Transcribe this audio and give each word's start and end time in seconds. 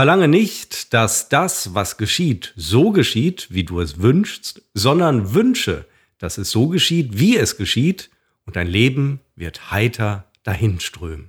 Verlange 0.00 0.28
nicht, 0.28 0.94
dass 0.94 1.28
das, 1.28 1.74
was 1.74 1.98
geschieht, 1.98 2.54
so 2.56 2.90
geschieht, 2.90 3.48
wie 3.50 3.64
du 3.64 3.80
es 3.80 4.00
wünschst, 4.00 4.62
sondern 4.72 5.34
wünsche, 5.34 5.84
dass 6.16 6.38
es 6.38 6.50
so 6.50 6.68
geschieht, 6.68 7.18
wie 7.18 7.36
es 7.36 7.58
geschieht, 7.58 8.08
und 8.46 8.56
dein 8.56 8.66
Leben 8.66 9.20
wird 9.36 9.70
heiter 9.70 10.24
dahinströmen. 10.42 11.28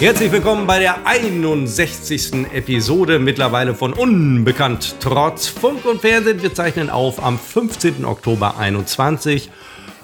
Herzlich 0.00 0.30
willkommen 0.30 0.68
bei 0.68 0.78
der 0.78 1.08
61. 1.08 2.52
Episode 2.52 3.18
mittlerweile 3.18 3.74
von 3.74 3.92
Unbekannt 3.92 4.94
trotz 5.00 5.48
Funk 5.48 5.84
und 5.86 6.02
Fernsehen. 6.02 6.40
Wir 6.40 6.54
zeichnen 6.54 6.88
auf 6.88 7.20
am 7.20 7.36
15. 7.36 8.04
Oktober 8.04 8.56
21 8.58 9.50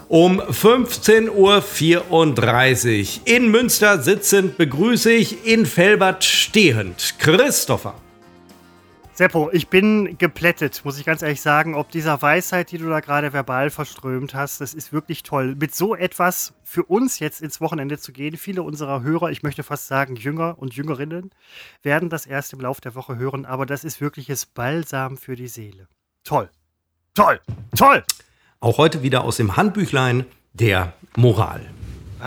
um 0.09 0.41
15.34 0.41 1.31
Uhr. 1.31 3.07
In 3.25 3.53
Münster 3.53 4.03
sitzend 4.03 4.59
begrüße 4.59 5.13
ich 5.13 5.47
in 5.47 5.65
Felbert 5.65 6.25
stehend 6.25 7.15
Christopher. 7.21 7.95
Seppo, 9.17 9.49
ich 9.53 9.69
bin 9.69 10.19
geplättet, 10.19 10.85
muss 10.85 10.99
ich 10.99 11.05
ganz 11.05 11.23
ehrlich 11.23 11.41
sagen, 11.41 11.77
ob 11.77 11.89
dieser 11.89 12.21
Weisheit, 12.21 12.73
die 12.73 12.79
du 12.79 12.89
da 12.89 12.99
gerade 12.99 13.33
verbal 13.33 13.71
verströmt 13.71 14.35
hast, 14.35 14.61
das 14.61 14.75
ist 14.75 14.93
wirklich 14.93 15.23
toll. 15.23 15.55
Mit 15.55 15.73
so 15.73 15.95
etwas 15.95 16.53
für 16.65 16.83
uns 16.83 17.21
jetzt 17.21 17.41
ins 17.41 17.61
Wochenende 17.61 17.97
zu 17.97 18.11
gehen, 18.11 18.37
viele 18.37 18.65
unserer 18.65 19.03
Hörer, 19.03 19.31
ich 19.31 19.45
möchte 19.45 19.63
fast 19.63 19.87
sagen 19.87 20.17
Jünger 20.17 20.59
und 20.59 20.75
Jüngerinnen, 20.75 21.31
werden 21.85 22.11
das 22.11 22.27
erst 22.27 22.55
im 22.55 22.61
Laufe 22.61 22.81
der 22.81 22.97
Woche 22.97 23.17
hören, 23.17 23.47
aber 23.47 23.67
das 23.67 23.85
ist 23.85 24.01
wirkliches 24.01 24.47
Balsam 24.47 25.17
für 25.17 25.37
die 25.37 25.47
Seele. 25.47 25.87
Toll, 26.25 26.51
toll, 27.15 27.41
toll! 27.77 28.03
Auch 28.59 28.79
heute 28.79 29.05
wieder 29.05 29.23
aus 29.23 29.37
dem 29.37 29.57
Handbüchlein 29.57 30.27
der 30.55 30.93
Moral. 31.15 31.65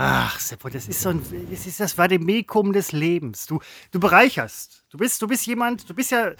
Ach, 0.00 0.38
Seppo, 0.38 0.68
das 0.68 0.86
ist 0.86 1.02
so 1.02 1.08
ein, 1.08 1.20
das 1.50 1.66
ist 1.66 1.80
das 1.80 1.98
Vademekum 1.98 2.72
des 2.72 2.92
Lebens. 2.92 3.46
Du, 3.46 3.58
du 3.90 3.98
bereicherst. 3.98 4.84
Du 4.90 4.96
bist, 4.96 5.20
du 5.20 5.26
bist 5.26 5.44
jemand, 5.46 5.90
du 5.90 5.92
bist 5.92 6.12
ja 6.12 6.30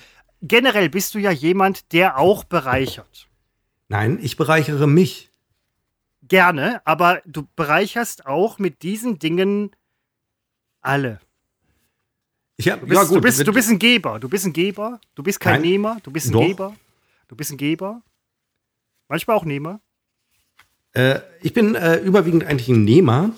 generell 0.42 0.88
bist 0.88 1.14
du 1.14 1.18
ja 1.18 1.30
jemand, 1.30 1.92
der 1.92 2.18
auch 2.18 2.44
bereichert. 2.44 3.28
Nein, 3.88 4.18
ich 4.22 4.36
bereichere 4.36 4.86
mich. 4.86 5.30
Gerne, 6.22 6.82
aber 6.84 7.22
du 7.24 7.46
bereicherst 7.56 8.26
auch 8.26 8.58
mit 8.58 8.82
diesen 8.82 9.18
Dingen 9.18 9.70
alle. 10.82 11.20
Hab, 12.60 12.80
du, 12.80 12.86
bist, 12.86 13.00
ja, 13.00 13.04
gut, 13.04 13.16
du, 13.16 13.20
bist, 13.20 13.46
du 13.46 13.52
bist 13.52 13.70
ein 13.70 13.78
Geber. 13.78 14.18
Du 14.18 14.28
bist 14.28 14.44
ein 14.44 14.52
Geber. 14.52 15.00
Du 15.14 15.22
bist 15.22 15.38
kein 15.38 15.60
Nein, 15.60 15.70
Nehmer. 15.70 15.98
Du 16.02 16.10
bist 16.10 16.28
ein 16.28 16.32
doch. 16.32 16.46
Geber. 16.46 16.74
Du 17.28 17.36
bist 17.36 17.52
ein 17.52 17.56
Geber. 17.56 18.02
Manchmal 19.08 19.36
auch 19.36 19.44
Nehmer. 19.44 19.80
Äh, 20.92 21.20
ich 21.40 21.54
bin 21.54 21.74
äh, 21.76 21.98
überwiegend 21.98 22.44
eigentlich 22.44 22.68
ein 22.68 22.84
Nehmer. 22.84 23.30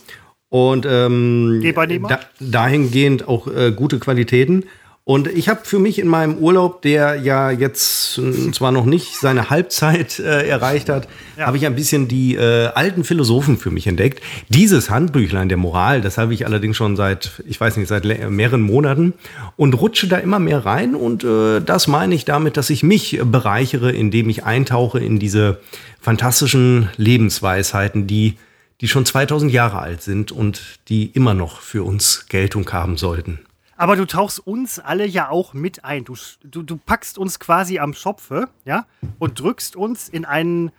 Und 0.49 0.87
ähm, 0.89 1.61
Geber, 1.61 1.87
Nehmer? 1.87 2.09
Da, 2.09 2.21
dahingehend 2.41 3.29
auch 3.29 3.47
äh, 3.47 3.73
gute 3.73 3.99
Qualitäten. 4.01 4.65
Und 5.11 5.27
ich 5.27 5.49
habe 5.49 5.63
für 5.65 5.81
mich 5.81 5.99
in 5.99 6.07
meinem 6.07 6.39
Urlaub, 6.39 6.83
der 6.83 7.17
ja 7.17 7.51
jetzt 7.51 8.17
äh, 8.19 8.53
zwar 8.53 8.71
noch 8.71 8.85
nicht 8.85 9.17
seine 9.17 9.51
Halbzeit 9.51 10.21
äh, 10.21 10.47
erreicht 10.47 10.89
hat, 10.89 11.09
ja. 11.37 11.47
habe 11.47 11.57
ich 11.57 11.67
ein 11.67 11.75
bisschen 11.75 12.07
die 12.07 12.37
äh, 12.37 12.67
alten 12.67 13.03
Philosophen 13.03 13.59
für 13.59 13.73
mich 13.73 13.89
entdeckt. 13.89 14.23
Dieses 14.51 14.89
Handbüchlein 14.89 15.49
der 15.49 15.59
Moral, 15.59 16.01
das 16.01 16.17
habe 16.17 16.33
ich 16.33 16.47
allerdings 16.47 16.77
schon 16.77 16.95
seit, 16.95 17.43
ich 17.45 17.61
weiß 17.61 17.77
nicht, 17.79 17.89
seit 17.89 18.05
mehreren 18.05 18.61
Monaten 18.61 19.15
und 19.57 19.75
rutsche 19.75 20.07
da 20.07 20.17
immer 20.17 20.39
mehr 20.39 20.65
rein. 20.65 20.95
Und 20.95 21.25
äh, 21.25 21.59
das 21.59 21.89
meine 21.89 22.15
ich 22.15 22.25
damit, 22.25 22.57
dass 22.57 22.71
ich 22.71 22.85
mich 22.85 23.21
bereichere, 23.21 23.91
indem 23.91 24.29
ich 24.29 24.45
eintauche 24.45 25.01
in 25.01 25.19
diese 25.19 25.59
fantastischen 26.01 26.89
Lebensweisheiten, 26.97 28.07
die 28.07 28.37
die 28.81 28.87
schon 28.87 29.05
2000 29.05 29.53
Jahre 29.53 29.81
alt 29.81 30.03
sind 30.03 30.31
und 30.31 30.63
die 30.89 31.07
immer 31.07 31.35
noch 31.35 31.63
für 31.63 31.83
uns 31.83 32.27
Geltung 32.29 32.71
haben 32.73 32.97
sollten. 32.97 33.41
Aber 33.81 33.97
du 33.97 34.05
tauchst 34.05 34.47
uns 34.47 34.79
alle 34.79 35.07
ja 35.07 35.31
auch 35.31 35.55
mit 35.55 35.87
ein. 35.87 36.05
Du, 36.05 36.15
du, 36.45 36.63
du 36.63 36.77
packst 36.77 37.17
uns 37.17 37.41
quasi 37.41 37.79
am 37.79 37.95
Schopfe, 37.95 38.51
ja, 38.67 38.85
und 39.19 39.41
drückst 39.41 39.75
uns 39.75 40.11
in 40.11 40.27
einen 40.27 40.71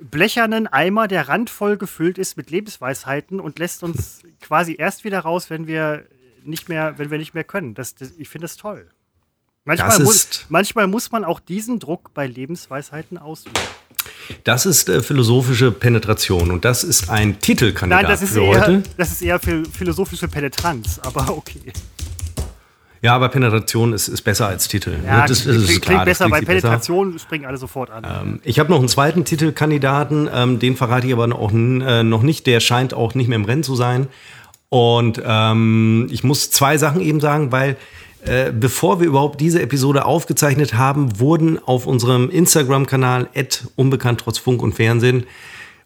blechernen 0.00 0.66
Eimer, 0.66 1.06
der 1.06 1.28
randvoll 1.28 1.76
gefüllt 1.76 2.18
ist 2.18 2.36
mit 2.36 2.50
Lebensweisheiten 2.50 3.38
und 3.38 3.60
lässt 3.60 3.84
uns 3.84 4.22
quasi 4.40 4.74
erst 4.76 5.04
wieder 5.04 5.20
raus, 5.20 5.50
wenn 5.50 5.68
wir 5.68 6.02
nicht 6.42 6.68
mehr, 6.68 6.98
wenn 6.98 7.12
wir 7.12 7.18
nicht 7.18 7.32
mehr 7.32 7.44
können. 7.44 7.74
Das, 7.74 7.94
das 7.94 8.14
ich 8.18 8.28
finde 8.28 8.46
das 8.46 8.56
toll. 8.56 8.88
Manchmal 9.64 10.00
muss, 10.00 10.46
manchmal 10.48 10.88
muss 10.88 11.12
man 11.12 11.24
auch 11.24 11.38
diesen 11.38 11.78
Druck 11.78 12.12
bei 12.12 12.26
Lebensweisheiten 12.26 13.18
ausüben. 13.18 13.54
Das 14.42 14.66
ist 14.66 14.88
äh, 14.88 15.00
philosophische 15.00 15.70
Penetration 15.70 16.50
und 16.50 16.64
das 16.64 16.82
ist 16.82 17.08
ein 17.08 17.38
Titelkandidat 17.38 18.02
Nein, 18.02 18.10
das 18.10 18.22
ist 18.22 18.32
für 18.32 18.42
eher, 18.42 18.60
heute. 18.62 18.82
Das 18.96 19.12
ist 19.12 19.22
eher 19.22 19.38
philosophische 19.38 20.26
Penetranz, 20.26 20.98
aber 20.98 21.36
okay. 21.36 21.72
Ja, 23.00 23.14
aber 23.14 23.28
Penetration 23.28 23.92
ist, 23.92 24.08
ist 24.08 24.22
besser 24.22 24.48
als 24.48 24.68
Titel. 24.68 24.96
Ja, 25.04 25.26
das, 25.26 25.44
das, 25.44 25.56
das 25.56 25.66
klingt, 25.66 25.82
klar, 25.82 26.04
besser. 26.04 26.28
Bei 26.28 26.40
Penetration 26.40 27.12
besser. 27.12 27.24
springen 27.24 27.44
alle 27.46 27.56
sofort 27.56 27.90
an. 27.90 28.04
Ähm, 28.04 28.40
ich 28.42 28.58
habe 28.58 28.70
noch 28.70 28.78
einen 28.78 28.88
zweiten 28.88 29.24
Titelkandidaten, 29.24 30.28
ähm, 30.32 30.58
den 30.58 30.76
verrate 30.76 31.06
ich 31.06 31.12
aber 31.12 31.32
auch, 31.34 31.52
äh, 31.52 32.02
noch 32.02 32.22
nicht. 32.22 32.46
Der 32.46 32.60
scheint 32.60 32.94
auch 32.94 33.14
nicht 33.14 33.28
mehr 33.28 33.36
im 33.36 33.44
Rennen 33.44 33.62
zu 33.62 33.76
sein. 33.76 34.08
Und 34.68 35.22
ähm, 35.24 36.08
ich 36.10 36.24
muss 36.24 36.50
zwei 36.50 36.76
Sachen 36.76 37.00
eben 37.00 37.20
sagen, 37.20 37.52
weil 37.52 37.76
äh, 38.24 38.52
bevor 38.52 39.00
wir 39.00 39.06
überhaupt 39.06 39.40
diese 39.40 39.62
Episode 39.62 40.04
aufgezeichnet 40.04 40.74
haben, 40.74 41.20
wurden 41.20 41.58
auf 41.58 41.86
unserem 41.86 42.30
Instagram-Kanal 42.30 43.28
unbekannt 43.76 44.20
trotz 44.20 44.38
Funk 44.38 44.60
und 44.60 44.74
Fernsehen, 44.74 45.24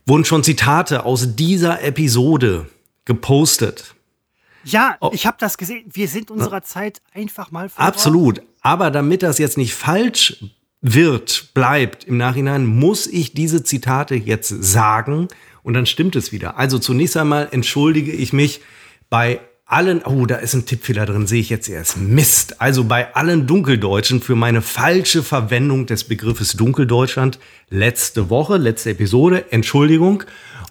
wurden 0.07 0.25
schon 0.25 0.43
Zitate 0.43 1.05
aus 1.05 1.37
dieser 1.37 1.83
Episode 1.83 2.67
gepostet. 3.05 3.95
Ja, 4.65 4.97
oh. 5.01 5.11
ich 5.13 5.27
habe 5.27 5.37
das 5.41 5.59
gesehen. 5.59 5.85
Wir 5.93 6.09
sind 6.09 6.31
unserer 6.31 6.57
ja. 6.57 6.63
Zeit 6.63 7.03
einfach 7.15 7.51
mal 7.51 7.69
voraus. 7.69 7.89
Absolut. 7.89 8.43
Aber 8.61 8.91
damit 8.91 9.23
das 9.23 9.39
jetzt 9.39 9.59
nicht 9.59 9.75
falsch 9.75 10.45
wird, 10.81 11.55
bleibt 11.55 12.05
im 12.05 12.17
Nachhinein, 12.17 12.67
muss 12.67 13.07
ich 13.07 13.35
diese 13.35 13.63
Zitate 13.63 14.15
jetzt 14.15 14.49
sagen 14.49 15.29
und 15.63 15.75
dann 15.75 15.87
stimmt 15.87 16.17
es 16.17 16.33
wieder. 16.33 16.59
Also 16.59 16.79
zunächst 16.79 17.17
einmal 17.17 17.49
entschuldige 17.53 18.13
ich 18.13 18.33
mich 18.33 18.61
bei 19.09 19.41
allen, 19.65 20.03
oh, 20.03 20.27
da 20.27 20.37
ist 20.37 20.55
ein 20.55 20.67
Tippfehler 20.67 21.07
drin, 21.07 21.27
sehe 21.27 21.41
ich 21.41 21.49
jetzt 21.49 21.69
erst. 21.69 21.97
Mist. 21.97 22.61
Also 22.61 22.85
bei 22.85 23.15
allen 23.15 23.47
Dunkeldeutschen 23.47 24.21
für 24.21 24.37
meine 24.37 24.61
falsche 24.61 25.23
Verwendung 25.23 25.87
des 25.87 26.05
Begriffes 26.05 26.53
Dunkeldeutschland 26.53 27.39
letzte 27.71 28.29
Woche, 28.29 28.59
letzte 28.59 28.91
Episode, 28.91 29.51
Entschuldigung. 29.51 30.25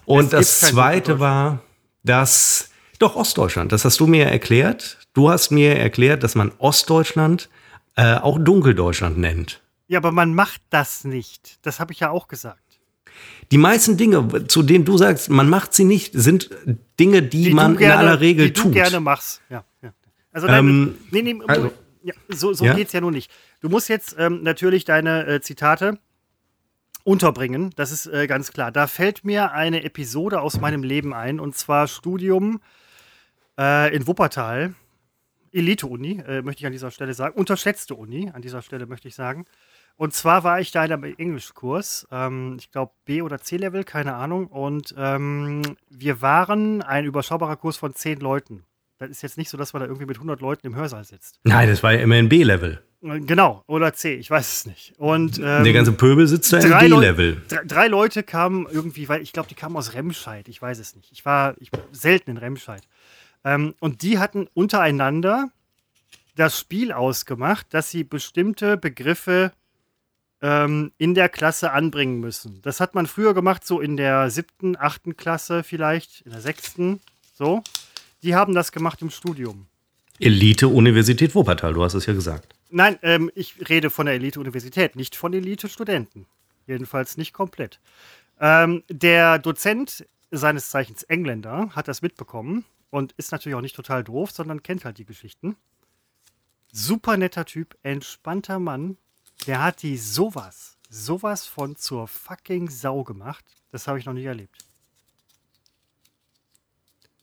Und 0.04 0.32
das 0.32 0.60
zweite 0.60 1.18
war, 1.18 1.62
dass 2.04 2.70
doch, 3.02 3.16
Ostdeutschland. 3.16 3.72
Das 3.72 3.84
hast 3.84 4.00
du 4.00 4.06
mir 4.06 4.26
erklärt. 4.26 4.98
Du 5.12 5.30
hast 5.30 5.50
mir 5.50 5.76
erklärt, 5.76 6.22
dass 6.22 6.34
man 6.34 6.52
Ostdeutschland 6.58 7.48
äh, 7.96 8.14
auch 8.14 8.38
Dunkeldeutschland 8.38 9.18
nennt. 9.18 9.60
Ja, 9.88 9.98
aber 9.98 10.12
man 10.12 10.34
macht 10.34 10.62
das 10.70 11.04
nicht. 11.04 11.58
Das 11.62 11.80
habe 11.80 11.92
ich 11.92 12.00
ja 12.00 12.10
auch 12.10 12.28
gesagt. 12.28 12.60
Die 13.50 13.58
meisten 13.58 13.96
Dinge, 13.96 14.46
zu 14.46 14.62
denen 14.62 14.84
du 14.84 14.96
sagst, 14.96 15.28
man 15.28 15.48
macht 15.48 15.74
sie 15.74 15.84
nicht, 15.84 16.12
sind 16.14 16.50
Dinge, 16.98 17.22
die, 17.22 17.44
die 17.44 17.54
man 17.54 17.76
gerne, 17.76 17.94
in 17.94 17.98
aller 18.00 18.20
Regel 18.20 18.46
die 18.46 18.52
tut. 18.54 18.74
Die 18.74 18.78
du 18.78 18.82
gerne 18.82 19.00
machst. 19.00 19.42
Ja, 19.50 19.64
ja. 19.82 19.92
Also, 20.32 20.46
dein, 20.46 20.66
ähm, 20.66 20.94
nee, 21.10 21.20
nee, 21.20 21.38
also, 21.46 21.70
ja, 22.02 22.14
so, 22.28 22.54
so 22.54 22.64
ja? 22.64 22.74
geht 22.74 22.86
es 22.86 22.92
ja 22.94 23.02
nur 23.02 23.10
nicht. 23.10 23.30
Du 23.60 23.68
musst 23.68 23.90
jetzt 23.90 24.16
ähm, 24.18 24.42
natürlich 24.42 24.86
deine 24.86 25.26
äh, 25.26 25.40
Zitate 25.42 25.98
unterbringen, 27.04 27.70
das 27.76 27.92
ist 27.92 28.06
äh, 28.06 28.26
ganz 28.26 28.52
klar. 28.52 28.72
Da 28.72 28.86
fällt 28.86 29.24
mir 29.24 29.52
eine 29.52 29.84
Episode 29.84 30.40
aus 30.40 30.60
meinem 30.60 30.82
Leben 30.82 31.12
ein, 31.12 31.38
und 31.40 31.56
zwar 31.56 31.88
Studium 31.88 32.60
äh, 33.58 33.94
in 33.94 34.06
Wuppertal. 34.06 34.74
Elite-Uni, 35.52 36.22
äh, 36.26 36.42
möchte 36.42 36.60
ich 36.60 36.66
an 36.66 36.72
dieser 36.72 36.90
Stelle 36.90 37.12
sagen. 37.12 37.34
Unterschätzte 37.38 37.94
Uni, 37.94 38.30
an 38.32 38.40
dieser 38.40 38.62
Stelle 38.62 38.86
möchte 38.86 39.08
ich 39.08 39.14
sagen. 39.14 39.44
Und 39.96 40.14
zwar 40.14 40.44
war 40.44 40.60
ich 40.60 40.70
da 40.70 40.84
in 40.84 40.92
einem 40.92 41.14
Englischkurs, 41.18 42.08
ähm, 42.10 42.56
ich 42.58 42.70
glaube 42.70 42.92
B- 43.04 43.22
oder 43.22 43.38
C-Level, 43.38 43.84
keine 43.84 44.14
Ahnung. 44.14 44.46
Und 44.46 44.94
ähm, 44.96 45.62
wir 45.90 46.22
waren 46.22 46.82
ein 46.82 47.04
überschaubarer 47.04 47.56
Kurs 47.56 47.76
von 47.76 47.94
zehn 47.94 48.18
Leuten. 48.20 48.64
Das 48.98 49.10
ist 49.10 49.22
jetzt 49.22 49.36
nicht 49.36 49.50
so, 49.50 49.58
dass 49.58 49.72
man 49.72 49.80
da 49.80 49.86
irgendwie 49.86 50.06
mit 50.06 50.16
100 50.16 50.40
Leuten 50.40 50.66
im 50.66 50.76
Hörsaal 50.76 51.04
sitzt. 51.04 51.40
Nein, 51.44 51.68
das 51.68 51.82
war 51.82 51.92
ja 51.92 52.00
immer 52.00 52.14
ein 52.14 52.28
B-Level. 52.28 52.80
Äh, 53.02 53.20
genau, 53.20 53.64
oder 53.66 53.92
C, 53.92 54.14
ich 54.14 54.30
weiß 54.30 54.52
es 54.52 54.66
nicht. 54.66 54.94
Und, 54.96 55.38
ähm, 55.38 55.64
Der 55.64 55.72
ganze 55.72 55.92
Pöbel 55.92 56.26
sitzt 56.26 56.52
da 56.52 56.58
im 56.58 56.78
D-Level. 56.78 57.42
Drei, 57.48 57.64
drei, 57.64 57.86
Leute 57.88 58.22
kamen 58.22 58.66
irgendwie, 58.70 59.08
weil 59.08 59.20
ich 59.20 59.32
glaube, 59.32 59.48
die 59.48 59.54
kamen 59.54 59.76
aus 59.76 59.94
Remscheid, 59.94 60.48
ich 60.48 60.62
weiß 60.62 60.78
es 60.78 60.94
nicht. 60.96 61.10
Ich 61.12 61.24
war 61.24 61.54
ich, 61.58 61.70
selten 61.90 62.30
in 62.30 62.36
Remscheid. 62.38 62.82
Ähm, 63.44 63.74
und 63.80 64.02
die 64.02 64.18
hatten 64.18 64.48
untereinander 64.54 65.50
das 66.36 66.58
Spiel 66.58 66.92
ausgemacht, 66.92 67.66
dass 67.70 67.90
sie 67.90 68.04
bestimmte 68.04 68.76
Begriffe 68.76 69.52
ähm, 70.40 70.92
in 70.98 71.14
der 71.14 71.28
Klasse 71.28 71.72
anbringen 71.72 72.20
müssen. 72.20 72.60
Das 72.62 72.80
hat 72.80 72.94
man 72.94 73.06
früher 73.06 73.34
gemacht, 73.34 73.66
so 73.66 73.80
in 73.80 73.96
der 73.96 74.30
siebten, 74.30 74.76
achten 74.78 75.16
Klasse 75.16 75.62
vielleicht, 75.62 76.22
in 76.22 76.32
der 76.32 76.40
sechsten, 76.40 77.00
so. 77.34 77.62
Die 78.22 78.34
haben 78.34 78.54
das 78.54 78.72
gemacht 78.72 79.02
im 79.02 79.10
Studium. 79.10 79.66
Elite-Universität 80.20 81.34
Wuppertal, 81.34 81.74
du 81.74 81.82
hast 81.82 81.94
es 81.94 82.06
ja 82.06 82.12
gesagt. 82.12 82.54
Nein, 82.70 82.98
ähm, 83.02 83.30
ich 83.34 83.68
rede 83.68 83.90
von 83.90 84.06
der 84.06 84.14
Elite-Universität, 84.14 84.96
nicht 84.96 85.16
von 85.16 85.32
Elite-Studenten. 85.32 86.26
Jedenfalls 86.66 87.16
nicht 87.16 87.32
komplett. 87.32 87.80
Ähm, 88.40 88.84
der 88.88 89.38
Dozent, 89.38 90.06
seines 90.30 90.70
Zeichens 90.70 91.02
Engländer, 91.02 91.70
hat 91.74 91.88
das 91.88 92.02
mitbekommen 92.02 92.64
und 92.92 93.12
ist 93.12 93.32
natürlich 93.32 93.56
auch 93.56 93.62
nicht 93.62 93.74
total 93.74 94.04
doof, 94.04 94.30
sondern 94.30 94.62
kennt 94.62 94.84
halt 94.84 94.98
die 94.98 95.06
Geschichten. 95.06 95.56
Super 96.70 97.16
netter 97.16 97.46
Typ, 97.46 97.76
entspannter 97.82 98.58
Mann. 98.58 98.98
Der 99.46 99.64
hat 99.64 99.82
die 99.82 99.96
sowas, 99.96 100.76
sowas 100.90 101.46
von 101.46 101.74
zur 101.74 102.06
fucking 102.06 102.68
Sau 102.68 103.02
gemacht. 103.02 103.44
Das 103.70 103.88
habe 103.88 103.98
ich 103.98 104.04
noch 104.04 104.12
nie 104.12 104.24
erlebt. 104.24 104.58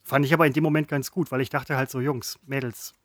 Fand 0.04 0.26
ich 0.26 0.34
aber 0.34 0.48
in 0.48 0.54
dem 0.54 0.64
Moment 0.64 0.88
ganz 0.88 1.12
gut, 1.12 1.32
weil 1.32 1.42
ich 1.42 1.50
dachte 1.50 1.78
halt 1.78 1.92
so, 1.92 2.02
Jungs, 2.02 2.40
Mädels. 2.48 2.96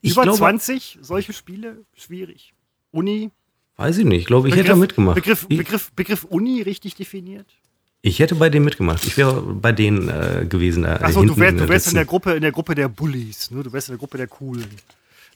Ich 0.00 0.12
Über 0.12 0.22
glaube, 0.22 0.38
20 0.38 0.98
solche 1.02 1.32
Spiele, 1.32 1.84
schwierig. 1.92 2.54
Uni. 2.92 3.32
Weiß 3.74 3.98
ich 3.98 4.04
nicht, 4.04 4.20
ich 4.20 4.26
glaube, 4.26 4.46
ich 4.46 4.54
Begriff, 4.54 4.66
hätte 4.68 4.74
da 4.74 4.80
mitgemacht. 4.80 5.16
Begriff, 5.16 5.48
Begriff, 5.48 5.92
Begriff 5.92 6.22
Uni 6.22 6.62
richtig 6.62 6.94
definiert? 6.94 7.52
Ich 8.00 8.20
hätte 8.20 8.36
bei 8.36 8.48
denen 8.48 8.64
mitgemacht. 8.64 9.04
Ich 9.04 9.16
wäre 9.16 9.42
bei 9.42 9.72
denen 9.72 10.08
äh, 10.08 10.46
gewesen. 10.48 10.84
Äh, 10.84 10.98
Achso, 11.00 11.24
du 11.24 11.36
wärst, 11.36 11.58
du 11.58 11.68
wärst 11.68 11.88
in 11.88 11.94
der 11.94 12.04
Gruppe, 12.04 12.32
in 12.32 12.42
der 12.42 12.52
Gruppe 12.52 12.74
der 12.74 12.88
Bullies, 12.88 13.50
ne? 13.50 13.62
Du 13.62 13.72
wärst 13.72 13.88
in 13.88 13.92
der 13.92 13.98
Gruppe 13.98 14.18
der 14.18 14.28
Coolen. 14.28 14.68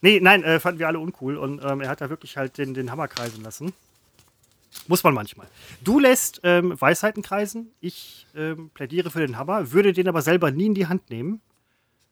Nee, 0.00 0.20
nein, 0.20 0.42
äh, 0.44 0.60
fanden 0.60 0.78
wir 0.78 0.88
alle 0.88 0.98
uncool 0.98 1.36
und 1.36 1.62
ähm, 1.64 1.80
er 1.80 1.88
hat 1.88 2.00
da 2.00 2.10
wirklich 2.10 2.36
halt 2.36 2.58
den, 2.58 2.74
den 2.74 2.90
Hammer 2.90 3.08
kreisen 3.08 3.42
lassen. 3.42 3.72
Muss 4.88 5.04
man 5.04 5.14
manchmal. 5.14 5.46
Du 5.82 5.98
lässt 5.98 6.40
ähm, 6.44 6.80
Weisheiten 6.80 7.22
kreisen, 7.22 7.70
ich 7.80 8.26
ähm, 8.34 8.70
plädiere 8.72 9.10
für 9.10 9.20
den 9.20 9.38
Hammer, 9.38 9.72
würde 9.72 9.92
den 9.92 10.08
aber 10.08 10.22
selber 10.22 10.50
nie 10.50 10.66
in 10.66 10.74
die 10.74 10.86
Hand 10.86 11.10
nehmen. 11.10 11.40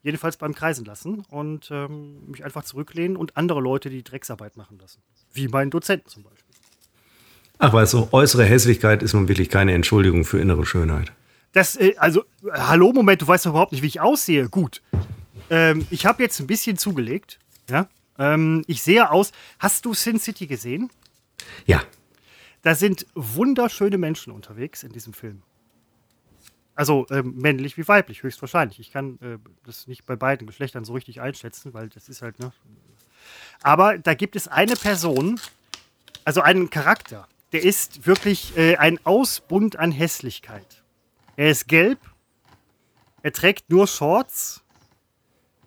Jedenfalls 0.03 0.37
beim 0.37 0.55
Kreisen 0.55 0.85
lassen 0.85 1.25
und 1.29 1.71
ähm, 1.71 2.31
mich 2.31 2.45
einfach 2.45 2.65
zurücklehnen 2.65 3.17
und 3.17 3.37
andere 3.37 3.61
Leute 3.61 3.91
die 3.91 4.03
Drecksarbeit 4.03 4.57
machen 4.57 4.79
lassen. 4.79 5.03
Wie 5.33 5.49
meinen 5.49 5.71
Dozenten 5.71 6.09
zum 6.09 6.23
Beispiel. 6.23 6.50
Ach, 7.63 7.75
weißt 7.75 7.93
du, 7.93 8.09
äußere 8.11 8.45
Hässlichkeit 8.45 9.03
ist 9.03 9.13
nun 9.13 9.29
wirklich 9.29 9.51
keine 9.51 9.75
Entschuldigung 9.75 10.25
für 10.25 10.41
innere 10.41 10.65
Schönheit. 10.65 11.13
Das, 11.53 11.77
äh, 11.77 11.95
also, 11.99 12.25
hallo, 12.51 12.91
Moment, 12.95 13.21
du 13.21 13.29
weißt 13.29 13.45
doch 13.45 13.51
überhaupt 13.51 13.73
nicht, 13.73 13.83
wie 13.83 13.87
ich 13.87 14.01
aussehe. 14.01 14.49
Gut. 14.49 14.81
Ähm, 15.51 15.87
ich 15.91 16.07
habe 16.07 16.23
jetzt 16.23 16.41
ein 16.41 16.47
bisschen 16.47 16.79
zugelegt. 16.79 17.39
Ja. 17.69 17.87
Ähm, 18.19 18.65
ich 18.67 18.83
sehe 18.83 19.11
aus. 19.11 19.33
Hast 19.59 19.85
du 19.85 19.93
Sin 19.93 20.19
City 20.19 20.47
gesehen? 20.47 20.91
Ja. 21.67 21.83
Da 22.63 22.75
sind 22.75 23.07
wunderschöne 23.15 23.99
Menschen 23.99 24.33
unterwegs 24.33 24.83
in 24.83 24.93
diesem 24.93 25.13
Film. 25.13 25.43
Also 26.75 27.07
ähm, 27.11 27.35
männlich 27.37 27.77
wie 27.77 27.87
weiblich, 27.87 28.23
höchstwahrscheinlich. 28.23 28.81
Ich 28.81 28.91
kann 28.91 29.19
äh, 29.21 29.37
das 29.67 29.87
nicht 29.87 30.07
bei 30.07 30.17
beiden 30.17 30.47
Geschlechtern 30.47 30.87
so 30.87 30.95
richtig 30.95 31.21
einschätzen, 31.21 31.75
weil 31.75 31.91
das 31.91 32.09
ist 32.09 32.23
halt, 32.23 32.39
ne. 32.39 32.53
Aber 33.63 33.99
da 33.99 34.15
gibt 34.15 34.35
es 34.35 34.49
eine 34.49 34.77
Person, 34.77 35.39
also 36.25 36.41
einen 36.41 36.71
Charakter, 36.71 37.29
der 37.53 37.63
ist 37.63 38.07
wirklich 38.07 38.57
äh, 38.57 38.77
ein 38.77 39.05
Ausbund 39.05 39.77
an 39.77 39.93
Hässlichkeit. 39.93 40.85
Er 41.37 41.51
ist 41.51 41.69
gelb, 41.69 41.99
er 43.23 43.33
trägt 43.33 43.71
nur 43.71 43.87
Shorts 43.87 44.63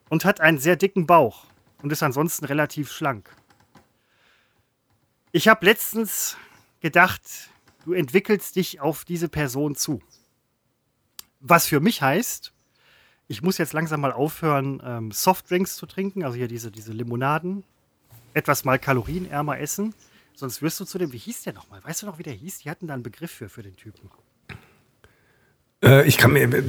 und 0.09 0.25
hat 0.25 0.41
einen 0.41 0.59
sehr 0.59 0.75
dicken 0.75 1.06
Bauch 1.06 1.45
und 1.81 1.91
ist 1.91 2.03
ansonsten 2.03 2.45
relativ 2.45 2.91
schlank. 2.91 3.30
Ich 5.31 5.47
habe 5.47 5.65
letztens 5.65 6.38
gedacht, 6.80 7.21
du 7.85 7.94
entwickelst 7.94 8.56
dich 8.56 8.80
auf 8.80 9.03
diese 9.03 9.30
Person 9.30 9.75
zu. 9.75 10.01
Was 11.39 11.68
für 11.68 11.80
mich 11.80 12.01
heißt, 12.01 12.53
ich 13.27 13.41
muss 13.41 13.57
jetzt 13.57 13.74
langsam 13.74 14.01
mal 14.01 14.13
aufhören, 14.13 14.81
ähm, 14.85 15.12
Softdrinks 15.12 15.75
zu 15.75 15.85
trinken, 15.85 16.24
also 16.24 16.38
hier 16.38 16.47
diese, 16.47 16.71
diese 16.71 16.94
Limonaden, 16.94 17.63
etwas 18.33 18.63
mal 18.63 18.80
kalorienärmer 18.80 19.59
essen, 19.59 19.94
sonst 20.35 20.62
wirst 20.62 20.80
du 20.80 20.85
zu 20.85 20.97
dem, 20.97 21.13
wie 21.13 21.18
hieß 21.18 21.44
der 21.44 21.53
nochmal? 21.53 21.83
Weißt 21.83 22.01
du 22.01 22.06
noch, 22.06 22.19
wie 22.19 22.24
der 22.24 22.33
hieß? 22.33 22.59
Die 22.59 22.69
hatten 22.69 22.88
da 22.88 22.94
einen 22.94 23.03
Begriff 23.03 23.31
für, 23.31 23.50
für 23.50 23.63
den 23.63 23.75
Typen. 23.75 24.09
Äh, 25.83 26.07
ich 26.07 26.18
kann 26.18 26.31
mir, 26.31 26.44
äh, 26.44 26.63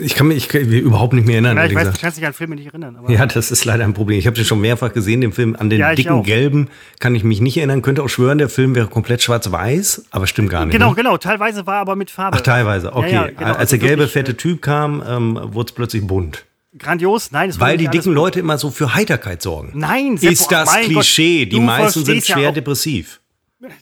ich 0.00 0.14
kann 0.14 0.28
mich 0.28 0.36
ich 0.36 0.48
kann 0.48 0.60
überhaupt 0.62 1.14
nicht 1.14 1.26
mehr 1.26 1.36
erinnern. 1.36 1.56
Ja, 1.56 1.64
ich 1.64 1.74
weiß, 1.74 1.92
du 1.92 1.98
kannst 1.98 2.18
dich 2.18 2.26
an 2.26 2.34
Filme 2.34 2.56
nicht 2.56 2.66
erinnern. 2.66 2.98
ja, 3.08 3.24
das 3.24 3.50
ist 3.50 3.64
leider 3.64 3.84
ein 3.84 3.94
Problem. 3.94 4.18
Ich 4.18 4.26
habe 4.26 4.36
den 4.36 4.44
schon 4.44 4.60
mehrfach 4.60 4.92
gesehen, 4.92 5.22
den 5.22 5.32
Film. 5.32 5.56
An 5.58 5.70
den 5.70 5.80
ja, 5.80 5.94
dicken 5.94 6.12
auch. 6.12 6.24
Gelben 6.24 6.68
kann 7.00 7.14
ich 7.14 7.24
mich 7.24 7.40
nicht 7.40 7.56
erinnern. 7.56 7.80
Könnte 7.80 8.02
auch 8.02 8.08
schwören, 8.08 8.38
der 8.38 8.50
Film 8.50 8.74
wäre 8.74 8.88
komplett 8.88 9.22
schwarz-weiß, 9.22 10.06
aber 10.10 10.26
stimmt 10.26 10.50
gar 10.50 10.66
nicht. 10.66 10.72
Genau, 10.72 10.90
ne? 10.90 10.96
genau. 10.96 11.16
Teilweise 11.16 11.66
war 11.66 11.76
aber 11.76 11.96
mit 11.96 12.10
Farbe. 12.10 12.36
Ach, 12.36 12.42
teilweise. 12.42 12.92
Okay. 12.92 13.12
Ja, 13.12 13.26
genau. 13.28 13.46
Als 13.46 13.56
also 13.56 13.76
der 13.78 13.88
gelbe, 13.88 14.08
fette 14.08 14.36
Typ 14.36 14.60
kam, 14.60 15.02
ähm, 15.06 15.38
wurde 15.42 15.70
es 15.70 15.74
plötzlich 15.74 16.06
bunt. 16.06 16.44
Grandios, 16.76 17.30
nein. 17.30 17.50
Es 17.50 17.60
Weil 17.60 17.76
die 17.76 17.88
dicken 17.88 18.12
Leute 18.12 18.40
immer 18.40 18.56
so 18.58 18.70
für 18.70 18.94
Heiterkeit 18.94 19.42
sorgen. 19.42 19.72
Nein, 19.74 20.16
Seppo, 20.16 20.32
ist 20.32 20.48
das 20.50 20.74
Klischee. 20.76 21.44
Gott, 21.44 21.52
die 21.52 21.60
meisten 21.60 22.04
sind 22.04 22.24
schwer 22.24 22.52
depressiv. 22.52 23.20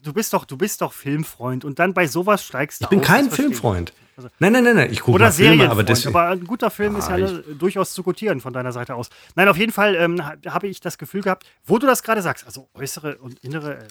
Du 0.03 0.13
bist 0.13 0.33
doch, 0.33 0.45
du 0.45 0.59
bist 0.59 0.83
doch 0.83 0.93
Filmfreund 0.93 1.65
und 1.65 1.79
dann 1.79 1.95
bei 1.95 2.07
sowas 2.07 2.45
steigst 2.45 2.83
du 2.83 2.85
Ich 2.85 2.91
bin 2.91 3.01
aus, 3.01 3.07
kein 3.07 3.31
Filmfreund. 3.31 3.95
Also, 4.17 4.29
nein, 4.39 4.53
nein, 4.53 4.65
nein, 4.65 4.77
nein, 4.77 4.93
ich 4.93 5.01
gucke 5.01 5.19
mal 5.19 5.33
Filme, 5.33 5.71
aber 5.71 5.83
das 5.83 6.07
aber 6.07 6.29
ein 6.29 6.45
guter 6.45 6.71
Film 6.71 6.97
ah, 6.97 6.99
ist 6.99 7.09
ja 7.09 7.17
ne, 7.17 7.43
durchaus 7.59 7.95
zu 7.95 8.03
gutieren 8.03 8.43
von 8.43 8.53
deiner 8.53 8.73
Seite 8.73 8.95
aus. 8.95 9.09
Nein, 9.35 9.49
auf 9.49 9.57
jeden 9.57 9.73
Fall 9.73 9.95
ähm, 9.95 10.23
habe 10.23 10.69
ich 10.69 10.81
das 10.81 10.99
Gefühl 10.99 11.23
gehabt, 11.23 11.47
wo 11.65 11.79
du 11.79 11.87
das 11.87 12.03
gerade 12.03 12.21
sagst, 12.21 12.45
also 12.45 12.69
äußere 12.75 13.17
und 13.17 13.39
innere, 13.39 13.79
äh, 13.79 13.89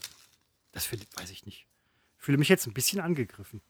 das 0.72 0.86
find, 0.86 1.08
weiß 1.20 1.32
ich 1.32 1.48
nicht. 1.48 1.66
Ich 2.20 2.24
fühle 2.24 2.38
mich 2.38 2.50
jetzt 2.50 2.68
ein 2.68 2.74
bisschen 2.74 3.00
angegriffen. 3.00 3.62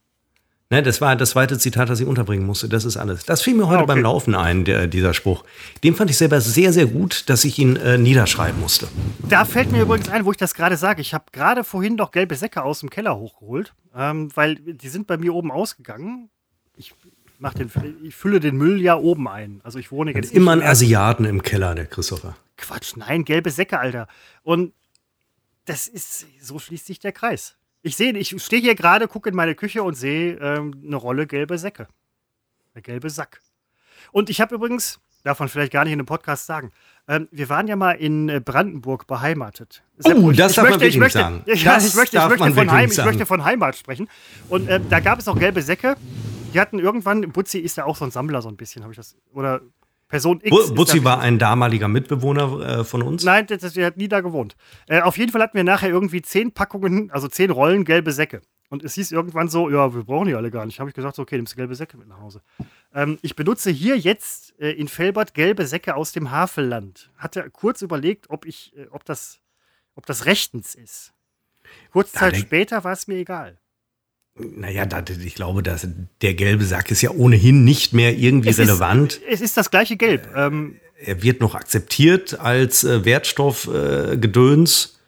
Ne, 0.71 0.83
das 0.83 1.01
war 1.01 1.15
das 1.15 1.31
zweite 1.31 1.57
Zitat, 1.57 1.89
das 1.89 1.99
ich 1.99 2.05
unterbringen 2.05 2.45
musste. 2.45 2.69
Das 2.69 2.85
ist 2.85 2.95
alles. 2.95 3.25
Das 3.25 3.41
fiel 3.41 3.55
mir 3.55 3.67
heute 3.67 3.79
ah, 3.79 3.83
okay. 3.83 3.93
beim 3.93 4.03
Laufen 4.03 4.35
ein, 4.35 4.65
der, 4.65 4.85
dieser 4.85 5.15
Spruch. 5.15 5.43
Den 5.83 5.95
fand 5.95 6.11
ich 6.11 6.17
selber 6.17 6.41
sehr, 6.41 6.71
sehr 6.73 6.85
gut, 6.85 7.27
dass 7.27 7.43
ich 7.43 7.57
ihn 7.57 7.75
äh, 7.75 7.97
niederschreiben 7.97 8.59
musste. 8.59 8.87
Da 9.27 9.45
fällt 9.45 9.71
mir 9.71 9.81
übrigens 9.81 10.09
ein, 10.09 10.25
wo 10.25 10.31
ich 10.31 10.37
das 10.37 10.53
gerade 10.53 10.77
sage. 10.77 11.01
Ich 11.01 11.15
habe 11.15 11.25
gerade 11.31 11.63
vorhin 11.63 11.97
doch 11.97 12.11
gelbe 12.11 12.35
Säcke 12.35 12.61
aus 12.61 12.81
dem 12.81 12.91
Keller 12.91 13.17
hochgeholt, 13.17 13.73
ähm, 13.95 14.29
weil 14.35 14.57
die 14.57 14.89
sind 14.89 15.07
bei 15.07 15.17
mir 15.17 15.33
oben 15.33 15.51
ausgegangen. 15.51 16.29
Ich, 16.77 16.93
mach 17.39 17.55
den, 17.55 17.71
ich 18.03 18.15
fülle 18.15 18.39
den 18.39 18.55
Müll 18.55 18.79
ja 18.79 18.95
oben 18.95 19.27
ein. 19.27 19.61
Also 19.63 19.79
ich 19.79 19.91
wohne 19.91 20.13
jetzt. 20.13 20.31
Immer 20.31 20.51
ein 20.51 20.61
Asiaten 20.61 21.25
im 21.25 21.41
Keller, 21.41 21.73
der 21.73 21.87
Christopher. 21.87 22.35
Quatsch, 22.57 22.95
nein, 22.95 23.25
gelbe 23.25 23.49
Säcke, 23.49 23.79
Alter. 23.79 24.07
Und 24.43 24.73
das 25.65 25.87
ist, 25.87 26.27
so 26.39 26.59
schließt 26.59 26.85
sich 26.85 26.99
der 26.99 27.11
Kreis. 27.11 27.55
Ich 27.81 27.95
sehe, 27.95 28.11
ich 28.17 28.35
stehe 28.41 28.61
hier 28.61 28.75
gerade, 28.75 29.07
gucke 29.07 29.29
in 29.29 29.35
meine 29.35 29.55
Küche 29.55 29.83
und 29.83 29.95
sehe 29.95 30.35
ähm, 30.37 30.83
eine 30.85 30.95
Rolle 30.95 31.27
gelbe 31.27 31.57
Säcke. 31.57 31.87
Eine 32.73 32.81
gelbe 32.81 33.09
Sack. 33.09 33.41
Und 34.11 34.29
ich 34.29 34.41
habe 34.41 34.55
übrigens, 34.55 34.99
darf 35.23 35.39
man 35.39 35.49
vielleicht 35.49 35.71
gar 35.71 35.83
nicht 35.83 35.93
in 35.93 35.99
einem 35.99 36.05
Podcast 36.05 36.45
sagen, 36.45 36.71
ähm, 37.07 37.27
wir 37.31 37.49
waren 37.49 37.67
ja 37.67 37.75
mal 37.75 37.93
in 37.93 38.29
äh, 38.29 38.41
Brandenburg 38.43 39.07
beheimatet. 39.07 39.83
Oh, 40.03 40.31
das 40.31 40.51
ich 40.51 40.55
darf 40.55 40.65
möchte, 40.65 40.79
man 40.79 40.87
ich 40.87 40.97
möchte, 40.97 41.19
sagen. 41.19 41.43
Ich 41.45 41.65
möchte, 41.65 41.87
ich 41.87 41.95
möchte, 41.95 42.53
von 42.53 42.71
Heim, 42.71 42.91
ich 42.91 43.03
möchte 43.03 43.25
von 43.25 43.43
Heimat 43.43 43.75
sprechen. 43.75 44.09
Und 44.49 44.67
äh, 44.67 44.79
da 44.89 44.99
gab 44.99 45.19
es 45.19 45.27
auch 45.27 45.37
gelbe 45.37 45.61
Säcke. 45.61 45.95
Die 46.53 46.59
hatten 46.59 46.79
irgendwann, 46.79 47.31
Butzi 47.31 47.59
ist 47.59 47.77
ja 47.77 47.85
auch 47.85 47.95
so 47.95 48.05
ein 48.05 48.11
Sammler, 48.11 48.41
so 48.41 48.49
ein 48.49 48.57
bisschen, 48.57 48.83
habe 48.83 48.93
ich 48.93 48.97
das. 48.97 49.15
Oder 49.33 49.61
Person 50.09 50.41
X. 50.43 50.73
Butzi 50.73 51.03
war 51.03 51.21
ein 51.21 51.39
damaliger 51.39 51.87
Mitbewohner 51.87 52.79
äh, 52.79 52.83
von 52.83 53.03
uns? 53.03 53.23
Nein, 53.23 53.47
der, 53.47 53.57
der, 53.57 53.85
hat 53.85 53.95
nie 53.95 54.07
da 54.07 54.21
gewohnt. 54.21 54.57
Äh, 54.87 55.01
auf 55.01 55.17
jeden 55.17 55.31
Fall 55.31 55.41
hatten 55.41 55.55
wir 55.55 55.63
nachher 55.63 55.89
irgendwie 55.89 56.21
zehn 56.21 56.51
Packungen, 56.51 57.11
also 57.11 57.27
zehn 57.27 57.51
Rollen 57.51 57.85
gelbe 57.85 58.11
Säcke. 58.11 58.41
Und 58.69 58.83
es 58.83 58.95
hieß 58.95 59.11
irgendwann 59.11 59.49
so, 59.49 59.69
ja, 59.69 59.93
wir 59.93 60.03
brauchen 60.03 60.27
die 60.27 60.35
alle 60.35 60.51
gar 60.51 60.65
nicht. 60.65 60.79
Habe 60.79 60.89
ich 60.89 60.95
gesagt, 60.95 61.15
so, 61.15 61.21
okay, 61.21 61.37
nimmst 61.37 61.53
du 61.53 61.57
gelbe 61.57 61.75
Säcke 61.75 61.97
mit 61.97 62.07
nach 62.07 62.19
Hause. 62.19 62.41
Ähm, 62.93 63.19
ich 63.21 63.35
benutze 63.35 63.69
hier 63.69 63.97
jetzt 63.97 64.59
äh, 64.59 64.71
in 64.71 64.87
Felbert 64.87 65.33
gelbe 65.33 65.65
Säcke 65.65 65.95
aus 65.95 66.11
dem 66.11 66.31
Havelland. 66.31 67.11
Hatte 67.15 67.49
kurz 67.51 67.81
überlegt, 67.83 68.29
ob 68.29 68.45
ich, 68.45 68.75
äh, 68.75 68.87
ob 68.89 69.05
das, 69.05 69.39
ob 69.95 70.07
das 70.07 70.25
rechtens 70.25 70.75
ist. 70.75 71.13
Kurz 71.91 72.11
Zeit 72.11 72.35
später 72.35 72.83
war 72.83 72.93
es 72.93 73.07
mir 73.07 73.17
egal. 73.17 73.59
Naja, 74.39 74.87
ich 75.23 75.35
glaube, 75.35 75.63
dass 75.63 75.87
der 76.21 76.33
gelbe 76.33 76.63
Sack 76.65 76.91
ist 76.91 77.01
ja 77.01 77.11
ohnehin 77.11 77.63
nicht 77.63 77.93
mehr 77.93 78.17
irgendwie 78.17 78.49
es 78.49 78.59
relevant. 78.59 79.13
Ist, 79.13 79.23
es 79.29 79.41
ist 79.41 79.57
das 79.57 79.71
gleiche 79.71 79.97
Gelb. 79.97 80.29
Ähm, 80.35 80.75
er 80.97 81.21
wird 81.23 81.41
noch 81.41 81.55
akzeptiert 81.55 82.39
als 82.39 82.83
äh, 82.83 83.05
Wertstoffgedöns, 83.05 84.85
äh, 84.85 84.99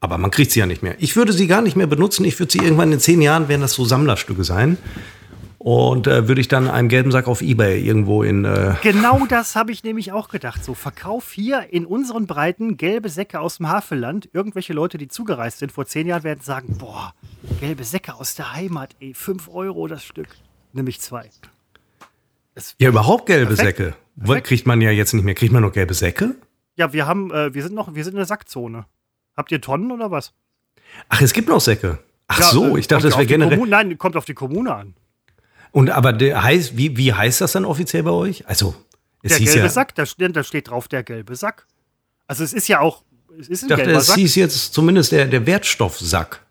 aber 0.00 0.18
man 0.18 0.30
kriegt 0.30 0.52
sie 0.52 0.60
ja 0.60 0.66
nicht 0.66 0.82
mehr. 0.82 0.96
Ich 0.98 1.16
würde 1.16 1.32
sie 1.32 1.46
gar 1.46 1.62
nicht 1.62 1.76
mehr 1.76 1.86
benutzen. 1.86 2.24
Ich 2.24 2.38
würde 2.38 2.52
sie 2.52 2.58
irgendwann 2.58 2.92
in 2.92 3.00
zehn 3.00 3.20
Jahren, 3.20 3.48
werden 3.48 3.62
das 3.62 3.72
so 3.72 3.84
Sammlerstücke 3.84 4.44
sein. 4.44 4.78
Und 5.58 6.06
äh, 6.06 6.28
würde 6.28 6.40
ich 6.40 6.46
dann 6.46 6.68
einen 6.68 6.88
gelben 6.88 7.10
Sack 7.10 7.26
auf 7.26 7.42
Ebay 7.42 7.80
irgendwo 7.80 8.22
in. 8.22 8.44
Äh 8.44 8.76
genau 8.80 9.26
das 9.26 9.56
habe 9.56 9.72
ich 9.72 9.82
nämlich 9.82 10.12
auch 10.12 10.28
gedacht. 10.28 10.64
So, 10.64 10.74
verkauf 10.74 11.32
hier 11.32 11.72
in 11.72 11.84
unseren 11.84 12.28
Breiten 12.28 12.76
gelbe 12.76 13.08
Säcke 13.08 13.40
aus 13.40 13.56
dem 13.56 13.68
Havelland. 13.68 14.28
Irgendwelche 14.32 14.72
Leute, 14.72 14.98
die 14.98 15.08
zugereist 15.08 15.58
sind 15.58 15.72
vor 15.72 15.84
zehn 15.86 16.06
Jahren, 16.06 16.22
werden 16.22 16.40
sagen: 16.42 16.78
Boah, 16.78 17.12
gelbe 17.60 17.82
Säcke 17.82 18.14
aus 18.14 18.36
der 18.36 18.54
Heimat, 18.54 18.94
ey, 19.00 19.14
fünf 19.14 19.48
Euro 19.48 19.88
das 19.88 20.04
Stück. 20.04 20.28
Nämlich 20.72 21.00
zwei. 21.00 21.28
Das 22.54 22.76
ja, 22.78 22.88
überhaupt 22.88 23.26
gelbe 23.26 23.54
perfekt. 23.54 23.78
Säcke. 23.78 23.94
Perfekt. 24.16 24.46
Kriegt 24.46 24.66
man 24.66 24.80
ja 24.80 24.92
jetzt 24.92 25.12
nicht 25.12 25.24
mehr. 25.24 25.34
Kriegt 25.34 25.52
man 25.52 25.62
noch 25.62 25.72
gelbe 25.72 25.94
Säcke? 25.94 26.36
Ja, 26.76 26.92
wir 26.92 27.06
haben, 27.06 27.32
äh, 27.32 27.52
wir 27.52 27.64
sind 27.64 27.74
noch, 27.74 27.94
wir 27.96 28.04
sind 28.04 28.12
in 28.12 28.18
der 28.18 28.26
Sackzone. 28.26 28.86
Habt 29.36 29.50
ihr 29.50 29.60
Tonnen 29.60 29.90
oder 29.90 30.12
was? 30.12 30.32
Ach, 31.08 31.20
es 31.20 31.32
gibt 31.32 31.48
noch 31.48 31.60
Säcke. 31.60 31.98
Ach 32.28 32.38
ja, 32.38 32.46
so, 32.46 32.76
äh, 32.76 32.80
ich 32.80 32.86
dachte, 32.86 33.08
das 33.08 33.16
wäre 33.16 33.26
generell. 33.26 33.56
Kommune, 33.56 33.70
nein, 33.70 33.98
kommt 33.98 34.16
auf 34.16 34.24
die 34.24 34.34
Kommune 34.34 34.74
an. 34.74 34.94
Und 35.72 35.90
aber 35.90 36.12
der 36.12 36.42
heißt, 36.42 36.76
wie, 36.76 36.96
wie 36.96 37.12
heißt 37.12 37.40
das 37.40 37.52
dann 37.52 37.64
offiziell 37.64 38.02
bei 38.02 38.10
euch? 38.10 38.46
Also, 38.48 38.74
es 39.22 39.36
der 39.36 39.40
gelbe 39.40 39.60
ja 39.60 39.68
Sack, 39.68 39.94
da 39.94 40.06
steht, 40.06 40.36
da 40.36 40.44
steht 40.44 40.68
drauf 40.68 40.88
der 40.88 41.02
gelbe 41.02 41.36
Sack. 41.36 41.66
Also 42.26 42.44
es 42.44 42.52
ist 42.52 42.68
ja 42.68 42.80
auch, 42.80 43.02
es 43.38 43.48
ist 43.48 43.62
ein 43.62 43.66
ich 43.66 43.68
dachte, 43.70 43.84
gelber 43.84 44.00
Sack. 44.00 44.16
hieß 44.16 44.34
jetzt 44.36 44.74
zumindest 44.74 45.12
der, 45.12 45.26
der 45.26 45.46
Wertstoffsack. 45.46 46.44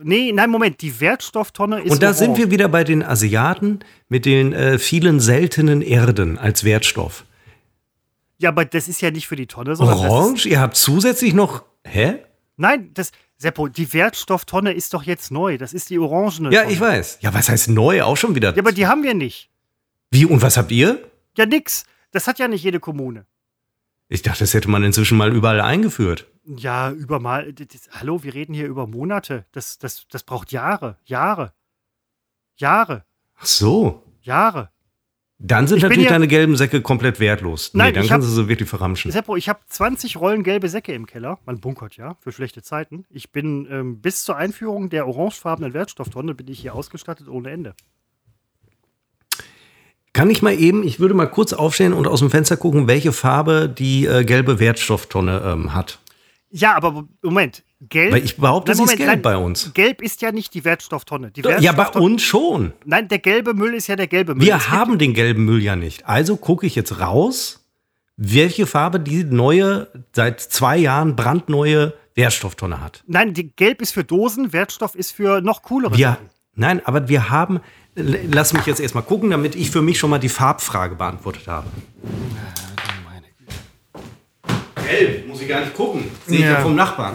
Nee, 0.00 0.32
nein, 0.32 0.50
Moment, 0.50 0.80
die 0.80 1.00
Wertstofftonne 1.00 1.80
ist. 1.82 1.90
Und 1.90 2.02
da 2.02 2.08
orange. 2.08 2.18
sind 2.18 2.36
wir 2.38 2.50
wieder 2.50 2.68
bei 2.68 2.84
den 2.84 3.02
Asiaten 3.02 3.80
mit 4.08 4.26
den 4.26 4.52
äh, 4.52 4.78
vielen 4.78 5.20
seltenen 5.20 5.82
Erden 5.82 6.38
als 6.38 6.64
Wertstoff. 6.64 7.24
Ja, 8.38 8.50
aber 8.50 8.64
das 8.64 8.86
ist 8.86 9.00
ja 9.00 9.10
nicht 9.10 9.26
für 9.26 9.34
die 9.34 9.46
Tonne, 9.46 9.74
sondern. 9.74 9.98
Orange? 9.98 10.46
Ihr 10.46 10.60
habt 10.60 10.76
zusätzlich 10.76 11.34
noch. 11.34 11.64
Hä? 11.84 12.20
Nein, 12.56 12.90
das. 12.94 13.10
Seppo, 13.38 13.68
die 13.68 13.92
Wertstofftonne 13.92 14.72
ist 14.72 14.94
doch 14.94 15.04
jetzt 15.04 15.30
neu. 15.30 15.58
Das 15.58 15.72
ist 15.72 15.90
die 15.90 15.98
orangene. 15.98 16.52
Ja, 16.52 16.68
ich 16.68 16.80
weiß. 16.80 17.18
Ja, 17.20 17.32
was 17.32 17.48
heißt 17.48 17.68
neu? 17.68 18.02
Auch 18.02 18.16
schon 18.16 18.34
wieder. 18.34 18.52
Ja, 18.54 18.58
aber 18.58 18.72
die 18.72 18.88
haben 18.88 19.04
wir 19.04 19.14
nicht. 19.14 19.48
Wie 20.10 20.24
und 20.24 20.42
was 20.42 20.56
habt 20.56 20.72
ihr? 20.72 21.08
Ja, 21.36 21.46
nix. 21.46 21.84
Das 22.10 22.26
hat 22.26 22.40
ja 22.40 22.48
nicht 22.48 22.64
jede 22.64 22.80
Kommune. 22.80 23.26
Ich 24.08 24.22
dachte, 24.22 24.40
das 24.40 24.54
hätte 24.54 24.68
man 24.68 24.82
inzwischen 24.82 25.16
mal 25.16 25.32
überall 25.32 25.60
eingeführt. 25.60 26.26
Ja, 26.44 26.90
über 26.90 27.20
mal. 27.20 27.52
Das, 27.52 27.88
hallo, 27.92 28.24
wir 28.24 28.34
reden 28.34 28.54
hier 28.54 28.66
über 28.66 28.86
Monate. 28.88 29.44
Das, 29.52 29.78
das, 29.78 30.06
das 30.10 30.24
braucht 30.24 30.50
Jahre. 30.50 30.96
Jahre. 31.04 31.52
Jahre. 32.56 33.04
Ach 33.36 33.46
so. 33.46 34.02
Jahre. 34.22 34.70
Dann 35.40 35.68
sind 35.68 35.76
ich 35.76 35.82
natürlich 35.84 36.08
deine 36.08 36.26
gelben 36.26 36.56
Säcke 36.56 36.82
komplett 36.82 37.20
wertlos. 37.20 37.70
Nein, 37.72 37.88
nee, 37.88 37.92
dann 37.92 38.08
kannst 38.08 38.26
hab, 38.26 38.34
du 38.34 38.42
sie 38.42 38.48
wirklich 38.48 38.68
verramschen. 38.68 39.12
Seppo, 39.12 39.36
ich 39.36 39.48
habe 39.48 39.60
20 39.68 40.16
Rollen 40.16 40.42
gelbe 40.42 40.68
Säcke 40.68 40.92
im 40.92 41.06
Keller. 41.06 41.38
Man 41.46 41.60
bunkert 41.60 41.96
ja 41.96 42.16
für 42.20 42.32
schlechte 42.32 42.62
Zeiten. 42.62 43.04
Ich 43.08 43.30
bin 43.30 43.68
ähm, 43.70 44.00
bis 44.00 44.24
zur 44.24 44.36
Einführung 44.36 44.90
der 44.90 45.06
orangefarbenen 45.06 45.74
Wertstofftonne 45.74 46.34
bin 46.34 46.48
ich 46.48 46.58
hier 46.58 46.74
ausgestattet 46.74 47.28
ohne 47.28 47.50
Ende. 47.50 47.74
Kann 50.12 50.28
ich 50.28 50.42
mal 50.42 50.58
eben, 50.58 50.82
ich 50.82 50.98
würde 50.98 51.14
mal 51.14 51.26
kurz 51.26 51.52
aufstehen 51.52 51.92
und 51.92 52.08
aus 52.08 52.18
dem 52.18 52.30
Fenster 52.30 52.56
gucken, 52.56 52.88
welche 52.88 53.12
Farbe 53.12 53.68
die 53.68 54.06
äh, 54.06 54.24
gelbe 54.24 54.58
Wertstofftonne 54.58 55.42
ähm, 55.44 55.72
hat. 55.72 56.00
Ja, 56.50 56.74
aber 56.74 57.06
Moment, 57.22 57.62
Gelb. 57.80 58.12
Weil 58.12 58.24
ich 58.24 58.36
behaupte, 58.36 58.72
es 58.72 58.80
ist 58.80 58.96
gelb 58.96 59.08
nein, 59.08 59.22
bei 59.22 59.36
uns. 59.36 59.72
Gelb 59.72 60.02
ist 60.02 60.20
ja 60.20 60.32
nicht 60.32 60.52
die 60.54 60.64
Wertstofftonne. 60.64 61.30
Die 61.30 61.44
Wertstofftonne. 61.44 61.78
Ja, 61.78 61.90
bei 61.90 62.00
uns 62.00 62.22
schon. 62.22 62.72
Nein, 62.84 63.06
der 63.06 63.20
gelbe 63.20 63.54
Müll 63.54 63.74
ist 63.74 63.86
ja 63.86 63.94
der 63.94 64.08
gelbe 64.08 64.34
Müll. 64.34 64.44
Wir 64.44 64.56
es 64.56 64.70
haben 64.70 64.98
den 64.98 65.14
gelben 65.14 65.44
Müll 65.44 65.62
ja 65.62 65.76
nicht. 65.76 66.06
Also 66.06 66.36
gucke 66.36 66.66
ich 66.66 66.74
jetzt 66.74 66.98
raus, 66.98 67.64
welche 68.16 68.66
Farbe 68.66 68.98
die 68.98 69.22
neue, 69.22 69.86
seit 70.12 70.40
zwei 70.40 70.76
Jahren 70.76 71.14
brandneue 71.14 71.94
Wertstofftonne 72.16 72.80
hat. 72.80 73.04
Nein, 73.06 73.32
die 73.32 73.52
Gelb 73.54 73.80
ist 73.80 73.92
für 73.92 74.02
Dosen, 74.02 74.52
Wertstoff 74.52 74.96
ist 74.96 75.12
für 75.12 75.40
noch 75.40 75.62
coolere 75.62 75.96
wir, 75.96 76.08
Sachen. 76.08 76.30
Nein, 76.56 76.84
aber 76.84 77.08
wir 77.08 77.30
haben. 77.30 77.60
Lass 77.94 78.52
mich 78.52 78.66
jetzt 78.66 78.80
erstmal 78.80 79.04
gucken, 79.04 79.30
damit 79.30 79.54
ich 79.54 79.70
für 79.70 79.82
mich 79.82 79.98
schon 79.98 80.10
mal 80.10 80.18
die 80.18 80.28
Farbfrage 80.28 80.96
beantwortet 80.96 81.46
habe. 81.46 81.68
Gelb, 84.88 85.28
muss 85.28 85.40
ich 85.40 85.48
gar 85.48 85.60
nicht 85.60 85.74
gucken. 85.74 86.04
Sehe 86.26 86.38
ich 86.38 86.44
ja 86.44 86.60
vom 86.60 86.74
Nachbarn. 86.74 87.14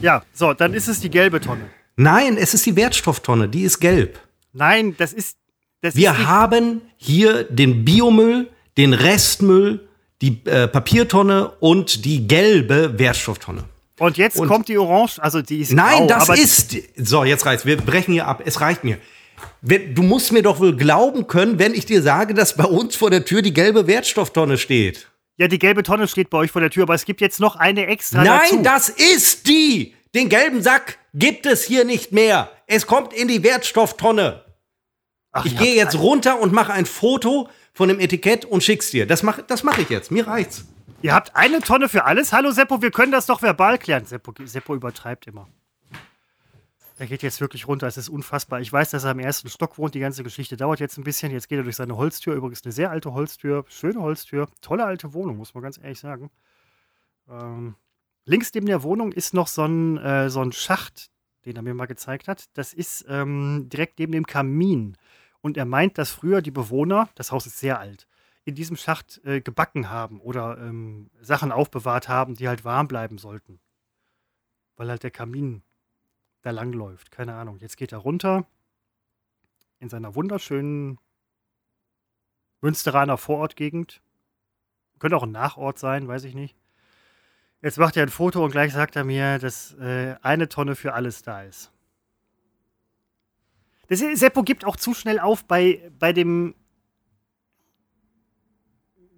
Ja, 0.00 0.22
so, 0.32 0.52
dann 0.52 0.74
ist 0.74 0.88
es 0.88 1.00
die 1.00 1.10
gelbe 1.10 1.40
Tonne. 1.40 1.62
Nein, 1.96 2.36
es 2.36 2.54
ist 2.54 2.66
die 2.66 2.76
Wertstofftonne, 2.76 3.48
die 3.48 3.62
ist 3.62 3.78
gelb. 3.80 4.18
Nein, 4.52 4.94
das 4.96 5.12
ist. 5.12 5.36
Das 5.80 5.96
Wir 5.96 6.12
ist 6.12 6.26
haben 6.26 6.80
hier 6.96 7.44
den 7.44 7.84
Biomüll, 7.84 8.48
den 8.78 8.94
Restmüll, 8.94 9.86
die 10.22 10.40
äh, 10.46 10.66
Papiertonne 10.66 11.50
und 11.60 12.04
die 12.06 12.26
gelbe 12.26 12.98
Wertstofftonne. 12.98 13.64
Und 13.98 14.16
jetzt 14.16 14.38
und 14.38 14.48
kommt 14.48 14.68
die 14.68 14.78
Orange, 14.78 15.22
also 15.22 15.42
die 15.42 15.60
ist. 15.60 15.72
Nein, 15.72 16.08
grau, 16.08 16.18
das 16.18 16.28
ist. 16.30 16.76
So, 16.96 17.24
jetzt 17.24 17.46
reicht's. 17.46 17.66
Wir 17.66 17.76
brechen 17.76 18.12
hier 18.12 18.26
ab. 18.26 18.42
Es 18.44 18.60
reicht 18.60 18.82
mir. 18.82 18.98
Du 19.60 20.02
musst 20.02 20.32
mir 20.32 20.42
doch 20.42 20.58
wohl 20.58 20.76
glauben 20.76 21.26
können, 21.26 21.58
wenn 21.58 21.74
ich 21.74 21.86
dir 21.86 22.02
sage, 22.02 22.34
dass 22.34 22.56
bei 22.56 22.64
uns 22.64 22.96
vor 22.96 23.10
der 23.10 23.24
Tür 23.24 23.42
die 23.42 23.52
gelbe 23.52 23.86
Wertstofftonne 23.86 24.58
steht. 24.58 25.08
Ja, 25.36 25.48
die 25.48 25.58
gelbe 25.58 25.82
Tonne 25.82 26.06
steht 26.06 26.30
bei 26.30 26.38
euch 26.38 26.50
vor 26.50 26.60
der 26.60 26.70
Tür, 26.70 26.84
aber 26.84 26.94
es 26.94 27.04
gibt 27.04 27.20
jetzt 27.20 27.40
noch 27.40 27.56
eine 27.56 27.86
extra. 27.86 28.22
Nein, 28.22 28.62
dazu. 28.62 28.62
das 28.62 28.88
ist 28.88 29.48
die! 29.48 29.94
Den 30.14 30.28
gelben 30.28 30.62
Sack 30.62 30.98
gibt 31.12 31.44
es 31.44 31.64
hier 31.64 31.84
nicht 31.84 32.12
mehr. 32.12 32.50
Es 32.68 32.86
kommt 32.86 33.12
in 33.12 33.26
die 33.26 33.42
Wertstofftonne. 33.42 34.44
Ach, 35.32 35.44
ich 35.44 35.58
gehe 35.58 35.74
jetzt 35.74 35.98
runter 35.98 36.40
und 36.40 36.52
mache 36.52 36.72
ein 36.72 36.86
Foto 36.86 37.48
von 37.72 37.88
dem 37.88 37.98
Etikett 37.98 38.44
und 38.44 38.62
schick's 38.62 38.92
dir. 38.92 39.06
Das 39.06 39.24
mache 39.24 39.42
das 39.42 39.64
mach 39.64 39.76
ich 39.78 39.88
jetzt. 39.88 40.12
Mir 40.12 40.28
reicht's. 40.28 40.66
Ihr 41.02 41.12
habt 41.12 41.34
eine 41.34 41.60
Tonne 41.60 41.88
für 41.88 42.04
alles? 42.04 42.32
Hallo 42.32 42.52
Seppo, 42.52 42.80
wir 42.80 42.92
können 42.92 43.10
das 43.10 43.26
doch 43.26 43.42
verbal 43.42 43.78
klären. 43.78 44.06
Seppo, 44.06 44.32
Seppo 44.44 44.76
übertreibt 44.76 45.26
immer. 45.26 45.48
Er 46.96 47.06
geht 47.08 47.22
jetzt 47.24 47.40
wirklich 47.40 47.66
runter, 47.66 47.88
es 47.88 47.96
ist 47.96 48.08
unfassbar. 48.08 48.60
Ich 48.60 48.72
weiß, 48.72 48.90
dass 48.90 49.02
er 49.02 49.10
im 49.10 49.18
ersten 49.18 49.48
Stock 49.48 49.78
wohnt, 49.78 49.96
die 49.96 50.00
ganze 50.00 50.22
Geschichte 50.22 50.56
dauert 50.56 50.78
jetzt 50.78 50.96
ein 50.96 51.02
bisschen. 51.02 51.32
Jetzt 51.32 51.48
geht 51.48 51.58
er 51.58 51.64
durch 51.64 51.74
seine 51.74 51.96
Holztür, 51.96 52.34
übrigens 52.34 52.64
eine 52.64 52.70
sehr 52.70 52.90
alte 52.90 53.12
Holztür, 53.12 53.64
schöne 53.68 54.00
Holztür, 54.00 54.48
tolle 54.60 54.84
alte 54.84 55.12
Wohnung, 55.12 55.36
muss 55.36 55.54
man 55.54 55.64
ganz 55.64 55.76
ehrlich 55.76 55.98
sagen. 55.98 56.30
Ähm, 57.28 57.74
links 58.26 58.54
neben 58.54 58.66
der 58.66 58.84
Wohnung 58.84 59.10
ist 59.10 59.34
noch 59.34 59.48
so 59.48 59.64
ein, 59.64 59.98
äh, 59.98 60.30
so 60.30 60.40
ein 60.40 60.52
Schacht, 60.52 61.10
den 61.46 61.56
er 61.56 61.62
mir 61.62 61.74
mal 61.74 61.86
gezeigt 61.86 62.28
hat. 62.28 62.44
Das 62.56 62.72
ist 62.72 63.04
ähm, 63.08 63.68
direkt 63.68 63.98
neben 63.98 64.12
dem 64.12 64.26
Kamin. 64.26 64.96
Und 65.40 65.56
er 65.56 65.64
meint, 65.64 65.98
dass 65.98 66.12
früher 66.12 66.42
die 66.42 66.52
Bewohner, 66.52 67.08
das 67.16 67.32
Haus 67.32 67.44
ist 67.46 67.58
sehr 67.58 67.80
alt, 67.80 68.06
in 68.44 68.54
diesem 68.54 68.76
Schacht 68.76 69.20
äh, 69.24 69.40
gebacken 69.40 69.90
haben 69.90 70.20
oder 70.20 70.58
ähm, 70.58 71.10
Sachen 71.20 71.50
aufbewahrt 71.50 72.08
haben, 72.08 72.36
die 72.36 72.46
halt 72.46 72.64
warm 72.64 72.86
bleiben 72.86 73.18
sollten. 73.18 73.58
Weil 74.76 74.90
halt 74.90 75.02
der 75.02 75.10
Kamin 75.10 75.63
da 76.44 76.50
langläuft. 76.50 77.10
Keine 77.10 77.34
Ahnung. 77.34 77.58
Jetzt 77.58 77.76
geht 77.76 77.92
er 77.92 77.98
runter 77.98 78.46
in 79.80 79.88
seiner 79.88 80.14
wunderschönen 80.14 80.98
Münsteraner 82.60 83.18
Vorortgegend. 83.18 84.02
Könnte 84.98 85.16
auch 85.16 85.24
ein 85.24 85.32
Nachort 85.32 85.78
sein, 85.78 86.06
weiß 86.06 86.24
ich 86.24 86.34
nicht. 86.34 86.56
Jetzt 87.62 87.78
macht 87.78 87.96
er 87.96 88.04
ein 88.04 88.10
Foto 88.10 88.44
und 88.44 88.50
gleich 88.50 88.72
sagt 88.72 88.94
er 88.94 89.04
mir, 89.04 89.38
dass 89.38 89.72
äh, 89.74 90.16
eine 90.20 90.48
Tonne 90.48 90.76
für 90.76 90.92
alles 90.92 91.22
da 91.22 91.42
ist. 91.42 91.72
Das, 93.88 94.00
Seppo 94.00 94.42
gibt 94.42 94.64
auch 94.64 94.76
zu 94.76 94.94
schnell 94.94 95.18
auf 95.18 95.44
bei, 95.46 95.90
bei 95.98 96.12
dem 96.12 96.54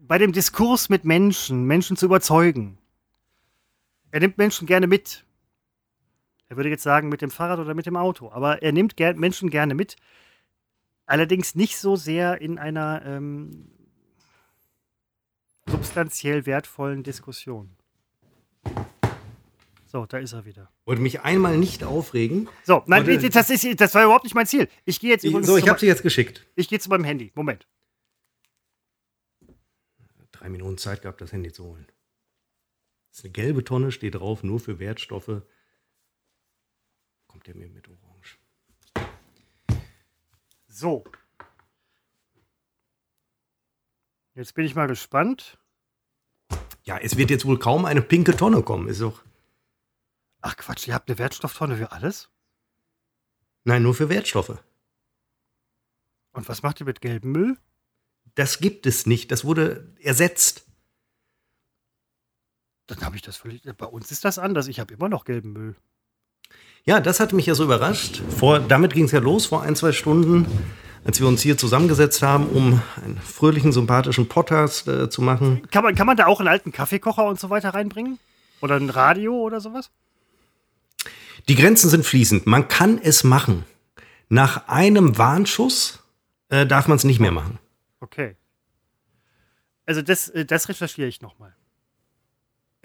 bei 0.01 0.19
dem 0.19 0.33
Diskurs 0.33 0.89
mit 0.89 1.05
Menschen, 1.05 1.65
Menschen 1.65 1.97
zu 1.97 2.07
überzeugen. 2.07 2.79
Er 4.13 4.21
nimmt 4.21 4.39
Menschen 4.39 4.67
gerne 4.67 4.87
mit. 4.87 5.26
Er 6.49 6.57
würde 6.57 6.69
jetzt 6.69 6.83
sagen, 6.83 7.09
mit 7.09 7.23
dem 7.23 7.31
Fahrrad 7.31 7.59
oder 7.59 7.75
mit 7.75 7.87
dem 7.87 7.97
Auto. 7.97 8.31
Aber 8.31 8.63
er 8.63 8.73
nimmt 8.73 8.97
ger 8.97 9.15
Menschen 9.15 9.51
gerne 9.51 9.75
mit. 9.75 9.97
Allerdings 11.07 11.55
nicht 11.55 11.79
so 11.79 11.97
sehr 11.97 12.41
in 12.41 12.59
einer 12.59 13.03
ähm, 13.05 13.71
substanziell 15.67 16.47
wertvollen 16.47 17.03
Diskussion. 17.03 17.77
So, 19.87 20.05
da 20.05 20.19
ist 20.19 20.33
er 20.33 20.45
wieder. 20.45 20.71
Wollte 20.85 21.01
mich 21.01 21.21
einmal 21.21 21.57
nicht 21.59 21.85
aufregen. 21.85 22.49
So, 22.65 22.83
nein, 22.87 23.05
das, 23.31 23.51
ist, 23.51 23.81
das 23.81 23.95
war 23.95 24.05
überhaupt 24.05 24.25
nicht 24.25 24.35
mein 24.35 24.47
Ziel. 24.47 24.69
Ich 24.85 25.01
gehe 25.01 25.11
jetzt 25.11 25.25
übrigens. 25.25 25.47
So, 25.47 25.57
ich 25.57 25.69
habe 25.69 25.79
sie 25.79 25.87
jetzt 25.87 26.03
geschickt. 26.03 26.47
Ich 26.55 26.69
gehe 26.69 26.79
zu 26.79 26.89
meinem 26.89 27.05
Handy. 27.05 27.33
Moment. 27.35 27.67
Drei 30.33 30.49
Minuten 30.49 30.77
Zeit 30.77 31.03
gehabt, 31.03 31.21
das 31.21 31.33
Handy 31.33 31.53
zu 31.53 31.65
holen. 31.65 31.87
Das 33.11 33.21
ist 33.21 33.25
eine 33.25 33.33
gelbe 33.33 33.65
Tonne, 33.65 33.91
steht 33.91 34.17
drauf, 34.17 34.43
nur 34.43 34.61
für 34.61 34.79
Wertstoffe 34.79 35.43
kommt 37.47 37.55
der 37.55 37.55
mir 37.55 37.69
mit 37.69 37.89
Orange. 37.89 38.39
So. 40.69 41.05
Jetzt 44.35 44.55
bin 44.55 44.67
ich 44.67 44.75
mal 44.75 44.89
gespannt. 44.89 45.59
Ja, 46.85 46.99
es 46.99 47.17
wird 47.17 47.31
jetzt 47.31 47.47
wohl 47.47 47.59
kaum 47.59 47.85
eine 47.85 48.03
pinke 48.03 48.37
Tonne 48.37 48.63
kommen. 48.63 48.89
Ist 48.89 49.01
doch. 49.01 49.23
Ach 50.41 50.57
Quatsch, 50.57 50.87
ihr 50.87 50.95
habt 50.95 51.09
eine 51.09 51.19
Wertstofftonne 51.19 51.77
für 51.77 51.93
alles? 51.93 52.29
Nein, 53.65 53.83
nur 53.83 53.95
für 53.95 54.09
Wertstoffe. 54.09 54.63
Und 56.33 56.49
was 56.49 56.63
macht 56.63 56.81
ihr 56.81 56.87
mit 56.87 57.01
gelbem 57.01 57.33
Müll? 57.33 57.59
Das 58.35 58.59
gibt 58.59 58.87
es 58.87 59.07
nicht. 59.07 59.31
Das 59.33 59.45
wurde 59.45 59.95
ersetzt. 60.01 60.67
Dann 62.87 63.01
habe 63.01 63.17
ich 63.17 63.23
das 63.23 63.39
völlig. 63.39 63.63
Bei 63.77 63.87
uns 63.87 64.13
ist 64.13 64.25
das 64.25 64.39
anders. 64.39 64.69
Ich 64.69 64.79
habe 64.79 64.95
immer 64.95 65.09
noch 65.09 65.25
gelben 65.25 65.53
Müll. 65.53 65.77
Ja, 66.89 67.01
das 67.01 67.19
hat 67.19 67.33
mich 67.33 67.47
ja 67.47 67.55
so 67.57 67.65
überrascht. 67.65 68.23
Vor, 68.31 68.61
damit 68.61 68.95
ging 68.95 69.07
es 69.07 69.13
ja 69.13 69.19
los 69.19 69.47
vor 69.47 69.63
ein, 69.63 69.75
zwei 69.75 69.91
Stunden, 69.91 70.47
als 71.05 71.19
wir 71.19 71.27
uns 71.27 71.43
hier 71.43 71.59
zusammengesetzt 71.59 72.23
haben, 72.23 72.47
um 72.47 72.81
einen 73.05 73.19
fröhlichen, 73.19 73.73
sympathischen 73.73 74.29
Podcast 74.29 74.87
äh, 74.87 75.11
zu 75.11 75.21
machen. 75.21 75.67
Kann 75.73 75.83
man, 75.83 75.97
kann 75.97 76.07
man 76.07 76.17
da 76.17 76.27
auch 76.27 76.39
einen 76.39 76.49
alten 76.49 76.71
Kaffeekocher 76.71 77.25
und 77.25 77.41
so 77.41 77.51
weiter 77.51 77.71
reinbringen? 77.71 78.21
Oder 78.61 78.77
ein 78.77 78.89
Radio 78.89 79.35
oder 79.35 79.61
sowas? 79.61 79.91
Die 81.49 81.57
Grenzen 81.57 81.91
sind 81.91 82.07
fließend. 82.07 82.47
Man 82.47 82.69
kann 82.69 83.01
es 83.03 83.25
machen. 83.25 83.65
Nach 84.29 84.69
einem 84.69 85.19
Warnschuss 85.19 86.05
äh, 86.51 86.67
darf 86.67 86.87
man 86.87 86.99
es 86.99 87.05
nicht 87.05 87.19
mehr 87.19 87.33
machen. 87.33 87.59
Okay. 87.99 88.37
Also 89.87 90.03
das, 90.03 90.29
äh, 90.29 90.45
das 90.45 90.69
recherchiere 90.69 91.09
ich 91.09 91.21
nochmal. 91.21 91.53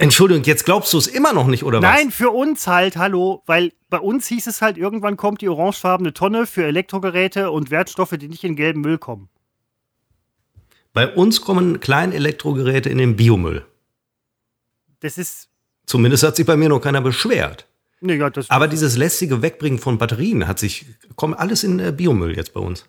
Entschuldigung, 0.01 0.43
jetzt 0.43 0.65
glaubst 0.65 0.91
du 0.93 0.97
es 0.97 1.07
immer 1.07 1.31
noch 1.31 1.47
nicht, 1.47 1.63
oder 1.63 1.81
was? 1.81 1.89
Nein, 1.89 2.11
für 2.11 2.31
uns 2.31 2.67
halt, 2.67 2.97
hallo, 2.97 3.43
weil 3.45 3.71
bei 3.89 3.99
uns 3.99 4.27
hieß 4.27 4.47
es 4.47 4.61
halt, 4.61 4.77
irgendwann 4.77 5.15
kommt 5.15 5.41
die 5.41 5.49
orangefarbene 5.49 6.13
Tonne 6.13 6.47
für 6.47 6.63
Elektrogeräte 6.63 7.51
und 7.51 7.69
Wertstoffe, 7.69 8.15
die 8.17 8.27
nicht 8.27 8.43
in 8.43 8.55
gelben 8.55 8.81
Müll 8.81 8.97
kommen. 8.97 9.29
Bei 10.93 11.07
uns 11.13 11.41
kommen 11.41 11.79
kleine 11.79 12.15
Elektrogeräte 12.15 12.89
in 12.89 12.97
den 12.97 13.15
Biomüll. 13.15 13.65
Das 14.99 15.17
ist 15.17 15.49
Zumindest 15.85 16.23
hat 16.23 16.35
sich 16.35 16.45
bei 16.45 16.57
mir 16.57 16.69
noch 16.69 16.79
keiner 16.79 17.01
beschwert. 17.01 17.67
Nee, 17.99 18.15
ja, 18.15 18.31
Aber 18.47 18.67
dieses 18.67 18.97
lästige 18.97 19.41
Wegbringen 19.41 19.77
von 19.77 19.97
Batterien 19.97 20.47
hat 20.47 20.57
sich, 20.57 20.85
kommt 21.15 21.37
alles 21.37 21.63
in 21.63 21.79
äh, 21.79 21.91
Biomüll 21.91 22.35
jetzt 22.35 22.53
bei 22.53 22.59
uns. 22.59 22.85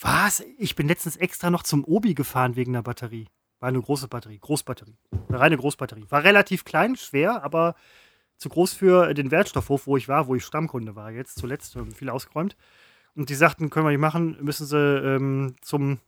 Was? 0.00 0.42
Ich 0.58 0.76
bin 0.76 0.88
letztens 0.88 1.16
extra 1.16 1.50
noch 1.50 1.62
zum 1.62 1.84
Obi 1.84 2.14
gefahren 2.14 2.56
wegen 2.56 2.72
der 2.72 2.82
Batterie. 2.82 3.26
War 3.60 3.68
eine 3.68 3.80
große 3.80 4.08
Batterie, 4.08 4.38
Großbatterie. 4.38 4.96
Eine 5.28 5.40
reine 5.40 5.56
Großbatterie. 5.56 6.06
War 6.08 6.24
relativ 6.24 6.64
klein, 6.64 6.96
schwer, 6.96 7.44
aber 7.44 7.76
zu 8.38 8.48
groß 8.48 8.72
für 8.72 9.12
den 9.12 9.30
Wertstoffhof, 9.30 9.86
wo 9.86 9.98
ich 9.98 10.08
war, 10.08 10.26
wo 10.26 10.34
ich 10.34 10.44
Stammkunde 10.44 10.96
war. 10.96 11.10
Jetzt 11.10 11.38
zuletzt 11.38 11.76
viel 11.94 12.08
ausgeräumt. 12.08 12.56
Und 13.14 13.28
die 13.28 13.34
sagten, 13.34 13.68
können 13.68 13.84
wir 13.84 13.90
nicht 13.90 14.00
machen, 14.00 14.38
müssen 14.42 14.66
sie 14.66 14.78
ähm, 14.78 15.56
zum, 15.60 16.00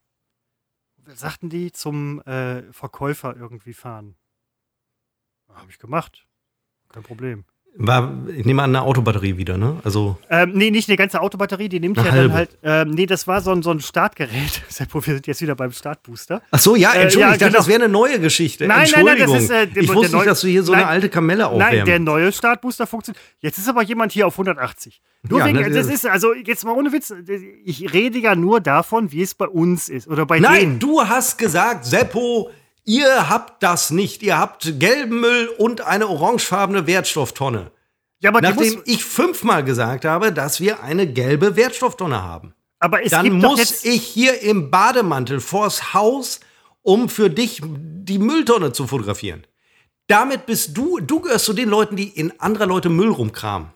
sagten 1.05 1.51
die, 1.51 1.73
zum 1.73 2.23
äh, 2.23 2.73
Verkäufer 2.73 3.37
irgendwie 3.37 3.75
fahren. 3.75 4.17
Habe 5.49 5.71
ich 5.71 5.79
gemacht. 5.79 6.27
Kein 6.89 7.03
Problem. 7.03 7.45
War, 7.75 8.13
ich 8.37 8.45
nehme 8.45 8.63
an, 8.63 8.71
eine 8.71 8.83
Autobatterie 8.83 9.39
wieder, 9.39 9.57
ne? 9.57 9.79
Also 9.83 10.19
ähm, 10.29 10.53
nee, 10.53 10.71
nicht 10.71 10.91
eine 10.91 10.99
ganze 10.99 11.23
Autobatterie, 11.23 11.71
die 11.71 11.81
nimmt 11.81 11.97
ja 11.97 12.05
halbe. 12.05 12.29
dann 12.29 12.33
halt. 12.35 12.59
Ähm, 12.63 12.91
nee, 12.91 13.07
das 13.07 13.27
war 13.27 13.41
so 13.41 13.51
ein, 13.51 13.63
so 13.63 13.71
ein 13.71 13.81
Startgerät. 13.81 14.63
Wir 14.93 15.01
sind 15.01 15.27
jetzt 15.27 15.41
wieder 15.41 15.55
beim 15.55 15.73
Startbooster. 15.73 16.43
Ach 16.51 16.59
so, 16.59 16.77
ja, 16.77 16.93
Entschuldigung, 16.93 17.23
äh, 17.23 17.27
ja, 17.29 17.33
ich 17.33 17.39
dachte, 17.39 17.51
genau. 17.51 17.59
das 17.59 17.69
wäre 17.69 17.83
eine 17.83 17.93
neue 17.93 18.21
Geschichte. 18.21 18.67
Nein, 18.67 18.89
nein, 18.93 19.05
nein, 19.07 19.19
das 19.19 19.33
ist. 19.33 19.51
Äh, 19.51 19.69
ich 19.75 19.93
wusste 19.93 20.17
nicht, 20.17 20.27
dass 20.27 20.43
du 20.43 20.49
hier 20.49 20.63
so 20.63 20.73
nein, 20.73 20.83
eine 20.83 20.91
alte 20.91 21.09
Kamelle 21.09 21.47
aufwärmst. 21.47 21.77
Nein, 21.79 21.87
der 21.87 21.99
neue 21.99 22.31
Startbooster 22.31 22.87
funktioniert. 22.87 23.23
Jetzt 23.41 23.57
ist 23.57 23.69
aber 23.69 23.83
jemand 23.83 24.13
hier 24.13 24.27
auf 24.27 24.35
180. 24.35 25.01
Nur 25.23 25.39
ja, 25.39 25.47
wegen, 25.47 25.61
ne, 25.61 25.71
das 25.71 25.87
ist, 25.87 26.05
also 26.07 26.35
jetzt 26.35 26.65
mal 26.65 26.73
ohne 26.73 26.93
Witz, 26.93 27.15
ich 27.65 27.93
rede 27.95 28.19
ja 28.19 28.35
nur 28.35 28.61
davon, 28.61 29.13
wie 29.13 29.23
es 29.23 29.35
bei 29.35 29.47
uns 29.47 29.89
ist. 29.89 30.09
Oder 30.09 30.27
bei 30.27 30.41
nein, 30.41 30.61
denen. 30.61 30.79
du 30.79 31.01
hast 31.01 31.39
gesagt, 31.39 31.87
Seppo, 31.87 32.51
ihr 32.85 33.29
habt 33.29 33.63
das 33.63 33.91
nicht. 33.91 34.23
Ihr 34.23 34.39
habt 34.39 34.79
gelben 34.81 35.21
Müll 35.21 35.49
und 35.59 35.81
eine 35.81 36.09
orangefarbene 36.09 36.87
Wertstofftonne. 36.87 37.71
Ja, 38.21 38.31
aber 38.31 38.41
Nachdem 38.41 38.83
ich 38.85 39.05
fünfmal 39.05 39.65
gesagt 39.65 40.05
habe, 40.05 40.33
dass 40.33 40.61
wir 40.61 40.83
eine 40.83 41.07
gelbe 41.07 41.57
Wertstofftonne 41.57 42.23
haben. 42.23 42.55
Aber 42.79 43.05
es 43.05 43.11
Dann 43.11 43.25
gibt 43.25 43.37
muss 43.37 43.85
ich 43.85 44.03
hier 44.03 44.43
im 44.43 44.71
Bademantel 44.71 45.41
vors 45.41 45.95
Haus, 45.95 46.41
um 46.83 47.09
für 47.09 47.31
dich 47.31 47.61
die 47.65 48.19
Mülltonne 48.19 48.73
zu 48.73 48.87
fotografieren. 48.87 49.45
Damit 50.09 50.47
bist 50.47 50.77
du, 50.77 50.99
du 51.01 51.21
gehörst 51.21 51.45
zu 51.45 51.53
den 51.53 51.69
Leuten, 51.69 51.97
die 51.97 52.09
in 52.09 52.39
anderer 52.41 52.67
Leute 52.67 52.89
Müll 52.89 53.11
rumkramen. 53.11 53.71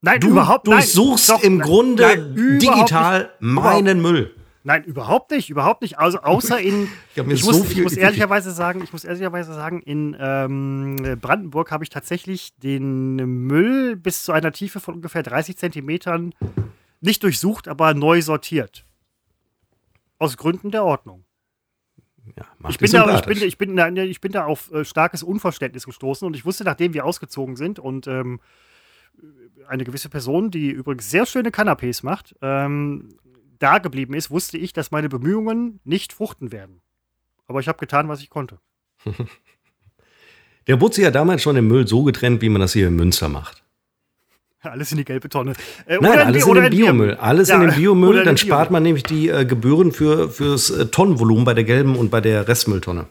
Nein, 0.00 0.20
du 0.20 0.28
überhaupt 0.28 0.66
nicht. 0.66 0.94
Du 0.94 1.16
suchst 1.16 1.42
im 1.42 1.56
nein, 1.56 1.66
Grunde 1.66 2.02
nein, 2.02 2.58
digital 2.58 3.32
meinen 3.40 4.02
Müll. 4.02 4.34
Nein, 4.66 4.82
überhaupt 4.84 5.30
nicht, 5.30 5.50
überhaupt 5.50 5.82
nicht. 5.82 5.98
Also 5.98 6.20
außer 6.20 6.58
in. 6.58 6.84
ich, 7.14 7.22
ich, 7.22 7.44
muss, 7.44 7.58
so 7.58 7.64
ich 7.64 7.82
muss 7.82 7.96
ehrlicherweise 7.98 8.50
sagen, 8.50 8.82
ich 8.82 8.92
muss 8.92 9.04
ehrlicherweise 9.04 9.52
sagen, 9.52 9.82
in 9.82 10.16
ähm, 10.18 11.18
Brandenburg 11.20 11.70
habe 11.70 11.84
ich 11.84 11.90
tatsächlich 11.90 12.56
den 12.56 13.16
Müll 13.16 13.94
bis 13.94 14.24
zu 14.24 14.32
einer 14.32 14.52
Tiefe 14.52 14.80
von 14.80 14.94
ungefähr 14.94 15.22
30 15.22 15.58
Zentimetern 15.58 16.34
nicht 17.02 17.22
durchsucht, 17.22 17.68
aber 17.68 17.92
neu 17.92 18.22
sortiert. 18.22 18.86
Aus 20.18 20.38
Gründen 20.38 20.70
der 20.70 20.84
Ordnung. 20.84 21.24
Ja, 22.34 22.46
ich, 22.70 22.78
bin 22.78 22.90
da, 22.90 23.18
ich, 23.18 23.26
bin, 23.26 23.42
ich, 23.42 23.58
bin, 23.58 23.96
ich 23.98 24.20
bin 24.22 24.32
da 24.32 24.46
auf 24.46 24.72
äh, 24.72 24.86
starkes 24.86 25.22
Unverständnis 25.22 25.84
gestoßen 25.84 26.26
und 26.26 26.34
ich 26.34 26.46
wusste, 26.46 26.64
nachdem 26.64 26.94
wir 26.94 27.04
ausgezogen 27.04 27.56
sind 27.56 27.78
und 27.78 28.06
ähm, 28.06 28.40
eine 29.68 29.84
gewisse 29.84 30.08
Person, 30.08 30.50
die 30.50 30.70
übrigens 30.70 31.10
sehr 31.10 31.26
schöne 31.26 31.50
Canapés 31.50 32.02
macht, 32.02 32.34
ähm, 32.40 33.10
da 33.64 33.78
geblieben 33.78 34.14
ist, 34.14 34.30
wusste 34.30 34.58
ich, 34.58 34.74
dass 34.74 34.90
meine 34.90 35.08
Bemühungen 35.08 35.80
nicht 35.84 36.12
fruchten 36.12 36.52
werden. 36.52 36.82
Aber 37.46 37.60
ich 37.60 37.68
habe 37.68 37.78
getan, 37.78 38.08
was 38.08 38.20
ich 38.20 38.28
konnte. 38.28 38.58
Der 40.66 40.80
wurde 40.80 40.94
sich 40.94 41.04
ja 41.04 41.10
damals 41.10 41.42
schon 41.42 41.56
im 41.56 41.66
Müll 41.66 41.86
so 41.86 42.04
getrennt, 42.04 42.42
wie 42.42 42.48
man 42.48 42.60
das 42.60 42.74
hier 42.74 42.88
in 42.88 42.96
Münster 42.96 43.28
macht. 43.28 43.62
Alles 44.60 44.92
in 44.92 44.98
die 44.98 45.04
gelbe 45.04 45.28
Tonne. 45.28 45.52
Äh, 45.86 45.98
Nein, 46.00 46.18
alles 46.20 46.46
in 46.46 46.54
den 46.54 46.70
Biomüll. 46.76 47.14
Alles 47.14 47.48
ja, 47.48 47.56
in 47.56 47.68
den 47.68 47.74
Biomüll, 47.74 48.24
dann 48.24 48.38
spart 48.38 48.70
man 48.70 48.82
nämlich 48.82 49.02
die 49.02 49.28
äh, 49.28 49.44
Gebühren 49.44 49.92
für, 49.92 50.30
fürs 50.30 50.70
äh, 50.70 50.86
Tonnenvolumen 50.86 51.44
bei 51.44 51.52
der 51.52 51.64
gelben 51.64 51.96
und 51.96 52.10
bei 52.10 52.22
der 52.22 52.48
Restmülltonne. 52.48 53.06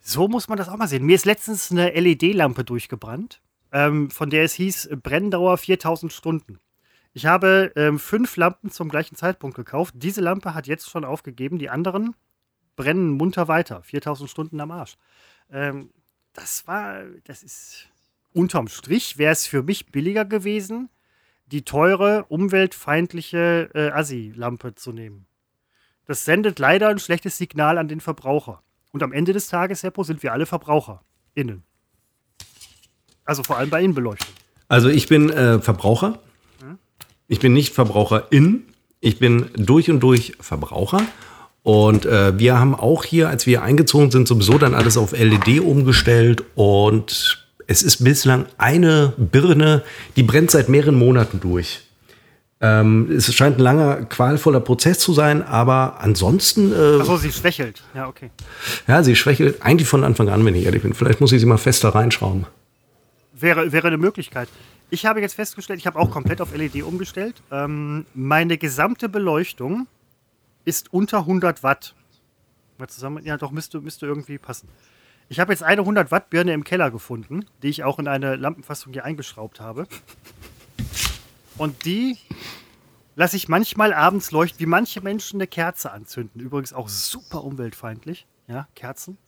So 0.00 0.26
muss 0.26 0.48
man 0.48 0.58
das 0.58 0.68
auch 0.68 0.76
mal 0.76 0.88
sehen. 0.88 1.06
Mir 1.06 1.14
ist 1.14 1.24
letztens 1.24 1.70
eine 1.70 1.90
LED-Lampe 1.90 2.64
durchgebrannt, 2.64 3.40
ähm, 3.72 4.10
von 4.10 4.30
der 4.30 4.42
es 4.42 4.54
hieß 4.54 4.90
Brenndauer 5.02 5.56
4000 5.56 6.12
Stunden. 6.12 6.58
Ich 7.12 7.26
habe 7.26 7.72
ähm, 7.74 7.98
fünf 7.98 8.36
Lampen 8.36 8.70
zum 8.70 8.88
gleichen 8.88 9.16
Zeitpunkt 9.16 9.56
gekauft. 9.56 9.94
Diese 9.96 10.20
Lampe 10.20 10.54
hat 10.54 10.66
jetzt 10.66 10.88
schon 10.88 11.04
aufgegeben. 11.04 11.58
Die 11.58 11.70
anderen 11.70 12.14
brennen 12.76 13.10
munter 13.10 13.48
weiter. 13.48 13.82
4000 13.82 14.30
Stunden 14.30 14.60
am 14.60 14.70
Arsch. 14.70 14.96
Ähm, 15.50 15.90
das 16.32 16.66
war, 16.68 17.02
das 17.24 17.42
ist 17.42 17.88
unterm 18.32 18.68
Strich, 18.68 19.18
wäre 19.18 19.32
es 19.32 19.46
für 19.46 19.64
mich 19.64 19.86
billiger 19.86 20.24
gewesen, 20.24 20.88
die 21.46 21.62
teure, 21.62 22.26
umweltfeindliche 22.28 23.70
äh, 23.74 23.90
Assi-Lampe 23.90 24.76
zu 24.76 24.92
nehmen. 24.92 25.26
Das 26.06 26.24
sendet 26.24 26.60
leider 26.60 26.88
ein 26.88 27.00
schlechtes 27.00 27.38
Signal 27.38 27.76
an 27.78 27.88
den 27.88 28.00
Verbraucher. 28.00 28.62
Und 28.92 29.02
am 29.02 29.12
Ende 29.12 29.32
des 29.32 29.48
Tages, 29.48 29.80
Seppo, 29.80 30.04
sind 30.04 30.22
wir 30.22 30.32
alle 30.32 30.46
Verbraucher. 30.46 31.02
Innen. 31.34 31.64
Also 33.24 33.42
vor 33.42 33.58
allem 33.58 33.70
bei 33.70 33.82
Innenbeleuchtung. 33.82 34.32
Also 34.68 34.88
ich 34.88 35.08
bin 35.08 35.30
äh, 35.30 35.60
Verbraucher 35.60 36.20
ich 37.30 37.38
bin 37.38 37.52
nicht 37.52 37.72
Verbraucherin, 37.72 38.64
ich 38.98 39.20
bin 39.20 39.46
durch 39.56 39.88
und 39.88 40.00
durch 40.00 40.32
Verbraucher. 40.40 41.00
Und 41.62 42.04
äh, 42.04 42.36
wir 42.38 42.58
haben 42.58 42.74
auch 42.74 43.04
hier, 43.04 43.28
als 43.28 43.46
wir 43.46 43.62
eingezogen 43.62 44.10
sind, 44.10 44.26
sowieso 44.26 44.58
dann 44.58 44.74
alles 44.74 44.96
auf 44.96 45.12
LED 45.12 45.60
umgestellt. 45.60 46.42
Und 46.56 47.46
es 47.68 47.84
ist 47.84 48.02
bislang 48.02 48.46
eine 48.58 49.12
Birne, 49.16 49.82
die 50.16 50.24
brennt 50.24 50.50
seit 50.50 50.68
mehreren 50.68 50.96
Monaten 50.96 51.38
durch. 51.38 51.82
Ähm, 52.60 53.08
es 53.12 53.32
scheint 53.32 53.58
ein 53.58 53.62
langer, 53.62 54.04
qualvoller 54.06 54.60
Prozess 54.60 54.98
zu 54.98 55.12
sein, 55.12 55.42
aber 55.44 55.98
ansonsten. 56.00 56.72
Äh, 56.72 57.00
Achso, 57.00 57.16
sie 57.16 57.30
schwächelt. 57.30 57.80
Ja, 57.94 58.08
okay. 58.08 58.30
Ja, 58.88 59.04
sie 59.04 59.14
schwächelt 59.14 59.62
eigentlich 59.62 59.88
von 59.88 60.02
Anfang 60.02 60.28
an, 60.30 60.44
wenn 60.44 60.56
ich 60.56 60.64
ehrlich 60.64 60.82
bin. 60.82 60.94
Vielleicht 60.94 61.20
muss 61.20 61.30
ich 61.30 61.38
sie 61.38 61.46
mal 61.46 61.58
fester 61.58 61.90
reinschrauben. 61.90 62.46
Wäre, 63.38 63.70
wäre 63.70 63.86
eine 63.86 63.98
Möglichkeit. 63.98 64.48
Ich 64.92 65.06
habe 65.06 65.20
jetzt 65.20 65.34
festgestellt, 65.34 65.78
ich 65.78 65.86
habe 65.86 65.98
auch 65.98 66.10
komplett 66.10 66.40
auf 66.40 66.52
LED 66.52 66.82
umgestellt. 66.82 67.42
Ähm, 67.52 68.06
meine 68.12 68.58
gesamte 68.58 69.08
Beleuchtung 69.08 69.86
ist 70.64 70.92
unter 70.92 71.18
100 71.18 71.62
Watt. 71.62 71.94
Mal 72.76 72.88
zusammen, 72.88 73.24
ja, 73.24 73.36
doch, 73.36 73.52
müsste, 73.52 73.80
müsste 73.80 74.06
irgendwie 74.06 74.38
passen. 74.38 74.68
Ich 75.28 75.38
habe 75.38 75.52
jetzt 75.52 75.62
eine 75.62 75.82
100 75.82 76.10
Watt 76.10 76.28
Birne 76.28 76.52
im 76.52 76.64
Keller 76.64 76.90
gefunden, 76.90 77.46
die 77.62 77.68
ich 77.68 77.84
auch 77.84 78.00
in 78.00 78.08
eine 78.08 78.34
Lampenfassung 78.34 78.92
hier 78.92 79.04
eingeschraubt 79.04 79.60
habe. 79.60 79.86
Und 81.56 81.84
die 81.84 82.18
lasse 83.14 83.36
ich 83.36 83.48
manchmal 83.48 83.92
abends 83.92 84.32
leuchten, 84.32 84.58
wie 84.58 84.66
manche 84.66 85.00
Menschen 85.00 85.36
eine 85.36 85.46
Kerze 85.46 85.92
anzünden. 85.92 86.40
Übrigens 86.40 86.72
auch 86.72 86.88
super 86.88 87.44
umweltfeindlich, 87.44 88.26
ja, 88.48 88.66
Kerzen. 88.74 89.18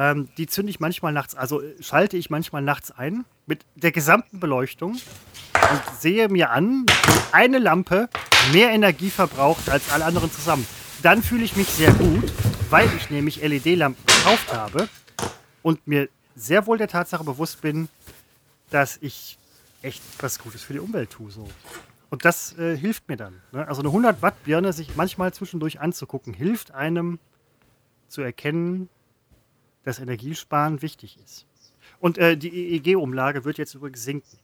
Ähm, 0.00 0.30
die 0.38 0.46
zünde 0.46 0.70
ich 0.70 0.80
manchmal 0.80 1.12
nachts, 1.12 1.34
also 1.34 1.60
äh, 1.60 1.74
schalte 1.82 2.16
ich 2.16 2.30
manchmal 2.30 2.62
nachts 2.62 2.90
ein 2.90 3.26
mit 3.44 3.66
der 3.74 3.92
gesamten 3.92 4.40
Beleuchtung 4.40 4.92
und 4.92 5.82
sehe 5.98 6.30
mir 6.30 6.52
an, 6.52 6.86
wie 6.86 7.34
eine 7.34 7.58
Lampe 7.58 8.08
mehr 8.50 8.70
Energie 8.70 9.10
verbraucht 9.10 9.68
als 9.68 9.92
alle 9.92 10.06
anderen 10.06 10.32
zusammen. 10.32 10.66
Dann 11.02 11.22
fühle 11.22 11.44
ich 11.44 11.54
mich 11.54 11.68
sehr 11.68 11.92
gut, 11.92 12.32
weil 12.70 12.88
ich 12.96 13.10
nämlich 13.10 13.42
LED-Lampen 13.42 14.02
gekauft 14.06 14.54
habe 14.54 14.88
und 15.60 15.86
mir 15.86 16.08
sehr 16.34 16.66
wohl 16.66 16.78
der 16.78 16.88
Tatsache 16.88 17.24
bewusst 17.24 17.60
bin, 17.60 17.90
dass 18.70 18.96
ich 19.02 19.36
echt 19.82 20.02
was 20.20 20.38
Gutes 20.38 20.62
für 20.62 20.72
die 20.72 20.78
Umwelt 20.78 21.10
tue. 21.10 21.30
So. 21.30 21.46
Und 22.08 22.24
das 22.24 22.56
äh, 22.56 22.74
hilft 22.74 23.06
mir 23.06 23.18
dann. 23.18 23.42
Ne? 23.52 23.68
Also 23.68 23.82
eine 23.82 23.90
100 23.90 24.22
Watt 24.22 24.44
Birne 24.44 24.72
sich 24.72 24.96
manchmal 24.96 25.34
zwischendurch 25.34 25.78
anzugucken, 25.78 26.32
hilft 26.32 26.70
einem 26.70 27.18
zu 28.08 28.22
erkennen, 28.22 28.88
dass 29.90 29.98
Energiesparen 29.98 30.82
wichtig 30.82 31.18
ist. 31.24 31.46
Und 31.98 32.16
äh, 32.16 32.36
die 32.36 32.76
EEG-Umlage 32.76 33.44
wird 33.44 33.58
jetzt 33.58 33.74
übrigens 33.74 34.04
sinken. 34.04 34.38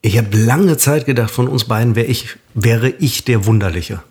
Ich 0.00 0.16
habe 0.16 0.36
lange 0.36 0.76
Zeit 0.76 1.06
gedacht, 1.06 1.30
von 1.30 1.48
uns 1.48 1.64
beiden 1.64 1.96
wär 1.96 2.08
ich, 2.08 2.36
wäre 2.54 2.88
ich 2.88 3.24
der 3.24 3.46
Wunderliche. 3.46 4.02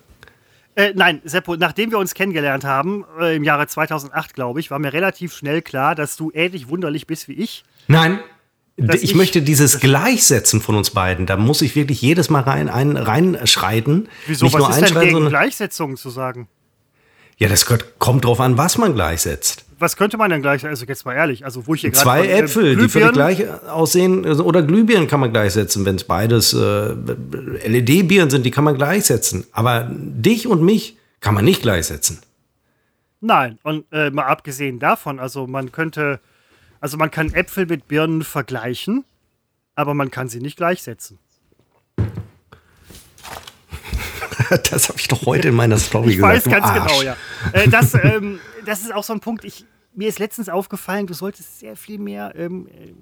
Äh, 0.74 0.92
nein, 0.94 1.22
Seppo, 1.24 1.56
nachdem 1.56 1.90
wir 1.90 1.98
uns 1.98 2.12
kennengelernt 2.12 2.64
haben, 2.64 3.06
äh, 3.18 3.36
im 3.36 3.42
Jahre 3.42 3.66
2008, 3.66 4.34
glaube 4.34 4.60
ich, 4.60 4.70
war 4.70 4.78
mir 4.78 4.92
relativ 4.92 5.32
schnell 5.32 5.62
klar, 5.62 5.94
dass 5.94 6.16
du 6.16 6.30
ähnlich 6.34 6.68
wunderlich 6.68 7.06
bist 7.06 7.26
wie 7.26 7.32
ich. 7.32 7.64
Nein, 7.88 8.20
ich, 8.76 9.02
ich, 9.02 9.14
möchte 9.14 9.40
dieses 9.40 9.80
Gleichsetzen 9.80 10.60
von 10.60 10.76
uns 10.76 10.90
beiden, 10.90 11.24
da 11.24 11.36
muss 11.38 11.62
ich 11.62 11.74
wirklich 11.74 12.02
jedes 12.02 12.28
Mal 12.28 12.42
rein, 12.42 12.68
ein, 12.68 12.96
reinschreiten. 12.96 14.08
Wieso, 14.26 14.44
Nicht 14.44 14.54
was 14.54 14.60
nur 14.60 14.70
ist 14.70 14.94
denn 14.94 15.00
gegen 15.00 15.28
Gleichsetzung 15.30 15.96
zu 15.96 16.10
sagen? 16.10 16.48
Ja, 17.38 17.48
das 17.48 17.66
kommt 17.98 18.24
drauf 18.24 18.40
an, 18.40 18.58
was 18.58 18.78
man 18.78 18.94
gleichsetzt. 18.94 19.64
Was 19.78 19.96
könnte 19.96 20.16
man 20.16 20.30
denn 20.30 20.42
gleich, 20.42 20.66
also 20.66 20.84
jetzt 20.86 21.04
mal 21.04 21.14
ehrlich, 21.14 21.44
also 21.44 21.66
wo 21.68 21.74
ich 21.74 21.82
hier 21.82 21.90
gerade. 21.90 22.02
Zwei 22.02 22.18
von, 22.24 22.28
äh, 22.28 22.38
Äpfel, 22.40 22.76
die 22.76 22.88
völlig 22.88 23.12
gleich 23.12 23.48
aussehen, 23.68 24.26
oder 24.26 24.62
Glühbirnen 24.62 25.06
kann 25.06 25.20
man 25.20 25.32
gleichsetzen, 25.32 25.84
wenn 25.84 25.94
es 25.94 26.02
beides 26.04 26.52
äh, 26.52 26.58
LED-Birnen 26.58 28.28
sind, 28.30 28.44
die 28.44 28.50
kann 28.50 28.64
man 28.64 28.74
gleichsetzen. 28.74 29.46
Aber 29.52 29.88
dich 29.88 30.48
und 30.48 30.62
mich 30.62 30.96
kann 31.20 31.34
man 31.34 31.44
nicht 31.44 31.62
gleichsetzen. 31.62 32.18
Nein, 33.20 33.58
und 33.62 33.84
äh, 33.92 34.10
mal 34.10 34.24
abgesehen 34.26 34.80
davon, 34.80 35.20
also 35.20 35.46
man 35.46 35.70
könnte 35.70 36.20
Also 36.80 36.96
man 36.96 37.10
kann 37.10 37.32
Äpfel 37.34 37.66
mit 37.66 37.88
Birnen 37.88 38.22
vergleichen, 38.22 39.04
aber 39.74 39.94
man 39.94 40.10
kann 40.10 40.28
sie 40.28 40.40
nicht 40.40 40.56
gleichsetzen. 40.56 41.18
das 44.70 44.88
habe 44.88 44.98
ich 44.98 45.08
doch 45.08 45.26
heute 45.26 45.48
in 45.48 45.54
meiner 45.54 45.78
Story 45.78 46.10
ich 46.10 46.16
gesagt. 46.16 46.46
Ich 46.46 46.46
weiß 46.46 46.52
ganz 46.52 46.66
Arsch. 46.66 46.92
genau, 46.92 47.02
ja. 47.02 47.16
Äh, 47.52 47.68
das, 47.68 47.94
ähm, 47.94 48.40
das 48.64 48.82
ist 48.82 48.92
auch 48.92 49.04
so 49.04 49.12
ein 49.12 49.20
Punkt. 49.20 49.44
Ich, 49.44 49.64
mir 49.94 50.08
ist 50.08 50.18
letztens 50.18 50.48
aufgefallen, 50.48 51.06
du 51.06 51.14
solltest 51.14 51.58
sehr 51.58 51.76
viel 51.76 51.98
mehr 51.98 52.34
ähm, 52.36 52.68
äh, 52.68 52.94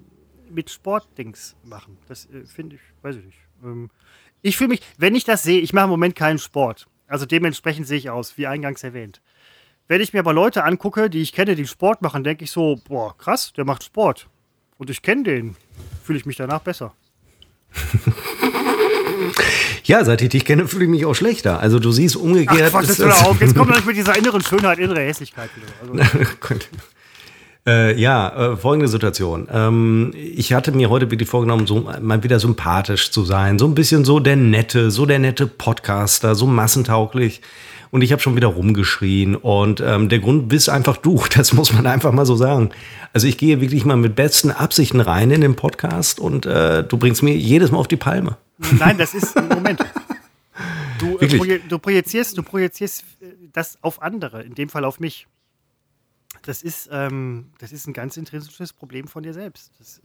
mit 0.49 0.69
Sportdings 0.69 1.55
machen. 1.63 1.97
Das 2.07 2.25
äh, 2.25 2.45
finde 2.45 2.75
ich, 2.77 2.81
weiß 3.01 3.17
ich 3.17 3.25
nicht. 3.25 3.39
Ähm, 3.63 3.89
ich 4.41 4.57
fühle 4.57 4.69
mich, 4.69 4.81
wenn 4.97 5.15
ich 5.15 5.23
das 5.23 5.43
sehe, 5.43 5.59
ich 5.59 5.73
mache 5.73 5.85
im 5.85 5.91
Moment 5.91 6.15
keinen 6.15 6.39
Sport. 6.39 6.87
Also 7.07 7.25
dementsprechend 7.25 7.87
sehe 7.87 7.97
ich 7.97 8.09
aus, 8.09 8.37
wie 8.37 8.47
eingangs 8.47 8.83
erwähnt. 8.83 9.21
Wenn 9.87 10.01
ich 10.01 10.11
mir 10.13 10.19
aber 10.19 10.33
Leute 10.33 10.63
angucke, 10.65 11.09
die 11.09 11.21
ich 11.21 11.31
kenne, 11.31 11.55
die 11.55 11.65
Sport 11.65 12.01
machen, 12.01 12.23
denke 12.23 12.43
ich 12.43 12.51
so, 12.51 12.79
boah, 12.87 13.17
krass, 13.17 13.53
der 13.53 13.63
macht 13.63 13.83
Sport. 13.83 14.27
Und 14.77 14.89
ich 14.89 15.01
kenne 15.01 15.23
den. 15.23 15.55
Fühle 16.03 16.19
ich 16.19 16.25
mich 16.25 16.35
danach 16.35 16.59
besser. 16.61 16.93
Ja, 19.87 20.03
seit 20.03 20.21
ich 20.21 20.29
dich 20.29 20.43
kenne, 20.43 20.67
fühle 20.67 20.83
ich 20.83 20.89
mich 20.89 21.05
auch 21.05 21.15
schlechter. 21.15 21.61
Also 21.61 21.79
du 21.79 21.93
siehst 21.93 22.17
umgekehrt. 22.17 22.73
Ach, 22.73 22.81
Quatsch, 22.81 22.89
jetzt, 22.89 23.01
auf. 23.01 23.39
jetzt 23.39 23.55
kommt 23.55 23.69
man 23.73 23.85
mit 23.85 23.95
dieser 23.95 24.17
inneren 24.17 24.41
Schönheit, 24.41 24.79
innere 24.79 24.99
Hässlichkeit 24.99 25.49
wieder. 25.55 26.03
Also. 26.03 26.55
Äh, 27.67 27.99
ja, 27.99 28.53
äh, 28.53 28.55
folgende 28.55 28.87
Situation. 28.87 29.49
Ähm, 29.51 30.13
ich 30.15 30.53
hatte 30.53 30.71
mir 30.71 30.89
heute 30.89 31.11
wirklich 31.11 31.27
vorgenommen, 31.27 31.67
so 31.67 31.85
mal 32.01 32.23
wieder 32.23 32.39
sympathisch 32.39 33.11
zu 33.11 33.25
sein. 33.25 33.59
So 33.59 33.65
ein 33.65 33.75
bisschen 33.75 34.05
so 34.05 34.21
der 34.21 34.37
nette, 34.37 34.89
so 34.89 35.05
der 35.05 35.19
nette 35.19 35.47
Podcaster, 35.47 36.33
so 36.33 36.45
massentauglich. 36.45 37.41
Und 37.91 38.03
ich 38.03 38.13
habe 38.13 38.21
schon 38.21 38.37
wieder 38.37 38.47
rumgeschrien. 38.47 39.35
Und 39.35 39.81
ähm, 39.81 40.07
der 40.07 40.19
Grund 40.19 40.47
bist 40.47 40.69
einfach 40.69 40.95
du. 40.95 41.21
Das 41.35 41.51
muss 41.51 41.73
man 41.73 41.85
einfach 41.87 42.13
mal 42.13 42.25
so 42.25 42.37
sagen. 42.37 42.69
Also 43.11 43.27
ich 43.27 43.37
gehe 43.37 43.59
wirklich 43.59 43.83
mal 43.83 43.97
mit 43.97 44.15
besten 44.15 44.51
Absichten 44.51 45.01
rein 45.01 45.29
in 45.29 45.41
den 45.41 45.57
Podcast 45.57 46.21
und 46.21 46.45
äh, 46.45 46.85
du 46.85 46.95
bringst 46.95 47.21
mir 47.21 47.35
jedes 47.35 47.71
Mal 47.71 47.79
auf 47.79 47.89
die 47.89 47.97
Palme. 47.97 48.37
Nein, 48.57 48.97
das 48.97 49.13
ist 49.13 49.35
Moment. 49.35 49.79
Du, 50.99 51.17
äh, 51.19 51.37
proje 51.37 51.59
du 51.59 51.77
projizierst, 51.79 52.37
du 52.37 52.43
projizierst 52.43 53.03
äh, 53.21 53.25
das 53.53 53.77
auf 53.81 54.01
andere, 54.01 54.43
in 54.43 54.55
dem 54.55 54.69
Fall 54.69 54.83
auf 54.83 54.99
mich. 54.99 55.27
Das 56.43 56.63
ist, 56.63 56.89
ähm, 56.91 57.51
das 57.59 57.71
ist 57.71 57.87
ein 57.87 57.93
ganz 57.93 58.17
intrinsisches 58.17 58.73
Problem 58.73 59.07
von 59.07 59.23
dir 59.23 59.33
selbst. 59.33 59.71
Das, 59.79 59.99
äh 59.99 60.01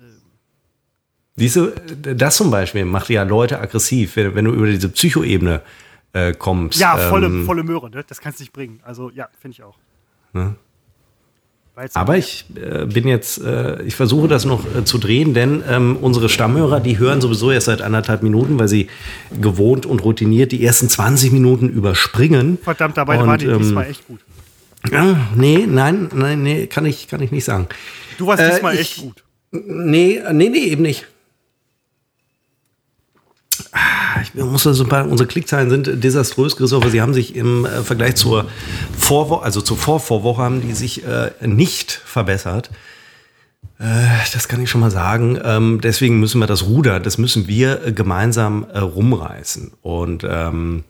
diese, 1.37 1.73
das 1.73 2.37
zum 2.37 2.51
Beispiel 2.51 2.85
macht 2.85 3.09
ja 3.09 3.23
Leute 3.23 3.59
aggressiv, 3.59 4.17
wenn, 4.17 4.35
wenn 4.35 4.45
du 4.45 4.53
über 4.53 4.67
diese 4.67 4.91
Psychoebene 4.91 5.63
äh, 6.13 6.35
kommst. 6.35 6.79
Ja, 6.79 6.99
volle, 6.99 7.27
ähm, 7.27 7.47
volle 7.47 7.63
Möhre, 7.63 7.91
ne? 7.91 8.05
das 8.07 8.21
kannst 8.21 8.39
du 8.39 8.43
nicht 8.43 8.53
bringen. 8.53 8.81
Also 8.83 9.11
ja, 9.11 9.29
finde 9.41 9.55
ich 9.55 9.63
auch. 9.63 9.79
Ne? 10.35 10.57
Aber 11.95 12.19
ich 12.19 12.45
äh, 12.55 12.85
bin 12.85 13.09
jetzt, 13.09 13.43
äh, 13.43 13.83
ich 13.83 13.97
versuche 13.97 14.29
das 14.29 14.45
noch 14.45 14.65
äh, 14.77 14.85
zu 14.85 14.99
drehen, 14.99 15.33
denn 15.33 15.65
ähm, 15.67 15.97
unsere 16.01 16.29
Stammhörer, 16.29 16.81
die 16.81 16.99
hören 16.99 17.23
sowieso 17.23 17.51
erst 17.51 17.67
seit 17.67 17.81
anderthalb 17.81 18.23
Minuten, 18.23 18.59
weil 18.59 18.69
sie 18.69 18.89
gewohnt 19.41 19.87
und 19.87 20.01
routiniert 20.05 20.53
die 20.53 20.65
ersten 20.65 20.91
20 20.91 21.33
Minuten 21.33 21.71
überspringen. 21.71 22.59
Verdammt, 22.63 22.99
dabei 22.99 23.19
und, 23.19 23.27
war 23.27 23.39
die 23.39 23.47
ähm, 23.47 23.59
diesmal 23.59 23.87
echt 23.87 24.07
gut. 24.07 24.21
Ja, 24.91 25.17
nee, 25.35 25.65
nein, 25.67 26.11
nein, 26.13 26.43
nee, 26.43 26.67
kann 26.67 26.85
ich, 26.85 27.09
kann 27.09 27.23
ich 27.23 27.31
nicht 27.31 27.45
sagen. 27.45 27.69
Du 28.19 28.27
warst 28.27 28.43
diesmal 28.43 28.75
äh, 28.75 28.81
ich, 28.81 28.81
echt 28.81 29.01
gut. 29.01 29.25
Nee, 29.53 30.21
nee, 30.33 30.49
nee, 30.51 30.59
eben 30.59 30.83
nicht. 30.83 31.07
Ich 34.21 34.35
muss 34.35 34.63
so 34.63 34.85
ein 34.85 34.89
paar, 34.89 35.09
unsere 35.09 35.27
Klickzahlen 35.27 35.71
sind 35.71 36.03
desaströs, 36.03 36.57
Christopher. 36.57 36.91
Sie 36.91 37.01
haben 37.01 37.15
sich 37.15 37.37
im 37.37 37.65
äh, 37.65 37.83
Vergleich 37.83 38.17
zur 38.17 38.47
Vorwoche, 38.99 39.45
also 39.45 39.61
zur 39.61 39.77
Vorvorwoche, 39.77 40.43
haben 40.43 40.61
die 40.61 40.73
sich 40.75 41.05
äh, 41.05 41.31
nicht 41.41 41.93
verbessert. 41.93 42.71
Äh, 43.79 43.85
das 44.33 44.49
kann 44.49 44.63
ich 44.63 44.71
schon 44.71 44.81
mal 44.81 44.91
sagen. 44.91 45.39
Ähm, 45.43 45.81
deswegen 45.83 46.21
müssen 46.21 46.39
wir 46.41 46.47
das 46.47 46.65
Ruder, 46.65 47.01
das 47.01 47.19
müssen 47.19 47.47
wir 47.49 47.87
äh, 47.87 47.93
gemeinsam 47.93 48.65
rumreißen. 48.65 49.73
Und 49.83 50.25
ähm, 50.29 50.85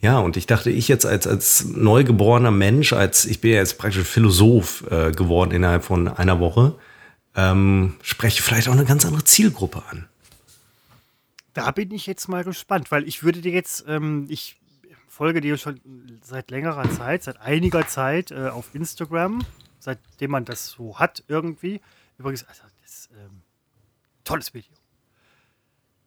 ja, 0.00 0.18
und 0.18 0.36
ich 0.36 0.46
dachte, 0.46 0.70
ich 0.70 0.88
jetzt 0.88 1.06
als, 1.06 1.26
als 1.26 1.64
neugeborener 1.64 2.50
Mensch, 2.50 2.92
als 2.92 3.24
ich 3.24 3.40
bin 3.40 3.52
ja 3.52 3.58
jetzt 3.58 3.78
praktisch 3.78 4.04
Philosoph 4.04 4.84
geworden 5.16 5.52
innerhalb 5.52 5.84
von 5.84 6.06
einer 6.06 6.38
Woche, 6.38 6.74
ähm, 7.34 7.94
spreche 8.02 8.42
vielleicht 8.42 8.68
auch 8.68 8.72
eine 8.72 8.84
ganz 8.84 9.04
andere 9.04 9.24
Zielgruppe 9.24 9.82
an. 9.90 10.06
Da 11.56 11.70
bin 11.70 11.90
ich 11.90 12.04
jetzt 12.06 12.28
mal 12.28 12.44
gespannt, 12.44 12.90
weil 12.90 13.08
ich 13.08 13.22
würde 13.22 13.40
dir 13.40 13.50
jetzt, 13.50 13.86
ähm, 13.88 14.26
ich 14.28 14.60
folge 15.08 15.40
dir 15.40 15.56
schon 15.56 15.80
seit 16.20 16.50
längerer 16.50 16.90
Zeit, 16.90 17.22
seit 17.22 17.40
einiger 17.40 17.88
Zeit 17.88 18.30
äh, 18.30 18.48
auf 18.48 18.74
Instagram, 18.74 19.42
seitdem 19.78 20.32
man 20.32 20.44
das 20.44 20.68
so 20.68 20.98
hat 20.98 21.24
irgendwie. 21.28 21.80
Übrigens, 22.18 22.44
also 22.44 22.60
das 22.82 23.08
ähm, 23.18 23.40
tolles 24.22 24.52
Video. 24.52 24.74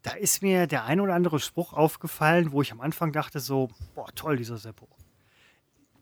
Da 0.04 0.12
ist 0.12 0.44
mir 0.44 0.68
der 0.68 0.86
ein 0.86 1.00
oder 1.00 1.16
andere 1.16 1.40
Spruch 1.40 1.74
aufgefallen, 1.74 2.52
wo 2.52 2.62
ich 2.62 2.72
am 2.72 2.80
Anfang 2.80 3.12
dachte 3.12 3.40
so, 3.40 3.70
boah, 3.96 4.14
toll, 4.14 4.38
dieser 4.38 4.58
Seppo. 4.58 4.88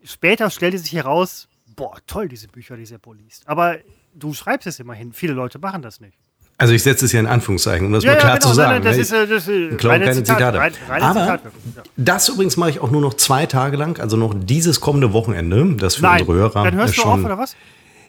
Später 0.03 0.49
stellte 0.49 0.77
sich 0.77 0.91
heraus, 0.91 1.47
boah, 1.73 1.97
toll, 2.05 2.27
diese 2.27 2.49
Bücher, 2.49 2.75
die 2.75 2.85
Seppo 2.85 3.13
liest. 3.13 3.47
Aber 3.47 3.77
du 4.13 4.33
schreibst 4.33 4.67
es 4.67 4.81
immerhin. 4.81 5.13
Viele 5.13 5.31
Leute 5.31 5.57
machen 5.57 5.81
das 5.81 6.01
nicht. 6.01 6.19
Also 6.59 6.73
ich 6.73 6.81
setze 6.81 7.05
es 7.05 7.11
ja 7.11 7.19
in 7.19 7.27
Anführungszeichen, 7.27 7.85
um 7.85 7.93
das 7.93 8.03
ja, 8.03 8.13
mal 8.13 8.17
klar 8.17 8.33
ja, 8.33 8.37
genau, 8.39 8.49
zu 8.49 8.55
sagen. 8.55 8.71
Nein, 8.71 8.83
das 8.83 8.95
ne? 8.95 9.01
ist, 9.01 9.11
das 9.11 9.29
ist 9.29 9.47
ich 9.47 9.77
glaube 9.77 9.99
keine 9.99 10.11
Zitat, 10.13 10.37
Zitate. 10.37 10.57
Rein, 10.57 10.73
Aber 11.03 11.19
Zitat, 11.19 11.41
ja. 11.43 11.83
das 11.97 12.29
übrigens 12.29 12.57
mache 12.57 12.71
ich 12.71 12.79
auch 12.79 12.89
nur 12.89 13.01
noch 13.01 13.13
zwei 13.13 13.45
Tage 13.45 13.77
lang, 13.77 13.99
also 13.99 14.17
noch 14.17 14.33
dieses 14.35 14.81
kommende 14.81 15.13
Wochenende. 15.13 15.75
Das 15.77 15.95
für 15.95 16.03
Nein, 16.03 16.21
unsere 16.21 16.37
Hörer. 16.37 16.63
Dann 16.63 16.75
hörst 16.75 16.95
schon, 16.95 17.03
du 17.03 17.09
auf, 17.11 17.25
oder 17.25 17.37
was? 17.37 17.55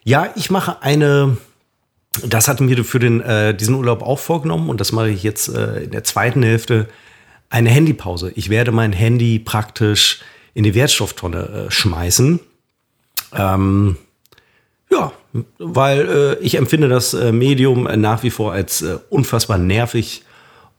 Ja, 0.02 0.30
ich 0.34 0.50
mache 0.50 0.82
eine, 0.82 1.36
das 2.24 2.48
hatten 2.48 2.68
wir 2.70 2.84
für 2.84 2.98
den, 2.98 3.20
äh, 3.20 3.54
diesen 3.54 3.74
Urlaub 3.74 4.00
auch 4.00 4.18
vorgenommen 4.18 4.70
und 4.70 4.80
das 4.80 4.92
mache 4.92 5.10
ich 5.10 5.22
jetzt 5.22 5.48
äh, 5.48 5.84
in 5.84 5.90
der 5.90 6.04
zweiten 6.04 6.42
Hälfte, 6.42 6.88
eine 7.50 7.68
Handypause. 7.68 8.32
Ich 8.34 8.48
werde 8.48 8.72
mein 8.72 8.92
Handy 8.92 9.38
praktisch 9.38 10.20
in 10.54 10.64
die 10.64 10.74
Wertstofftonne 10.74 11.66
äh, 11.66 11.70
schmeißen. 11.70 12.40
Ähm, 13.34 13.96
ja, 14.90 15.12
weil 15.58 16.08
äh, 16.08 16.44
ich 16.44 16.56
empfinde 16.56 16.88
das 16.88 17.14
äh, 17.14 17.32
Medium 17.32 17.86
äh, 17.86 17.96
nach 17.96 18.22
wie 18.22 18.30
vor 18.30 18.52
als 18.52 18.82
äh, 18.82 18.98
unfassbar 19.10 19.58
nervig. 19.58 20.22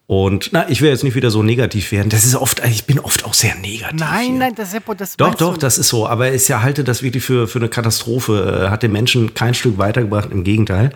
Und 0.07 0.49
na, 0.53 0.67
ich 0.69 0.81
will 0.81 0.89
jetzt 0.89 1.03
nicht 1.03 1.13
wieder 1.13 1.29
so 1.29 1.43
negativ 1.43 1.91
werden. 1.91 2.09
Das 2.09 2.25
ist 2.25 2.35
oft, 2.35 2.63
ich 2.65 2.85
bin 2.85 2.99
oft 2.99 3.25
auch 3.25 3.35
sehr 3.35 3.53
negativ. 3.53 3.99
Nein, 3.99 4.25
hier. 4.25 4.39
nein, 4.39 4.55
das 4.55 4.73
ist 4.73 4.81
das 4.97 5.17
Doch, 5.17 5.35
doch, 5.35 5.55
das 5.55 5.77
ist 5.77 5.89
so. 5.89 6.07
Aber 6.07 6.33
ich 6.33 6.49
halte 6.49 6.83
das 6.83 7.03
wirklich 7.03 7.23
für, 7.23 7.47
für 7.47 7.59
eine 7.59 7.69
Katastrophe. 7.69 8.65
Äh, 8.65 8.69
hat 8.69 8.81
den 8.81 8.91
Menschen 8.91 9.35
kein 9.35 9.53
Stück 9.53 9.77
weitergebracht, 9.77 10.29
im 10.31 10.43
Gegenteil. 10.43 10.91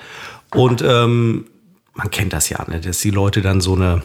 Und 0.50 0.82
ähm, 0.82 1.46
man 1.94 2.10
kennt 2.10 2.34
das 2.34 2.50
ja, 2.50 2.66
ne, 2.68 2.80
dass 2.80 3.00
die 3.00 3.12
Leute 3.12 3.42
dann 3.42 3.62
so 3.62 3.76
eine 3.76 4.02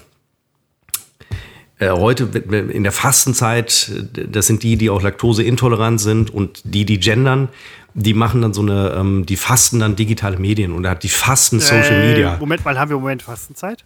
äh, 1.79 1.91
heute 1.91 2.25
in 2.25 2.83
der 2.83 2.93
Fastenzeit, 2.93 3.91
das 4.13 4.47
sind 4.47 4.63
die, 4.63 4.77
die 4.77 4.91
auch 4.91 5.01
laktoseintolerant 5.01 6.01
sind 6.01 6.29
und 6.29 6.61
die, 6.65 6.85
die 6.85 6.99
gendern, 6.99 7.49
die 7.99 8.15
machen 8.15 8.43
dann 8.43 8.53
so 8.53 8.63
eine, 8.63 8.95
ähm, 8.97 9.27
die 9.27 9.37
fasten 9.37 9.81
dann 9.81 9.97
digitale 9.97 10.39
Medien 10.39 10.87
hat 10.87 11.03
die 11.03 11.09
Fasten 11.09 11.61
Social 11.61 11.95
äh, 11.95 12.09
Media. 12.09 12.37
Moment 12.39 12.65
mal, 12.65 12.79
haben 12.79 12.91
wir 12.91 12.97
im 12.97 13.03
Moment 13.03 13.23
Fastenzeit? 13.23 13.85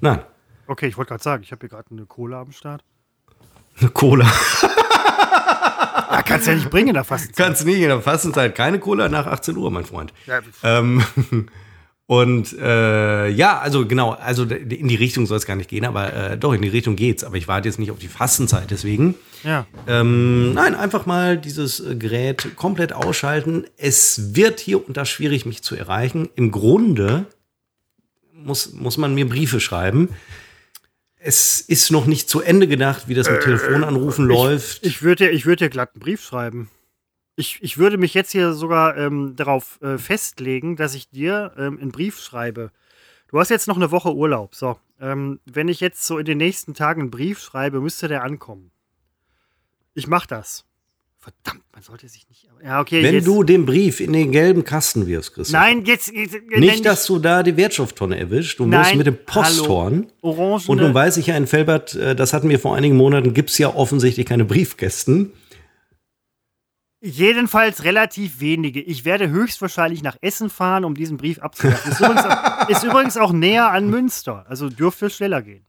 Nein. 0.00 0.20
Okay, 0.66 0.86
ich 0.86 0.96
wollte 0.96 1.10
gerade 1.10 1.22
sagen, 1.22 1.42
ich 1.42 1.52
habe 1.52 1.60
hier 1.60 1.68
gerade 1.68 1.90
eine 1.90 2.06
Cola 2.06 2.40
am 2.40 2.52
Start. 2.52 2.82
Eine 3.78 3.90
Cola. 3.90 4.24
ja, 6.10 6.22
kannst 6.22 6.46
ja 6.46 6.54
nicht 6.54 6.70
bringen 6.70 6.88
in 6.88 6.94
der 6.94 7.04
Fastenzeit. 7.04 7.46
Kannst 7.46 7.66
nicht 7.66 7.80
in 7.80 7.88
der 7.88 8.00
Fastenzeit. 8.00 8.54
Keine 8.54 8.78
Cola 8.78 9.08
nach 9.08 9.26
18 9.26 9.56
Uhr, 9.56 9.70
mein 9.70 9.84
Freund. 9.84 10.12
Ja. 10.26 10.40
Ähm, 10.62 11.04
und 12.10 12.58
äh, 12.58 13.28
ja, 13.28 13.60
also 13.60 13.86
genau, 13.86 14.10
also 14.10 14.42
in 14.42 14.88
die 14.88 14.96
Richtung 14.96 15.26
soll 15.26 15.36
es 15.36 15.46
gar 15.46 15.54
nicht 15.54 15.70
gehen, 15.70 15.84
aber 15.84 16.12
äh, 16.12 16.36
doch, 16.36 16.52
in 16.52 16.60
die 16.60 16.66
Richtung 16.66 16.96
geht's. 16.96 17.22
Aber 17.22 17.36
ich 17.36 17.46
warte 17.46 17.68
jetzt 17.68 17.78
nicht 17.78 17.92
auf 17.92 18.00
die 18.00 18.08
Fastenzeit, 18.08 18.72
deswegen. 18.72 19.14
Ja. 19.44 19.64
Ähm, 19.86 20.52
nein, 20.52 20.74
einfach 20.74 21.06
mal 21.06 21.38
dieses 21.38 21.78
äh, 21.78 21.94
Gerät 21.94 22.56
komplett 22.56 22.92
ausschalten. 22.92 23.62
Es 23.76 24.34
wird 24.34 24.58
hier 24.58 24.84
und 24.84 24.96
da 24.96 25.04
schwierig, 25.04 25.46
mich 25.46 25.62
zu 25.62 25.76
erreichen. 25.76 26.28
Im 26.34 26.50
Grunde 26.50 27.26
muss, 28.32 28.72
muss 28.72 28.98
man 28.98 29.14
mir 29.14 29.28
Briefe 29.28 29.60
schreiben. 29.60 30.08
Es 31.14 31.60
ist 31.60 31.92
noch 31.92 32.06
nicht 32.06 32.28
zu 32.28 32.40
Ende 32.40 32.66
gedacht, 32.66 33.04
wie 33.06 33.14
das 33.14 33.30
mit 33.30 33.38
äh, 33.38 33.44
Telefonanrufen 33.44 34.28
ich, 34.28 34.36
läuft. 34.36 34.84
Ich 34.84 35.02
würde 35.02 35.30
dir, 35.30 35.44
würd 35.44 35.60
dir 35.60 35.70
glatt 35.70 35.90
einen 35.94 36.00
Brief 36.00 36.24
schreiben. 36.24 36.70
Ich, 37.40 37.58
ich 37.62 37.78
würde 37.78 37.96
mich 37.96 38.12
jetzt 38.12 38.32
hier 38.32 38.52
sogar 38.52 38.98
ähm, 38.98 39.34
darauf 39.34 39.80
äh, 39.80 39.96
festlegen, 39.96 40.76
dass 40.76 40.94
ich 40.94 41.08
dir 41.08 41.52
ähm, 41.56 41.78
einen 41.80 41.90
Brief 41.90 42.20
schreibe. 42.20 42.70
Du 43.28 43.40
hast 43.40 43.48
jetzt 43.48 43.66
noch 43.66 43.76
eine 43.76 43.90
Woche 43.90 44.14
Urlaub. 44.14 44.54
So, 44.54 44.76
ähm, 45.00 45.40
wenn 45.46 45.68
ich 45.68 45.80
jetzt 45.80 46.04
so 46.04 46.18
in 46.18 46.26
den 46.26 46.36
nächsten 46.36 46.74
Tagen 46.74 47.00
einen 47.00 47.10
Brief 47.10 47.40
schreibe, 47.40 47.80
müsste 47.80 48.08
der 48.08 48.24
ankommen. 48.24 48.70
Ich 49.94 50.06
mach 50.06 50.26
das. 50.26 50.66
Verdammt, 51.18 51.64
man 51.72 51.82
sollte 51.82 52.08
sich 52.10 52.28
nicht. 52.28 52.46
Ja, 52.62 52.78
okay. 52.80 53.02
Wenn 53.02 53.14
jetzt. 53.14 53.26
du 53.26 53.42
den 53.42 53.64
Brief 53.64 54.00
in 54.00 54.12
den 54.12 54.32
gelben 54.32 54.64
Kasten 54.64 55.06
wirfst, 55.06 55.34
Christoph. 55.34 55.58
Nein, 55.58 55.86
jetzt. 55.86 56.12
jetzt 56.12 56.36
nicht, 56.56 56.84
dass 56.84 57.06
du 57.06 57.18
da 57.18 57.42
die 57.42 57.56
Wertstofftonne 57.56 58.18
erwischst. 58.18 58.58
Du 58.58 58.66
Nein, 58.66 58.80
musst 58.80 58.94
mit 58.96 59.06
dem 59.06 59.16
Posthorn. 59.24 60.08
Orange. 60.20 60.68
Und 60.68 60.78
nun 60.78 60.92
weiß 60.92 61.16
ich 61.16 61.28
ja 61.28 61.36
in 61.38 61.46
Felbert, 61.46 61.94
äh, 61.94 62.14
das 62.14 62.34
hatten 62.34 62.50
wir 62.50 62.58
vor 62.58 62.76
einigen 62.76 62.96
Monaten, 62.96 63.32
gibt 63.32 63.48
es 63.48 63.56
ja 63.56 63.74
offensichtlich 63.74 64.26
keine 64.26 64.44
Briefkästen. 64.44 65.32
Jedenfalls 67.02 67.84
relativ 67.84 68.40
wenige. 68.40 68.80
Ich 68.80 69.06
werde 69.06 69.30
höchstwahrscheinlich 69.30 70.02
nach 70.02 70.16
Essen 70.20 70.50
fahren, 70.50 70.84
um 70.84 70.94
diesen 70.94 71.16
Brief 71.16 71.38
abzuwerfen. 71.38 71.92
Ist, 71.92 72.00
übrigens 72.00 72.24
auch, 72.24 72.68
ist 72.68 72.84
übrigens 72.84 73.16
auch 73.16 73.32
näher 73.32 73.70
an 73.70 73.88
Münster. 73.88 74.44
Also 74.48 74.68
dürfte 74.68 75.08
schneller 75.08 75.40
gehen. 75.40 75.64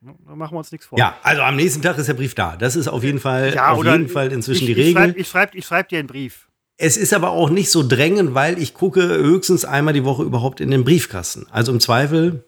Da 0.00 0.34
machen 0.34 0.54
wir 0.54 0.58
uns 0.58 0.72
nichts 0.72 0.86
vor. 0.86 0.98
Ja, 0.98 1.18
also 1.22 1.42
am 1.42 1.56
nächsten 1.56 1.82
Tag 1.82 1.98
ist 1.98 2.06
der 2.06 2.14
Brief 2.14 2.34
da. 2.34 2.56
Das 2.56 2.76
ist 2.76 2.88
auf 2.88 3.04
jeden 3.04 3.20
Fall, 3.20 3.54
ja, 3.54 3.72
auf 3.72 3.84
jeden 3.84 4.08
Fall 4.08 4.32
inzwischen 4.32 4.66
ich, 4.66 4.74
die 4.74 4.80
Regel. 4.80 5.14
Ich 5.18 5.28
schreibe 5.28 5.58
ich 5.58 5.66
schreib 5.66 5.90
dir 5.90 5.98
einen 5.98 6.08
Brief. 6.08 6.48
Es 6.78 6.96
ist 6.96 7.12
aber 7.12 7.28
auch 7.28 7.50
nicht 7.50 7.70
so 7.70 7.86
drängend, 7.86 8.34
weil 8.34 8.58
ich 8.58 8.72
gucke 8.72 9.02
höchstens 9.02 9.66
einmal 9.66 9.92
die 9.92 10.04
Woche 10.04 10.22
überhaupt 10.22 10.62
in 10.62 10.70
den 10.70 10.84
Briefkasten. 10.84 11.46
Also 11.50 11.72
im 11.72 11.80
Zweifel, 11.80 12.42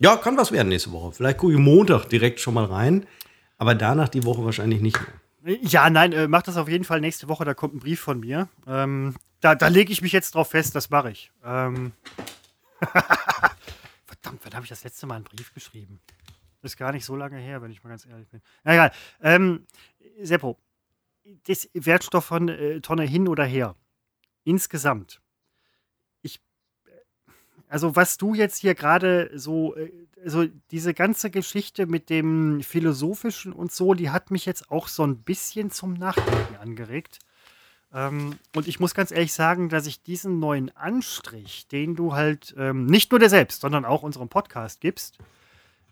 ja, 0.00 0.16
kann 0.16 0.36
was 0.36 0.50
werden 0.50 0.70
nächste 0.70 0.90
Woche. 0.90 1.12
Vielleicht 1.12 1.38
gucke 1.38 1.52
ich 1.52 1.58
Montag 1.60 2.06
direkt 2.06 2.40
schon 2.40 2.54
mal 2.54 2.64
rein, 2.64 3.06
aber 3.58 3.76
danach 3.76 4.08
die 4.08 4.24
Woche 4.24 4.44
wahrscheinlich 4.44 4.80
nicht 4.80 5.00
mehr. 5.00 5.19
Ja, 5.44 5.88
nein, 5.88 6.12
äh, 6.12 6.28
mach 6.28 6.42
das 6.42 6.56
auf 6.56 6.68
jeden 6.68 6.84
Fall 6.84 7.00
nächste 7.00 7.28
Woche. 7.28 7.44
Da 7.44 7.54
kommt 7.54 7.74
ein 7.74 7.80
Brief 7.80 8.00
von 8.00 8.20
mir. 8.20 8.48
Ähm, 8.66 9.14
da 9.40 9.54
da 9.54 9.68
lege 9.68 9.92
ich 9.92 10.02
mich 10.02 10.12
jetzt 10.12 10.34
drauf 10.34 10.50
fest, 10.50 10.74
das 10.74 10.90
mache 10.90 11.10
ich. 11.10 11.32
Ähm 11.44 11.92
Verdammt, 14.04 14.44
wann 14.44 14.54
habe 14.54 14.64
ich 14.64 14.70
das 14.70 14.84
letzte 14.84 15.06
Mal 15.06 15.16
einen 15.16 15.24
Brief 15.24 15.54
geschrieben? 15.54 16.00
Ist 16.62 16.76
gar 16.76 16.92
nicht 16.92 17.06
so 17.06 17.16
lange 17.16 17.38
her, 17.38 17.62
wenn 17.62 17.70
ich 17.70 17.82
mal 17.82 17.90
ganz 17.90 18.04
ehrlich 18.04 18.28
bin. 18.28 18.42
Na 18.64 18.74
egal. 18.74 18.92
Ähm, 19.22 19.66
Seppo, 20.20 20.58
das 21.46 21.70
Wertstofftonne 21.72 22.56
äh, 22.56 23.06
hin 23.08 23.28
oder 23.28 23.44
her. 23.44 23.76
Insgesamt. 24.44 25.19
Ich, 27.70 27.72
also 27.72 27.96
was 27.96 28.18
du 28.18 28.34
jetzt 28.34 28.58
hier 28.58 28.74
gerade 28.74 29.30
so, 29.34 29.74
also 30.22 30.46
diese 30.70 30.92
ganze 30.92 31.30
Geschichte 31.30 31.86
mit 31.86 32.10
dem 32.10 32.62
Philosophischen 32.62 33.52
und 33.52 33.72
so, 33.72 33.94
die 33.94 34.10
hat 34.10 34.30
mich 34.30 34.44
jetzt 34.44 34.70
auch 34.70 34.88
so 34.88 35.04
ein 35.04 35.18
bisschen 35.18 35.70
zum 35.70 35.94
Nachdenken 35.94 36.56
angeregt. 36.60 37.20
Ähm, 37.92 38.38
und 38.54 38.68
ich 38.68 38.78
muss 38.80 38.94
ganz 38.94 39.10
ehrlich 39.10 39.32
sagen, 39.32 39.68
dass 39.68 39.86
ich 39.86 40.02
diesen 40.02 40.38
neuen 40.38 40.74
Anstrich, 40.76 41.66
den 41.68 41.96
du 41.96 42.12
halt 42.12 42.54
ähm, 42.58 42.86
nicht 42.86 43.10
nur 43.10 43.18
dir 43.18 43.30
selbst, 43.30 43.62
sondern 43.62 43.84
auch 43.84 44.02
unserem 44.02 44.28
Podcast 44.28 44.80
gibst, 44.80 45.18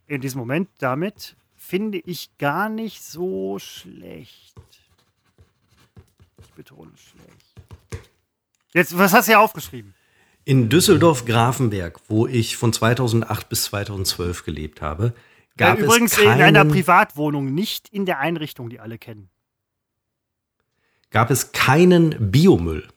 in 0.07 0.21
diesem 0.21 0.39
Moment 0.39 0.69
damit, 0.79 1.37
finde 1.57 1.99
ich 1.99 2.37
gar 2.39 2.69
nicht 2.69 3.03
so 3.03 3.59
schlecht 3.59 4.55
betone 6.59 6.91
schlecht. 6.97 7.55
Jetzt, 8.75 8.99
was 8.99 9.13
hast 9.13 9.29
du 9.29 9.33
hier 9.33 9.41
aufgeschrieben? 9.41 9.95
In 10.49 10.71
Düsseldorf-Grafenberg, 10.71 12.01
wo 12.09 12.27
ich 12.27 12.57
von 12.57 12.73
2008 12.73 13.51
bis 13.51 13.65
2012 13.65 14.47
gelebt 14.47 14.81
habe, 14.81 15.13
gab 15.59 15.79
ja, 15.79 15.85
übrigens 15.85 16.13
es 16.13 16.25
keinen, 16.25 16.39
in 16.39 16.43
einer 16.43 16.65
Privatwohnung, 16.65 17.53
nicht 17.53 17.91
in 17.91 18.07
der 18.07 18.19
Einrichtung, 18.19 18.71
die 18.71 18.81
alle 18.81 18.97
kennen. 18.97 19.29
Gab 21.11 21.31
es 21.31 21.53
keinen 21.53 22.31
Biomüll. 22.31 22.89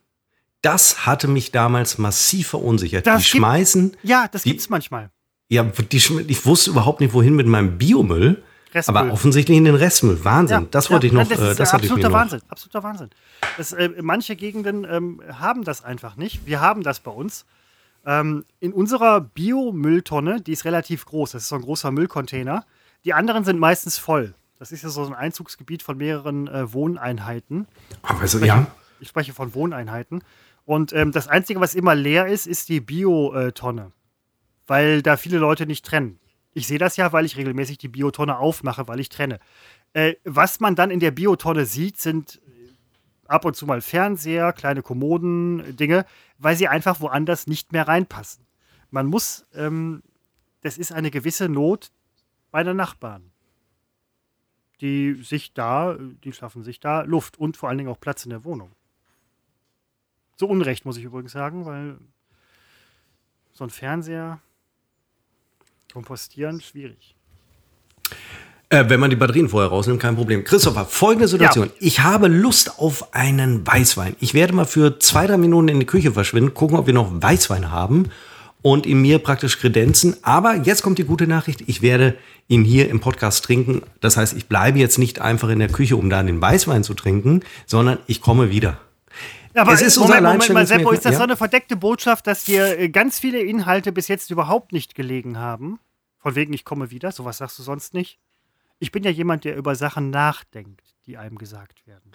Das 0.62 1.06
hatte 1.06 1.28
mich 1.28 1.52
damals 1.52 1.98
massiv 1.98 2.48
verunsichert. 2.48 3.06
Das 3.06 3.24
die 3.24 3.28
schmeißen. 3.28 3.98
Ja, 4.02 4.30
das 4.32 4.44
gibt 4.44 4.62
es 4.62 4.70
manchmal. 4.70 5.12
Ja, 5.50 5.64
die, 5.64 5.98
ich 5.98 6.46
wusste 6.46 6.70
überhaupt 6.70 7.02
nicht, 7.02 7.14
wohin 7.14 7.36
mit 7.36 7.48
meinem 7.48 7.78
Biomüll. 7.78 8.42
Restmüll. 8.74 8.98
Aber 8.98 9.12
offensichtlich 9.12 9.58
in 9.58 9.66
den 9.66 9.76
Restmüll. 9.76 10.24
Wahnsinn. 10.24 10.62
Ja, 10.62 10.68
das 10.72 10.90
wollte 10.90 11.08
ja, 11.08 11.14
ich 11.14 11.18
noch. 11.18 11.28
Das, 11.28 11.40
ist, 11.40 11.54
äh, 11.54 11.56
das 11.56 11.74
absoluter 11.74 12.08
ich 12.08 12.14
Wahnsinn. 12.14 12.40
Noch. 12.40 12.52
Absoluter 12.52 12.84
Wahnsinn. 12.84 13.10
Das, 13.58 13.74
äh, 13.74 13.90
manche 14.02 14.36
Gegenden 14.36 14.86
ähm, 14.90 15.22
haben 15.32 15.64
das 15.64 15.84
einfach 15.84 16.16
nicht. 16.16 16.46
Wir 16.46 16.62
haben 16.62 16.84
das 16.84 17.00
bei 17.00 17.12
uns. 17.12 17.46
Ähm, 18.06 18.46
in 18.60 18.74
unserer 18.74 19.22
Biomülltonne, 19.22 20.42
die 20.42 20.54
ist 20.54 20.66
relativ 20.66 21.06
groß. 21.06 21.32
Das 21.32 21.44
ist 21.44 21.50
so 21.50 21.56
ein 21.56 21.62
großer 21.62 21.92
Müllcontainer. 21.92 22.66
Die 23.06 23.14
anderen 23.14 23.44
sind 23.44 23.60
meistens 23.60 23.98
voll. 23.98 24.34
Das 24.60 24.72
ist 24.72 24.84
ja 24.84 24.90
so 24.90 25.04
ein 25.06 25.14
Einzugsgebiet 25.14 25.84
von 25.84 25.98
mehreren 25.98 26.48
äh, 26.48 26.72
Wohneinheiten. 26.72 27.68
Aber 28.04 28.22
also, 28.22 28.40
ja. 28.40 28.68
Ich 29.00 29.10
spreche 29.10 29.34
von 29.34 29.56
Wohneinheiten. 29.56 30.24
Und 30.66 30.94
ähm, 30.94 31.12
das 31.12 31.28
Einzige, 31.28 31.60
was 31.60 31.74
immer 31.74 31.96
leer 31.96 32.28
ist, 32.28 32.46
ist 32.46 32.70
die 32.70 32.80
Biotonne. 32.80 33.92
Weil 34.68 35.02
da 35.02 35.18
viele 35.18 35.40
Leute 35.40 35.66
nicht 35.66 35.84
trennen. 35.86 36.20
Ich 36.54 36.68
sehe 36.68 36.80
das 36.80 36.98
ja, 36.98 37.14
weil 37.14 37.26
ich 37.26 37.38
regelmäßig 37.38 37.78
die 37.78 37.88
Biotonne 37.88 38.38
aufmache, 38.38 38.88
weil 38.88 39.00
ich 39.00 39.10
trenne. 39.10 39.40
Äh, 39.94 40.16
was 40.24 40.60
man 40.60 40.76
dann 40.76 40.92
in 40.92 41.00
der 41.00 41.12
Biotonne 41.12 41.66
sieht, 41.66 41.98
sind 41.98 42.42
ab 43.32 43.46
und 43.46 43.56
zu 43.56 43.66
mal 43.66 43.82
Fernseher, 43.82 44.52
kleine 44.54 44.82
Kommoden, 44.82 45.76
Dinge, 45.78 46.06
weil 46.38 46.56
sie 46.56 46.68
einfach 46.68 47.00
woanders 47.00 47.48
nicht 47.48 47.72
mehr 47.72 47.88
reinpassen. 47.88 48.46
Man 48.90 49.08
muss, 49.08 49.46
ähm, 49.54 50.04
das 50.62 50.78
ist 50.78 50.92
eine 50.92 51.12
gewisse 51.12 51.48
Not 51.48 51.92
bei 52.52 52.64
den 52.64 52.76
Nachbarn. 52.76 53.32
Die 54.82 55.14
sich 55.24 55.54
da, 55.54 55.96
die 55.98 56.34
schaffen 56.34 56.64
sich 56.64 56.80
da 56.80 57.04
Luft 57.04 57.38
und 57.38 57.56
vor 57.56 57.70
allen 57.70 57.78
Dingen 57.78 57.90
auch 57.90 58.00
Platz 58.00 58.26
in 58.26 58.32
der 58.32 58.44
Wohnung. 58.44 58.72
So 60.36 60.48
Unrecht, 60.48 60.86
muss 60.86 60.98
ich 60.98 61.04
übrigens 61.04 61.32
sagen, 61.32 61.66
weil 61.66 62.00
so 63.54 63.64
ein 63.64 63.70
Fernseher, 63.70 64.42
Kompostieren, 65.94 66.62
schwierig. 66.62 67.16
Äh, 68.70 68.86
wenn 68.88 69.02
man 69.02 69.10
die 69.10 69.18
Batterien 69.18 69.50
vorher 69.50 69.70
rausnimmt, 69.70 70.00
kein 70.00 70.16
Problem. 70.16 70.46
Christopher, 70.46 70.86
folgende 70.86 71.28
Situation. 71.28 71.68
Ja. 71.68 71.74
Ich 71.80 72.00
habe 72.00 72.30
Lust 72.30 72.80
auf 72.80 73.14
einen 73.14 73.68
Weißwein. 73.68 74.16
Ich 74.22 74.34
werde 74.34 74.54
mal 74.54 74.66
für 74.66 75.00
zwei, 75.00 75.28
drei 75.28 75.36
Minuten 75.36 75.68
in 75.68 75.80
die 75.82 75.86
Küche 75.86 76.14
verschwinden, 76.14 76.54
gucken, 76.54 76.78
ob 76.78 76.88
wir 76.88 76.94
noch 76.94 77.12
Weißwein 77.12 77.70
haben 77.70 78.10
und 78.62 78.86
ihn 78.86 79.02
mir 79.02 79.20
praktisch 79.20 79.60
kredenzen. 79.60 80.16
Aber 80.22 80.56
jetzt 80.56 80.84
kommt 80.84 81.00
die 81.00 81.04
gute 81.04 81.28
Nachricht. 81.28 81.64
Ich 81.68 81.82
werde 81.82 82.16
ihn 82.48 82.64
hier 82.64 82.90
im 82.90 83.02
Podcast 83.02 83.44
trinken. 83.44 83.82
Das 84.00 84.16
heißt, 84.16 84.38
ich 84.38 84.48
bleibe 84.48 84.80
jetzt 84.80 84.98
nicht 84.98 85.20
einfach 85.20 85.50
in 85.50 85.60
der 85.60 85.70
Küche, 85.70 85.98
um 85.98 86.10
da 86.10 86.24
den 86.24 86.42
Weißwein 86.42 86.86
zu 86.86 86.94
trinken, 86.94 87.42
sondern 87.66 87.98
ich 88.08 88.22
komme 88.22 88.52
wieder. 88.52 88.78
Ja, 89.54 89.64
aber 89.64 89.74
es 89.74 89.82
ist 89.82 89.98
Moment, 89.98 90.24
Moment 90.24 90.50
mal, 90.50 90.66
Seppo, 90.66 90.92
ist 90.92 91.06
das 91.06 91.14
ja? 91.14 91.18
so 91.18 91.24
eine 91.24 91.36
verdeckte 91.36 91.76
Botschaft, 91.76 92.28
dass 92.28 92.46
dir 92.46 92.80
äh, 92.80 92.90
ganz 92.90 93.20
viele 93.20 93.40
Inhalte 93.42 93.92
bis 93.92 94.08
jetzt 94.08 94.32
überhaupt 94.32 94.72
nicht 94.72 94.96
gelegen 94.96 95.38
haben? 95.38 95.80
Von 96.18 96.36
wegen, 96.36 96.54
ich 96.54 96.66
komme 96.66 96.92
wieder, 96.92 97.12
sowas 97.12 97.38
sagst 97.38 97.60
du 97.60 97.64
sonst 97.64 97.94
nicht? 97.94 98.20
Ich 98.80 98.92
bin 98.92 99.04
ja 99.04 99.12
jemand, 99.12 99.44
der 99.44 99.56
über 99.58 99.76
Sachen 99.76 100.10
nachdenkt, 100.10 100.96
die 101.06 101.18
einem 101.18 101.38
gesagt 101.38 101.86
werden. 101.86 102.12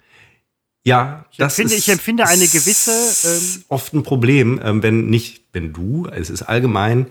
Ja, 0.83 1.25
ich 1.31 1.37
das 1.37 1.59
empfinde, 1.59 1.75
ist, 1.75 1.87
ich 1.87 1.93
empfinde 1.93 2.25
eine 2.25 2.47
gewisse. 2.47 2.91
Ähm, 3.27 3.63
oft 3.67 3.93
ein 3.93 4.03
Problem, 4.03 4.59
ähm, 4.63 4.81
wenn 4.81 5.07
nicht, 5.07 5.43
wenn 5.51 5.73
du, 5.73 6.07
es 6.07 6.29
ist 6.29 6.43
allgemein, 6.43 7.07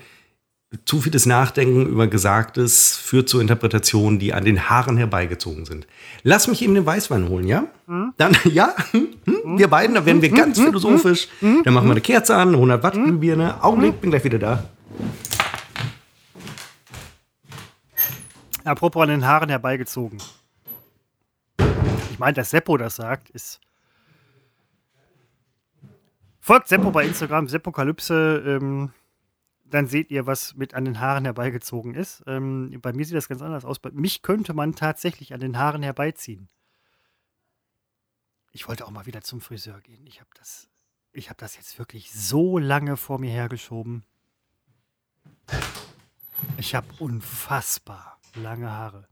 zu 0.85 1.01
vieles 1.01 1.27
Nachdenken 1.27 1.87
über 1.87 2.07
Gesagtes 2.07 2.97
führt 2.97 3.29
zu 3.29 3.41
Interpretationen, 3.41 4.19
die 4.19 4.35
an 4.35 4.45
den 4.45 4.69
Haaren 4.69 4.97
herbeigezogen 4.97 5.65
sind. 5.65 5.87
Lass 6.23 6.49
mich 6.49 6.63
eben 6.63 6.75
den 6.75 6.87
Weißwein 6.87 7.29
holen, 7.29 7.47
ja? 7.47 7.67
Mhm. 7.87 8.13
Dann, 8.17 8.37
ja, 8.45 8.75
hm? 8.91 9.09
Hm? 9.25 9.59
wir 9.59 9.69
beiden, 9.69 9.95
da 9.95 10.05
werden 10.05 10.23
wir 10.23 10.31
ganz 10.31 10.59
mhm. 10.59 10.67
philosophisch. 10.67 11.29
Mhm. 11.41 11.63
Dann 11.65 11.75
machen 11.75 11.87
wir 11.87 11.93
eine 11.93 12.01
Kerze 12.01 12.37
an, 12.37 12.55
100 12.55 12.83
Watt 12.83 12.95
Glühbirne. 12.95 13.63
Augenblick, 13.63 14.01
bin 14.01 14.11
gleich 14.11 14.25
wieder 14.25 14.39
da. 14.39 14.65
Apropos 18.65 19.03
an 19.03 19.09
den 19.11 19.27
Haaren 19.27 19.49
herbeigezogen. 19.49 20.19
Ich 22.11 22.19
meine, 22.19 22.33
dass 22.33 22.51
Seppo 22.51 22.77
das 22.77 22.97
sagt, 22.97 23.31
ist. 23.31 23.61
Folgt 26.41 26.69
Seppo 26.69 26.91
bei 26.91 27.05
Instagram, 27.05 27.49
Seppokalypse. 27.49 28.43
Ähm, 28.47 28.91
dann 29.71 29.87
seht 29.87 30.11
ihr, 30.11 30.27
was 30.27 30.55
mit 30.55 30.75
an 30.75 30.85
den 30.85 31.01
Haaren 31.01 31.25
herbeigezogen 31.25 31.95
ist. 31.95 32.23
Ähm, 32.27 32.79
bei 32.81 32.93
mir 32.93 33.05
sieht 33.05 33.17
das 33.17 33.29
ganz 33.29 33.43
anders 33.43 33.65
aus. 33.65 33.79
Bei 33.79 33.91
mich 33.91 34.23
könnte 34.23 34.55
man 34.55 34.75
tatsächlich 34.75 35.35
an 35.35 35.41
den 35.41 35.59
Haaren 35.59 35.83
herbeiziehen. 35.83 36.49
Ich 38.53 38.69
wollte 38.69 38.87
auch 38.87 38.91
mal 38.91 39.07
wieder 39.07 39.21
zum 39.23 39.41
Friseur 39.41 39.81
gehen. 39.81 40.07
Ich 40.07 40.21
habe 40.21 40.31
das, 40.35 40.69
hab 41.15 41.39
das 41.39 41.57
jetzt 41.57 41.79
wirklich 41.79 42.13
so 42.13 42.59
lange 42.59 42.97
vor 42.97 43.19
mir 43.19 43.31
hergeschoben. 43.31 44.05
Ich 46.57 46.75
habe 46.75 46.87
unfassbar 46.99 48.19
lange 48.35 48.71
Haare. 48.71 49.09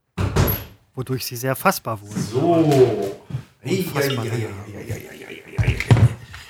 Wodurch 0.95 1.27
sie 1.27 1.37
sehr 1.37 1.57
fassbar 1.57 2.01
wurden. 2.01 2.23
So. 2.23 3.21
Unfassbar 3.63 4.27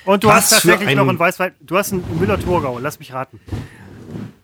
Und 0.05 0.23
du 0.23 0.29
Was 0.29 0.37
hast 0.37 0.51
tatsächlich 0.51 0.95
noch 0.95 1.09
einen 1.09 1.19
Weißwein. 1.19 1.55
Du 1.61 1.77
hast 1.77 1.93
einen 1.93 2.19
Müller-Thurgau. 2.19 2.79
Lass 2.79 2.99
mich 2.99 3.13
raten. 3.13 3.41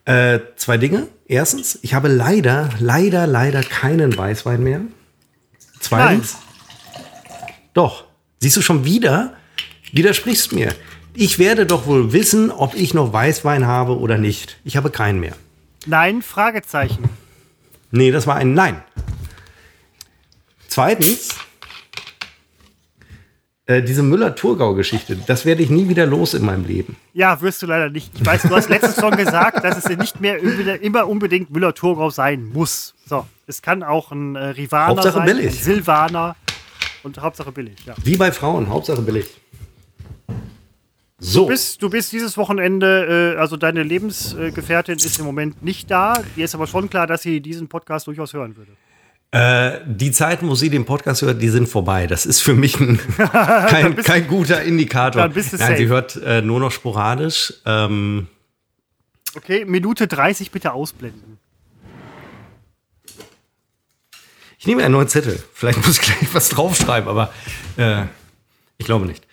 Äh, 0.05 0.41
zwei 0.57 0.79
Dinge. 0.79 1.09
Erstens, 1.27 1.79
ich 1.83 1.95
habe 1.95 2.09
leider, 2.09 2.71
leider, 2.79 3.27
leider 3.27 3.63
keinen 3.63 4.17
Weißwein 4.17 4.63
mehr. 4.63 4.81
Zweitens, 5.79 6.35
Nein. 6.35 7.55
doch, 7.75 8.05
siehst 8.41 8.57
du 8.57 8.63
schon 8.63 8.85
wieder, 8.85 9.35
widersprichst 9.93 10.53
mir. 10.53 10.75
Ich 11.15 11.39
werde 11.39 11.67
doch 11.67 11.87
wohl 11.87 12.13
wissen, 12.13 12.51
ob 12.51 12.75
ich 12.75 12.95
noch 12.95 13.13
Weißwein 13.13 13.67
habe 13.67 13.99
oder 13.99 14.19
nicht. 14.19 14.59
Ich 14.65 14.77
habe 14.77 14.91
keinen 14.91 15.21
mehr. 15.21 15.37
Nein, 15.87 16.23
Fragezeichen. 16.23 17.09
Nee, 17.91 18.11
das 18.11 18.27
war 18.27 18.37
ein 18.37 18.55
Nein. 18.55 18.83
Zweitens, 20.69 21.31
äh, 23.71 23.83
diese 23.83 24.03
Müller-Thurgau-Geschichte, 24.03 25.17
das 25.27 25.45
werde 25.45 25.63
ich 25.63 25.71
nie 25.71 25.89
wieder 25.89 26.05
los 26.05 26.35
in 26.35 26.45
meinem 26.45 26.67
Leben. 26.67 26.97
Ja, 27.13 27.41
wirst 27.41 27.63
du 27.63 27.67
leider 27.67 27.89
nicht. 27.89 28.11
Ich 28.15 28.27
weiß, 28.27 28.43
du 28.43 28.57
hast 28.57 28.69
letztes 28.69 28.97
schon 28.97 29.17
gesagt, 29.17 29.63
dass 29.63 29.79
es 29.79 29.97
nicht 29.97 30.21
mehr 30.21 30.39
immer 30.83 31.07
unbedingt 31.09 31.51
Müller-Thurgau 31.51 32.11
sein 32.11 32.51
muss. 32.53 32.95
So, 33.07 33.27
es 33.47 33.63
kann 33.63 33.83
auch 33.83 34.11
ein 34.11 34.35
äh, 34.35 34.41
Rivaner 34.41 34.89
Hauptsache 34.89 35.19
sein, 35.19 35.27
billig. 35.27 35.47
ein 35.47 35.53
Silvaner. 35.53 36.37
Und 37.03 37.19
Hauptsache 37.19 37.53
billig, 37.53 37.79
ja. 37.87 37.95
Wie 38.05 38.17
bei 38.17 38.31
Frauen, 38.31 38.69
Hauptsache 38.69 39.01
billig. 39.01 39.27
So. 41.19 41.43
Du 41.43 41.49
bist, 41.49 41.81
du 41.83 41.91
bist 41.91 42.13
dieses 42.13 42.37
Wochenende, 42.37 43.35
äh, 43.37 43.39
also 43.39 43.57
deine 43.57 43.83
Lebensgefährtin 43.83 44.97
ist 44.97 45.19
im 45.19 45.27
Moment 45.27 45.63
nicht 45.63 45.91
da. 45.91 46.23
Dir 46.35 46.45
ist 46.45 46.55
aber 46.55 46.67
schon 46.67 46.91
klar, 46.91 47.07
dass 47.07 47.23
sie 47.23 47.41
diesen 47.41 47.69
Podcast 47.69 48.07
durchaus 48.07 48.33
hören 48.33 48.57
würde. 48.57 48.73
Äh, 49.33 49.79
die 49.87 50.11
Zeiten, 50.11 50.49
wo 50.49 50.57
sie 50.57 50.71
den 50.71 50.85
Podcast 50.85 51.23
hört, 51.23 51.41
die 51.41 51.51
sind 51.51 51.69
vorbei. 51.69 52.09
Das 52.09 52.27
ist 52.27 52.43
für 52.43 52.55
mich 52.55 52.81
ein, 52.81 52.99
kein, 53.17 53.95
kein 53.97 54.27
guter 54.27 54.63
Indikator. 54.63 55.23
Dann 55.23 55.33
bist 55.33 55.53
du 55.53 55.57
Nein, 55.57 55.69
safe. 55.69 55.79
sie 55.79 55.87
hört 55.87 56.17
äh, 56.17 56.43
nur 56.43 56.59
noch 56.59 56.73
sporadisch. 56.73 57.55
Ähm, 57.65 58.27
okay, 59.37 59.65
Minute 59.65 60.09
30 60.09 60.51
bitte 60.51 60.73
ausblenden. 60.73 61.39
Ich 64.59 64.67
nehme 64.67 64.83
einen 64.83 64.93
neuen 64.93 65.09
Zettel. 65.09 65.41
Vielleicht 65.55 65.79
muss 65.87 65.99
ich 65.99 66.03
gleich 66.03 66.35
was 66.35 66.49
draufschreiben, 66.49 67.09
aber 67.09 67.33
äh, 67.77 68.03
ich 68.79 68.87
glaube 68.87 69.07
nicht. 69.07 69.27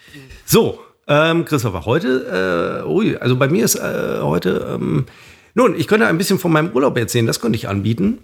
So, 0.45 0.79
ähm, 1.07 1.43
Christopher, 1.43 1.86
heute, 1.86 2.83
äh, 2.86 2.88
ui, 2.88 3.17
also 3.17 3.36
bei 3.36 3.47
mir 3.49 3.65
ist 3.65 3.75
äh, 3.75 4.19
heute, 4.21 4.73
ähm, 4.75 5.07
nun, 5.55 5.77
ich 5.77 5.88
könnte 5.88 6.05
ein 6.05 6.17
bisschen 6.19 6.38
von 6.38 6.51
meinem 6.51 6.69
Urlaub 6.69 6.97
erzählen, 6.97 7.25
das 7.25 7.41
könnte 7.41 7.57
ich 7.57 7.67
anbieten. 7.67 8.19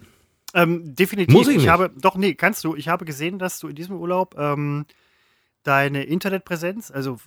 Ähm, 0.54 0.96
definitiv. 0.96 1.34
Muss 1.34 1.48
ich, 1.48 1.56
nicht. 1.56 1.66
ich 1.66 1.70
habe, 1.70 1.92
doch, 1.96 2.16
nee, 2.16 2.36
kannst 2.36 2.64
du. 2.64 2.76
Ich 2.76 2.88
habe 2.88 3.06
gesehen, 3.06 3.40
dass 3.40 3.60
du 3.60 3.68
in 3.68 3.76
diesem 3.76 3.98
Urlaub 3.98 4.36
ähm, 4.38 4.86
deine 5.64 6.04
Internetpräsenz, 6.04 6.92
also 6.92 7.18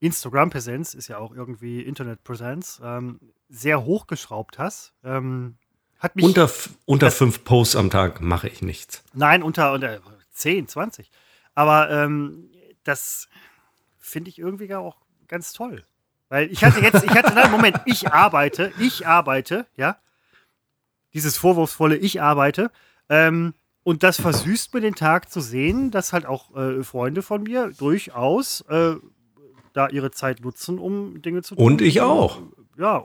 Instagram-Präsenz 0.00 0.94
ist 0.94 1.08
ja 1.08 1.18
auch 1.18 1.34
irgendwie 1.34 1.82
Internetpräsenz, 1.82 2.80
ähm, 2.82 3.20
sehr 3.48 3.84
hochgeschraubt 3.84 4.58
hast. 4.58 4.94
Ähm, 5.04 5.56
hat 5.98 6.16
mich, 6.16 6.24
unter 6.24 6.50
unter 6.86 7.06
das, 7.06 7.16
fünf 7.16 7.44
Posts 7.44 7.76
am 7.76 7.90
Tag 7.90 8.20
mache 8.20 8.48
ich 8.48 8.62
nichts. 8.62 9.02
Nein, 9.12 9.42
unter, 9.42 9.72
unter 9.72 10.00
10, 10.32 10.68
20. 10.68 11.10
Aber 11.54 11.90
ähm, 11.90 12.50
das 12.84 13.28
finde 13.98 14.30
ich 14.30 14.38
irgendwie 14.38 14.74
auch 14.74 14.96
ganz 15.28 15.52
toll. 15.52 15.84
Weil 16.30 16.50
ich 16.50 16.64
hatte 16.64 16.80
jetzt, 16.80 17.04
ich 17.04 17.10
hatte, 17.10 17.34
nein, 17.34 17.50
Moment, 17.50 17.80
ich 17.84 18.10
arbeite, 18.10 18.72
ich 18.78 19.06
arbeite, 19.06 19.66
ja. 19.76 19.98
Dieses 21.14 21.36
vorwurfsvolle 21.36 21.96
Ich 21.96 22.22
arbeite. 22.22 22.70
Ähm, 23.08 23.54
und 23.82 24.02
das 24.02 24.20
versüßt 24.20 24.74
mir 24.74 24.80
den 24.80 24.94
Tag 24.94 25.30
zu 25.30 25.40
sehen, 25.40 25.90
dass 25.90 26.12
halt 26.12 26.26
auch 26.26 26.54
äh, 26.54 26.82
Freunde 26.84 27.22
von 27.22 27.42
mir 27.42 27.72
durchaus 27.76 28.60
äh, 28.62 28.96
da 29.72 29.88
ihre 29.88 30.10
Zeit 30.10 30.40
nutzen, 30.40 30.78
um 30.78 31.22
Dinge 31.22 31.42
zu 31.42 31.54
tun. 31.54 31.64
Und 31.64 31.80
ich 31.80 32.00
auch. 32.00 32.42
Ja. 32.76 33.04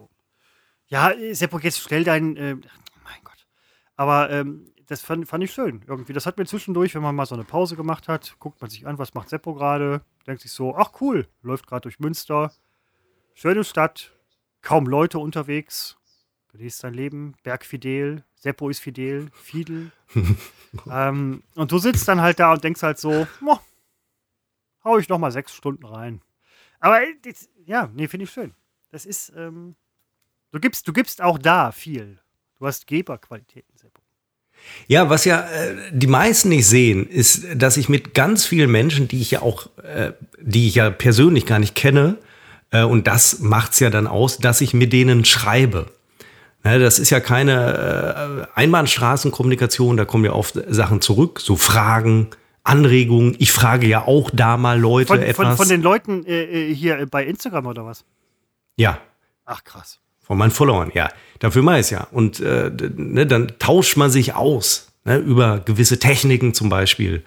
Ja, 0.87 1.13
Seppo, 1.31 1.59
jetzt 1.59 1.79
stell 1.79 2.03
dein. 2.03 2.35
Äh, 2.35 2.55
mein 2.55 3.23
Gott. 3.23 3.47
Aber 3.95 4.29
ähm, 4.29 4.71
das 4.87 5.01
fand, 5.01 5.27
fand 5.27 5.43
ich 5.43 5.51
schön 5.51 5.83
irgendwie. 5.87 6.13
Das 6.13 6.25
hat 6.25 6.37
mir 6.37 6.45
zwischendurch, 6.45 6.93
wenn 6.95 7.01
man 7.01 7.15
mal 7.15 7.25
so 7.25 7.35
eine 7.35 7.43
Pause 7.43 7.75
gemacht 7.75 8.07
hat, 8.07 8.35
guckt 8.39 8.61
man 8.61 8.69
sich 8.69 8.85
an, 8.85 8.97
was 8.97 9.13
macht 9.13 9.29
Seppo 9.29 9.53
gerade, 9.53 10.01
denkt 10.27 10.41
sich 10.41 10.51
so, 10.51 10.75
ach 10.75 10.91
cool, 11.01 11.27
läuft 11.41 11.67
gerade 11.67 11.81
durch 11.81 11.99
Münster, 11.99 12.51
schöne 13.33 13.63
Stadt, 13.63 14.11
kaum 14.61 14.85
Leute 14.85 15.19
unterwegs, 15.19 15.97
genießt 16.57 16.79
sein 16.79 16.93
Leben, 16.93 17.35
Berg 17.43 17.65
fidel, 17.65 18.23
Seppo 18.35 18.69
ist 18.69 18.79
fidel, 18.79 19.29
Fidel. 19.33 19.91
ähm, 20.91 21.43
und 21.55 21.71
du 21.71 21.77
sitzt 21.77 22.07
dann 22.07 22.21
halt 22.21 22.39
da 22.39 22.53
und 22.53 22.63
denkst 22.63 22.81
halt 22.81 22.99
so, 22.99 23.27
oh, 23.45 23.57
hau 24.83 24.97
ich 24.97 25.09
noch 25.09 25.17
mal 25.17 25.31
sechs 25.31 25.53
Stunden 25.53 25.85
rein. 25.85 26.21
Aber 26.79 26.99
das, 27.23 27.49
ja, 27.65 27.89
nee, 27.93 28.07
finde 28.07 28.25
ich 28.25 28.31
schön. 28.31 28.53
Das 28.91 29.05
ist, 29.05 29.33
ähm, 29.35 29.75
du 30.51 30.59
gibst, 30.59 30.87
du 30.87 30.93
gibst 30.93 31.21
auch 31.21 31.37
da 31.37 31.71
viel. 31.71 32.19
Du 32.59 32.67
hast 32.67 32.87
Geberqualitäten, 32.87 33.77
Seppo. 33.77 34.01
Ja, 34.87 35.09
was 35.09 35.25
ja 35.25 35.41
äh, 35.41 35.91
die 35.91 36.07
meisten 36.07 36.49
nicht 36.49 36.67
sehen, 36.67 37.07
ist, 37.07 37.45
dass 37.55 37.77
ich 37.77 37.89
mit 37.89 38.13
ganz 38.13 38.45
vielen 38.45 38.71
Menschen, 38.71 39.07
die 39.07 39.21
ich 39.21 39.31
ja 39.31 39.41
auch, 39.41 39.69
äh, 39.77 40.13
die 40.39 40.67
ich 40.67 40.75
ja 40.75 40.89
persönlich 40.89 41.45
gar 41.45 41.59
nicht 41.59 41.75
kenne, 41.75 42.17
äh, 42.71 42.83
und 42.83 43.07
das 43.07 43.39
macht's 43.39 43.79
ja 43.79 43.89
dann 43.89 44.07
aus, 44.07 44.37
dass 44.37 44.61
ich 44.61 44.73
mit 44.73 44.93
denen 44.93 45.25
schreibe. 45.25 45.91
Ne, 46.65 46.79
das 46.79 46.97
ist 46.97 47.11
ja 47.11 47.19
keine 47.19 48.47
äh, 48.55 48.59
Einbahnstraßenkommunikation, 48.59 49.97
da 49.97 50.05
kommen 50.05 50.25
ja 50.25 50.33
oft 50.33 50.59
Sachen 50.67 50.99
zurück, 50.99 51.39
so 51.39 51.57
Fragen, 51.57 52.31
Anregungen. 52.63 53.35
Ich 53.37 53.51
frage 53.51 53.85
ja 53.85 54.07
auch 54.07 54.31
da 54.33 54.57
mal 54.57 54.79
Leute 54.79 55.09
von, 55.09 55.21
etwas. 55.21 55.45
Von, 55.45 55.57
von 55.57 55.69
den 55.69 55.83
Leuten 55.83 56.25
äh, 56.25 56.71
äh, 56.71 56.73
hier 56.73 57.05
bei 57.05 57.23
Instagram 57.23 57.67
oder 57.67 57.85
was? 57.85 58.03
Ja. 58.77 58.97
Ach 59.45 59.63
krass. 59.63 59.99
Von 60.19 60.39
meinen 60.39 60.49
Followern, 60.49 60.89
ja. 60.95 61.09
Dafür 61.37 61.61
mache 61.61 61.75
ich 61.75 61.81
es 61.81 61.89
ja. 61.91 62.07
Und 62.11 62.39
äh, 62.39 62.71
ne, 62.95 63.27
dann 63.27 63.53
tauscht 63.59 63.95
man 63.95 64.09
sich 64.09 64.33
aus 64.33 64.91
ne, 65.03 65.17
über 65.17 65.59
gewisse 65.59 65.99
Techniken 65.99 66.55
zum 66.55 66.69
Beispiel. 66.69 67.23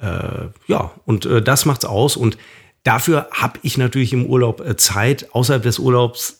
Äh, 0.00 0.46
ja, 0.68 0.90
und 1.04 1.26
äh, 1.26 1.42
das 1.42 1.66
macht's 1.66 1.84
aus. 1.84 2.16
Und 2.16 2.38
dafür 2.82 3.28
habe 3.30 3.58
ich 3.62 3.76
natürlich 3.76 4.14
im 4.14 4.24
Urlaub 4.24 4.64
Zeit. 4.80 5.28
Außerhalb 5.34 5.62
des 5.62 5.78
Urlaubs 5.78 6.39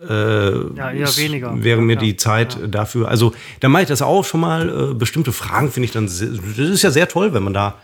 äh, 0.00 0.74
ja, 0.74 0.90
eher 0.90 1.16
weniger. 1.16 1.62
wäre 1.62 1.80
mir 1.80 1.94
ja, 1.94 2.00
die 2.00 2.16
Zeit 2.16 2.58
ja. 2.58 2.66
dafür. 2.66 3.08
Also 3.08 3.34
da 3.60 3.68
mache 3.68 3.82
ich 3.82 3.88
das 3.88 4.02
auch 4.02 4.24
schon 4.24 4.40
mal. 4.40 4.90
Äh, 4.90 4.94
bestimmte 4.94 5.32
Fragen 5.32 5.70
finde 5.70 5.86
ich 5.86 5.92
dann, 5.92 6.08
sehr, 6.08 6.28
das 6.28 6.58
ist 6.58 6.82
ja 6.82 6.90
sehr 6.90 7.08
toll, 7.08 7.32
wenn 7.32 7.42
man 7.42 7.54
da 7.54 7.78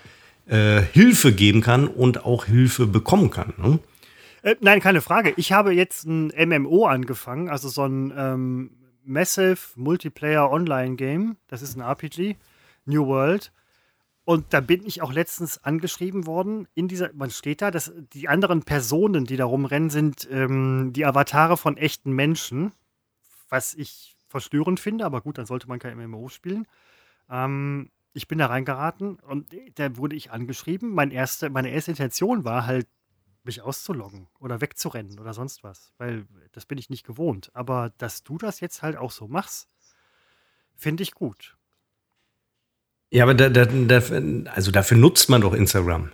äh, 0.46 0.82
Hilfe 0.92 1.32
geben 1.32 1.62
kann 1.62 1.88
und 1.88 2.24
auch 2.24 2.44
Hilfe 2.44 2.86
bekommen 2.86 3.30
kann. 3.30 3.54
Ne? 3.56 3.78
Äh, 4.42 4.56
nein, 4.60 4.80
keine 4.80 5.00
Frage. 5.00 5.32
Ich 5.36 5.52
habe 5.52 5.72
jetzt 5.72 6.04
ein 6.04 6.32
MMO 6.36 6.86
angefangen, 6.86 7.48
also 7.48 7.68
so 7.68 7.84
ein 7.84 8.12
ähm, 8.16 8.70
Massive 9.04 9.58
Multiplayer 9.76 10.50
Online 10.50 10.96
Game. 10.96 11.36
Das 11.48 11.62
ist 11.62 11.76
ein 11.76 11.80
RPG, 11.80 12.36
New 12.84 13.06
World. 13.06 13.52
Und 14.24 14.52
da 14.52 14.60
bin 14.60 14.86
ich 14.86 15.02
auch 15.02 15.12
letztens 15.12 15.64
angeschrieben 15.64 16.26
worden. 16.26 16.68
In 16.74 16.86
dieser, 16.86 17.12
man 17.12 17.30
steht 17.30 17.60
da, 17.60 17.70
dass 17.70 17.92
die 18.12 18.28
anderen 18.28 18.62
Personen, 18.62 19.24
die 19.24 19.36
da 19.36 19.44
rumrennen, 19.44 19.90
sind 19.90 20.28
ähm, 20.30 20.92
die 20.92 21.04
Avatare 21.04 21.56
von 21.56 21.76
echten 21.76 22.12
Menschen. 22.12 22.72
Was 23.48 23.74
ich 23.74 24.16
verstörend 24.28 24.78
finde, 24.80 25.04
aber 25.04 25.20
gut, 25.20 25.38
dann 25.38 25.46
sollte 25.46 25.68
man 25.68 25.78
kein 25.78 25.98
MMO 25.98 26.28
spielen. 26.28 26.66
Ähm, 27.28 27.90
ich 28.14 28.28
bin 28.28 28.38
da 28.38 28.46
reingeraten 28.46 29.16
und 29.16 29.48
da 29.74 29.96
wurde 29.96 30.16
ich 30.16 30.30
angeschrieben. 30.30 30.94
Mein 30.94 31.10
erste, 31.10 31.50
meine 31.50 31.70
erste 31.70 31.90
Intention 31.90 32.44
war 32.44 32.66
halt, 32.66 32.86
mich 33.44 33.60
auszuloggen 33.60 34.28
oder 34.38 34.60
wegzurennen 34.60 35.18
oder 35.18 35.34
sonst 35.34 35.64
was, 35.64 35.92
weil 35.98 36.26
das 36.52 36.66
bin 36.66 36.78
ich 36.78 36.90
nicht 36.90 37.04
gewohnt. 37.04 37.50
Aber 37.54 37.92
dass 37.98 38.22
du 38.22 38.38
das 38.38 38.60
jetzt 38.60 38.82
halt 38.82 38.96
auch 38.96 39.10
so 39.10 39.26
machst, 39.26 39.68
finde 40.76 41.02
ich 41.02 41.12
gut. 41.12 41.56
Ja, 43.12 43.24
aber 43.24 43.34
da, 43.34 43.50
da, 43.50 43.66
da, 43.66 44.02
also 44.54 44.70
dafür 44.70 44.96
nutzt 44.96 45.28
man 45.28 45.42
doch 45.42 45.52
Instagram. 45.52 46.10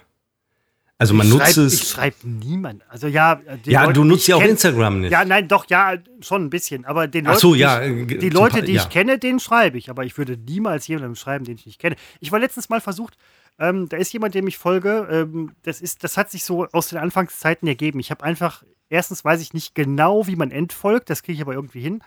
Also 0.99 1.15
man 1.15 1.29
ich 1.29 1.33
nutzt 1.33 1.53
schreib, 1.55 1.57
es. 1.67 1.75
Ich 1.75 1.89
schreibe 1.89 2.17
niemand. 2.25 2.83
Also 2.89 3.07
ja, 3.07 3.41
ja, 3.65 3.83
Leute, 3.83 3.93
du 3.93 4.05
nutzt 4.05 4.27
ja 4.27 4.35
auch 4.35 4.41
kenn, 4.41 4.51
Instagram 4.51 5.03
nicht. 5.03 5.13
Ja, 5.13 5.25
nein, 5.25 5.47
doch, 5.47 5.67
ja, 5.69 5.95
schon 6.21 6.47
ein 6.47 6.51
bisschen. 6.51 6.85
Aber 6.85 7.07
den 7.07 7.27
Leuten, 7.27 7.37
Ach 7.37 7.41
so, 7.41 7.55
ja, 7.55 7.79
die, 7.79 8.15
äh, 8.15 8.19
die 8.19 8.31
Leute, 8.31 8.63
die 8.63 8.73
ja. 8.73 8.83
ich 8.83 8.89
kenne, 8.89 9.17
denen 9.21 9.39
schreibe 9.39 9.79
ich. 9.79 9.91
Aber 9.91 10.05
ich 10.05 10.19
würde 10.19 10.37
niemals 10.37 10.89
jemandem 10.89 11.15
schreiben, 11.15 11.45
den 11.45 11.55
ich 11.55 11.67
nicht 11.67 11.79
kenne. 11.81 11.95
Ich 12.19 12.33
war 12.33 12.41
letztens 12.41 12.69
mal 12.69 12.81
versucht, 12.81 13.17
ähm, 13.61 13.89
da 13.89 13.97
ist 13.97 14.13
jemand, 14.13 14.35
dem 14.35 14.49
ich 14.49 14.59
folge. 14.59 15.07
Ähm, 15.09 15.53
das, 15.63 15.81
ist, 15.81 16.03
das 16.03 16.17
hat 16.17 16.33
sich 16.33 16.43
so 16.43 16.67
aus 16.73 16.89
den 16.89 16.99
Anfangszeiten 16.99 17.69
ergeben. 17.69 18.01
Ich 18.01 18.11
habe 18.11 18.25
einfach, 18.25 18.65
erstens 18.89 19.25
weiß 19.25 19.41
ich 19.41 19.55
nicht 19.55 19.77
genau, 19.77 20.27
wie 20.27 20.37
man 20.37 20.51
entfolgt, 20.51 21.11
das 21.11 21.23
kriege 21.23 21.37
ich 21.37 21.43
aber 21.43 21.55
irgendwie 21.55 21.81
hin. 21.81 22.03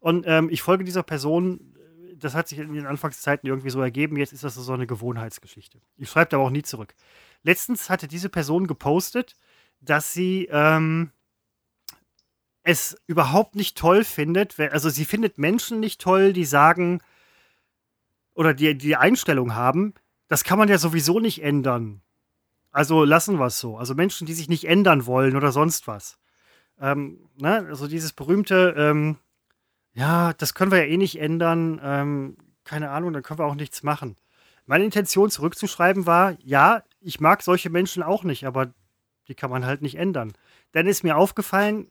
Und 0.00 0.26
ähm, 0.28 0.50
ich 0.50 0.60
folge 0.60 0.84
dieser 0.84 1.02
Person, 1.02 1.74
das 2.24 2.34
hat 2.34 2.48
sich 2.48 2.58
in 2.58 2.72
den 2.72 2.86
Anfangszeiten 2.86 3.48
irgendwie 3.48 3.70
so 3.70 3.80
ergeben. 3.80 4.16
Jetzt 4.16 4.32
ist 4.32 4.44
das 4.44 4.54
so 4.54 4.72
eine 4.72 4.86
Gewohnheitsgeschichte. 4.86 5.80
Ich 5.96 6.08
schreibe 6.08 6.36
aber 6.36 6.44
auch 6.44 6.50
nie 6.50 6.62
zurück. 6.62 6.94
Letztens 7.42 7.90
hatte 7.90 8.08
diese 8.08 8.28
Person 8.28 8.66
gepostet, 8.66 9.36
dass 9.80 10.12
sie 10.12 10.48
ähm, 10.50 11.10
es 12.62 12.96
überhaupt 13.06 13.54
nicht 13.54 13.76
toll 13.76 14.04
findet. 14.04 14.58
Also 14.58 14.88
sie 14.88 15.04
findet 15.04 15.38
Menschen 15.38 15.80
nicht 15.80 16.00
toll, 16.00 16.32
die 16.32 16.46
sagen 16.46 17.00
oder 18.34 18.54
die 18.54 18.76
die 18.76 18.96
Einstellung 18.96 19.54
haben, 19.54 19.94
das 20.28 20.42
kann 20.44 20.58
man 20.58 20.68
ja 20.68 20.78
sowieso 20.78 21.20
nicht 21.20 21.42
ändern. 21.42 22.00
Also 22.72 23.04
lassen 23.04 23.38
wir 23.38 23.46
es 23.46 23.60
so. 23.60 23.76
Also 23.76 23.94
Menschen, 23.94 24.26
die 24.26 24.34
sich 24.34 24.48
nicht 24.48 24.64
ändern 24.64 25.06
wollen 25.06 25.36
oder 25.36 25.52
sonst 25.52 25.86
was. 25.86 26.18
Ähm, 26.80 27.28
ne? 27.36 27.66
Also 27.68 27.86
dieses 27.86 28.12
berühmte, 28.12 28.74
ähm, 28.76 29.16
ja, 29.94 30.32
das 30.34 30.54
können 30.54 30.70
wir 30.70 30.78
ja 30.78 30.92
eh 30.92 30.96
nicht 30.96 31.18
ändern. 31.18 31.80
Ähm, 31.82 32.36
keine 32.64 32.90
Ahnung, 32.90 33.12
dann 33.12 33.22
können 33.22 33.38
wir 33.38 33.46
auch 33.46 33.54
nichts 33.54 33.82
machen. 33.82 34.16
Meine 34.66 34.84
Intention 34.84 35.30
zurückzuschreiben 35.30 36.06
war, 36.06 36.36
ja, 36.40 36.82
ich 37.00 37.20
mag 37.20 37.42
solche 37.42 37.70
Menschen 37.70 38.02
auch 38.02 38.24
nicht, 38.24 38.46
aber 38.46 38.72
die 39.28 39.34
kann 39.34 39.50
man 39.50 39.66
halt 39.66 39.82
nicht 39.82 39.96
ändern. 39.96 40.32
Dann 40.72 40.86
ist 40.86 41.04
mir 41.04 41.16
aufgefallen, 41.16 41.90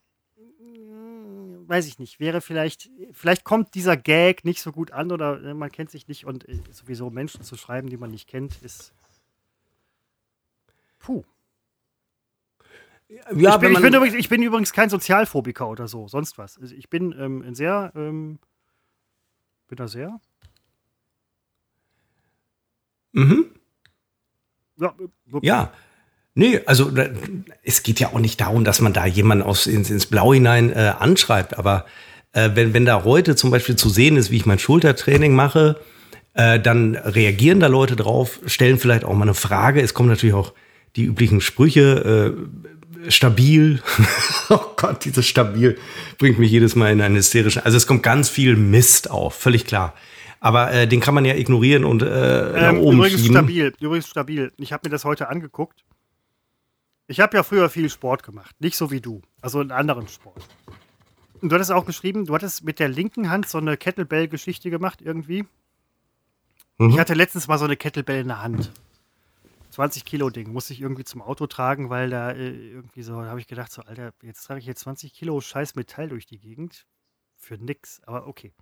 weiß 1.68 1.88
ich 1.88 1.99
nicht, 1.99 2.20
wäre 2.20 2.41
vielleicht, 2.41 2.89
vielleicht 3.12 3.43
kommt 3.43 3.76
dieser 3.76 3.97
Gag 3.97 4.45
nicht 4.45 4.62
so 4.62 4.72
gut 4.72 4.91
an 4.91 5.12
oder 5.12 5.41
äh, 5.41 5.54
man 5.54 5.72
kennt 5.72 5.91
sich 5.91 6.08
nicht 6.08 6.26
und 6.26 6.47
äh, 6.47 6.60
sowieso 6.72 7.10
Menschen 7.10 7.43
zu 7.43 7.56
schreiben, 7.56 7.89
die 7.89 7.97
man 7.97 8.12
nicht 8.12 8.28
kennt, 8.28 8.62
ist. 8.62 8.93
Puh. 10.99 11.24
Ja, 13.10 13.56
ich, 13.56 13.60
bin, 13.60 13.72
ich, 13.74 13.82
bin 13.82 13.93
übrigens, 13.93 14.16
ich, 14.16 14.30
bin, 14.30 14.41
übrigens, 14.41 14.74
kein 14.74 14.89
Sozialphobiker 14.89 15.68
oder 15.68 15.88
so, 15.88 16.08
sonst 16.08 16.38
was. 16.38 16.60
Also 16.60 16.74
ich 16.76 16.89
bin 16.89 17.14
ähm, 17.18 17.43
ein 17.45 17.56
sehr, 17.56 17.91
ähm, 17.95 18.39
bin 19.68 19.78
da 19.78 19.88
sehr. 19.88 20.20
Mhm. 23.12 23.45
Ja, 24.78 24.95
ja. 25.41 25.74
Nee, 26.36 26.62
also 26.66 26.91
es 27.62 27.84
geht 27.84 27.99
ja 27.99 28.08
auch 28.08 28.20
nicht 28.20 28.41
darum, 28.41 28.64
dass 28.64 28.82
man 28.82 28.91
da 28.91 29.06
jemanden 29.06 29.43
aus, 29.43 29.68
ins, 29.68 29.91
ins 29.91 30.08
Blau 30.08 30.34
hinein 30.34 30.72
äh, 30.72 30.93
anschreibt, 30.97 31.60
aber 31.60 31.86
äh, 32.32 32.49
wenn, 32.56 32.74
wenn 32.74 32.86
da 32.86 33.04
heute 33.04 33.36
zum 33.36 33.51
Beispiel 33.51 33.76
zu 33.76 33.89
sehen 33.89 34.18
ist, 34.18 34.32
wie 34.32 34.38
ich 34.38 34.47
mein 34.47 34.58
Schultertraining 34.58 35.36
mache, 35.36 35.80
äh, 36.34 36.60
dann 36.60 36.95
reagieren 36.95 37.60
da 37.60 37.68
Leute 37.68 37.95
drauf, 37.95 38.39
stellen 38.47 38.80
vielleicht 38.80 39.06
auch 39.06 39.14
mal 39.14 39.24
eine 39.24 39.36
Frage. 39.36 39.82
Es 39.82 39.93
kommen 39.93 40.10
natürlich 40.10 40.34
auch 40.34 40.54
die 40.95 41.04
üblichen 41.04 41.41
Sprüche, 41.41 42.36
äh, 42.36 42.68
stabil. 43.10 43.82
oh 44.49 44.60
Gott, 44.78 45.06
dieses 45.06 45.28
stabil 45.28 45.78
bringt 46.18 46.39
mich 46.39 46.51
jedes 46.51 46.76
Mal 46.76 46.91
in 46.91 47.01
einen 47.01 47.16
hysterischen. 47.16 47.64
Also 47.64 47.78
es 47.78 47.88
kommt 47.88 48.04
ganz 48.04 48.30
viel 48.30 48.56
Mist 48.56 49.10
auf, 49.10 49.36
völlig 49.36 49.66
klar. 49.66 49.93
Aber 50.39 50.72
äh, 50.72 50.88
den 50.88 50.99
kann 50.99 51.14
man 51.14 51.24
ja 51.24 51.36
ignorieren 51.36 51.86
und 51.86 52.01
äh, 52.01 52.70
ähm, 52.70 52.80
oben 52.80 52.97
Übrigens 52.97 53.22
schieben. 53.22 53.36
stabil, 53.36 53.74
übrigens 53.80 54.08
stabil. 54.08 54.51
Ich 54.58 54.74
habe 54.74 54.88
mir 54.88 54.91
das 54.91 55.06
heute 55.06 55.30
angeguckt. 55.30 55.86
Ich 57.08 57.20
habe 57.20 57.38
ja 57.38 57.43
früher 57.43 57.70
viel 57.70 57.89
Sport 57.89 58.24
gemacht, 58.24 58.56
nicht 58.60 58.76
so 58.76 58.91
wie 58.91 59.01
du, 59.01 59.22
also 59.41 59.60
einen 59.60 59.72
anderen 59.72 60.08
Sport. 60.08 60.47
Und 61.41 61.49
du 61.49 61.56
hattest 61.56 61.72
auch 61.72 61.86
geschrieben, 61.86 62.26
du 62.26 62.34
hattest 62.34 62.64
mit 62.64 62.80
der 62.80 62.88
linken 62.88 63.30
Hand 63.30 63.47
so 63.47 63.58
eine 63.58 63.76
Kettlebell-Geschichte 63.78 64.70
gemacht 64.70 65.01
irgendwie. 65.01 65.45
Mhm. 66.78 66.89
Ich 66.89 66.99
hatte 66.99 67.14
letztens 67.14 67.47
mal 67.47 67.58
so 67.58 67.66
eine 67.66 67.76
Kettlebell 67.76 68.22
in 68.22 68.30
der 68.30 68.41
Hand. 68.41 68.72
20 69.74 70.05
Kilo 70.05 70.30
Ding, 70.30 70.51
musste 70.51 70.71
ich 70.74 70.82
irgendwie 70.82 71.03
zum 71.03 71.21
Auto 71.21 71.47
tragen, 71.47 71.89
weil 71.89 72.11
da 72.11 72.32
äh, 72.32 72.51
irgendwie 72.51 73.01
so, 73.01 73.19
da 73.19 73.28
habe 73.28 73.39
ich 73.39 73.47
gedacht, 73.47 73.71
so, 73.71 73.82
Alter, 73.82 74.13
jetzt 74.21 74.43
trage 74.43 74.59
ich 74.59 74.67
jetzt 74.67 74.82
20 74.82 75.13
Kilo 75.13 75.41
scheiß 75.41 75.74
Metall 75.76 76.09
durch 76.09 76.28
die 76.28 76.38
Gegend. 76.38 76.86
Für 77.36 77.57
nix, 77.57 77.99
aber 78.05 78.28
okay. 78.28 78.53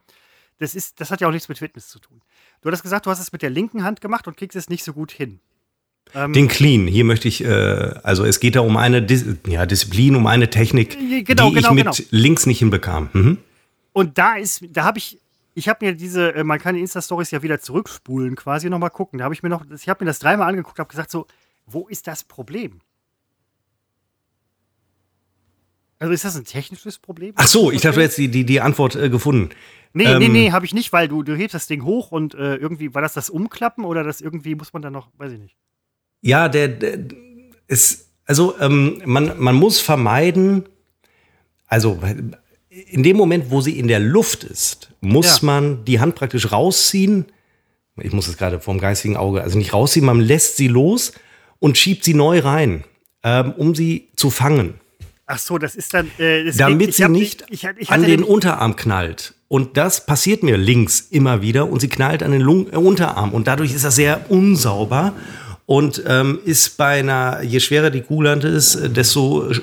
Das, 0.57 0.74
ist, 0.74 1.01
das 1.01 1.12
hat 1.12 1.22
ja 1.22 1.28
auch 1.28 1.32
nichts 1.32 1.49
mit 1.49 1.57
Fitness 1.57 1.89
zu 1.89 1.99
tun. 1.99 2.22
Du 2.62 2.68
hattest 2.68 2.82
gesagt, 2.82 3.05
du 3.05 3.09
hast 3.09 3.20
es 3.20 3.32
mit 3.32 3.41
der 3.41 3.49
linken 3.49 3.84
Hand 3.84 3.99
gemacht 3.99 4.28
und 4.28 4.38
kriegst 4.38 4.55
es 4.55 4.70
nicht 4.70 4.84
so 4.84 4.93
gut 4.93 5.12
hin. 5.12 5.39
Ähm, 6.16 6.34
Den 6.34 6.47
Clean, 6.47 6.88
hier 6.88 7.03
möchte 7.03 7.28
ich, 7.28 7.43
äh, 7.43 7.49
also 7.49 8.24
es 8.24 8.39
geht 8.39 8.55
da 8.55 8.62
um 8.62 8.78
eine 8.78 9.03
Dis 9.03 9.26
ja, 9.45 9.66
Disziplin, 9.66 10.16
um 10.16 10.28
eine 10.28 10.49
Technik, 10.49 10.91
genau, 11.26 11.49
die 11.49 11.55
genau, 11.55 11.70
ich 11.70 11.72
mit 11.72 11.84
genau. 11.84 12.07
links 12.09 12.45
nicht 12.45 12.59
hinbekam. 12.59 13.09
Mhm. 13.14 13.38
Und 13.93 14.18
da 14.18 14.36
ist, 14.36 14.64
da 14.72 14.86
habe 14.86 14.97
ich, 14.97 15.20
ich 15.54 15.68
habe 15.68 15.86
mir 15.86 15.95
diese, 15.95 16.34
äh, 16.34 16.43
man 16.43 16.60
kann 16.60 16.76
die 16.76 16.82
Insta-Stories 16.82 17.32
ja 17.32 17.41
wieder 17.41 17.60
zurückspulen, 17.60 18.36
quasi 18.36 18.70
nochmal 18.70 18.89
gucken. 18.89 19.20
Da 19.20 19.26
habe 19.26 19.34
ich 19.34 19.43
mir 19.43 19.49
noch, 19.49 19.66
ich 19.70 19.89
habe 19.89 20.04
mir 20.04 20.10
das 20.10 20.20
dreimal 20.20 20.49
angeguckt, 20.49 20.80
habe 20.80 20.89
gesagt 20.89 21.12
so, 21.12 21.28
wo 21.66 21.88
ist 21.88 22.08
das 22.08 22.24
Problem? 22.24 22.82
Also 25.99 26.14
ist 26.14 26.26
das 26.26 26.36
ein 26.36 26.45
technisches 26.45 26.97
Problem? 26.97 27.34
Ach 27.36 27.47
so, 27.47 27.72
ich 27.72 27.86
habe 27.86 28.02
jetzt 28.02 28.18
die, 28.18 28.28
die, 28.28 28.43
die 28.43 28.60
Antwort 28.60 28.95
äh, 28.95 29.10
gefunden. 29.10 29.52
Nee, 29.93 30.06
ähm, 30.06 30.20
nee, 30.20 30.30
nee, 30.30 30.52
habe 30.52 30.66
ich 30.66 30.74
nicht, 30.74 30.91
weil 30.93 31.08
du, 31.08 31.22
du 31.22 31.36
hebst 31.36 31.54
das 31.54 31.68
Ding 31.68 31.84
hoch 31.84 32.12
und 32.12 32.34
äh, 32.34 32.56
irgendwie, 32.56 32.95
war 32.95 33.02
das 33.02 33.14
das 33.14 33.30
Umklappen 33.30 33.86
oder 33.86 34.04
das 34.04 34.22
irgendwie 34.22 34.56
muss 34.56 34.74
man 34.74 34.82
da 34.82 34.89
noch, 34.89 35.10
weiß 35.18 35.34
ich 35.34 35.39
nicht. 35.39 35.56
Ja, 36.22 36.49
der, 36.49 36.70
der 36.70 37.06
ist, 37.68 38.10
also 38.26 38.58
ähm, 38.60 39.02
man, 39.06 39.39
man 39.39 39.56
muss 39.56 39.80
vermeiden, 39.80 40.70
also 41.68 42.02
in 42.72 43.03
dem 43.03 43.17
Moment, 43.17 43.51
wo 43.51 43.59
sie 43.59 43.78
in 43.78 43.88
der 43.88 43.99
Luft 43.99 44.43
ist, 44.45 44.91
muss 45.01 45.41
ja. 45.41 45.45
man 45.45 45.84
die 45.84 45.99
Hand 45.99 46.15
praktisch 46.15 46.51
rausziehen. 46.51 47.26
Ich 47.97 48.13
muss 48.13 48.28
es 48.28 48.38
gerade 48.38 48.61
vom 48.61 48.80
geistigen 48.80 49.17
Auge, 49.17 49.43
also 49.43 49.57
nicht 49.57 49.74
rausziehen, 49.74 50.05
man 50.05 50.22
lässt 50.22 50.55
sie 50.55 50.69
los 50.69 51.11
und 51.59 51.78
schiebt 51.78 52.05
sie 52.05 52.13
neu 52.13 52.39
rein, 52.39 52.86
ähm, 53.24 53.53
um 53.57 53.76
sie 53.76 54.07
zu 54.15 54.30
fangen. 54.30 54.76
Ach 55.26 55.38
so, 55.38 55.57
das 55.57 55.76
ist 55.76 55.93
dann. 55.93 56.09
Äh, 56.17 56.51
Damit 56.53 56.93
sie 56.93 57.07
nicht 57.09 57.45
ich, 57.49 57.65
ich, 57.65 57.69
ich 57.78 57.89
an 57.89 58.03
den 58.03 58.24
Unterarm 58.24 58.76
knallt. 58.76 59.34
Und 59.49 59.76
das 59.76 60.05
passiert 60.05 60.43
mir 60.43 60.57
links 60.57 61.01
immer 61.09 61.41
wieder 61.41 61.69
und 61.69 61.82
sie 61.82 61.89
knallt 61.89 62.24
an 62.24 62.32
den 62.32 62.41
Lung 62.41 62.72
äh, 62.72 62.78
Unterarm. 62.78 63.34
Und 63.34 63.47
dadurch 63.47 63.74
ist 63.74 63.84
das 63.84 63.95
sehr 63.95 64.30
unsauber 64.30 65.13
und 65.65 66.03
ähm, 66.07 66.39
ist 66.45 66.78
bei 66.78 66.99
einer, 66.99 67.41
je 67.43 67.59
schwerer 67.59 67.89
die 67.89 68.01
Kuhland 68.01 68.45
ist, 68.45 68.95
desto 68.95 69.51
äh, 69.51 69.59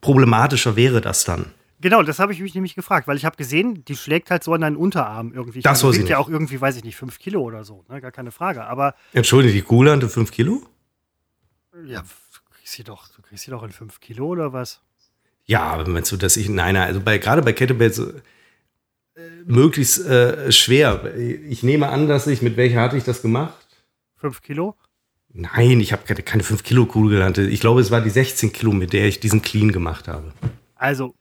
problematischer 0.00 0.76
wäre 0.76 1.02
das 1.02 1.24
dann. 1.24 1.46
Genau, 1.82 2.02
das 2.04 2.20
habe 2.20 2.32
ich 2.32 2.40
mich 2.40 2.54
nämlich 2.54 2.76
gefragt, 2.76 3.08
weil 3.08 3.16
ich 3.16 3.24
habe 3.24 3.36
gesehen, 3.36 3.84
die 3.84 3.96
schlägt 3.96 4.30
halt 4.30 4.44
so 4.44 4.54
an 4.54 4.60
deinen 4.60 4.76
Unterarm 4.76 5.32
irgendwie. 5.34 5.60
Das 5.60 5.80
soll 5.80 5.92
sie 5.92 6.04
ja 6.04 6.18
auch 6.18 6.28
irgendwie, 6.28 6.60
weiß 6.60 6.76
ich 6.76 6.84
nicht, 6.84 6.94
fünf 6.94 7.18
Kilo 7.18 7.42
oder 7.42 7.64
so, 7.64 7.84
ne? 7.88 8.00
gar 8.00 8.12
keine 8.12 8.30
Frage. 8.30 8.64
Aber 8.64 8.94
Entschuldige, 9.12 9.52
die 9.52 9.62
Kuhlante 9.62 10.08
fünf 10.08 10.30
Kilo? 10.30 10.62
Ja, 11.84 12.02
du 12.02 12.56
kriegst 12.56 12.74
sie 12.74 12.84
doch, 12.84 13.08
du 13.08 13.20
kriegst 13.20 13.44
sie 13.44 13.50
doch 13.50 13.64
in 13.64 13.72
fünf 13.72 13.98
Kilo 13.98 14.26
oder 14.28 14.52
was? 14.52 14.80
Ja, 15.44 15.62
aber 15.62 15.88
meinst 15.88 16.12
du, 16.12 16.16
dass 16.16 16.36
ich, 16.36 16.48
nein, 16.48 16.74
nein, 16.74 16.86
also 16.86 17.00
bei, 17.00 17.18
gerade 17.18 17.42
bei 17.42 17.52
Kettlebells 17.52 17.98
äh, 17.98 18.12
möglichst 19.44 20.06
äh, 20.06 20.52
schwer. 20.52 21.16
Ich 21.16 21.64
nehme 21.64 21.88
an, 21.88 22.06
dass 22.06 22.28
ich, 22.28 22.42
mit 22.42 22.56
welcher 22.56 22.80
hatte 22.80 22.96
ich 22.96 23.02
das 23.02 23.22
gemacht? 23.22 23.66
Fünf 24.16 24.40
Kilo? 24.40 24.76
Nein, 25.32 25.80
ich 25.80 25.92
habe 25.92 26.04
keine, 26.04 26.22
keine 26.22 26.42
5 26.44 26.62
Kilo 26.62 26.86
Kugel 26.86 27.10
gelernt. 27.12 27.38
Ich 27.38 27.60
glaube, 27.60 27.80
es 27.80 27.90
war 27.90 28.02
die 28.02 28.10
16 28.10 28.52
Kilo, 28.52 28.70
mit 28.70 28.92
der 28.92 29.08
ich 29.08 29.18
diesen 29.18 29.42
Clean 29.42 29.72
gemacht 29.72 30.06
habe. 30.06 30.32
Also, 30.74 31.14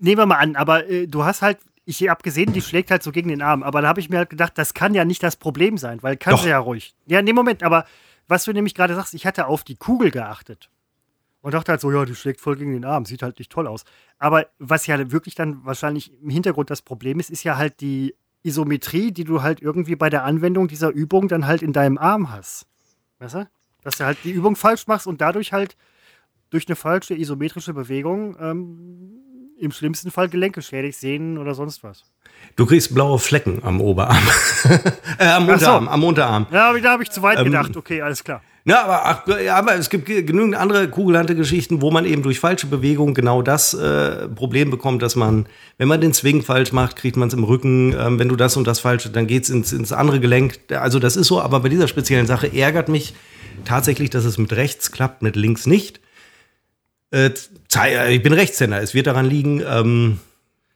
nehmen 0.00 0.18
wir 0.18 0.26
mal 0.26 0.36
an, 0.36 0.56
aber 0.56 0.88
äh, 0.88 1.06
du 1.06 1.24
hast 1.24 1.42
halt, 1.42 1.58
ich 1.84 2.08
habe 2.08 2.22
gesehen, 2.22 2.52
die 2.52 2.60
schlägt 2.60 2.90
halt 2.90 3.02
so 3.02 3.12
gegen 3.12 3.28
den 3.28 3.42
Arm. 3.42 3.62
Aber 3.62 3.82
da 3.82 3.88
habe 3.88 4.00
ich 4.00 4.10
mir 4.10 4.18
halt 4.18 4.30
gedacht, 4.30 4.56
das 4.56 4.74
kann 4.74 4.94
ja 4.94 5.04
nicht 5.04 5.22
das 5.22 5.36
Problem 5.36 5.78
sein, 5.78 6.02
weil 6.02 6.16
kann 6.16 6.36
sie 6.36 6.48
ja 6.48 6.58
ruhig. 6.58 6.94
Ja, 7.06 7.22
nee, 7.22 7.32
Moment, 7.32 7.62
aber 7.62 7.84
was 8.28 8.44
du 8.44 8.52
nämlich 8.52 8.74
gerade 8.74 8.94
sagst, 8.94 9.14
ich 9.14 9.26
hatte 9.26 9.46
auf 9.46 9.64
die 9.64 9.76
Kugel 9.76 10.10
geachtet. 10.10 10.70
Und 11.42 11.54
dachte 11.54 11.72
halt 11.72 11.80
so, 11.80 11.90
ja, 11.90 12.04
die 12.04 12.14
schlägt 12.14 12.40
voll 12.40 12.56
gegen 12.56 12.72
den 12.72 12.84
Arm, 12.84 13.06
sieht 13.06 13.22
halt 13.22 13.38
nicht 13.38 13.50
toll 13.50 13.66
aus. 13.66 13.84
Aber 14.18 14.46
was 14.58 14.86
ja 14.86 15.10
wirklich 15.10 15.34
dann 15.34 15.64
wahrscheinlich 15.64 16.12
im 16.22 16.28
Hintergrund 16.28 16.68
das 16.68 16.82
Problem 16.82 17.18
ist, 17.18 17.30
ist 17.30 17.44
ja 17.44 17.56
halt 17.56 17.80
die 17.80 18.14
Isometrie, 18.42 19.10
die 19.10 19.24
du 19.24 19.42
halt 19.42 19.60
irgendwie 19.62 19.96
bei 19.96 20.10
der 20.10 20.24
Anwendung 20.24 20.68
dieser 20.68 20.90
Übung 20.90 21.28
dann 21.28 21.46
halt 21.46 21.62
in 21.62 21.72
deinem 21.72 21.98
Arm 21.98 22.30
hast. 22.30 22.66
Weißt 23.18 23.34
du? 23.34 23.48
Dass 23.82 23.96
du 23.96 24.04
halt 24.04 24.18
die 24.24 24.32
Übung 24.32 24.54
falsch 24.54 24.86
machst 24.86 25.06
und 25.06 25.22
dadurch 25.22 25.52
halt 25.52 25.76
durch 26.50 26.68
eine 26.68 26.76
falsche 26.76 27.14
isometrische 27.14 27.72
Bewegung 27.72 28.36
ähm, 28.38 29.29
im 29.60 29.72
schlimmsten 29.72 30.10
Fall 30.10 30.28
Gelenke 30.28 30.62
schädigt, 30.62 30.98
Sehnen 30.98 31.38
oder 31.38 31.54
sonst 31.54 31.84
was. 31.84 32.04
Du 32.56 32.66
kriegst 32.66 32.94
blaue 32.94 33.18
Flecken 33.18 33.62
am 33.62 33.80
Oberarm. 33.80 34.22
äh, 35.18 35.26
am 35.26 35.48
Unterarm, 35.48 35.84
so. 35.84 35.90
am 35.90 36.04
Unterarm. 36.04 36.46
Ja, 36.50 36.72
da 36.72 36.92
habe 36.92 37.02
ich 37.02 37.10
zu 37.10 37.22
weit 37.22 37.38
ähm, 37.38 37.44
gedacht. 37.44 37.76
Okay, 37.76 38.02
alles 38.02 38.24
klar. 38.24 38.42
Ja, 38.64 38.84
aber, 38.84 39.06
ach, 39.06 39.22
aber 39.50 39.74
es 39.76 39.88
gibt 39.88 40.04
genügend 40.04 40.54
andere 40.54 40.88
kugelhante 40.88 41.34
Geschichten, 41.34 41.80
wo 41.80 41.90
man 41.90 42.04
eben 42.04 42.22
durch 42.22 42.40
falsche 42.40 42.66
Bewegung 42.66 43.14
genau 43.14 43.40
das 43.40 43.72
äh, 43.72 44.28
Problem 44.28 44.70
bekommt, 44.70 45.00
dass 45.02 45.16
man, 45.16 45.46
wenn 45.78 45.88
man 45.88 46.00
den 46.00 46.12
Swing 46.12 46.42
falsch 46.42 46.72
macht, 46.72 46.96
kriegt 46.96 47.16
man 47.16 47.28
es 47.28 47.34
im 47.34 47.44
Rücken. 47.44 47.94
Ähm, 47.98 48.18
wenn 48.18 48.28
du 48.28 48.36
das 48.36 48.56
und 48.56 48.66
das 48.66 48.80
falsch, 48.80 49.08
dann 49.12 49.26
geht 49.26 49.44
es 49.44 49.50
ins, 49.50 49.72
ins 49.72 49.92
andere 49.92 50.20
Gelenk. 50.20 50.58
Also 50.70 50.98
das 50.98 51.16
ist 51.16 51.28
so, 51.28 51.40
aber 51.40 51.60
bei 51.60 51.70
dieser 51.70 51.88
speziellen 51.88 52.26
Sache 52.26 52.54
ärgert 52.54 52.88
mich 52.88 53.14
tatsächlich, 53.64 54.10
dass 54.10 54.24
es 54.24 54.36
mit 54.36 54.52
rechts 54.52 54.92
klappt, 54.92 55.22
mit 55.22 55.36
links 55.36 55.66
nicht. 55.66 56.00
Äh, 57.10 57.30
ich 58.10 58.22
bin 58.22 58.32
Rechtshänder, 58.32 58.80
es 58.80 58.94
wird 58.94 59.06
daran 59.06 59.26
liegen. 59.26 59.62
Ähm, 59.66 60.20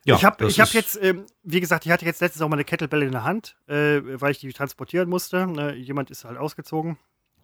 ja, 0.05 0.17
ich 0.17 0.25
habe 0.25 0.47
hab 0.47 0.75
jetzt, 0.75 0.99
ähm, 1.01 1.25
wie 1.43 1.61
gesagt, 1.61 1.87
ich 1.87 1.93
hatte 1.93 2.05
jetzt 2.05 2.21
letztens 2.21 2.43
auch 2.43 2.49
mal 2.49 2.57
eine 2.57 2.65
Kettlebell 2.65 3.03
in 3.03 3.13
der 3.13 3.25
Hand, 3.25 3.57
äh, 3.69 4.01
weil 4.05 4.33
ich 4.33 4.39
die 4.39 4.53
transportieren 4.53 5.09
musste. 5.09 5.49
Äh, 5.57 5.75
jemand 5.77 6.11
ist 6.11 6.25
halt 6.25 6.37
ausgezogen 6.37 6.99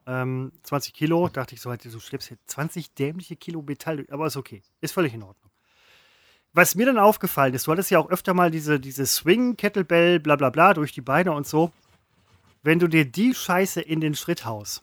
ähm, 0.06 0.52
20 0.62 0.94
Kilo, 0.94 1.28
dachte 1.28 1.54
ich 1.54 1.60
so, 1.60 1.70
halt, 1.70 1.84
du 1.84 2.00
schleppst 2.00 2.28
hier 2.28 2.38
20 2.46 2.94
dämliche 2.94 3.36
Kilo 3.36 3.62
Metall, 3.62 4.06
aber 4.10 4.26
ist 4.26 4.36
okay. 4.36 4.62
Ist 4.80 4.92
völlig 4.92 5.14
in 5.14 5.22
Ordnung. 5.22 5.50
Was 6.52 6.74
mir 6.74 6.86
dann 6.86 6.98
aufgefallen 6.98 7.54
ist, 7.54 7.66
du 7.66 7.72
hattest 7.72 7.90
ja 7.90 8.00
auch 8.00 8.10
öfter 8.10 8.34
mal 8.34 8.50
diese, 8.50 8.80
diese 8.80 9.06
Swing, 9.06 9.56
Kettlebell, 9.56 10.18
bla 10.18 10.36
bla 10.36 10.50
bla, 10.50 10.74
durch 10.74 10.92
die 10.92 11.00
Beine 11.00 11.32
und 11.32 11.46
so. 11.46 11.70
Wenn 12.62 12.78
du 12.78 12.88
dir 12.88 13.04
die 13.04 13.34
Scheiße 13.34 13.80
in 13.80 14.00
den 14.00 14.14
Schritt 14.14 14.44
haust, 14.44 14.82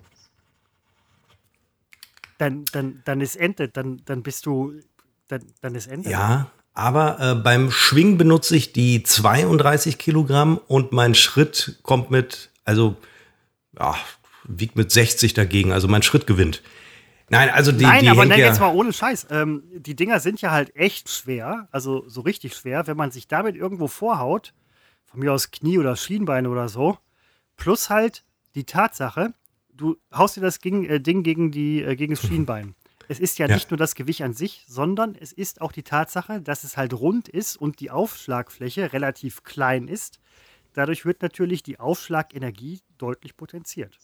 dann, 2.38 2.66
dann, 2.72 3.02
dann 3.06 3.22
ist 3.22 3.36
Ende, 3.36 3.70
dann, 3.70 4.02
dann 4.06 4.24
bist 4.24 4.46
du, 4.46 4.74
dann, 5.28 5.42
dann 5.62 5.76
ist 5.76 5.88
Ende. 5.88 6.10
Ja, 6.10 6.52
aber 6.74 7.20
äh, 7.20 7.36
beim 7.36 7.72
Schwing 7.72 8.18
benutze 8.18 8.56
ich 8.56 8.74
die 8.74 9.04
32 9.04 9.98
Kilogramm 9.98 10.60
und 10.68 10.92
mein 10.92 11.16
Schritt 11.16 11.80
kommt 11.82 12.12
mit, 12.12 12.52
also 12.66 12.96
ja, 13.80 13.96
wiegt 14.44 14.76
mit 14.76 14.92
60 14.92 15.34
dagegen, 15.34 15.72
also 15.72 15.88
mein 15.88 16.04
Schritt 16.04 16.28
gewinnt. 16.28 16.62
Nein, 17.30 17.50
also 17.50 17.72
die. 17.72 17.84
Nein, 17.84 18.04
die 18.04 18.10
aber 18.10 18.26
nein, 18.26 18.40
ja 18.40 18.46
jetzt 18.46 18.60
mal 18.60 18.74
ohne 18.74 18.94
Scheiß. 18.94 19.28
Ähm, 19.32 19.64
die 19.74 19.96
Dinger 19.96 20.20
sind 20.20 20.40
ja 20.40 20.52
halt 20.52 20.76
echt 20.76 21.10
schwer, 21.10 21.68
also 21.72 22.08
so 22.08 22.22
richtig 22.22 22.56
schwer, 22.56 22.88
wenn 22.88 22.96
man 22.96 23.12
sich 23.12 23.28
damit 23.28 23.56
irgendwo 23.56 23.88
vorhaut, 23.88 24.54
von 25.06 25.20
mir 25.20 25.34
aus 25.34 25.52
Knie 25.52 25.78
oder 25.78 25.96
Schienbein 25.96 26.48
oder 26.48 26.70
so, 26.70 26.98
plus 27.58 27.90
halt 27.90 28.24
die 28.56 28.64
Tatsache, 28.64 29.34
du 29.78 29.98
haust 30.14 30.36
dir 30.36 30.42
das 30.42 30.60
Ding, 30.60 30.86
äh, 30.86 31.00
Ding 31.00 31.24
gegen, 31.24 31.52
die, 31.52 31.82
äh, 31.82 31.96
gegen 31.96 32.16
das 32.16 32.26
Schienbein. 32.26 32.76
Es 33.08 33.20
ist 33.20 33.40
ja, 33.40 33.48
ja, 33.48 33.56
nicht 33.56 33.72
nur 33.72 33.78
das 33.78 33.96
Gewicht 33.96 34.22
an 34.22 34.34
sich, 34.34 34.66
sondern 34.68 35.16
es 35.16 35.32
ist 35.32 35.62
auch 35.62 35.72
die 35.72 35.84
Tatsache, 35.84 36.42
dass 36.42 36.64
es 36.64 36.76
halt 36.76 36.94
rund 36.94 37.30
ist 37.30 37.56
und 37.56 37.80
die 37.80 37.90
Aufschlagfläche 37.90 38.92
relativ 38.92 39.44
klein 39.44 39.88
ist. 39.88 40.20
Dadurch 40.74 41.06
wird 41.06 41.22
natürlich 41.22 41.64
die 41.64 41.80
Aufschlagenergie 41.80 42.82
deutlich 42.98 43.38
potenziert. 43.38 43.98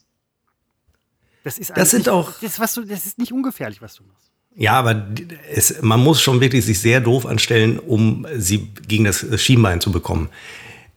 Das 1.43 1.57
ist 1.57 1.73
das 1.75 1.91
sind 1.91 2.01
nicht, 2.01 2.09
auch. 2.09 2.31
Das, 2.39 2.59
was 2.59 2.73
du, 2.73 2.85
das 2.85 3.05
ist 3.05 3.17
nicht 3.17 3.33
ungefährlich, 3.33 3.81
was 3.81 3.95
du 3.95 4.03
machst. 4.03 4.31
Ja, 4.55 4.73
aber 4.73 5.07
es, 5.51 5.81
man 5.81 5.99
muss 5.99 6.21
schon 6.21 6.39
wirklich 6.39 6.65
sich 6.65 6.79
sehr 6.79 7.01
doof 7.01 7.25
anstellen, 7.25 7.79
um 7.79 8.25
sie 8.37 8.69
gegen 8.87 9.03
das 9.03 9.25
Schienbein 9.41 9.81
zu 9.81 9.91
bekommen. 9.91 10.29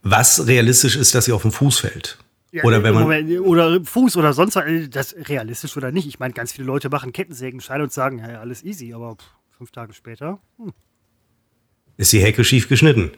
Was 0.03 0.47
realistisch 0.47 0.95
ist, 0.95 1.15
dass 1.15 1.25
sie 1.25 1.33
auf 1.33 1.43
dem 1.43 1.53
Fuß 1.53 1.81
fällt. 1.81 2.19
Ja, 2.57 2.65
oder 2.65 2.83
wenn 2.83 2.95
man. 2.95 3.39
Oder 3.41 3.85
Fuß 3.85 4.17
oder 4.17 4.33
sonst 4.33 4.57
was. 4.57 4.65
Äh, 4.65 4.89
das 4.89 5.15
realistisch 5.29 5.77
oder 5.77 5.93
nicht. 5.93 6.07
Ich 6.07 6.19
meine, 6.19 6.33
ganz 6.33 6.53
viele 6.53 6.67
Leute 6.67 6.89
machen 6.89 7.13
Kettensägenschein 7.13 7.83
und 7.83 7.93
sagen, 7.93 8.19
ja, 8.19 8.41
alles 8.41 8.65
easy, 8.65 8.95
aber 8.95 9.19
fünf 9.59 9.73
Tage 9.73 9.93
später. 9.93 10.39
Hm. 10.57 10.73
Ist 11.99 12.13
die 12.15 12.21
Hecke 12.21 12.45
schief 12.45 12.67
geschnitten. 12.69 13.11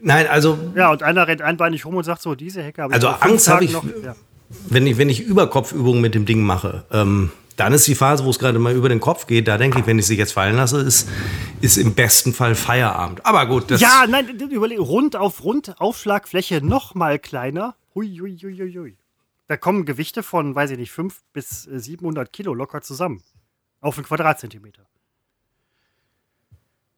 Nein, 0.00 0.26
also. 0.26 0.58
Ja, 0.74 0.90
und 0.90 1.04
einer 1.04 1.28
rennt 1.28 1.42
einbeinig 1.42 1.84
rum 1.84 1.94
und 1.94 2.02
sagt 2.02 2.22
so, 2.22 2.34
diese 2.34 2.60
Hecke 2.60 2.82
habe 2.82 2.92
ich 2.92 2.96
Also 2.96 3.08
Angst 3.08 3.48
habe 3.48 3.64
ich, 3.64 3.72
noch, 3.72 3.84
ja. 4.02 4.16
wenn 4.68 4.84
ich, 4.84 4.98
wenn 4.98 5.08
ich 5.08 5.20
Überkopfübungen 5.20 6.00
mit 6.00 6.16
dem 6.16 6.26
Ding 6.26 6.42
mache. 6.42 6.84
Ähm, 6.90 7.30
dann 7.56 7.72
ist 7.72 7.86
die 7.86 7.94
Phase, 7.94 8.24
wo 8.24 8.30
es 8.30 8.40
gerade 8.40 8.58
mal 8.58 8.74
über 8.74 8.88
den 8.88 9.00
Kopf 9.00 9.28
geht. 9.28 9.46
Da 9.46 9.58
denke 9.58 9.78
ich, 9.78 9.86
wenn 9.86 9.98
ich 10.00 10.06
sie 10.06 10.16
jetzt 10.16 10.32
fallen 10.32 10.56
lasse, 10.56 10.80
ist, 10.80 11.08
ist 11.60 11.76
im 11.76 11.94
besten 11.94 12.34
Fall 12.34 12.56
Feierabend. 12.56 13.24
Aber 13.24 13.46
gut, 13.46 13.70
das. 13.70 13.80
Ja, 13.80 14.06
nein, 14.08 14.28
überleg, 14.28 14.80
rund 14.80 15.14
auf 15.14 15.44
rund, 15.44 15.80
Aufschlagfläche 15.80 16.64
noch 16.64 16.96
mal 16.96 17.20
kleiner. 17.20 17.76
Hui, 17.96 18.18
hui, 18.20 18.36
hui, 18.36 18.74
hui. 18.76 18.98
Da 19.46 19.56
kommen 19.56 19.86
Gewichte 19.86 20.22
von, 20.22 20.54
weiß 20.54 20.72
ich 20.72 20.78
nicht, 20.78 20.92
5 20.92 21.22
bis 21.32 21.62
700 21.62 22.30
Kilo 22.30 22.52
locker 22.52 22.82
zusammen. 22.82 23.22
Auf 23.80 23.96
einen 23.96 24.04
Quadratzentimeter. 24.04 24.86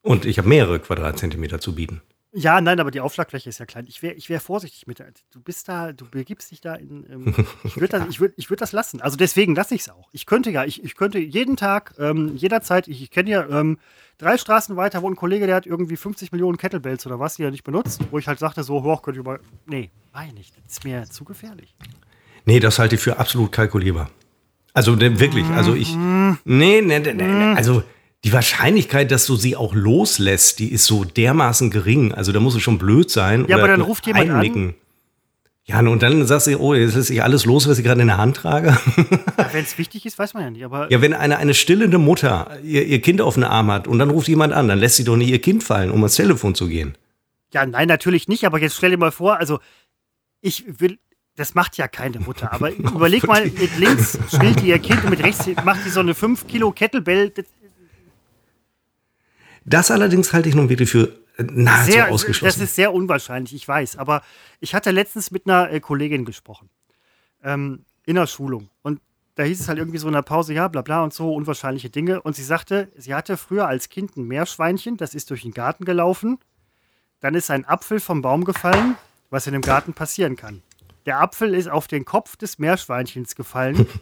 Und 0.02 0.24
ich 0.24 0.38
habe 0.38 0.48
mehrere 0.48 0.80
Quadratzentimeter 0.80 1.60
zu 1.60 1.76
bieten. 1.76 2.02
Ja, 2.32 2.60
nein, 2.60 2.78
aber 2.78 2.90
die 2.90 3.00
Aufschlagfläche 3.00 3.48
ist 3.48 3.58
ja 3.58 3.64
klein. 3.64 3.86
Ich 3.88 4.02
wäre 4.02 4.12
ich 4.12 4.28
wär 4.28 4.40
vorsichtig 4.40 4.86
mit 4.86 4.98
der. 4.98 5.12
Du 5.32 5.40
bist 5.40 5.66
da, 5.66 5.92
du 5.92 6.04
begibst 6.10 6.50
dich 6.50 6.60
da 6.60 6.74
in. 6.74 7.06
Ähm, 7.10 7.46
ich 7.64 7.76
würde 7.76 7.98
das, 7.98 8.02
würd, 8.20 8.34
würd 8.36 8.60
das 8.60 8.72
lassen. 8.72 9.00
Also 9.00 9.16
deswegen 9.16 9.54
lasse 9.54 9.74
ich 9.74 9.82
es 9.82 9.88
auch. 9.88 10.08
Ich 10.12 10.26
könnte 10.26 10.50
ja, 10.50 10.64
ich, 10.64 10.84
ich 10.84 10.94
könnte 10.94 11.18
jeden 11.18 11.56
Tag, 11.56 11.94
ähm, 11.98 12.36
jederzeit, 12.36 12.86
ich, 12.86 13.02
ich 13.02 13.10
kenne 13.10 13.30
ja 13.30 13.48
ähm, 13.48 13.78
drei 14.18 14.36
Straßen 14.36 14.76
weiter, 14.76 15.00
wo 15.00 15.08
ein 15.08 15.16
Kollege, 15.16 15.46
der 15.46 15.56
hat 15.56 15.66
irgendwie 15.66 15.96
50 15.96 16.30
Millionen 16.32 16.58
Kettlebells 16.58 17.06
oder 17.06 17.18
was, 17.18 17.36
die 17.36 17.44
er 17.44 17.50
nicht 17.50 17.64
benutzt, 17.64 18.02
wo 18.10 18.18
ich 18.18 18.28
halt 18.28 18.38
sagte, 18.38 18.62
so 18.62 18.82
hoch 18.82 19.00
könnte 19.00 19.20
ich 19.20 19.26
mal. 19.26 19.40
Nee, 19.64 19.90
war 20.12 20.26
nicht. 20.26 20.54
Das 20.64 20.72
ist 20.72 20.84
mir 20.84 21.04
zu 21.04 21.24
gefährlich. 21.24 21.74
Nee, 22.44 22.60
das 22.60 22.78
halte 22.78 22.96
ich 22.96 23.00
für 23.00 23.18
absolut 23.18 23.52
kalkulierbar. 23.52 24.10
Also 24.74 25.00
wirklich, 25.00 25.46
also 25.46 25.74
ich. 25.74 25.94
Mhm. 25.94 26.38
Nee, 26.44 26.82
nee, 26.82 26.98
nee, 26.98 27.14
nee, 27.14 27.24
mhm. 27.24 27.56
also 27.56 27.82
die 28.24 28.32
Wahrscheinlichkeit, 28.32 29.10
dass 29.10 29.26
du 29.26 29.36
sie 29.36 29.56
auch 29.56 29.74
loslässt, 29.74 30.58
die 30.58 30.72
ist 30.72 30.86
so 30.86 31.04
dermaßen 31.04 31.70
gering. 31.70 32.12
Also 32.12 32.32
da 32.32 32.40
muss 32.40 32.54
es 32.54 32.62
schon 32.62 32.78
blöd 32.78 33.10
sein. 33.10 33.46
Ja, 33.48 33.56
aber 33.56 33.68
dann 33.68 33.80
ruft 33.80 34.06
jemand 34.06 34.30
einnicken. 34.30 34.68
an. 34.70 34.74
Ja, 35.68 35.80
und 35.80 36.02
dann 36.02 36.26
sagst 36.26 36.46
du, 36.46 36.58
oh, 36.58 36.72
jetzt 36.72 36.96
ist 36.96 37.10
ich 37.10 37.22
alles 37.22 37.44
los, 37.44 37.68
was 37.68 37.78
ich 37.78 37.84
gerade 37.84 38.00
in 38.00 38.06
der 38.06 38.16
Hand 38.16 38.38
trage. 38.38 38.68
Ja, 39.36 39.48
wenn 39.52 39.64
es 39.64 39.76
wichtig 39.76 40.06
ist, 40.06 40.18
weiß 40.18 40.32
man 40.32 40.42
ja 40.42 40.50
nicht. 40.50 40.64
Aber 40.64 40.90
ja, 40.90 41.02
wenn 41.02 41.12
eine, 41.12 41.36
eine 41.36 41.52
stillende 41.52 41.98
Mutter 41.98 42.58
ihr, 42.64 42.86
ihr 42.86 43.02
Kind 43.02 43.20
auf 43.20 43.34
den 43.34 43.44
Arm 43.44 43.70
hat 43.70 43.86
und 43.86 43.98
dann 43.98 44.08
ruft 44.08 44.28
jemand 44.28 44.54
an, 44.54 44.66
dann 44.66 44.78
lässt 44.78 44.96
sie 44.96 45.04
doch 45.04 45.16
nicht 45.16 45.28
ihr 45.28 45.40
Kind 45.40 45.62
fallen, 45.62 45.90
um 45.90 45.98
ans 45.98 46.14
Telefon 46.16 46.54
zu 46.54 46.68
gehen. 46.68 46.96
Ja, 47.52 47.66
nein, 47.66 47.86
natürlich 47.86 48.28
nicht. 48.28 48.44
Aber 48.46 48.58
jetzt 48.58 48.76
stell 48.76 48.90
dir 48.90 48.96
mal 48.96 49.12
vor, 49.12 49.36
also 49.36 49.60
ich 50.40 50.64
will, 50.80 50.98
das 51.36 51.54
macht 51.54 51.76
ja 51.76 51.86
keine 51.86 52.18
Mutter. 52.20 52.50
Aber 52.50 52.72
überleg 52.74 53.26
mal, 53.26 53.44
mit 53.44 53.78
links 53.78 54.18
stillt 54.34 54.62
die 54.62 54.68
ihr 54.68 54.78
Kind 54.78 55.04
und 55.04 55.10
mit 55.10 55.22
rechts 55.22 55.46
macht 55.64 55.84
die 55.84 55.90
so 55.90 56.00
eine 56.00 56.14
5 56.14 56.46
Kilo 56.46 56.72
Kettlebell. 56.72 57.30
Das 59.68 59.90
allerdings 59.90 60.32
halte 60.32 60.48
ich 60.48 60.54
nun 60.54 60.68
wirklich 60.68 60.90
für 60.90 61.18
nahezu 61.38 61.92
sehr, 61.92 62.10
ausgeschlossen. 62.10 62.60
Das 62.60 62.68
ist 62.68 62.74
sehr 62.74 62.92
unwahrscheinlich, 62.92 63.54
ich 63.54 63.66
weiß. 63.66 63.96
Aber 63.96 64.22
ich 64.60 64.74
hatte 64.74 64.90
letztens 64.90 65.30
mit 65.30 65.46
einer 65.46 65.70
äh, 65.70 65.80
Kollegin 65.80 66.24
gesprochen. 66.24 66.68
Ähm, 67.42 67.84
in 68.06 68.16
der 68.16 68.26
Schulung. 68.26 68.70
Und 68.82 69.00
da 69.34 69.44
hieß 69.44 69.60
es 69.60 69.68
halt 69.68 69.78
irgendwie 69.78 69.98
so 69.98 70.08
in 70.08 70.14
der 70.14 70.22
Pause, 70.22 70.54
ja, 70.54 70.66
bla 70.66 70.82
bla 70.82 71.04
und 71.04 71.12
so, 71.12 71.32
unwahrscheinliche 71.32 71.90
Dinge. 71.90 72.22
Und 72.22 72.34
sie 72.34 72.42
sagte, 72.42 72.90
sie 72.96 73.14
hatte 73.14 73.36
früher 73.36 73.68
als 73.68 73.88
Kind 73.88 74.16
ein 74.16 74.24
Meerschweinchen, 74.26 74.96
das 74.96 75.14
ist 75.14 75.30
durch 75.30 75.42
den 75.42 75.52
Garten 75.52 75.84
gelaufen. 75.84 76.38
Dann 77.20 77.34
ist 77.34 77.50
ein 77.50 77.64
Apfel 77.64 78.00
vom 78.00 78.22
Baum 78.22 78.44
gefallen, 78.44 78.96
was 79.30 79.46
in 79.46 79.52
dem 79.52 79.62
Garten 79.62 79.92
passieren 79.92 80.36
kann. 80.36 80.62
Der 81.06 81.20
Apfel 81.20 81.54
ist 81.54 81.68
auf 81.68 81.86
den 81.86 82.04
Kopf 82.04 82.36
des 82.36 82.58
Meerschweinchens 82.58 83.34
gefallen. 83.34 83.86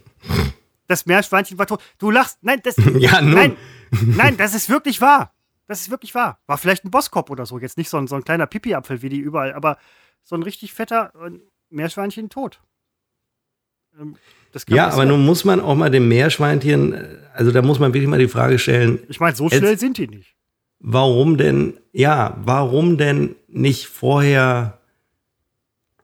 Das 0.89 1.05
Meerschweinchen 1.05 1.59
war 1.59 1.67
tot. 1.67 1.83
Du 1.99 2.12
lachst. 2.12 2.39
Nein, 2.43 2.61
das. 2.62 2.77
ja, 2.99 3.21
nun. 3.21 3.35
Nein, 3.35 3.57
nein, 3.91 4.37
das 4.37 4.55
ist 4.55 4.71
wirklich 4.71 5.01
wahr. 5.01 5.33
Das 5.67 5.81
ist 5.81 5.91
wirklich 5.91 6.14
wahr. 6.14 6.41
War 6.47 6.59
vielleicht 6.59 6.85
ein 6.85 6.91
Bosskopf 6.91 7.31
oder 7.31 7.47
so. 7.47 7.59
Jetzt 7.59 7.77
nicht 7.77 7.89
so 7.89 7.97
ein, 7.97 8.07
so 8.07 8.14
ein 8.17 8.25
kleiner 8.25 8.47
Pipi-Apfel 8.47 9.03
wie 9.03 9.09
die 9.09 9.19
überall, 9.19 9.53
aber 9.53 9.79
so 10.23 10.37
ein 10.37 10.43
richtig 10.43 10.73
fetter 10.73 11.12
Meerschweinchen 11.71 12.31
tot. 12.31 12.61
Ähm, 13.99 14.17
ja, 14.69 14.89
aber 14.89 15.05
nun 15.05 15.25
muss 15.25 15.45
man 15.45 15.61
auch 15.61 15.75
mal 15.75 15.91
dem 15.91 16.09
Meerschweinchen, 16.09 16.93
äh, 16.93 17.19
also 17.35 17.51
da 17.51 17.62
muss 17.62 17.79
man 17.79 17.93
wirklich 17.93 18.09
mal 18.09 18.19
die 18.19 18.29
Frage 18.29 18.59
stellen. 18.59 19.01
Ich 19.09 19.21
meine, 19.21 19.37
so 19.37 19.49
schnell 19.49 19.79
sind 19.79 19.99
die 19.99 20.09
nicht. 20.09 20.35
Warum 20.79 21.37
denn, 21.37 21.79
ja, 21.93 22.37
warum 22.43 22.99
denn 22.99 23.37
nicht 23.49 23.87
vorher, 23.87 24.79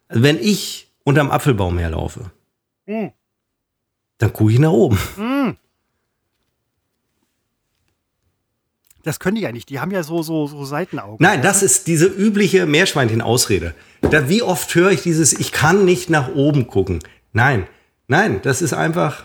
also 0.09 0.23
wenn 0.23 0.39
ich 0.39 0.93
unterm 1.05 1.31
Apfelbaum 1.31 1.79
herlaufe, 1.79 2.31
mm. 2.87 3.09
dann 4.19 4.33
gucke 4.33 4.53
ich 4.53 4.59
nach 4.59 4.71
oben. 4.71 4.99
Mm. 5.17 5.57
Das 9.03 9.19
können 9.19 9.37
die 9.37 9.43
ja 9.43 9.53
nicht. 9.53 9.69
Die 9.69 9.81
haben 9.81 9.91
ja 9.91 10.03
so, 10.03 10.23
so, 10.23 10.47
so 10.47 10.65
Seitenaugen. 10.65 11.17
Nein, 11.19 11.43
das 11.43 11.63
ist 11.63 11.87
diese 11.87 12.07
übliche 12.07 12.67
Meerschweinchen-Ausrede. 12.67 13.75
Da, 14.03 14.29
wie 14.29 14.43
oft 14.43 14.75
höre 14.75 14.91
ich 14.91 15.03
dieses, 15.03 15.33
ich 15.33 15.53
kann 15.53 15.85
nicht 15.85 16.11
nach 16.11 16.35
oben 16.35 16.67
gucken. 16.67 17.01
Nein, 17.33 17.67
nein, 18.07 18.41
das 18.43 18.63
ist 18.63 18.73
einfach. 18.73 19.25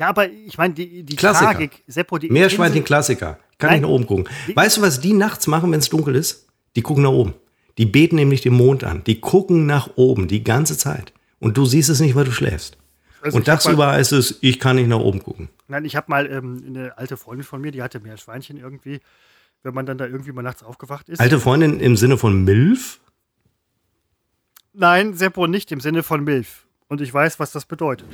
Ja, 0.00 0.08
aber 0.08 0.28
ich 0.30 0.58
meine, 0.58 0.74
die, 0.74 1.02
die 1.02 1.16
Klassiker. 1.16 1.52
Tragik, 1.52 1.82
Seppo, 1.86 2.18
die 2.18 2.30
Meerschweinchen-Klassiker. 2.30 3.38
Kann 3.58 3.70
nein. 3.70 3.80
nicht 3.80 3.82
nach 3.82 3.94
oben 3.94 4.06
gucken. 4.06 4.28
Weißt 4.54 4.76
du, 4.76 4.82
was 4.82 5.00
die 5.00 5.12
nachts 5.12 5.46
machen, 5.46 5.70
wenn 5.72 5.80
es 5.80 5.88
dunkel 5.88 6.14
ist? 6.14 6.46
Die 6.76 6.82
gucken 6.82 7.02
nach 7.02 7.10
oben. 7.10 7.34
Die 7.76 7.86
beten 7.86 8.16
nämlich 8.16 8.40
den 8.40 8.54
Mond 8.54 8.84
an. 8.84 9.02
Die 9.04 9.20
gucken 9.20 9.66
nach 9.66 9.90
oben 9.96 10.28
die 10.28 10.42
ganze 10.44 10.76
Zeit. 10.76 11.12
Und 11.40 11.56
du 11.56 11.64
siehst 11.66 11.88
es 11.88 12.00
nicht, 12.00 12.14
weil 12.14 12.24
du 12.24 12.32
schläfst. 12.32 12.77
Also 13.22 13.36
und 13.36 13.44
tagsüber 13.44 13.88
heißt 13.88 14.12
es, 14.12 14.38
ich 14.40 14.60
kann 14.60 14.76
nicht 14.76 14.88
nach 14.88 14.98
oben 14.98 15.22
gucken. 15.22 15.48
Nein, 15.66 15.84
ich 15.84 15.96
habe 15.96 16.10
mal 16.10 16.30
ähm, 16.30 16.62
eine 16.66 16.96
alte 16.98 17.16
Freundin 17.16 17.44
von 17.44 17.60
mir, 17.60 17.72
die 17.72 17.82
hatte 17.82 18.00
mehr 18.00 18.16
Schweinchen 18.16 18.56
irgendwie, 18.56 19.00
wenn 19.62 19.74
man 19.74 19.86
dann 19.86 19.98
da 19.98 20.06
irgendwie 20.06 20.32
mal 20.32 20.42
nachts 20.42 20.62
aufgewacht 20.62 21.08
ist. 21.08 21.20
Alte 21.20 21.40
Freundin 21.40 21.80
im 21.80 21.96
Sinne 21.96 22.16
von 22.16 22.44
Milf? 22.44 23.00
Nein, 24.72 25.14
Seppo 25.14 25.46
nicht 25.46 25.72
im 25.72 25.80
Sinne 25.80 26.02
von 26.02 26.22
Milf. 26.22 26.66
Und 26.88 27.00
ich 27.00 27.12
weiß, 27.12 27.40
was 27.40 27.52
das 27.52 27.66
bedeutet. 27.66 28.08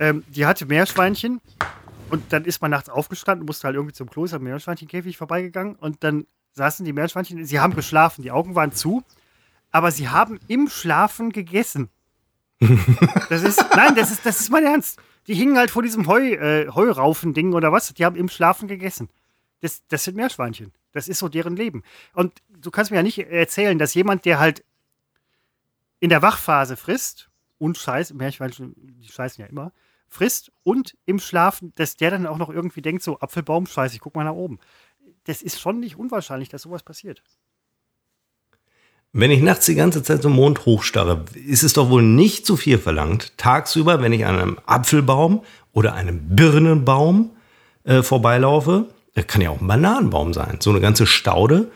Ähm, 0.00 0.22
die 0.28 0.46
hatte 0.46 0.66
Meerschweinchen 0.66 1.40
und 2.10 2.32
dann 2.32 2.44
ist 2.44 2.62
man 2.62 2.70
nachts 2.70 2.88
aufgestanden, 2.88 3.46
musste 3.46 3.66
halt 3.66 3.76
irgendwie 3.76 3.94
zum 3.94 4.08
Klo, 4.08 4.24
ist 4.24 4.34
am 4.34 4.42
Meerschweinchenkäfig 4.42 5.16
vorbeigegangen 5.16 5.74
und 5.76 6.04
dann 6.04 6.26
saßen 6.52 6.84
die 6.84 6.92
Meerschweinchen, 6.92 7.44
sie 7.44 7.60
haben 7.60 7.74
geschlafen, 7.74 8.22
die 8.22 8.30
Augen 8.30 8.54
waren 8.54 8.72
zu, 8.72 9.02
aber 9.70 9.90
sie 9.90 10.08
haben 10.08 10.38
im 10.48 10.68
Schlafen 10.68 11.30
gegessen. 11.30 11.88
Das 13.28 13.42
ist, 13.42 13.64
nein, 13.76 13.94
das 13.94 14.10
ist, 14.10 14.26
das 14.26 14.40
ist 14.40 14.50
mein 14.50 14.64
Ernst. 14.64 15.00
Die 15.26 15.34
hingen 15.34 15.56
halt 15.58 15.70
vor 15.70 15.82
diesem 15.82 16.06
Heu, 16.06 16.32
äh, 16.32 16.68
Heuraufen-Ding 16.68 17.52
oder 17.52 17.72
was. 17.72 17.92
Die 17.94 18.04
haben 18.04 18.16
im 18.16 18.28
Schlafen 18.28 18.66
gegessen. 18.66 19.08
Das, 19.60 19.82
das 19.88 20.04
sind 20.04 20.16
Meerschweinchen. 20.16 20.72
Das 20.92 21.08
ist 21.08 21.18
so 21.18 21.28
deren 21.28 21.56
Leben. 21.56 21.82
Und 22.14 22.40
du 22.48 22.70
kannst 22.70 22.90
mir 22.90 22.96
ja 22.96 23.02
nicht 23.02 23.18
erzählen, 23.18 23.78
dass 23.78 23.94
jemand, 23.94 24.24
der 24.24 24.38
halt 24.38 24.64
in 26.00 26.10
der 26.10 26.22
Wachphase 26.22 26.76
frisst 26.76 27.28
und 27.58 27.76
scheißt, 27.76 28.14
Meerschweinchen, 28.14 28.74
die 28.76 29.08
scheißen 29.08 29.42
ja 29.42 29.48
immer, 29.48 29.72
frisst 30.08 30.50
und 30.62 30.96
im 31.04 31.18
Schlafen, 31.18 31.72
dass 31.74 31.96
der 31.96 32.10
dann 32.10 32.26
auch 32.26 32.38
noch 32.38 32.50
irgendwie 32.50 32.82
denkt, 32.82 33.02
so 33.02 33.18
Apfelbaum, 33.20 33.66
scheiße, 33.66 33.94
ich 33.96 34.00
guck 34.00 34.14
mal 34.14 34.24
nach 34.24 34.32
oben. 34.32 34.58
Das 35.24 35.42
ist 35.42 35.60
schon 35.60 35.80
nicht 35.80 35.96
unwahrscheinlich, 35.96 36.48
dass 36.48 36.62
sowas 36.62 36.82
passiert. 36.82 37.22
Wenn 39.12 39.30
ich 39.30 39.40
nachts 39.40 39.66
die 39.66 39.74
ganze 39.74 40.02
Zeit 40.02 40.22
zum 40.22 40.34
Mond 40.34 40.66
hochstarre, 40.66 41.24
ist 41.34 41.62
es 41.62 41.72
doch 41.72 41.88
wohl 41.88 42.02
nicht 42.02 42.44
zu 42.44 42.56
viel 42.56 42.78
verlangt, 42.78 43.36
tagsüber, 43.38 44.02
wenn 44.02 44.12
ich 44.12 44.26
an 44.26 44.38
einem 44.38 44.58
Apfelbaum 44.66 45.42
oder 45.72 45.94
einem 45.94 46.36
Birnenbaum 46.36 47.30
äh, 47.84 48.02
vorbeilaufe, 48.02 48.86
kann 49.26 49.40
ja 49.40 49.50
auch 49.50 49.60
ein 49.60 49.66
Bananenbaum 49.66 50.32
sein. 50.32 50.58
So 50.60 50.70
eine 50.70 50.80
ganze 50.80 51.06
Staude 51.06 51.70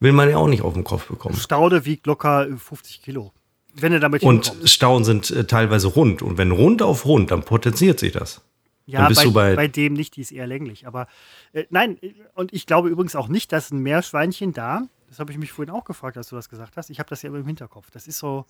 will 0.00 0.12
man 0.12 0.28
ja 0.28 0.38
auch 0.38 0.48
nicht 0.48 0.62
auf 0.62 0.74
den 0.74 0.84
Kopf 0.84 1.06
bekommen. 1.06 1.36
Staude 1.36 1.84
wiegt 1.84 2.06
locker 2.06 2.48
50 2.56 3.02
Kilo. 3.02 3.32
Wenn 3.74 3.92
du 3.92 4.00
damit 4.00 4.22
Und 4.22 4.52
Stauden 4.64 5.04
sind 5.04 5.30
äh, 5.30 5.44
teilweise 5.44 5.88
rund. 5.88 6.22
Und 6.22 6.38
wenn 6.38 6.50
rund 6.50 6.82
auf 6.82 7.04
rund, 7.04 7.30
dann 7.30 7.42
potenziert 7.42 8.00
sich 8.00 8.12
das. 8.12 8.40
Ja, 8.86 9.08
bei, 9.08 9.26
bei, 9.26 9.54
bei, 9.54 9.68
dem 9.68 9.92
nicht, 9.92 10.16
die 10.16 10.22
ist 10.22 10.32
eher 10.32 10.46
länglich. 10.46 10.86
Aber 10.86 11.06
äh, 11.52 11.64
nein, 11.70 11.98
und 12.34 12.52
ich 12.54 12.66
glaube 12.66 12.88
übrigens 12.88 13.14
auch 13.14 13.28
nicht, 13.28 13.52
dass 13.52 13.70
ein 13.70 13.80
Meerschweinchen 13.80 14.52
da 14.52 14.88
das 15.08 15.18
habe 15.18 15.32
ich 15.32 15.38
mich 15.38 15.52
vorhin 15.52 15.74
auch 15.74 15.84
gefragt, 15.84 16.16
als 16.16 16.28
du 16.28 16.36
das 16.36 16.48
gesagt 16.48 16.76
hast. 16.76 16.90
Ich 16.90 16.98
habe 16.98 17.08
das 17.08 17.22
ja 17.22 17.28
immer 17.28 17.38
im 17.38 17.46
Hinterkopf. 17.46 17.90
Das 17.90 18.06
ist 18.06 18.18
so. 18.18 18.44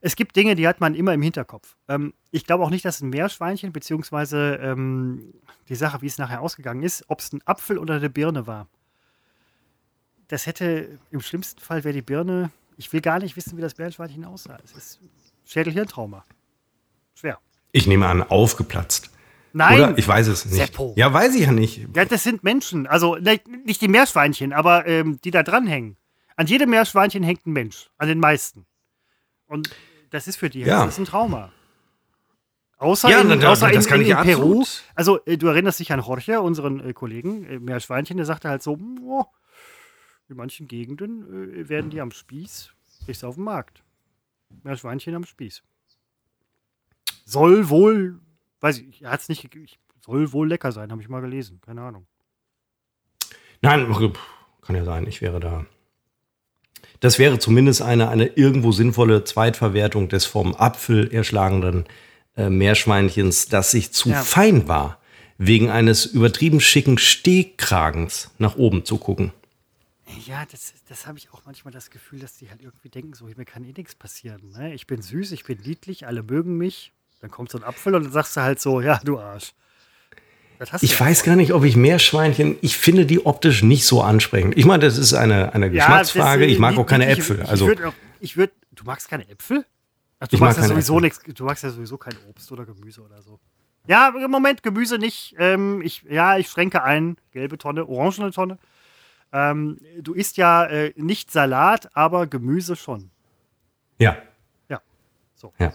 Es 0.00 0.16
gibt 0.16 0.36
Dinge, 0.36 0.54
die 0.54 0.68
hat 0.68 0.80
man 0.80 0.94
immer 0.94 1.14
im 1.14 1.22
Hinterkopf. 1.22 1.76
Ähm, 1.88 2.12
ich 2.30 2.44
glaube 2.44 2.62
auch 2.62 2.70
nicht, 2.70 2.84
dass 2.84 3.00
ein 3.00 3.08
Meerschweinchen, 3.08 3.72
beziehungsweise 3.72 4.56
ähm, 4.56 5.32
die 5.68 5.74
Sache, 5.74 6.02
wie 6.02 6.06
es 6.06 6.18
nachher 6.18 6.42
ausgegangen 6.42 6.82
ist, 6.82 7.04
ob 7.08 7.20
es 7.20 7.32
ein 7.32 7.40
Apfel 7.46 7.78
oder 7.78 7.94
eine 7.94 8.10
Birne 8.10 8.46
war. 8.46 8.68
Das 10.28 10.46
hätte 10.46 10.98
im 11.10 11.20
schlimmsten 11.20 11.60
Fall 11.60 11.84
wäre 11.84 11.94
die 11.94 12.02
Birne. 12.02 12.50
Ich 12.76 12.92
will 12.92 13.00
gar 13.00 13.18
nicht 13.18 13.36
wissen, 13.36 13.56
wie 13.56 13.62
das 13.62 13.78
Meerschweinchen 13.78 14.24
aussah. 14.24 14.58
Es 14.64 14.72
ist 14.72 15.00
Schädelhirntrauma. 15.46 16.24
Schwer. 17.14 17.38
Ich 17.72 17.86
nehme 17.86 18.06
an, 18.06 18.22
aufgeplatzt. 18.22 19.10
Nein. 19.56 19.78
Oder? 19.78 19.98
Ich 19.98 20.06
weiß 20.06 20.26
es 20.26 20.44
nicht. 20.46 20.56
Seppo. 20.56 20.94
Ja, 20.96 21.12
weiß 21.12 21.34
ich 21.36 21.42
ja 21.42 21.52
nicht. 21.52 21.86
Ja, 21.94 22.04
das 22.04 22.24
sind 22.24 22.42
Menschen. 22.42 22.88
Also 22.88 23.16
nicht 23.16 23.80
die 23.80 23.88
Meerschweinchen, 23.88 24.52
aber 24.52 24.84
ähm, 24.86 25.20
die 25.22 25.30
da 25.30 25.44
dranhängen. 25.44 25.96
An 26.36 26.48
jedem 26.48 26.70
Meerschweinchen 26.70 27.22
hängt 27.22 27.46
ein 27.46 27.52
Mensch. 27.52 27.88
An 27.96 28.08
den 28.08 28.18
meisten. 28.18 28.66
Und 29.46 29.70
das 30.10 30.26
ist 30.26 30.36
für 30.36 30.50
die 30.50 30.60
ja. 30.60 30.84
das 30.84 30.94
ist 30.94 30.98
ein 30.98 31.04
Trauma. 31.04 31.52
Außer, 32.78 33.08
ja, 33.08 33.20
in, 33.20 33.28
dann, 33.28 33.44
außer 33.44 33.70
das 33.70 33.86
in, 33.86 33.90
kann 33.90 34.00
in, 34.00 34.06
ich 34.08 34.12
in 34.12 34.22
Peru. 34.24 34.60
absolut. 34.60 34.82
Also, 34.96 35.24
äh, 35.24 35.38
du 35.38 35.46
erinnerst 35.46 35.78
dich 35.78 35.92
an 35.92 36.02
Jorge, 36.02 36.40
unseren 36.40 36.80
äh, 36.80 36.92
Kollegen, 36.92 37.44
äh, 37.44 37.60
Meerschweinchen, 37.60 38.16
der 38.16 38.26
sagte 38.26 38.48
halt 38.48 38.62
so: 38.62 38.76
oh, 39.06 39.24
In 40.28 40.36
manchen 40.36 40.66
Gegenden 40.66 41.62
äh, 41.62 41.68
werden 41.68 41.90
die 41.90 42.00
am 42.00 42.10
Spieß, 42.10 42.72
kriegst 43.04 43.22
du 43.22 43.28
auf 43.28 43.36
dem 43.36 43.44
Markt. 43.44 43.84
Meerschweinchen 44.64 45.14
am 45.14 45.24
Spieß. 45.24 45.62
Soll 47.24 47.68
wohl, 47.68 48.18
weiß 48.64 48.78
ich, 48.78 49.02
er 49.02 49.10
hat 49.10 49.20
es 49.20 49.28
nicht, 49.28 49.48
soll 50.00 50.32
wohl 50.32 50.48
lecker 50.48 50.72
sein, 50.72 50.90
habe 50.90 51.02
ich 51.02 51.08
mal 51.08 51.20
gelesen. 51.20 51.60
Keine 51.60 51.82
Ahnung. 51.82 52.06
Nein, 53.60 53.86
kann 54.62 54.74
ja 54.74 54.84
sein, 54.84 55.06
ich 55.06 55.20
wäre 55.20 55.38
da. 55.38 55.66
Das 57.00 57.18
wäre 57.18 57.38
zumindest 57.38 57.82
eine, 57.82 58.08
eine 58.08 58.26
irgendwo 58.26 58.72
sinnvolle 58.72 59.24
Zweitverwertung 59.24 60.08
des 60.08 60.24
vom 60.24 60.54
Apfel 60.54 61.12
erschlagenen 61.12 61.84
äh, 62.36 62.48
Meerschweinchens, 62.48 63.48
das 63.48 63.70
sich 63.70 63.92
zu 63.92 64.10
Ja. 64.10 64.22
fein 64.22 64.66
war, 64.66 64.98
wegen 65.36 65.68
eines 65.68 66.06
übertrieben 66.06 66.60
schicken 66.60 66.96
Stehkragens 66.96 68.30
nach 68.38 68.56
oben 68.56 68.86
zu 68.86 68.96
gucken. 68.96 69.32
Ja, 70.26 70.46
das, 70.50 70.72
das 70.88 71.06
habe 71.06 71.18
ich 71.18 71.32
auch 71.32 71.42
manchmal 71.44 71.72
das 71.72 71.90
Gefühl, 71.90 72.20
dass 72.20 72.36
die 72.36 72.48
halt 72.48 72.62
irgendwie 72.62 72.88
denken, 72.88 73.12
so, 73.14 73.26
mir 73.26 73.44
kann 73.44 73.64
eh 73.64 73.72
nichts 73.76 73.94
passieren. 73.94 74.52
Ne? 74.52 74.72
Ich 74.72 74.86
bin 74.86 75.02
süß, 75.02 75.32
ich 75.32 75.44
bin 75.44 75.58
niedlich, 75.60 76.06
alle 76.06 76.22
mögen 76.22 76.56
mich. 76.56 76.92
Dann 77.24 77.30
kommt 77.30 77.50
so 77.50 77.56
ein 77.56 77.64
Apfel 77.64 77.94
und 77.94 78.02
dann 78.04 78.12
sagst 78.12 78.36
du 78.36 78.42
halt 78.42 78.60
so, 78.60 78.82
ja, 78.82 79.00
du 79.02 79.18
Arsch. 79.18 79.54
Ich 80.82 80.92
ja 80.92 81.00
weiß 81.00 81.22
auch. 81.22 81.24
gar 81.24 81.36
nicht, 81.36 81.54
ob 81.54 81.64
ich 81.64 81.74
Meerschweinchen, 81.74 82.58
ich 82.60 82.76
finde 82.76 83.06
die 83.06 83.24
optisch 83.24 83.62
nicht 83.62 83.86
so 83.86 84.02
ansprechend. 84.02 84.58
Ich 84.58 84.66
meine, 84.66 84.84
das 84.84 84.98
ist 84.98 85.14
eine, 85.14 85.54
eine 85.54 85.68
Ja, 85.68 85.86
Geschmacksfrage. 85.86 86.42
das, 86.44 86.52
ich 86.52 86.58
mag 86.58 86.76
auch 86.76 86.84
keine 86.84 87.06
die- 87.06 87.12
Äpfel. 87.12 87.40
Ich, 87.42 87.48
Also, 87.48 87.70
ich 87.70 87.82
auch, 87.82 87.94
ich 88.20 88.36
würd, 88.36 88.52
du 88.72 88.84
magst 88.84 89.08
keine 89.08 89.26
Äpfel? 89.30 89.64
Ach, 90.20 90.28
du 90.28 90.36
Ich 90.36 90.40
mag 90.40 90.48
magst 90.48 90.58
ja 90.58 90.62
keine 90.64 90.74
sowieso 90.74 91.00
nichts, 91.00 91.20
du 91.22 91.44
magst 91.44 91.64
ja 91.64 91.70
sowieso 91.70 91.96
kein 91.96 92.12
Obst 92.28 92.52
oder 92.52 92.66
Gemüse 92.66 93.00
oder 93.00 93.22
so. 93.22 93.40
Ja, 93.86 94.12
im 94.22 94.30
Moment 94.30 94.62
Gemüse 94.62 94.98
nicht. 94.98 95.34
Ähm, 95.38 95.80
ich, 95.82 96.02
ja, 96.10 96.36
ich 96.36 96.48
schränke 96.50 96.82
ein. 96.82 97.16
Gelbe 97.32 97.56
Tonne, 97.56 97.86
orangene 97.88 98.30
Tonne. 98.32 98.58
Ähm, 99.32 99.78
du 100.02 100.12
isst 100.12 100.36
ja 100.36 100.66
äh, 100.66 100.92
nicht 100.96 101.30
Salat, 101.32 101.88
aber 101.96 102.26
Gemüse 102.26 102.76
schon. 102.76 103.10
ja. 103.98 104.18
Ja, 104.68 104.82
so. 105.34 105.54
Ja. 105.58 105.72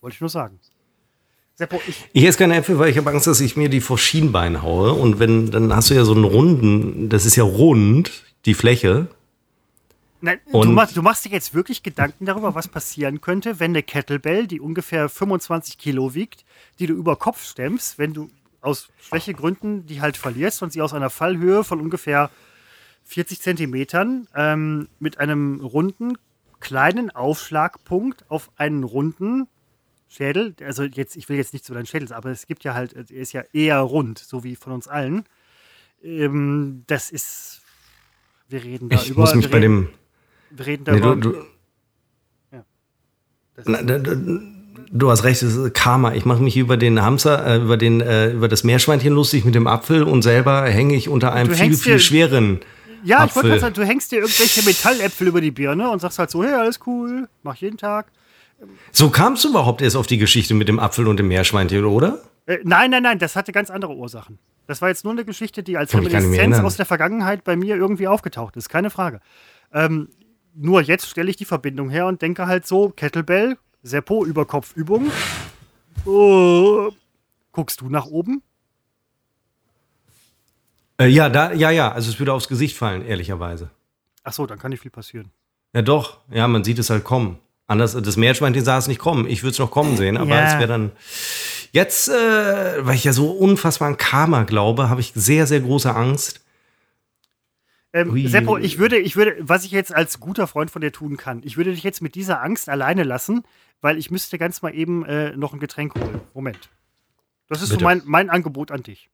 Wollte 0.00 0.14
ich 0.14 0.20
nur 0.20 0.30
sagen. 0.30 0.58
Seppo, 1.54 1.80
ich, 1.88 2.08
Ich 2.12 2.24
esse 2.24 2.38
keine 2.38 2.56
Äpfel, 2.56 2.78
weil 2.78 2.90
ich 2.90 2.98
habe 2.98 3.10
Angst, 3.10 3.26
dass 3.26 3.40
ich 3.40 3.56
mir 3.56 3.68
die 3.68 3.80
vor 3.80 3.98
Schienbein 3.98 4.62
haue. 4.62 4.92
Und 4.92 5.18
wenn, 5.18 5.50
dann 5.50 5.74
hast 5.74 5.90
du 5.90 5.94
ja 5.94 6.04
so 6.04 6.14
einen 6.14 6.24
runden, 6.24 7.08
das 7.08 7.26
ist 7.26 7.34
ja 7.36 7.44
rund, 7.44 8.24
die 8.44 8.54
Fläche. 8.54 9.08
Nein, 10.20 10.40
du, 10.50 10.64
machst, 10.64 10.96
du 10.96 11.02
machst 11.02 11.24
dir 11.24 11.30
jetzt 11.30 11.54
wirklich 11.54 11.82
Gedanken 11.82 12.26
darüber, 12.26 12.54
was 12.54 12.66
passieren 12.66 13.20
könnte, 13.20 13.60
wenn 13.60 13.72
eine 13.72 13.82
Kettlebell, 13.82 14.46
die 14.46 14.60
ungefähr 14.60 15.08
25 15.08 15.78
Kilo 15.78 16.14
wiegt, 16.14 16.44
die 16.78 16.86
du 16.86 16.94
über 16.94 17.16
Kopf 17.16 17.44
stemmst, 17.44 17.98
wenn 17.98 18.14
du 18.14 18.28
aus 18.60 18.88
Schwächegründen 19.00 19.86
die 19.86 20.00
halt 20.00 20.16
verlierst 20.16 20.62
und 20.62 20.72
sie 20.72 20.82
aus 20.82 20.92
einer 20.92 21.10
Fallhöhe 21.10 21.62
von 21.62 21.80
ungefähr 21.80 22.30
40 23.04 23.40
Zentimetern 23.40 24.26
ähm, 24.34 24.88
mit 24.98 25.18
einem 25.18 25.60
runden, 25.60 26.18
kleinen 26.60 27.10
Aufschlagpunkt 27.10 28.24
auf 28.28 28.50
einen 28.56 28.82
runden 28.82 29.46
Schädel, 30.08 30.54
also 30.64 30.84
jetzt, 30.84 31.16
ich 31.16 31.28
will 31.28 31.36
jetzt 31.36 31.52
nicht 31.52 31.64
zu 31.64 31.74
deinen 31.74 31.86
Schädel, 31.86 32.12
aber 32.12 32.30
es 32.30 32.46
gibt 32.46 32.64
ja 32.64 32.74
halt, 32.74 32.94
er 32.94 33.10
ist 33.10 33.32
ja 33.32 33.42
eher 33.52 33.78
rund, 33.80 34.18
so 34.18 34.42
wie 34.44 34.56
von 34.56 34.72
uns 34.72 34.88
allen. 34.88 35.24
Ähm, 36.02 36.84
das 36.86 37.10
ist, 37.10 37.60
wir 38.48 38.62
reden 38.64 38.88
da 38.88 38.96
Ich 38.96 39.10
über. 39.10 39.20
muss 39.20 39.34
mich 39.34 39.44
wir 39.46 39.50
bei 39.50 39.58
reden, 39.58 39.88
dem. 40.50 40.58
wir 40.58 40.66
reden 40.66 40.84
Nee, 40.86 41.00
darüber. 41.00 41.16
du, 41.16 41.32
du, 41.32 41.44
das 43.56 43.66
na, 43.66 43.82
da- 43.82 43.98
da- 43.98 44.16
du 44.90 45.10
hast 45.10 45.24
recht, 45.24 45.42
es 45.42 45.56
ist 45.56 45.74
Karma. 45.74 46.14
Ich 46.14 46.24
mache 46.24 46.40
mich 46.42 46.56
über 46.56 46.76
den 46.76 47.02
Hamster, 47.02 47.44
äh, 47.46 47.56
über, 47.58 47.76
den, 47.76 48.00
äh, 48.00 48.30
über 48.30 48.46
das 48.48 48.62
Meerschweinchen 48.64 49.12
lustig 49.12 49.44
mit 49.44 49.54
dem 49.56 49.66
Apfel 49.66 50.04
und 50.04 50.22
selber 50.22 50.62
hänge 50.66 50.94
ich 50.94 51.08
unter 51.08 51.32
einem 51.32 51.48
Du 51.50 51.56
viel, 51.56 51.74
viel 51.76 51.92
dir- 51.94 51.98
schweren. 51.98 52.60
ja, 53.04 53.24
ich 53.24 53.34
wollte 53.34 53.48
Apfel. 53.48 53.48
gerade 53.50 53.60
sagen, 53.60 53.74
du 53.74 53.84
hängst 53.84 54.12
dir 54.12 54.20
irgendwelche 54.20 54.62
Metalläpfel 54.64 55.26
über 55.26 55.40
die 55.40 55.50
Birne 55.50 55.90
und 55.90 55.98
sagst 56.00 56.18
halt 56.20 56.30
so, 56.30 56.42
hey, 56.44 56.52
alles 56.54 56.78
cool, 56.86 57.28
mach 57.42 57.56
jeden 57.56 57.76
Tag. 57.76 58.06
So 58.92 59.10
kamst 59.10 59.44
du 59.44 59.50
überhaupt 59.50 59.82
erst 59.82 59.96
auf 59.96 60.06
die 60.06 60.18
Geschichte 60.18 60.54
mit 60.54 60.68
dem 60.68 60.78
Apfel 60.80 61.06
und 61.06 61.18
dem 61.18 61.28
Meerschweinchen, 61.28 61.84
oder? 61.84 62.22
Äh, 62.46 62.58
nein, 62.64 62.90
nein, 62.90 63.02
nein, 63.02 63.18
das 63.18 63.36
hatte 63.36 63.52
ganz 63.52 63.70
andere 63.70 63.94
Ursachen. 63.94 64.38
Das 64.66 64.82
war 64.82 64.88
jetzt 64.88 65.04
nur 65.04 65.12
eine 65.12 65.24
Geschichte, 65.24 65.62
die 65.62 65.76
als 65.76 65.94
Reminiszenz 65.94 66.58
aus 66.58 66.76
der 66.76 66.86
Vergangenheit 66.86 67.44
bei 67.44 67.56
mir 67.56 67.76
irgendwie 67.76 68.08
aufgetaucht 68.08 68.56
ist, 68.56 68.68
keine 68.68 68.90
Frage. 68.90 69.20
Ähm, 69.72 70.08
nur 70.54 70.82
jetzt 70.82 71.08
stelle 71.08 71.30
ich 71.30 71.36
die 71.36 71.44
Verbindung 71.44 71.88
her 71.90 72.06
und 72.06 72.20
denke 72.20 72.46
halt 72.46 72.66
so, 72.66 72.90
Kettlebell, 72.90 73.56
Seppo, 73.82 74.24
Überkopfübung. 74.24 75.10
Oh, 76.04 76.90
guckst 77.52 77.80
du 77.80 77.88
nach 77.88 78.06
oben? 78.06 78.42
Äh, 81.00 81.06
ja, 81.06 81.28
da, 81.28 81.52
ja, 81.52 81.70
ja. 81.70 81.92
Also 81.92 82.10
es 82.10 82.18
würde 82.18 82.32
aufs 82.32 82.48
Gesicht 82.48 82.76
fallen, 82.76 83.04
ehrlicherweise. 83.06 83.70
Ach 84.24 84.32
so, 84.32 84.46
dann 84.46 84.58
kann 84.58 84.70
nicht 84.70 84.80
viel 84.80 84.90
passieren. 84.90 85.30
Ja, 85.74 85.82
doch. 85.82 86.18
Ja, 86.30 86.48
man 86.48 86.64
sieht 86.64 86.78
es 86.78 86.90
halt 86.90 87.04
kommen. 87.04 87.38
Anders, 87.68 87.92
das 87.92 88.16
Meerschweinchen 88.16 88.64
sah 88.64 88.78
es 88.78 88.88
nicht 88.88 88.98
kommen. 88.98 89.28
Ich 89.28 89.42
würde 89.42 89.52
es 89.52 89.58
noch 89.58 89.70
kommen 89.70 89.96
sehen, 89.96 90.16
aber 90.16 90.30
Ja. 90.30 90.46
es 90.48 90.54
wäre 90.54 90.66
dann. 90.66 90.90
Jetzt, 91.70 92.08
äh, 92.08 92.12
weil 92.86 92.94
ich 92.94 93.04
ja 93.04 93.12
so 93.12 93.30
unfassbar 93.30 93.88
an 93.88 93.98
Karma 93.98 94.44
glaube, 94.44 94.88
habe 94.88 95.00
ich 95.02 95.12
sehr, 95.14 95.46
sehr 95.46 95.60
große 95.60 95.94
Angst. 95.94 96.40
Ähm, 97.92 98.10
Ui. 98.10 98.26
Seppo, 98.26 98.56
ich 98.56 98.78
würde, 98.78 98.98
ich 98.98 99.16
würde, 99.16 99.36
was 99.40 99.64
ich 99.64 99.70
jetzt 99.70 99.94
als 99.94 100.18
guter 100.18 100.46
Freund 100.46 100.70
von 100.70 100.80
dir 100.80 100.92
tun 100.92 101.16
kann, 101.18 101.42
ich 101.44 101.56
würde 101.58 101.70
dich 101.72 101.82
jetzt 101.82 102.00
mit 102.02 102.14
dieser 102.14 102.42
Angst 102.42 102.68
alleine 102.70 103.02
lassen, 103.02 103.44
weil 103.82 103.98
ich 103.98 104.10
müsste 104.10 104.38
ganz 104.38 104.62
mal 104.62 104.74
eben 104.74 105.04
äh, 105.04 105.36
noch 105.36 105.52
ein 105.52 105.60
Getränk 105.60 105.94
holen. 105.94 106.20
Moment. 106.34 106.70
Das 107.48 107.60
ist 107.62 107.68
so 107.68 107.74
Bitte. 107.74 107.84
mein, 107.84 108.02
mein 108.06 108.30
Angebot 108.30 108.70
an 108.70 108.82
dich. 108.82 109.10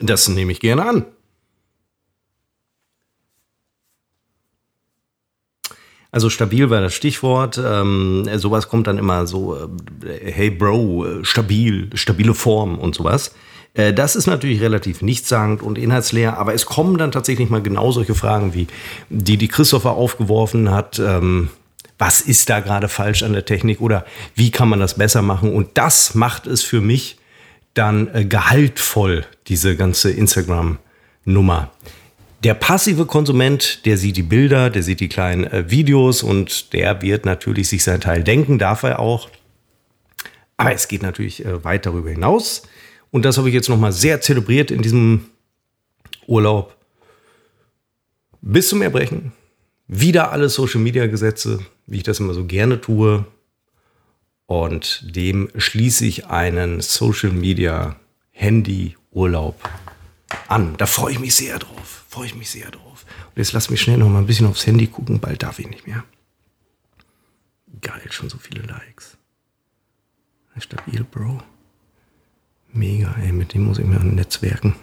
Das 0.00 0.28
nehme 0.28 0.50
ich 0.52 0.60
gerne 0.60 0.84
an. 0.84 1.06
Also 6.12 6.28
stabil 6.28 6.70
war 6.70 6.80
das 6.80 6.94
Stichwort. 6.94 7.60
Ähm, 7.64 8.28
sowas 8.36 8.68
kommt 8.68 8.86
dann 8.86 8.98
immer 8.98 9.26
so, 9.26 9.56
äh, 10.04 10.30
hey 10.32 10.50
Bro, 10.50 11.06
äh, 11.06 11.24
stabil, 11.24 11.90
stabile 11.94 12.34
Form 12.34 12.78
und 12.78 12.94
sowas. 12.94 13.34
Äh, 13.74 13.92
das 13.92 14.16
ist 14.16 14.26
natürlich 14.26 14.60
relativ 14.60 15.02
nichtssagend 15.02 15.62
und 15.62 15.78
inhaltsleer, 15.78 16.36
aber 16.36 16.54
es 16.54 16.66
kommen 16.66 16.98
dann 16.98 17.12
tatsächlich 17.12 17.50
mal 17.50 17.62
genau 17.62 17.92
solche 17.92 18.14
Fragen 18.14 18.54
wie 18.54 18.66
die, 19.08 19.36
die 19.36 19.48
Christopher 19.48 19.92
aufgeworfen 19.92 20.70
hat. 20.70 20.98
Ähm, 20.98 21.48
was 21.98 22.22
ist 22.22 22.48
da 22.48 22.60
gerade 22.60 22.88
falsch 22.88 23.22
an 23.22 23.34
der 23.34 23.44
Technik 23.44 23.80
oder 23.80 24.06
wie 24.34 24.50
kann 24.50 24.68
man 24.68 24.80
das 24.80 24.94
besser 24.94 25.22
machen? 25.22 25.52
Und 25.52 25.68
das 25.74 26.14
macht 26.14 26.46
es 26.46 26.62
für 26.62 26.80
mich 26.80 27.18
dann 27.74 28.12
äh, 28.14 28.24
gehaltvoll, 28.24 29.26
diese 29.48 29.76
ganze 29.76 30.10
Instagram-Nummer. 30.10 31.70
Der 32.42 32.54
passive 32.54 33.04
Konsument, 33.04 33.84
der 33.84 33.98
sieht 33.98 34.16
die 34.16 34.22
Bilder, 34.22 34.70
der 34.70 34.82
sieht 34.82 35.00
die 35.00 35.10
kleinen 35.10 35.44
äh, 35.44 35.70
Videos 35.70 36.22
und 36.22 36.72
der 36.72 37.02
wird 37.02 37.26
natürlich 37.26 37.68
sich 37.68 37.84
sein 37.84 38.00
Teil 38.00 38.24
denken, 38.24 38.58
darf 38.58 38.82
er 38.82 38.98
auch. 38.98 39.28
Aber 40.56 40.72
es 40.72 40.88
geht 40.88 41.02
natürlich 41.02 41.44
äh, 41.44 41.62
weit 41.64 41.84
darüber 41.84 42.08
hinaus. 42.08 42.62
Und 43.10 43.26
das 43.26 43.36
habe 43.36 43.48
ich 43.48 43.54
jetzt 43.54 43.68
nochmal 43.68 43.92
sehr 43.92 44.22
zelebriert 44.22 44.70
in 44.70 44.80
diesem 44.80 45.26
Urlaub. 46.26 46.74
Bis 48.40 48.70
zum 48.70 48.80
Erbrechen. 48.80 49.32
Wieder 49.86 50.32
alle 50.32 50.48
Social-Media-Gesetze, 50.48 51.58
wie 51.86 51.98
ich 51.98 52.04
das 52.04 52.20
immer 52.20 52.32
so 52.32 52.46
gerne 52.46 52.80
tue. 52.80 53.26
Und 54.46 55.14
dem 55.14 55.50
schließe 55.56 56.06
ich 56.06 56.28
einen 56.28 56.80
Social-Media-Handy-Urlaub 56.80 59.68
an. 60.48 60.74
Da 60.78 60.86
freue 60.86 61.12
ich 61.12 61.18
mich 61.18 61.34
sehr 61.34 61.58
drauf. 61.58 61.99
Freue 62.10 62.26
ich 62.26 62.34
mich 62.34 62.50
sehr 62.50 62.68
drauf. 62.72 63.06
Und 63.28 63.36
jetzt 63.36 63.52
lass 63.52 63.70
mich 63.70 63.80
schnell 63.80 63.96
noch 63.96 64.08
mal 64.08 64.18
ein 64.18 64.26
bisschen 64.26 64.48
aufs 64.48 64.66
Handy 64.66 64.88
gucken. 64.88 65.20
Bald 65.20 65.44
darf 65.44 65.60
ich 65.60 65.68
nicht 65.68 65.86
mehr. 65.86 66.02
Geil, 67.80 68.02
schon 68.10 68.28
so 68.28 68.36
viele 68.36 68.62
Likes. 68.62 69.16
Stabil, 70.58 71.04
Bro. 71.04 71.40
Mega, 72.72 73.14
ey, 73.22 73.30
mit 73.30 73.54
dem 73.54 73.64
muss 73.64 73.78
ich 73.78 73.84
mir 73.86 74.00
netzwerken. 74.00 74.74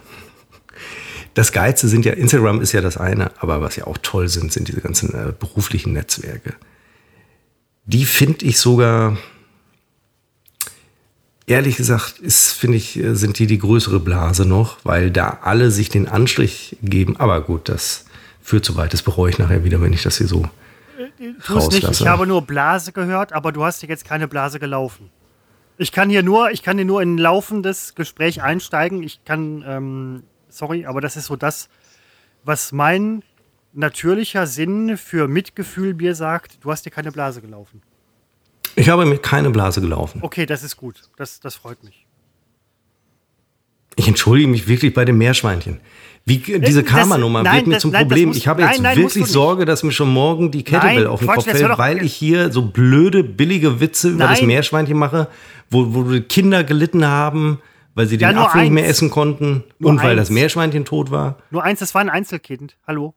Das 1.34 1.52
Geilste 1.52 1.86
sind 1.86 2.06
ja, 2.06 2.14
Instagram 2.14 2.62
ist 2.62 2.72
ja 2.72 2.80
das 2.80 2.96
eine, 2.96 3.30
aber 3.42 3.60
was 3.60 3.76
ja 3.76 3.86
auch 3.86 3.98
toll 3.98 4.30
sind, 4.30 4.50
sind 4.50 4.66
diese 4.68 4.80
ganzen 4.80 5.12
äh, 5.12 5.30
beruflichen 5.38 5.92
Netzwerke. 5.92 6.54
Die 7.84 8.06
finde 8.06 8.46
ich 8.46 8.58
sogar, 8.58 9.18
ehrlich 11.48 11.76
gesagt, 11.76 12.18
ist, 12.18 12.52
finde 12.52 12.76
ich, 12.76 12.98
äh, 12.98 13.14
sind 13.14 13.38
die 13.38 13.46
die 13.46 13.58
größere 13.58 14.00
Blase 14.00 14.46
noch, 14.46 14.78
weil 14.84 15.10
da 15.10 15.38
alle 15.42 15.70
sich 15.70 15.88
den 15.88 16.08
Anstrich 16.08 16.76
geben. 16.82 17.16
Aber 17.18 17.40
gut, 17.40 17.68
das 17.68 18.04
führt 18.42 18.64
zu 18.64 18.76
weit. 18.76 18.92
Das 18.92 19.02
bereue 19.02 19.30
ich 19.30 19.38
nachher 19.38 19.64
wieder, 19.64 19.80
wenn 19.80 19.92
ich 19.92 20.02
das 20.02 20.18
hier 20.18 20.28
so 20.28 20.48
Tu 21.44 21.56
es 21.56 21.70
nicht, 21.70 21.88
ich 21.88 22.06
habe 22.06 22.26
nur 22.26 22.42
Blase 22.42 22.92
gehört, 22.92 23.32
aber 23.32 23.52
du 23.52 23.64
hast 23.64 23.82
dir 23.82 23.88
jetzt 23.88 24.04
keine 24.04 24.28
Blase 24.28 24.58
gelaufen. 24.58 25.10
Ich 25.76 25.92
kann 25.92 26.10
hier 26.10 26.22
nur, 26.22 26.50
ich 26.50 26.62
kann 26.62 26.76
hier 26.76 26.84
nur 26.84 27.02
in 27.02 27.14
ein 27.14 27.18
laufendes 27.18 27.94
Gespräch 27.94 28.42
einsteigen. 28.42 29.02
Ich 29.02 29.24
kann, 29.24 29.64
ähm, 29.66 30.22
sorry, 30.48 30.86
aber 30.86 31.00
das 31.00 31.16
ist 31.16 31.26
so 31.26 31.36
das, 31.36 31.68
was 32.44 32.72
mein 32.72 33.22
natürlicher 33.72 34.46
Sinn 34.46 34.96
für 34.96 35.28
Mitgefühl 35.28 35.94
mir 35.94 36.14
sagt, 36.16 36.58
du 36.64 36.70
hast 36.72 36.84
dir 36.84 36.90
keine 36.90 37.12
Blase 37.12 37.40
gelaufen. 37.40 37.82
Ich 38.76 38.88
habe 38.88 39.04
mir 39.04 39.18
keine 39.18 39.50
Blase 39.50 39.80
gelaufen. 39.80 40.20
Okay, 40.22 40.46
das 40.46 40.62
ist 40.62 40.76
gut. 40.76 41.02
Das, 41.16 41.40
das 41.40 41.56
freut 41.56 41.82
mich. 41.84 42.06
Ich 43.96 44.06
entschuldige 44.06 44.48
mich 44.48 44.68
wirklich 44.68 44.94
bei 44.94 45.04
dem 45.04 45.18
Meerschweinchen. 45.18 45.80
Wie, 46.24 46.38
diese 46.38 46.84
Karma-Nummer 46.84 47.42
wird 47.42 47.66
mir 47.66 47.74
das, 47.74 47.82
zum 47.82 47.90
nein, 47.90 48.06
Problem. 48.06 48.28
Muss, 48.28 48.36
ich 48.36 48.46
habe 48.46 48.62
jetzt 48.62 48.82
nein, 48.82 48.96
wirklich 48.96 49.26
Sorge, 49.26 49.64
dass 49.64 49.82
mir 49.82 49.92
schon 49.92 50.12
morgen 50.12 50.50
die 50.50 50.62
Kettlebell 50.62 51.06
auf 51.06 51.20
den 51.20 51.28
Quatsch, 51.28 51.46
Kopf 51.46 51.56
fällt, 51.56 51.78
weil 51.78 52.04
ich 52.04 52.14
hier 52.14 52.52
so 52.52 52.62
blöde, 52.62 53.24
billige 53.24 53.80
Witze 53.80 54.10
über 54.10 54.28
das 54.28 54.42
Meerschweinchen 54.42 54.96
mache, 54.96 55.28
wo, 55.70 55.86
wo 55.94 56.20
Kinder 56.20 56.64
gelitten 56.64 57.06
haben, 57.06 57.60
weil 57.94 58.06
sie 58.06 58.18
den 58.18 58.30
ja, 58.30 58.44
Apfel 58.44 58.62
nicht 58.62 58.72
mehr 58.72 58.86
essen 58.86 59.10
konnten 59.10 59.64
nur 59.78 59.90
und 59.90 60.02
weil 60.02 60.16
das 60.16 60.28
Meerschweinchen 60.28 60.84
tot 60.84 61.10
war. 61.10 61.38
Nur 61.50 61.64
eins, 61.64 61.80
das 61.80 61.94
war 61.94 62.02
ein 62.02 62.10
Einzelkind. 62.10 62.76
Hallo. 62.86 63.14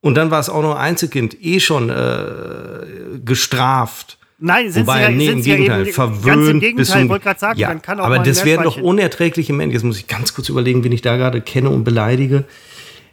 Und 0.00 0.16
dann 0.16 0.30
war 0.30 0.40
es 0.40 0.48
auch 0.48 0.62
noch 0.62 0.74
ein 0.74 0.80
Einzelkind, 0.80 1.40
eh 1.42 1.60
schon 1.60 1.90
äh, 1.90 3.18
gestraft. 3.24 4.18
Nein, 4.46 4.70
sind 4.70 4.86
Wobei, 4.86 4.98
sie 4.98 5.02
ja, 5.04 5.08
nee, 5.08 5.28
im 5.28 5.42
Gegenteil, 5.42 5.86
ja 5.86 5.92
verwöhnt. 5.94 6.26
Ganz 6.26 6.48
im 6.48 6.60
Gegenteil, 6.60 7.04
ich 7.04 7.08
wollte 7.08 7.24
gerade 7.24 7.40
sagen, 7.40 7.58
ja, 7.58 7.68
dann 7.68 7.80
kann 7.80 7.98
auch 7.98 8.04
Aber 8.04 8.18
das 8.18 8.44
wären 8.44 8.62
doch 8.62 8.76
unerträgliche 8.76 9.54
Menschen. 9.54 9.72
Jetzt 9.72 9.84
muss 9.84 9.96
ich 9.96 10.06
ganz 10.06 10.34
kurz 10.34 10.50
überlegen, 10.50 10.84
wen 10.84 10.92
ich 10.92 11.00
da 11.00 11.16
gerade 11.16 11.40
kenne 11.40 11.70
und 11.70 11.82
beleidige. 11.82 12.44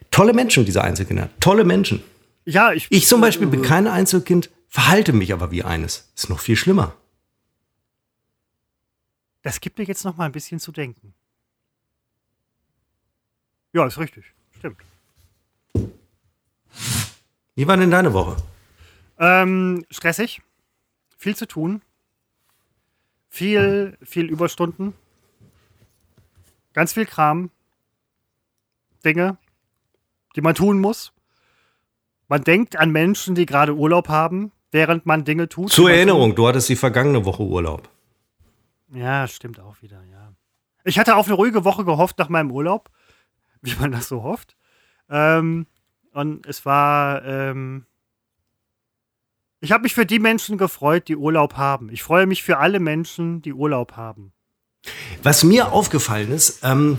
Tolle 0.10 0.34
Menschen, 0.34 0.66
diese 0.66 0.84
Einzelkinder. 0.84 1.30
Tolle 1.40 1.64
Menschen. 1.64 2.04
Ja, 2.44 2.74
ich. 2.74 2.88
Ich 2.90 3.08
zum 3.08 3.22
Beispiel 3.22 3.48
bin 3.48 3.62
kein 3.62 3.88
Einzelkind, 3.88 4.50
verhalte 4.68 5.14
mich 5.14 5.32
aber 5.32 5.52
wie 5.52 5.64
eines. 5.64 6.12
Ist 6.18 6.30
noch 6.30 6.42
viel 6.42 6.58
schlimmer. 6.58 6.96
Das 9.42 9.62
gibt 9.62 9.78
mir 9.78 9.86
jetzt 9.86 10.04
noch 10.04 10.18
mal 10.18 10.26
ein 10.26 10.34
bisschen 10.34 10.60
zu 10.60 10.74
denken. 10.74 11.14
Ja, 13.72 13.86
ist 13.88 13.98
richtig. 13.98 14.26
Stimmt. 14.58 14.80
Wie 17.56 17.68
war 17.68 17.78
denn 17.78 17.90
deine 17.90 18.12
Woche? 18.12 18.36
Ähm, 19.18 19.86
stressig. 19.90 20.42
Viel 21.22 21.36
zu 21.36 21.46
tun. 21.46 21.84
Viel, 23.30 23.96
viel 24.02 24.26
Überstunden. 24.26 24.96
Ganz 26.74 26.94
viel 26.94 27.06
Kram. 27.06 27.52
Dinge, 29.06 29.38
die 30.36 30.42
man 30.42 30.56
tun 30.56 30.80
muss. 30.80 31.14
Man 32.28 32.44
denkt 32.44 32.76
an 32.76 32.90
Menschen, 32.90 33.36
die 33.36 33.46
gerade 33.46 33.76
Urlaub 33.76 34.10
haben, 34.10 34.52
während 34.72 35.06
man 35.06 35.24
Dinge 35.24 35.48
tut. 35.48 35.72
Zur 35.72 35.92
Erinnerung, 35.92 36.32
tut. 36.32 36.40
du 36.40 36.48
hattest 36.48 36.70
die 36.70 36.76
vergangene 36.76 37.24
Woche 37.24 37.44
Urlaub. 37.44 37.88
Ja, 38.92 39.28
stimmt 39.28 39.60
auch 39.60 39.80
wieder, 39.84 40.04
ja. 40.06 40.34
Ich 40.86 40.98
hatte 40.98 41.18
auf 41.18 41.28
eine 41.28 41.36
ruhige 41.36 41.64
Woche 41.64 41.86
gehofft 41.86 42.18
nach 42.18 42.30
meinem 42.30 42.50
Urlaub, 42.50 42.90
wie 43.62 43.76
man 43.76 43.92
das 43.92 44.08
so 44.08 44.24
hofft. 44.24 44.58
Ähm, 45.08 45.68
und 46.14 46.48
es 46.48 46.66
war, 46.66 47.24
ähm, 47.24 47.86
ich 49.62 49.72
habe 49.72 49.84
mich 49.84 49.94
für 49.94 50.06
die 50.06 50.20
Menschen 50.20 50.58
gefreut, 50.58 51.08
die 51.08 51.16
Urlaub 51.16 51.54
haben. 51.54 51.90
Ich 51.92 52.04
freue 52.04 52.26
mich 52.26 52.44
für 52.44 52.58
alle 52.58 52.80
Menschen, 52.80 53.42
die 53.44 53.54
Urlaub 53.54 53.94
haben. 53.96 54.34
Was 55.22 55.44
mir 55.44 55.72
aufgefallen 55.72 56.32
ist, 56.32 56.62
ähm, 56.64 56.98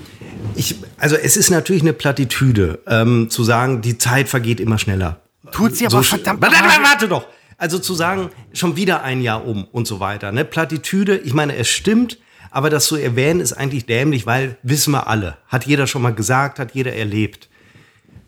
ich, 0.54 0.76
also 0.96 1.16
es 1.16 1.36
ist 1.36 1.50
natürlich 1.50 1.82
eine 1.82 1.92
Plattitüde, 1.92 2.80
ähm, 2.86 3.28
zu 3.28 3.42
sagen, 3.42 3.82
die 3.82 3.98
Zeit 3.98 4.28
vergeht 4.28 4.60
immer 4.60 4.78
schneller. 4.78 5.20
Tut 5.50 5.76
sie 5.76 5.86
aber 5.86 5.96
so 5.96 6.02
verdammt. 6.04 6.40
Warte, 6.40 6.54
warte, 6.54 6.82
warte 6.84 7.08
doch. 7.08 7.26
Also 7.58 7.80
zu 7.80 7.94
sagen, 7.94 8.30
schon 8.52 8.76
wieder 8.76 9.02
ein 9.02 9.20
Jahr 9.20 9.44
um 9.44 9.64
und 9.64 9.88
so 9.88 9.98
weiter. 9.98 10.30
Ne? 10.30 10.44
Plattitüde, 10.44 11.18
ich 11.18 11.34
meine, 11.34 11.56
es 11.56 11.68
stimmt, 11.68 12.18
aber 12.52 12.70
das 12.70 12.86
zu 12.86 12.94
erwähnen 12.94 13.40
ist 13.40 13.52
eigentlich 13.52 13.86
dämlich, 13.86 14.24
weil 14.24 14.56
wissen 14.62 14.92
wir 14.92 15.08
alle. 15.08 15.36
Hat 15.48 15.66
jeder 15.66 15.88
schon 15.88 16.02
mal 16.02 16.14
gesagt, 16.14 16.60
hat 16.60 16.74
jeder 16.74 16.92
erlebt. 16.92 17.48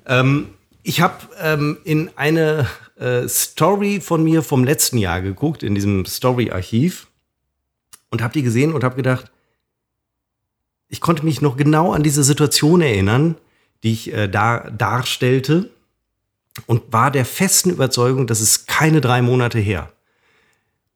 Ähm, 0.07 0.49
ich 0.82 1.01
habe 1.01 1.14
ähm, 1.41 1.78
in 1.85 2.11
eine 2.16 2.66
äh, 2.97 3.29
Story 3.29 4.01
von 4.01 4.23
mir 4.23 4.43
vom 4.43 4.65
letzten 4.65 4.99
Jahr 4.99 5.21
geguckt, 5.21 5.63
in 5.63 5.75
diesem 5.75 6.05
Story-Archiv 6.07 7.09
und 8.11 8.23
habe 8.23 8.35
die 8.35 8.43
gesehen 8.43 8.73
und 8.73 8.85
habe 8.85 8.97
gedacht, 8.97 9.31
ich 10.89 11.01
konnte 11.01 11.25
mich 11.25 11.41
noch 11.41 11.57
genau 11.57 11.93
an 11.93 12.03
diese 12.03 12.23
Situation 12.23 12.81
erinnern, 12.81 13.37
die 13.83 13.93
ich 13.93 14.13
äh, 14.13 14.29
da 14.29 14.71
darstellte 14.71 15.71
und 16.67 16.93
war 16.93 17.11
der 17.11 17.25
festen 17.25 17.71
Überzeugung, 17.71 18.27
das 18.27 18.41
ist 18.41 18.69
keine 18.69 19.01
drei 19.01 19.23
Monate 19.23 19.59
her. 19.59 19.91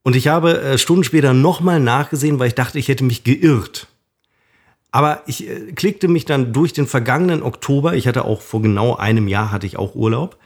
Und 0.02 0.16
ich 0.16 0.28
habe 0.28 0.60
äh, 0.60 0.78
Stunden 0.78 1.04
später 1.04 1.34
nochmal 1.34 1.80
nachgesehen, 1.80 2.38
weil 2.38 2.48
ich 2.48 2.54
dachte, 2.54 2.78
ich 2.78 2.88
hätte 2.88 3.04
mich 3.04 3.24
geirrt. 3.24 3.88
Aber 4.90 5.22
ich 5.26 5.48
äh, 5.48 5.72
klickte 5.72 6.08
mich 6.08 6.24
dann 6.24 6.52
durch 6.52 6.72
den 6.72 6.86
vergangenen 6.86 7.42
Oktober. 7.42 7.94
Ich 7.94 8.06
hatte 8.06 8.24
auch 8.24 8.40
vor 8.40 8.62
genau 8.62 8.96
einem 8.96 9.28
Jahr 9.28 9.50
hatte 9.50 9.66
ich 9.66 9.76
auch 9.76 9.94
Urlaub. 9.94 10.38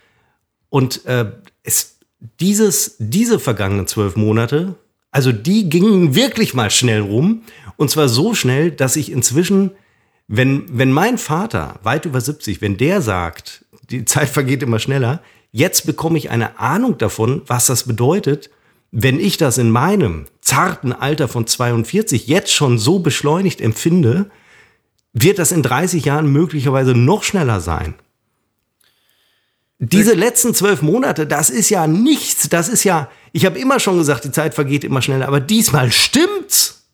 Und 0.73 1.05
äh, 1.05 1.31
es, 1.65 1.99
dieses, 2.41 2.97
diese 2.99 3.39
vergangenen 3.39 3.87
zwölf 3.87 4.17
Monate, 4.17 4.75
also 5.11 5.31
die 5.31 5.69
gingen 5.69 6.15
wirklich 6.15 6.55
mal 6.55 6.71
schnell 6.71 7.03
rum. 7.03 7.43
Und 7.77 7.91
zwar 7.91 8.09
so 8.09 8.35
schnell, 8.35 8.71
dass 8.71 8.97
ich 8.97 9.13
inzwischen, 9.13 9.73
wenn, 10.29 10.65
wenn 10.71 10.91
mein 10.91 11.19
Vater, 11.19 11.79
weit 11.83 12.07
über 12.07 12.23
70, 12.23 12.63
wenn 12.63 12.79
der 12.79 13.03
sagt, 13.03 13.67
die 13.91 14.05
Zeit 14.07 14.31
vergeht 14.31 14.63
immer 14.63 14.79
schneller. 14.79 15.21
Jetzt 15.51 15.85
bekomme 15.85 16.17
ich 16.17 16.31
eine 16.31 16.59
Ahnung 16.59 16.97
davon, 16.97 17.43
was 17.47 17.67
das 17.67 17.83
bedeutet, 17.83 18.49
wenn 18.91 19.21
ich 19.21 19.37
das 19.37 19.59
in 19.59 19.71
meinem 19.71 20.25
zarten 20.41 20.95
Alter 20.95 21.29
von 21.29 21.47
42 21.47 22.29
jetzt 22.29 22.51
schon 22.51 22.79
so 22.79 23.01
beschleunigt 23.01 23.61
empfinde, 23.61 24.31
wird 25.13 25.39
das 25.39 25.53
in 25.53 25.63
30 25.63 26.07
Jahren 26.07 26.33
möglicherweise 26.33 26.93
noch 26.95 27.25
schneller 27.25 27.61
sein. 27.61 27.95
Diese 29.85 30.15
letzten 30.15 30.55
zwölf 30.55 30.81
Monate, 30.81 31.27
das 31.27 31.51
ist 31.51 31.69
ja 31.69 31.89
nichts. 31.89 32.49
Das 32.49 32.69
ist 32.69 32.85
ja, 32.85 33.11
ich 33.33 33.45
habe 33.45 33.59
immer 33.59 33.81
schon 33.81 33.99
gesagt, 33.99 34.23
die 34.23 34.31
Zeit 34.31 34.55
vergeht 34.55 34.85
immer 34.85 35.03
schneller, 35.03 35.27
aber 35.27 35.41
diesmal 35.41 35.91
stimmt's. 35.91 36.89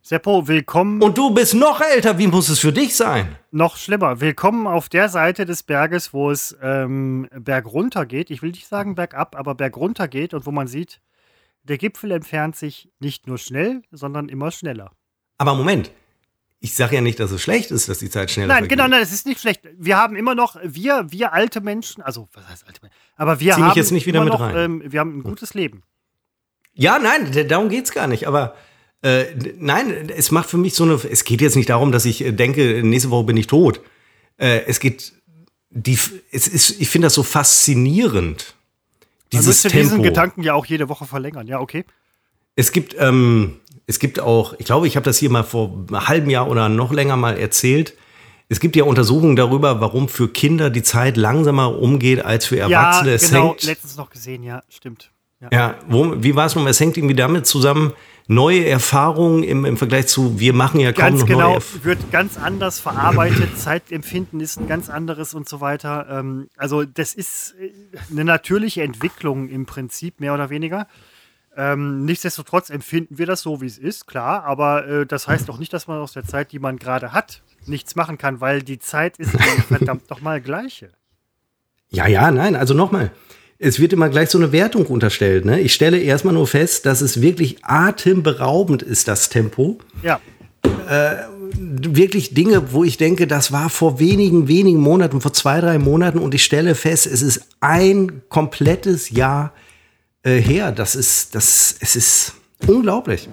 Seppo, 0.00 0.46
willkommen. 0.46 1.02
Und 1.02 1.18
du 1.18 1.30
bist 1.34 1.54
noch 1.54 1.80
älter, 1.80 2.16
wie 2.16 2.28
muss 2.28 2.48
es 2.48 2.60
für 2.60 2.72
dich 2.72 2.94
sein? 2.94 3.34
Noch 3.50 3.76
schlimmer. 3.76 4.20
Willkommen 4.20 4.68
auf 4.68 4.88
der 4.88 5.08
Seite 5.08 5.44
des 5.44 5.64
Berges, 5.64 6.12
wo 6.12 6.30
es 6.30 6.56
ähm, 6.62 7.28
bergunter 7.36 8.06
geht. 8.06 8.30
Ich 8.30 8.42
will 8.42 8.52
nicht 8.52 8.68
sagen 8.68 8.94
bergab, 8.94 9.34
aber 9.34 9.56
bergunter 9.56 10.06
geht 10.06 10.34
und 10.34 10.46
wo 10.46 10.52
man 10.52 10.68
sieht, 10.68 11.00
der 11.64 11.78
Gipfel 11.78 12.12
entfernt 12.12 12.54
sich 12.54 12.92
nicht 13.00 13.26
nur 13.26 13.38
schnell, 13.38 13.82
sondern 13.90 14.28
immer 14.28 14.52
schneller. 14.52 14.92
Aber 15.36 15.56
Moment, 15.56 15.90
ich 16.64 16.74
sage 16.74 16.94
ja 16.94 17.02
nicht, 17.02 17.20
dass 17.20 17.30
es 17.30 17.42
schlecht 17.42 17.70
ist, 17.70 17.90
dass 17.90 17.98
die 17.98 18.08
Zeit 18.08 18.30
schneller 18.30 18.48
Nein, 18.48 18.56
vergeht. 18.60 18.78
genau, 18.78 18.88
nein, 18.88 19.02
es 19.02 19.12
ist 19.12 19.26
nicht 19.26 19.38
schlecht. 19.38 19.60
Wir 19.76 19.98
haben 19.98 20.16
immer 20.16 20.34
noch, 20.34 20.56
wir, 20.64 21.04
wir 21.10 21.34
alte 21.34 21.60
Menschen, 21.60 22.00
also 22.02 22.26
was 22.32 22.48
heißt 22.48 22.66
alte 22.66 22.80
Menschen, 22.80 22.96
aber 23.16 23.38
wir 23.38 23.54
Zieh 23.54 23.60
haben 23.60 23.76
jetzt 23.76 23.92
nicht 23.92 24.06
wieder 24.06 24.24
mit 24.24 24.32
noch, 24.32 24.40
rein. 24.40 24.56
Ähm, 24.56 24.82
wir 24.86 24.98
haben 24.98 25.18
ein 25.18 25.22
gutes 25.22 25.52
Leben. 25.52 25.82
Ja, 26.72 26.98
nein, 26.98 27.30
darum 27.48 27.68
geht 27.68 27.84
es 27.84 27.92
gar 27.92 28.06
nicht, 28.06 28.26
aber 28.26 28.54
äh, 29.02 29.26
nein, 29.58 30.08
es 30.08 30.30
macht 30.30 30.48
für 30.48 30.56
mich 30.56 30.72
so 30.72 30.84
eine. 30.84 30.94
Es 30.94 31.24
geht 31.24 31.42
jetzt 31.42 31.54
nicht 31.54 31.68
darum, 31.68 31.92
dass 31.92 32.06
ich 32.06 32.24
äh, 32.24 32.32
denke, 32.32 32.80
nächste 32.82 33.10
Woche 33.10 33.24
bin 33.24 33.36
ich 33.36 33.46
tot. 33.46 33.82
Äh, 34.38 34.62
es 34.66 34.80
geht. 34.80 35.12
Die, 35.68 35.98
es 36.32 36.48
ist, 36.48 36.80
ich 36.80 36.88
finde 36.88 37.06
das 37.06 37.14
so 37.14 37.24
faszinierend. 37.24 38.54
Dieses 39.32 39.64
Man 39.64 39.70
Tempo. 39.72 39.84
diesen 39.84 40.02
Gedanken 40.02 40.42
ja 40.42 40.54
auch 40.54 40.64
jede 40.64 40.88
Woche 40.88 41.04
verlängern. 41.04 41.46
Ja, 41.46 41.60
okay. 41.60 41.84
Es 42.56 42.72
gibt, 42.72 42.96
ähm, 42.98 43.60
es 43.86 43.98
gibt 43.98 44.20
auch, 44.20 44.54
ich 44.58 44.66
glaube, 44.66 44.86
ich 44.86 44.96
habe 44.96 45.04
das 45.04 45.18
hier 45.18 45.30
mal 45.30 45.42
vor 45.42 45.72
einem 45.88 46.08
halben 46.08 46.30
Jahr 46.30 46.48
oder 46.48 46.68
noch 46.68 46.92
länger 46.92 47.16
mal 47.16 47.38
erzählt. 47.38 47.94
Es 48.48 48.60
gibt 48.60 48.76
ja 48.76 48.84
Untersuchungen 48.84 49.36
darüber, 49.36 49.80
warum 49.80 50.08
für 50.08 50.28
Kinder 50.28 50.70
die 50.70 50.82
Zeit 50.82 51.16
langsamer 51.16 51.78
umgeht 51.78 52.24
als 52.24 52.46
für 52.46 52.58
Erwachsene. 52.58 53.10
Ja, 53.10 53.16
es 53.16 53.30
genau, 53.30 53.48
hängt, 53.50 53.62
letztens 53.64 53.96
noch 53.96 54.10
gesehen, 54.10 54.42
ja, 54.42 54.62
stimmt. 54.68 55.10
Ja, 55.40 55.48
ja 55.52 55.74
wo, 55.88 56.22
wie 56.22 56.36
war 56.36 56.46
es 56.46 56.54
nun? 56.54 56.66
Es 56.66 56.80
hängt 56.80 56.96
irgendwie 56.96 57.14
damit 57.14 57.46
zusammen, 57.46 57.92
neue 58.26 58.66
Erfahrungen 58.66 59.42
im, 59.42 59.64
im 59.64 59.76
Vergleich 59.76 60.06
zu, 60.06 60.38
wir 60.40 60.54
machen 60.54 60.80
ja 60.80 60.92
kaum 60.92 61.04
ganz 61.04 61.20
noch 61.20 61.26
genau, 61.26 61.52
neue 61.52 61.84
wird 61.84 62.10
ganz 62.10 62.38
anders 62.38 62.80
verarbeitet, 62.80 63.50
Zeitempfinden 63.58 64.40
ist 64.40 64.58
ein 64.58 64.66
ganz 64.66 64.88
anderes 64.88 65.34
und 65.34 65.48
so 65.48 65.60
weiter. 65.60 66.06
Ähm, 66.10 66.48
also 66.56 66.84
das 66.84 67.14
ist 67.14 67.54
äh, 67.60 67.72
eine 68.10 68.24
natürliche 68.24 68.82
Entwicklung 68.82 69.48
im 69.48 69.66
Prinzip, 69.66 70.20
mehr 70.20 70.32
oder 70.32 70.48
weniger. 70.48 70.86
Ähm, 71.56 72.04
nichtsdestotrotz 72.04 72.70
empfinden 72.70 73.18
wir 73.18 73.26
das 73.26 73.42
so, 73.42 73.60
wie 73.60 73.66
es 73.66 73.78
ist, 73.78 74.06
klar, 74.06 74.44
aber 74.44 74.86
äh, 74.86 75.06
das 75.06 75.28
heißt 75.28 75.48
auch 75.50 75.58
nicht, 75.58 75.72
dass 75.72 75.86
man 75.86 76.00
aus 76.00 76.12
der 76.12 76.24
Zeit, 76.24 76.50
die 76.52 76.58
man 76.58 76.78
gerade 76.78 77.12
hat, 77.12 77.42
nichts 77.66 77.94
machen 77.94 78.18
kann, 78.18 78.40
weil 78.40 78.62
die 78.62 78.78
Zeit 78.78 79.18
ist 79.18 79.30
verdammt 79.68 80.10
nochmal 80.10 80.40
gleiche. 80.40 80.90
Ja, 81.90 82.08
ja, 82.08 82.30
nein, 82.30 82.56
also 82.56 82.74
nochmal 82.74 83.12
es 83.58 83.80
wird 83.80 83.92
immer 83.92 84.08
gleich 84.08 84.30
so 84.30 84.38
eine 84.38 84.52
Wertung 84.52 84.86
unterstellt. 84.86 85.44
Ne? 85.44 85.60
Ich 85.60 85.72
stelle 85.72 85.98
erstmal 85.98 86.34
nur 86.34 86.46
fest, 86.46 86.86
dass 86.86 87.00
es 87.00 87.20
wirklich 87.20 87.64
atemberaubend 87.64 88.82
ist, 88.82 89.08
das 89.08 89.28
Tempo. 89.28 89.78
Ja. 90.02 90.20
Äh, 90.88 91.14
wirklich 91.56 92.34
Dinge, 92.34 92.72
wo 92.72 92.84
ich 92.84 92.96
denke, 92.96 93.26
das 93.26 93.52
war 93.52 93.70
vor 93.70 94.00
wenigen, 94.00 94.48
wenigen 94.48 94.80
Monaten, 94.80 95.20
vor 95.20 95.32
zwei, 95.32 95.60
drei 95.60 95.78
Monaten 95.78 96.18
und 96.18 96.34
ich 96.34 96.44
stelle 96.44 96.74
fest, 96.74 97.06
es 97.06 97.22
ist 97.22 97.46
ein 97.60 98.22
komplettes 98.28 99.10
Jahr 99.10 99.52
äh, 100.24 100.40
her. 100.40 100.72
Das 100.72 100.96
ist, 100.96 101.34
das, 101.34 101.76
es 101.80 101.96
ist, 101.96 102.34
Unglaublich. 102.66 103.28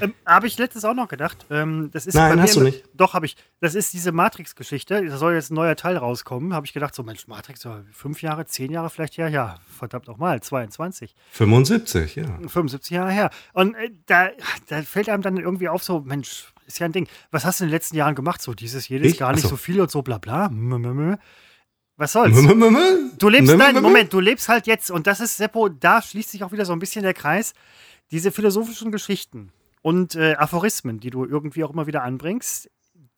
Ähm, 0.00 0.14
habe 0.24 0.46
ich 0.46 0.56
letztes 0.58 0.84
auch 0.84 0.94
noch 0.94 1.08
gedacht. 1.08 1.44
Ähm, 1.50 1.90
das 1.92 2.06
ist 2.06 2.14
Nein, 2.14 2.40
hast 2.40 2.56
du 2.56 2.60
nicht. 2.60 2.84
Doch, 2.94 3.14
habe 3.14 3.26
ich. 3.26 3.36
Das 3.60 3.74
ist 3.74 3.92
diese 3.92 4.12
Matrix-Geschichte. 4.12 5.04
Da 5.06 5.16
soll 5.16 5.34
jetzt 5.34 5.50
ein 5.50 5.54
neuer 5.54 5.76
Teil 5.76 5.96
rauskommen. 5.96 6.54
Habe 6.54 6.66
ich 6.66 6.72
gedacht, 6.72 6.94
so 6.94 7.02
Mensch, 7.02 7.26
Matrix, 7.26 7.66
fünf 7.92 8.22
Jahre, 8.22 8.46
zehn 8.46 8.70
Jahre 8.70 8.88
vielleicht 8.90 9.18
her. 9.18 9.28
Ja, 9.28 9.58
verdammt 9.78 10.06
nochmal, 10.06 10.40
22. 10.40 11.14
75, 11.32 12.16
ja. 12.16 12.24
75 12.46 12.90
Jahre 12.90 13.10
her. 13.10 13.30
Und 13.52 13.74
äh, 13.74 13.90
da, 14.06 14.30
da 14.68 14.82
fällt 14.82 15.08
einem 15.08 15.22
dann 15.22 15.36
irgendwie 15.36 15.68
auf, 15.68 15.82
so 15.82 16.00
Mensch, 16.00 16.46
ist 16.66 16.78
ja 16.78 16.86
ein 16.86 16.92
Ding. 16.92 17.08
Was 17.30 17.44
hast 17.44 17.60
du 17.60 17.64
in 17.64 17.68
den 17.68 17.74
letzten 17.74 17.96
Jahren 17.96 18.14
gemacht? 18.14 18.40
So 18.40 18.54
dieses, 18.54 18.88
jedes, 18.88 19.12
ich? 19.12 19.18
gar 19.18 19.32
nicht 19.32 19.42
so. 19.42 19.48
so 19.48 19.56
viel 19.56 19.80
und 19.80 19.90
so 19.90 20.02
bla 20.02 20.18
bla. 20.18 20.48
Was 22.00 22.12
soll's? 22.12 22.34
Du 23.18 23.28
lebst, 23.28 23.54
nein, 23.54 23.74
Moment, 23.82 24.10
du 24.10 24.20
lebst 24.20 24.48
halt 24.48 24.66
jetzt 24.66 24.90
und 24.90 25.06
das 25.06 25.20
ist, 25.20 25.36
Seppo, 25.36 25.68
da 25.68 26.00
schließt 26.00 26.30
sich 26.30 26.42
auch 26.42 26.50
wieder 26.50 26.64
so 26.64 26.72
ein 26.72 26.78
bisschen 26.78 27.02
der 27.02 27.12
Kreis 27.12 27.52
diese 28.10 28.32
philosophischen 28.32 28.90
Geschichten 28.90 29.52
und 29.82 30.14
äh, 30.14 30.32
Aphorismen, 30.36 30.98
die 30.98 31.10
du 31.10 31.26
irgendwie 31.26 31.62
auch 31.62 31.70
immer 31.70 31.86
wieder 31.86 32.02
anbringst, 32.02 32.70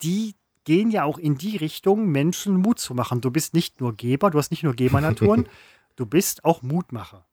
die 0.02 0.34
gehen 0.64 0.90
ja 0.90 1.04
auch 1.04 1.18
in 1.18 1.38
die 1.38 1.56
Richtung, 1.56 2.08
Menschen 2.08 2.56
Mut 2.56 2.80
zu 2.80 2.92
machen. 2.92 3.20
Du 3.20 3.30
bist 3.30 3.54
nicht 3.54 3.80
nur 3.80 3.94
Geber, 3.94 4.30
du 4.30 4.38
hast 4.38 4.50
nicht 4.50 4.64
nur 4.64 4.74
Gebernaturen, 4.74 5.48
du 5.94 6.04
bist 6.04 6.44
auch 6.44 6.62
Mutmacher. 6.62 7.24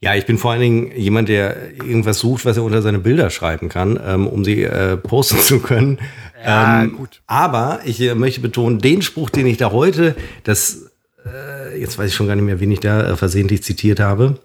Ja, 0.00 0.14
ich 0.14 0.26
bin 0.26 0.36
vor 0.36 0.52
allen 0.52 0.60
Dingen 0.60 0.92
jemand, 0.94 1.28
der 1.28 1.72
irgendwas 1.74 2.18
sucht, 2.18 2.44
was 2.44 2.58
er 2.58 2.64
unter 2.64 2.82
seine 2.82 2.98
Bilder 2.98 3.30
schreiben 3.30 3.68
kann, 3.68 3.98
ähm, 4.04 4.26
um 4.26 4.44
sie 4.44 4.62
äh, 4.62 4.96
posten 4.96 5.38
zu 5.40 5.60
können. 5.60 5.98
Ja, 6.44 6.82
ähm, 6.82 6.96
gut. 6.96 7.22
Aber 7.26 7.80
ich 7.84 8.00
äh, 8.00 8.14
möchte 8.14 8.40
betonen, 8.40 8.78
den 8.78 9.00
Spruch, 9.00 9.30
den 9.30 9.46
ich 9.46 9.56
da 9.56 9.72
heute, 9.72 10.14
das, 10.44 10.90
äh, 11.24 11.80
jetzt 11.80 11.98
weiß 11.98 12.10
ich 12.10 12.14
schon 12.14 12.26
gar 12.26 12.36
nicht 12.36 12.44
mehr, 12.44 12.60
wen 12.60 12.70
ich 12.70 12.80
da 12.80 13.12
äh, 13.12 13.16
versehentlich 13.16 13.62
zitiert 13.62 13.98
habe, 13.98 14.38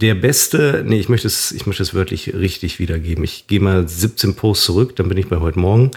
der 0.00 0.14
beste, 0.14 0.84
nee, 0.86 0.98
ich 0.98 1.08
möchte 1.08 1.26
es, 1.26 1.52
ich 1.52 1.66
möchte 1.66 1.82
es 1.82 1.92
wörtlich 1.92 2.32
richtig 2.32 2.78
wiedergeben. 2.78 3.24
Ich 3.24 3.48
gehe 3.48 3.60
mal 3.60 3.86
17 3.86 4.34
Posts 4.34 4.64
zurück, 4.64 4.96
dann 4.96 5.08
bin 5.08 5.18
ich 5.18 5.28
bei 5.28 5.38
heute 5.38 5.58
Morgen. 5.58 5.90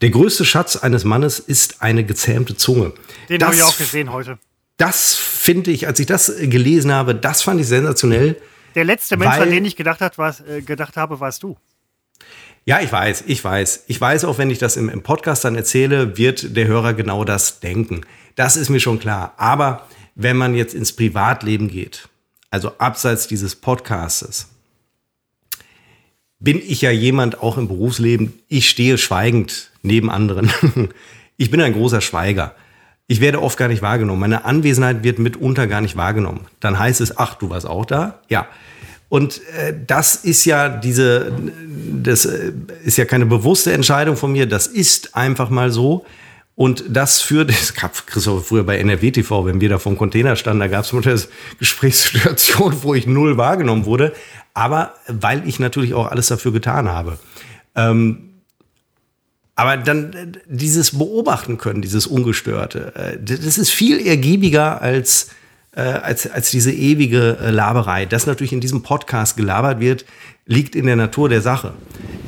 Der 0.00 0.10
größte 0.10 0.44
Schatz 0.44 0.76
eines 0.76 1.04
Mannes 1.04 1.38
ist 1.38 1.82
eine 1.82 2.04
gezähmte 2.04 2.56
Zunge. 2.56 2.92
Den 3.28 3.42
habe 3.42 3.54
ich 3.54 3.62
auch 3.62 3.76
gesehen 3.76 4.12
heute. 4.12 4.38
Das 4.76 5.14
finde 5.14 5.70
ich, 5.70 5.86
als 5.86 6.00
ich 6.00 6.06
das 6.06 6.32
gelesen 6.38 6.92
habe, 6.92 7.14
das 7.14 7.42
fand 7.42 7.60
ich 7.60 7.68
sensationell. 7.68 8.36
Der 8.74 8.84
letzte 8.84 9.16
Mensch, 9.16 9.36
an 9.36 9.50
den 9.50 9.64
ich 9.64 9.76
gedacht, 9.76 10.00
hat, 10.00 10.18
warst, 10.18 10.46
äh, 10.46 10.62
gedacht 10.62 10.96
habe, 10.96 11.20
warst 11.20 11.42
du. 11.42 11.56
Ja, 12.64 12.80
ich 12.80 12.92
weiß, 12.92 13.24
ich 13.26 13.42
weiß. 13.42 13.84
Ich 13.88 14.00
weiß 14.00 14.24
auch, 14.24 14.38
wenn 14.38 14.50
ich 14.50 14.58
das 14.58 14.76
im, 14.76 14.88
im 14.88 15.02
Podcast 15.02 15.44
dann 15.44 15.56
erzähle, 15.56 16.16
wird 16.16 16.56
der 16.56 16.66
Hörer 16.66 16.94
genau 16.94 17.24
das 17.24 17.60
denken. 17.60 18.02
Das 18.36 18.56
ist 18.56 18.68
mir 18.68 18.80
schon 18.80 19.00
klar. 19.00 19.34
Aber 19.36 19.88
wenn 20.14 20.36
man 20.36 20.54
jetzt 20.54 20.74
ins 20.74 20.92
Privatleben 20.92 21.68
geht, 21.68 22.08
also 22.50 22.78
abseits 22.78 23.26
dieses 23.26 23.56
Podcastes, 23.56 24.48
bin 26.38 26.60
ich 26.64 26.82
ja 26.82 26.90
jemand 26.90 27.40
auch 27.40 27.56
im 27.56 27.68
Berufsleben, 27.68 28.38
ich 28.48 28.68
stehe 28.68 28.98
schweigend 28.98 29.70
neben 29.82 30.10
anderen. 30.10 30.50
ich 31.36 31.50
bin 31.50 31.60
ein 31.60 31.72
großer 31.72 32.00
Schweiger. 32.00 32.54
Ich 33.12 33.20
werde 33.20 33.42
oft 33.42 33.58
gar 33.58 33.68
nicht 33.68 33.82
wahrgenommen. 33.82 34.20
Meine 34.20 34.46
Anwesenheit 34.46 35.04
wird 35.04 35.18
mitunter 35.18 35.66
gar 35.66 35.82
nicht 35.82 35.98
wahrgenommen. 35.98 36.46
Dann 36.60 36.78
heißt 36.78 37.02
es, 37.02 37.18
ach, 37.18 37.34
du 37.34 37.50
warst 37.50 37.66
auch 37.66 37.84
da? 37.84 38.20
Ja. 38.30 38.46
Und 39.10 39.42
äh, 39.54 39.74
das 39.86 40.14
ist 40.14 40.46
ja 40.46 40.70
diese, 40.70 41.30
das 42.02 42.24
äh, 42.24 42.54
ist 42.84 42.96
ja 42.96 43.04
keine 43.04 43.26
bewusste 43.26 43.70
Entscheidung 43.74 44.16
von 44.16 44.32
mir. 44.32 44.46
Das 44.46 44.66
ist 44.66 45.14
einfach 45.14 45.50
mal 45.50 45.70
so. 45.70 46.06
Und 46.54 46.84
das 46.88 47.20
führt, 47.20 47.50
es 47.50 47.74
gab 47.74 48.06
Christoph 48.06 48.46
früher 48.46 48.64
bei 48.64 48.78
NRW 48.78 49.10
TV, 49.10 49.44
wenn 49.44 49.60
wir 49.60 49.68
da 49.68 49.78
vom 49.78 49.98
Container 49.98 50.34
standen, 50.34 50.60
da 50.60 50.68
gab 50.68 50.86
es 50.86 50.94
mal 50.94 51.06
eine 51.06 51.20
Gesprächssituation, 51.58 52.78
wo 52.82 52.94
ich 52.94 53.06
null 53.06 53.36
wahrgenommen 53.36 53.84
wurde. 53.84 54.14
Aber 54.54 54.94
weil 55.06 55.46
ich 55.46 55.58
natürlich 55.58 55.92
auch 55.92 56.10
alles 56.10 56.28
dafür 56.28 56.50
getan 56.50 56.88
habe. 56.88 57.18
Ähm, 57.76 58.31
aber 59.62 59.76
dann 59.76 60.12
äh, 60.12 60.26
dieses 60.46 60.98
Beobachten 60.98 61.56
können, 61.56 61.82
dieses 61.82 62.08
Ungestörte, 62.08 62.92
äh, 62.96 63.16
das 63.22 63.58
ist 63.58 63.70
viel 63.70 64.04
ergiebiger 64.04 64.82
als, 64.82 65.28
äh, 65.76 65.82
als, 65.82 66.28
als 66.28 66.50
diese 66.50 66.72
ewige 66.72 67.38
Laberei. 67.48 68.04
Das 68.04 68.26
natürlich 68.26 68.52
in 68.52 68.60
diesem 68.60 68.82
Podcast 68.82 69.36
gelabert 69.36 69.78
wird, 69.78 70.04
liegt 70.46 70.74
in 70.74 70.86
der 70.86 70.96
Natur 70.96 71.28
der 71.28 71.42
Sache. 71.42 71.74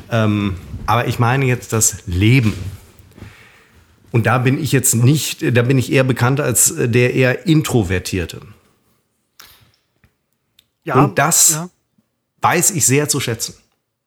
Ähm, 0.09 0.55
aber 0.85 1.09
ich 1.09 1.19
meine 1.19 1.43
jetzt 1.43 1.73
das 1.73 1.97
Leben. 2.05 2.53
Und 4.11 4.27
da 4.27 4.37
bin 4.37 4.57
ich 4.57 4.71
jetzt 4.71 4.95
nicht, 4.95 5.57
da 5.57 5.61
bin 5.63 5.77
ich 5.77 5.91
eher 5.91 6.05
bekannt 6.05 6.39
als 6.39 6.73
der 6.77 7.15
eher 7.15 7.45
Introvertierte. 7.47 8.39
Ja, 10.85 11.03
Und 11.03 11.19
das 11.19 11.51
ja. 11.51 11.69
weiß 12.39 12.71
ich 12.71 12.85
sehr 12.85 13.09
zu 13.09 13.19
schätzen. 13.19 13.55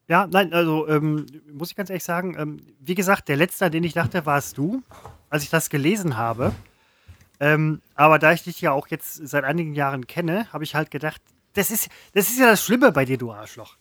Ja, 0.09 0.26
nein, 0.26 0.54
also 0.54 0.88
ähm, 0.88 1.26
muss 1.52 1.70
ich 1.70 1.76
ganz 1.76 1.90
ehrlich 1.90 2.04
sagen, 2.04 2.34
ähm, 2.38 2.61
wie 2.80 2.94
gesagt, 2.94 3.28
der 3.28 3.36
letzte, 3.36 3.66
an 3.66 3.72
den 3.72 3.84
ich 3.84 3.92
dachte, 3.92 4.24
warst 4.24 4.56
du, 4.56 4.82
als 5.28 5.42
ich 5.42 5.50
das 5.50 5.68
gelesen 5.68 6.16
habe. 6.16 6.54
Ähm, 7.40 7.82
aber 7.94 8.18
da 8.18 8.32
ich 8.32 8.42
dich 8.42 8.61
ja 8.62 8.72
auch 8.72 8.88
jetzt 8.88 9.28
seit 9.28 9.44
einigen 9.44 9.74
Jahren 9.74 10.06
kenne, 10.06 10.50
habe 10.50 10.64
ich 10.64 10.74
halt 10.74 10.90
gedacht, 10.90 11.20
das 11.52 11.70
ist, 11.70 11.88
das 12.14 12.30
ist 12.30 12.38
ja 12.38 12.46
das 12.46 12.64
Schlimme 12.64 12.90
bei 12.90 13.04
dir, 13.04 13.18
du 13.18 13.32
Arschloch. 13.32 13.76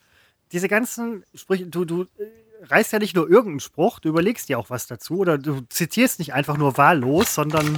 Diese 0.52 0.68
ganzen 0.68 1.24
Sprüche, 1.34 1.66
du, 1.68 1.86
du 1.86 2.04
äh, 2.04 2.66
reißt 2.66 2.92
ja 2.92 3.00
nicht 3.00 3.16
nur 3.16 3.30
irgendeinen 3.30 3.62
Spruch, 3.62 4.00
du 4.00 4.10
überlegst 4.10 4.50
dir 4.50 4.60
auch 4.60 4.70
was 4.70 4.86
dazu 4.86 5.20
oder 5.20 5.38
du 5.38 5.62
zitierst 5.70 6.20
nicht 6.20 6.34
einfach 6.34 6.58
nur 6.58 6.78
wahllos, 6.78 7.34
sondern 7.34 7.78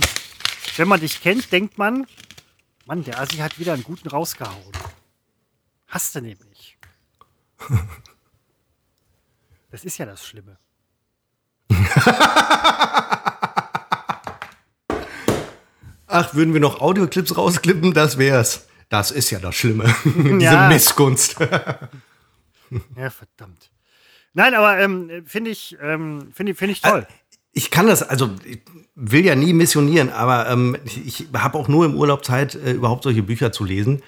wenn 0.75 0.87
man 0.87 0.99
dich 0.99 1.21
kennt, 1.21 1.51
denkt 1.51 1.77
man, 1.77 2.07
Mann, 2.87 3.03
der 3.03 3.19
Assi 3.19 3.37
hat 3.37 3.59
wieder 3.59 3.73
einen 3.73 3.83
guten 3.83 4.09
rausgehauen. 4.09 4.73
Hast 5.87 6.15
du 6.15 6.21
nämlich. 6.21 6.79
Das 9.71 9.85
ist 9.85 9.97
ja 9.97 10.05
das 10.05 10.25
Schlimme. 10.25 10.57
Ach, 16.11 16.33
würden 16.33 16.53
wir 16.53 16.59
noch 16.59 16.81
Audioclips 16.81 17.37
rausklippen, 17.37 17.93
das 17.93 18.17
wär's. 18.17 18.67
Das 18.89 19.11
ist 19.11 19.29
ja 19.29 19.37
das 19.39 19.55
Schlimme. 19.55 19.93
Diese 20.03 20.67
Missgunst. 20.67 21.39
ja, 22.95 23.09
verdammt. 23.11 23.69
Nein, 24.33 24.55
aber 24.55 24.79
ähm, 24.79 25.23
finde 25.25 25.51
ich, 25.51 25.77
ähm, 25.81 26.31
find, 26.33 26.57
find 26.57 26.71
ich 26.71 26.81
toll. 26.81 27.05
Ich 27.51 27.69
kann 27.69 27.87
das, 27.87 28.01
also 28.01 28.31
ich 28.45 28.61
will 28.95 29.25
ja 29.25 29.35
nie 29.35 29.53
missionieren, 29.53 30.09
aber 30.09 30.49
ähm, 30.49 30.77
ich, 30.85 31.05
ich 31.05 31.27
habe 31.33 31.57
auch 31.57 31.67
nur 31.67 31.85
im 31.85 31.95
Urlaub 31.95 32.25
Zeit, 32.25 32.55
äh, 32.55 32.71
überhaupt 32.71 33.03
solche 33.03 33.21
Bücher 33.23 33.51
zu 33.51 33.63
lesen. 33.63 34.01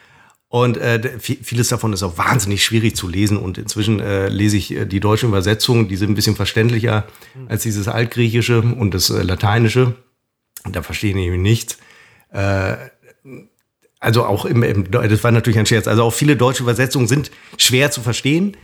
Und 0.52 0.76
äh, 0.76 1.18
vieles 1.18 1.70
davon 1.70 1.94
ist 1.94 2.04
auch 2.04 2.18
wahnsinnig 2.18 2.66
schwierig 2.66 2.94
zu 2.94 3.08
lesen. 3.08 3.38
Und 3.38 3.58
inzwischen 3.58 4.02
äh, 4.02 4.28
lese 4.28 4.58
ich 4.58 4.76
äh, 4.76 4.86
die 4.86 5.00
deutsche 5.00 5.26
Übersetzung, 5.26 5.88
die 5.88 5.96
sind 5.96 6.12
ein 6.12 6.16
bisschen 6.16 6.36
verständlicher 6.36 7.08
als 7.48 7.64
dieses 7.64 7.88
Altgriechische 7.88 8.60
und 8.60 8.94
das 8.94 9.10
äh, 9.10 9.22
Lateinische. 9.22 9.96
Da 10.70 10.82
verstehe 10.82 11.18
ich 11.18 11.40
nichts. 11.40 11.78
Äh, 12.34 12.76
also 14.02 14.26
auch 14.26 14.44
im, 14.44 14.62
im, 14.64 14.92
das 14.92 15.24
war 15.24 15.32
natürlich 15.32 15.58
ein 15.58 15.66
Scherz. 15.66 15.88
Also 15.88 16.04
auch 16.04 16.14
viele 16.14 16.36
deutsche 16.36 16.64
Übersetzungen 16.64 17.08
sind 17.08 17.32
schwer 17.56 17.90
zu 17.90 18.02
verstehen. 18.02 18.58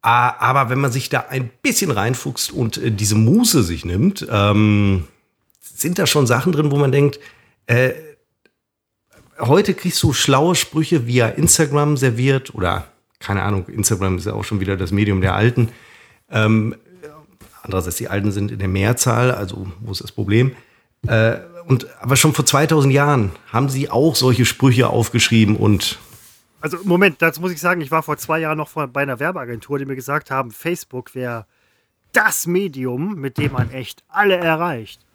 Aber 0.00 0.70
wenn 0.70 0.78
man 0.78 0.92
sich 0.92 1.08
da 1.08 1.26
ein 1.28 1.50
bisschen 1.60 1.90
reinfuchst 1.90 2.52
und 2.52 2.78
äh, 2.78 2.92
diese 2.92 3.16
Muße 3.16 3.64
sich 3.64 3.84
nimmt, 3.84 4.24
ähm, 4.30 5.08
sind 5.60 5.98
da 5.98 6.06
schon 6.06 6.28
Sachen 6.28 6.52
drin, 6.52 6.70
wo 6.70 6.76
man 6.76 6.92
denkt, 6.92 7.18
äh, 7.66 7.94
heute 9.38 9.74
kriegst 9.74 10.02
du 10.02 10.12
schlaue 10.12 10.54
Sprüche 10.54 11.06
via 11.06 11.28
Instagram 11.28 11.96
serviert 11.96 12.54
oder 12.54 12.88
keine 13.20 13.42
Ahnung, 13.42 13.66
Instagram 13.66 14.18
ist 14.18 14.26
ja 14.26 14.34
auch 14.34 14.44
schon 14.44 14.60
wieder 14.60 14.76
das 14.76 14.92
Medium 14.92 15.20
der 15.20 15.34
Alten. 15.34 15.70
Ähm, 16.30 16.76
andererseits, 17.62 17.96
die 17.96 18.08
Alten 18.08 18.30
sind 18.30 18.52
in 18.52 18.58
der 18.58 18.68
Mehrzahl, 18.68 19.32
also 19.32 19.66
wo 19.80 19.92
ist 19.92 20.02
das 20.02 20.12
Problem? 20.12 20.54
Äh, 21.06 21.38
und, 21.66 21.86
aber 22.00 22.16
schon 22.16 22.32
vor 22.32 22.46
2000 22.46 22.92
Jahren 22.92 23.32
haben 23.52 23.68
sie 23.68 23.90
auch 23.90 24.14
solche 24.14 24.44
Sprüche 24.44 24.88
aufgeschrieben 24.88 25.56
und 25.56 25.98
also 26.60 26.78
Moment, 26.82 27.22
dazu 27.22 27.40
muss 27.40 27.52
ich 27.52 27.60
sagen, 27.60 27.80
ich 27.80 27.92
war 27.92 28.02
vor 28.02 28.16
zwei 28.16 28.40
Jahren 28.40 28.58
noch 28.58 28.72
bei 28.72 29.02
einer 29.02 29.20
Werbeagentur, 29.20 29.78
die 29.78 29.84
mir 29.84 29.94
gesagt 29.94 30.32
haben, 30.32 30.50
Facebook 30.50 31.14
wäre 31.14 31.46
das 32.12 32.48
Medium, 32.48 33.14
mit 33.14 33.38
dem 33.38 33.52
man 33.52 33.70
echt 33.70 34.02
alle 34.08 34.36
erreicht. 34.36 35.06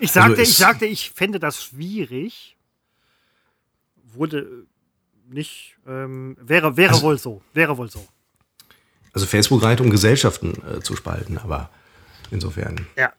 Ich 0.00 0.12
sagte, 0.12 0.30
also 0.30 0.42
ich, 0.42 0.56
sagte, 0.56 0.86
ich 0.86 1.10
fände 1.10 1.40
das 1.40 1.62
schwierig. 1.62 2.56
Wurde 4.14 4.66
nicht, 5.28 5.76
ähm, 5.86 6.36
wäre, 6.40 6.76
wäre 6.76 6.92
also, 6.92 7.02
wohl 7.02 7.18
so, 7.18 7.42
wäre 7.52 7.76
wohl 7.76 7.90
so. 7.90 8.06
Also 9.12 9.26
Facebook 9.26 9.62
reicht, 9.62 9.80
um 9.80 9.90
Gesellschaften 9.90 10.54
äh, 10.66 10.80
zu 10.80 10.94
spalten, 10.94 11.38
aber 11.38 11.70
insofern. 12.30 12.86
Ja, 12.96 13.12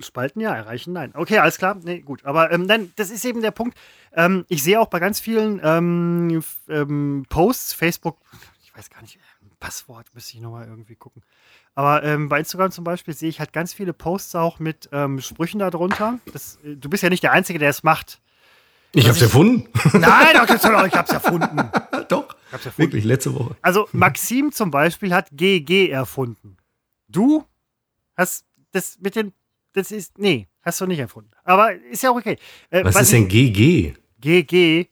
spalten 0.00 0.40
ja, 0.40 0.54
erreichen 0.54 0.92
nein. 0.92 1.12
Okay, 1.14 1.38
alles 1.38 1.58
klar, 1.58 1.78
nee, 1.82 2.00
gut. 2.00 2.24
Aber 2.24 2.50
ähm, 2.50 2.66
dann, 2.66 2.92
das 2.96 3.10
ist 3.10 3.24
eben 3.24 3.42
der 3.42 3.50
Punkt. 3.50 3.76
Ähm, 4.14 4.44
ich 4.48 4.62
sehe 4.62 4.80
auch 4.80 4.88
bei 4.88 4.98
ganz 4.98 5.20
vielen 5.20 5.60
ähm, 5.62 6.42
ähm 6.68 7.26
Posts, 7.28 7.74
Facebook, 7.74 8.16
ich 8.62 8.76
weiß 8.76 8.88
gar 8.90 9.02
nicht, 9.02 9.18
Passwort 9.62 10.08
müsste 10.12 10.36
ich 10.36 10.42
nochmal 10.42 10.66
irgendwie 10.66 10.96
gucken. 10.96 11.22
Aber 11.76 12.02
ähm, 12.02 12.28
bei 12.28 12.40
Instagram 12.40 12.72
zum 12.72 12.82
Beispiel 12.82 13.14
sehe 13.14 13.28
ich 13.28 13.38
halt 13.38 13.52
ganz 13.52 13.72
viele 13.72 13.92
Posts 13.92 14.34
auch 14.34 14.58
mit 14.58 14.88
ähm, 14.90 15.20
Sprüchen 15.20 15.60
darunter. 15.60 16.18
Das, 16.32 16.58
äh, 16.64 16.74
du 16.74 16.90
bist 16.90 17.04
ja 17.04 17.10
nicht 17.10 17.22
der 17.22 17.30
Einzige, 17.30 17.60
der 17.60 17.70
es 17.70 17.84
macht. 17.84 18.20
Ich 18.92 19.08
hab's 19.08 19.22
erfunden. 19.22 19.68
Nein, 19.92 20.34
doch, 20.34 20.84
ich 20.84 20.94
hab's 20.94 21.12
erfunden. 21.12 21.70
doch. 22.08 22.34
Ich 22.48 22.52
hab's 22.52 22.66
erfunden. 22.66 22.78
Wirklich, 22.78 23.04
letzte 23.04 23.32
Woche. 23.36 23.54
Also, 23.62 23.88
Maxim 23.92 24.50
zum 24.50 24.72
Beispiel 24.72 25.14
hat 25.14 25.28
GG 25.30 25.90
erfunden. 25.90 26.56
Du 27.06 27.44
hast 28.16 28.44
das 28.72 28.98
mit 29.00 29.14
den. 29.14 29.32
Das 29.74 29.92
ist. 29.92 30.18
Nee, 30.18 30.48
hast 30.62 30.80
du 30.80 30.86
nicht 30.86 30.98
erfunden. 30.98 31.30
Aber 31.44 31.72
ist 31.72 32.02
ja 32.02 32.10
auch 32.10 32.16
okay. 32.16 32.36
Äh, 32.70 32.84
was, 32.84 32.96
was 32.96 33.02
ist 33.02 33.12
denn 33.12 33.28
GG? 33.28 33.94
GG. 34.20 34.88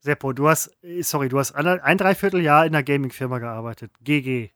Seppo, 0.00 0.32
du 0.32 0.48
hast. 0.48 0.70
Sorry, 1.02 1.28
du 1.28 1.38
hast 1.38 1.52
ein 1.52 1.98
Dreivierteljahr 1.98 2.66
in 2.66 2.74
einer 2.74 2.82
Gaming-Firma 2.82 3.38
gearbeitet. 3.38 3.92
GG. 4.02 4.50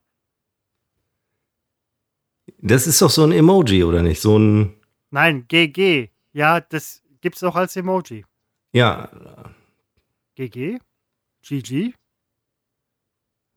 Das 2.59 2.87
ist 2.87 3.01
doch 3.03 3.11
so 3.11 3.25
ein 3.25 3.33
Emoji, 3.33 3.85
oder 3.85 4.03
nicht? 4.03 4.21
So 4.21 4.39
ein. 4.39 4.75
Nein, 5.11 5.47
GG. 5.49 6.11
Ja, 6.33 6.61
das 6.61 7.03
gibt's 7.21 7.43
auch 7.43 7.57
als 7.57 7.77
Emoji. 7.77 8.25
Ja. 8.73 9.11
GG? 10.35 10.79
GG? 11.43 11.95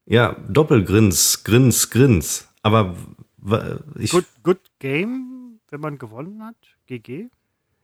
Ja, 0.05 0.33
Doppelgrins, 0.47 1.43
Grins, 1.43 1.89
Grins. 1.89 2.49
Aber 2.61 2.95
ich. 3.97 4.11
Good, 4.11 4.25
good 4.43 4.61
Game, 4.79 5.59
wenn 5.69 5.79
man 5.79 5.97
gewonnen 5.97 6.43
hat? 6.43 6.57
GG? 6.85 7.29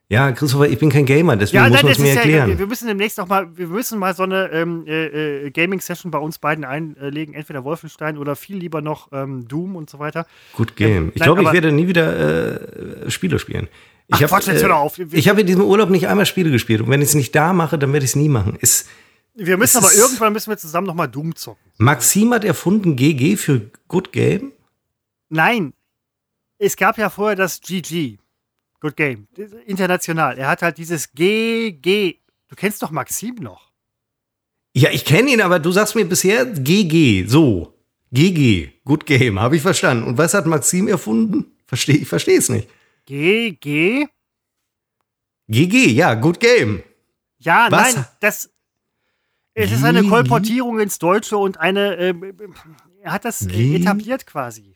Ja, 0.09 0.31
Christopher, 0.31 0.69
ich 0.69 0.77
bin 0.77 0.89
kein 0.89 1.05
Gamer, 1.05 1.35
deswegen 1.37 1.63
ja, 1.63 1.69
muss 1.69 1.81
man 1.81 1.91
es 1.91 1.99
mir 1.99 2.15
erklären. 2.15 2.49
Ja, 2.49 2.59
wir 2.59 2.67
müssen 2.67 2.87
demnächst 2.87 3.19
auch 3.19 3.27
mal, 3.27 3.57
wir 3.57 3.67
müssen 3.67 3.97
mal 3.97 4.13
so 4.15 4.23
eine 4.23 4.51
ähm, 4.51 4.85
äh, 4.85 5.45
äh, 5.45 5.51
Gaming-Session 5.51 6.11
bei 6.11 6.19
uns 6.19 6.37
beiden 6.37 6.65
einlegen, 6.65 7.33
entweder 7.33 7.63
Wolfenstein 7.63 8.17
oder 8.17 8.35
viel 8.35 8.57
lieber 8.57 8.81
noch 8.81 9.11
ähm, 9.11 9.47
Doom 9.47 9.75
und 9.75 9.89
so 9.89 9.99
weiter. 9.99 10.27
Good 10.55 10.75
Game. 10.75 11.11
ich 11.15 11.21
glaube, 11.21 11.41
ich 11.41 11.51
werde 11.51 11.71
nie 11.71 11.87
wieder 11.87 13.05
äh, 13.05 13.09
Spiele 13.09 13.39
spielen. 13.39 13.69
Ich 14.07 14.21
habe 14.21 14.51
äh, 14.51 15.21
hab 15.21 15.39
in 15.39 15.47
diesem 15.47 15.63
Urlaub 15.63 15.89
nicht 15.89 16.07
einmal 16.07 16.25
Spiele 16.25 16.51
gespielt 16.51 16.81
und 16.81 16.89
wenn 16.89 17.01
ich 17.01 17.09
es 17.09 17.15
nicht 17.15 17.33
da 17.33 17.53
mache, 17.53 17.79
dann 17.79 17.93
werde 17.93 18.03
ich 18.03 18.11
es 18.11 18.15
nie 18.15 18.29
machen. 18.29 18.57
Ist, 18.59 18.89
wir 19.33 19.57
müssen 19.57 19.77
aber 19.77 19.93
irgendwann 19.93 20.33
müssen 20.33 20.49
wir 20.49 20.57
zusammen 20.57 20.87
noch 20.87 20.93
mal 20.93 21.07
Doom 21.07 21.35
zocken. 21.35 21.63
Maxim 21.77 22.33
hat 22.33 22.43
erfunden 22.43 22.95
GG 22.95 23.37
für 23.37 23.71
Good 23.87 24.11
Game? 24.11 24.51
Nein. 25.29 25.73
Es 26.59 26.75
gab 26.75 26.97
ja 26.97 27.09
vorher 27.09 27.35
das 27.35 27.61
GG. 27.61 28.19
Good 28.83 28.97
Game. 28.97 29.27
International. 29.65 30.37
Er 30.37 30.49
hat 30.49 30.61
halt 30.61 30.77
dieses 30.77 31.13
GG. 31.13 32.19
Du 32.49 32.55
kennst 32.57 32.83
doch 32.83 32.91
Maxim 32.91 33.35
noch. 33.35 33.71
Ja, 34.75 34.89
ich 34.89 35.05
kenne 35.05 35.31
ihn, 35.31 35.39
aber 35.39 35.59
du 35.59 35.71
sagst 35.71 35.95
mir 35.95 36.03
bisher 36.03 36.45
GG. 36.45 37.25
So. 37.25 37.79
GG. 38.11 38.73
Good 38.83 39.05
Game. 39.05 39.39
Habe 39.39 39.55
ich 39.55 39.61
verstanden. 39.61 40.03
Und 40.03 40.17
was 40.17 40.33
hat 40.33 40.47
Maxim 40.47 40.89
erfunden? 40.89 41.55
Versteh, 41.65 41.93
ich 41.93 42.09
verstehe 42.09 42.37
es 42.37 42.49
nicht. 42.49 42.67
GG? 43.05 44.07
GG, 45.47 45.91
ja, 45.91 46.13
Good 46.15 46.41
Game. 46.41 46.83
Ja, 47.39 47.67
Was? 47.71 47.95
nein, 47.95 48.05
das. 48.19 48.49
Es 49.53 49.71
ist 49.71 49.83
eine 49.85 50.03
Kolportierung 50.03 50.81
ins 50.81 50.99
Deutsche 50.99 51.37
und 51.37 51.57
eine. 51.57 51.95
Äh, 51.95 52.13
er 53.01 53.13
hat 53.13 53.23
das 53.23 53.47
G? 53.47 53.77
etabliert 53.77 54.25
quasi. 54.25 54.75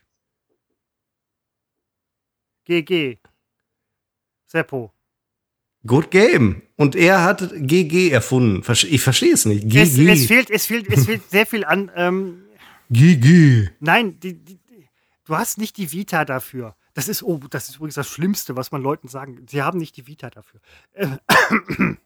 GG. 2.63 3.17
Seppo. 4.47 4.91
Good 5.85 6.11
Game. 6.11 6.63
Und 6.75 6.95
er 6.95 7.23
hat 7.23 7.51
GG 7.55 8.09
erfunden. 8.09 8.63
Ich 8.89 9.01
verstehe 9.01 9.33
es 9.33 9.45
nicht. 9.45 9.63
GG. 9.69 9.81
Es, 9.81 9.97
es, 9.97 10.25
fehlt, 10.27 10.49
es, 10.49 10.65
fehlt, 10.65 10.87
es 10.89 11.05
fehlt 11.05 11.29
sehr 11.29 11.45
viel 11.45 11.63
an. 11.63 11.91
Ähm, 11.95 12.43
GG. 12.89 13.69
Nein, 13.79 14.19
die, 14.19 14.33
die, 14.33 14.59
du 15.25 15.35
hast 15.35 15.57
nicht 15.57 15.77
die 15.77 15.91
Vita 15.91 16.25
dafür. 16.25 16.75
Das 16.93 17.07
ist, 17.07 17.21
oh, 17.21 17.39
das 17.49 17.69
ist 17.69 17.75
übrigens 17.75 17.95
das 17.95 18.07
Schlimmste, 18.07 18.55
was 18.55 18.71
man 18.71 18.81
Leuten 18.81 19.07
sagen. 19.07 19.45
Sie 19.47 19.61
haben 19.61 19.77
nicht 19.77 19.95
die 19.97 20.07
Vita 20.07 20.29
dafür. 20.29 20.59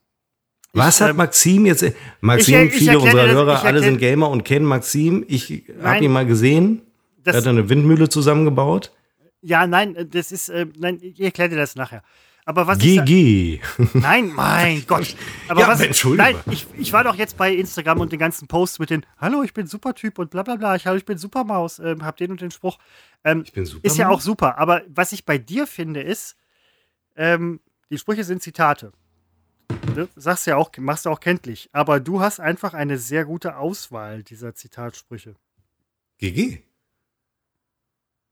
Was 0.74 0.96
ich, 0.96 1.02
hat 1.02 1.10
ähm, 1.10 1.18
Maxim 1.18 1.66
jetzt? 1.66 1.86
Maxim, 2.22 2.68
ich, 2.68 2.74
ich, 2.74 2.80
viele 2.80 3.00
unserer 3.00 3.26
das, 3.26 3.36
Hörer, 3.36 3.64
alle 3.66 3.84
sind 3.84 3.98
Gamer 3.98 4.30
und 4.30 4.46
kennen 4.46 4.66
Maxim. 4.66 5.26
Ich 5.28 5.66
habe 5.82 6.04
ihn 6.04 6.12
mal 6.12 6.26
gesehen. 6.26 6.82
er 7.26 7.34
hat 7.34 7.48
eine 7.48 7.68
Windmühle 7.68 8.08
zusammengebaut. 8.08 8.94
Ja, 9.42 9.68
nein, 9.68 10.08
das 10.12 10.32
ist, 10.32 10.48
äh, 10.50 10.68
nein, 10.78 11.00
ich 11.02 11.20
erkläre 11.20 11.50
dir 11.50 11.58
das 11.58 11.76
nachher. 11.76 12.04
Aber 12.46 12.68
was 12.68 12.80
GG. 12.80 13.62
Nein, 13.94 14.32
mein 14.34 14.86
Gott. 14.88 15.16
Aber 15.48 15.62
ja, 15.62 15.68
was, 15.68 15.82
Entschuldigung. 15.82 16.34
Nein, 16.34 16.54
ich, 16.54 16.66
ich 16.78 16.92
war 16.92 17.04
doch 17.04 17.16
jetzt 17.16 17.38
bei 17.38 17.54
Instagram 17.54 18.00
und 18.00 18.12
den 18.12 18.20
ganzen 18.20 18.48
Posts 18.48 18.80
mit 18.80 18.90
den 18.90 19.06
Hallo, 19.18 19.44
ich 19.44 19.54
bin 19.54 19.68
Supertyp 19.68 20.18
und 20.18 20.32
bla 20.32 20.44
bla 20.44 20.56
bla. 20.56 20.76
Ich, 20.76 20.86
ich 20.86 21.06
bin 21.06 21.18
Supermaus. 21.18 21.80
Ähm, 21.80 22.04
hab 22.04 22.18
den 22.18 22.32
und 22.32 22.42
den 22.42 22.52
Spruch. 22.52 22.80
Ähm, 23.24 23.44
ich 23.46 23.54
bin 23.54 23.66
Supermaus. 23.66 23.92
Ist 23.92 23.98
ja 23.98 24.10
auch 24.10 24.22
super. 24.22 24.58
Aber 24.58 24.82
was 24.88 25.12
ich 25.12 25.26
bei 25.26 25.38
dir 25.38 25.68
finde, 25.68 26.02
ist, 26.02 26.36
ähm, 27.16 27.60
die 27.90 27.98
Sprüche 27.98 28.24
sind 28.24 28.42
Zitate. 28.42 28.92
Du 29.96 30.08
sagst 30.16 30.48
ja 30.48 30.58
auch, 30.58 30.72
machst 30.78 31.06
du 31.06 31.10
auch 31.10 31.20
kenntlich. 31.20 31.70
Aber 31.74 32.00
du 32.00 32.22
hast 32.22 32.40
einfach 32.40 32.74
eine 32.74 32.98
sehr 32.98 33.26
gute 33.26 33.58
Auswahl 33.58 34.24
dieser 34.24 34.56
Zitatsprüche. 34.56 35.36
GG. 36.18 36.64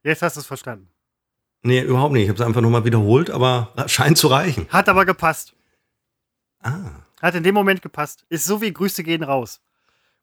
Jetzt 0.04 0.22
hast 0.22 0.38
du 0.38 0.40
es 0.40 0.48
verstanden. 0.48 0.90
Nee, 1.62 1.82
überhaupt 1.82 2.14
nicht. 2.14 2.24
Ich 2.24 2.30
habe 2.30 2.40
es 2.40 2.46
einfach 2.46 2.62
nochmal 2.62 2.86
wiederholt, 2.86 3.30
aber 3.30 3.74
scheint 3.88 4.18
zu 4.18 4.28
reichen. 4.28 4.68
Hat 4.70 4.88
aber 4.88 5.06
gepasst. 5.06 5.54
Ah. 6.62 6.92
Hat 7.22 7.36
in 7.36 7.44
dem 7.44 7.56
Moment 7.56 7.82
gepasst. 7.82 8.26
Ist 8.30 8.46
so 8.46 8.62
wie 8.62 8.72
Grüße 8.72 9.04
gehen 9.04 9.24
raus. 9.24 9.62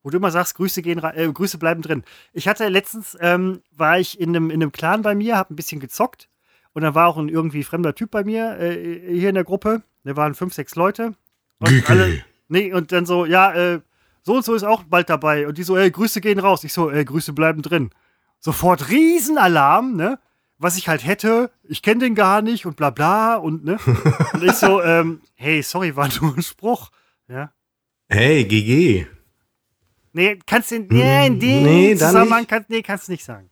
Wo 0.02 0.10
du 0.10 0.18
immer 0.18 0.30
sagst, 0.30 0.54
Grüße 0.54 0.82
gehen 0.82 1.02
äh, 1.02 1.30
Grüße 1.30 1.58
bleiben 1.58 1.82
drin. 1.82 2.04
Ich 2.32 2.48
hatte 2.48 2.68
letztens, 2.68 3.16
ähm, 3.20 3.60
war 3.72 3.98
ich 3.98 4.20
in 4.20 4.30
einem, 4.30 4.50
in 4.50 4.62
einem 4.62 4.72
Clan 4.72 5.02
bei 5.02 5.14
mir, 5.14 5.36
habe 5.36 5.52
ein 5.52 5.56
bisschen 5.56 5.80
gezockt. 5.80 6.28
Und 6.72 6.82
dann 6.82 6.94
war 6.94 7.08
auch 7.08 7.16
ein 7.16 7.28
irgendwie 7.28 7.64
fremder 7.64 7.94
Typ 7.94 8.10
bei 8.10 8.22
mir 8.22 8.58
äh, 8.60 9.18
hier 9.18 9.30
in 9.30 9.34
der 9.34 9.44
Gruppe. 9.44 9.82
Da 10.04 10.16
waren 10.16 10.34
fünf, 10.34 10.54
sechs 10.54 10.74
Leute. 10.74 11.14
Und 11.58 11.90
alle, 11.90 12.22
nee, 12.48 12.72
und 12.72 12.92
dann 12.92 13.06
so, 13.06 13.26
ja, 13.26 13.52
äh, 13.52 13.80
so 14.22 14.36
und 14.36 14.44
so 14.44 14.54
ist 14.54 14.62
auch 14.62 14.84
bald 14.84 15.08
dabei. 15.08 15.48
Und 15.48 15.58
die 15.58 15.62
so, 15.62 15.76
ey, 15.76 15.90
Grüße 15.90 16.20
gehen 16.20 16.38
raus. 16.38 16.64
Ich 16.64 16.72
so, 16.72 16.90
ey, 16.90 17.04
Grüße 17.04 17.32
bleiben 17.32 17.62
drin. 17.62 17.90
Sofort 18.38 18.90
Riesenalarm, 18.90 19.96
ne? 19.96 20.18
Was 20.58 20.76
ich 20.76 20.88
halt 20.88 21.04
hätte, 21.04 21.50
ich 21.64 21.82
kenne 21.82 22.00
den 22.00 22.14
gar 22.14 22.42
nicht 22.42 22.66
und 22.66 22.76
bla 22.76 22.90
bla 22.90 23.36
und 23.36 23.64
ne. 23.64 23.78
Und 24.32 24.42
ich 24.42 24.52
so, 24.52 24.82
ähm, 24.82 25.20
hey, 25.34 25.62
sorry, 25.62 25.96
war 25.96 26.08
nur 26.20 26.36
ein 26.36 26.42
Spruch. 26.42 26.90
Ja. 27.28 27.52
Hey, 28.08 28.44
GG. 28.44 29.06
Nee, 30.12 30.38
kannst 30.46 30.70
du, 30.70 30.78
nee, 30.78 31.26
in 31.26 31.40
dem 31.40 31.62
nee, 31.62 31.96
Zusammenhang 31.96 32.46
kannst, 32.46 32.70
nee, 32.70 32.82
kannst 32.82 33.08
du 33.08 33.12
nicht 33.12 33.24
sagen. 33.24 33.50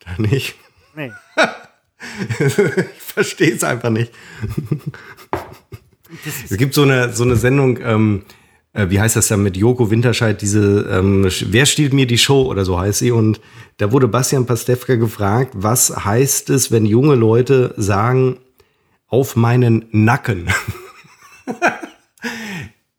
Da 0.00 0.20
nicht. 0.20 0.56
Nee. 0.94 1.12
ich 2.38 3.02
verstehe 3.02 3.54
es 3.54 3.62
einfach 3.62 3.90
nicht. 3.90 4.12
Es 6.48 6.56
gibt 6.56 6.74
so 6.74 6.82
eine, 6.82 7.12
so 7.12 7.22
eine 7.24 7.36
Sendung, 7.36 7.78
ähm, 7.80 8.24
äh, 8.24 8.39
wie 8.72 9.00
heißt 9.00 9.16
das 9.16 9.28
dann 9.28 9.42
mit 9.42 9.56
Joko 9.56 9.90
Winterscheid, 9.90 10.40
diese 10.40 10.88
ähm, 10.90 11.28
Wer 11.46 11.66
stiehlt 11.66 11.92
mir 11.92 12.06
die 12.06 12.18
Show 12.18 12.42
oder 12.42 12.64
so 12.64 12.78
heißt 12.78 13.00
sie. 13.00 13.10
Und 13.10 13.40
da 13.78 13.90
wurde 13.90 14.06
Bastian 14.06 14.46
Pastewka 14.46 14.94
gefragt, 14.94 15.52
was 15.56 16.04
heißt 16.04 16.50
es, 16.50 16.70
wenn 16.70 16.86
junge 16.86 17.16
Leute 17.16 17.74
sagen, 17.76 18.36
auf 19.08 19.36
meinen 19.36 19.86
Nacken? 19.90 20.48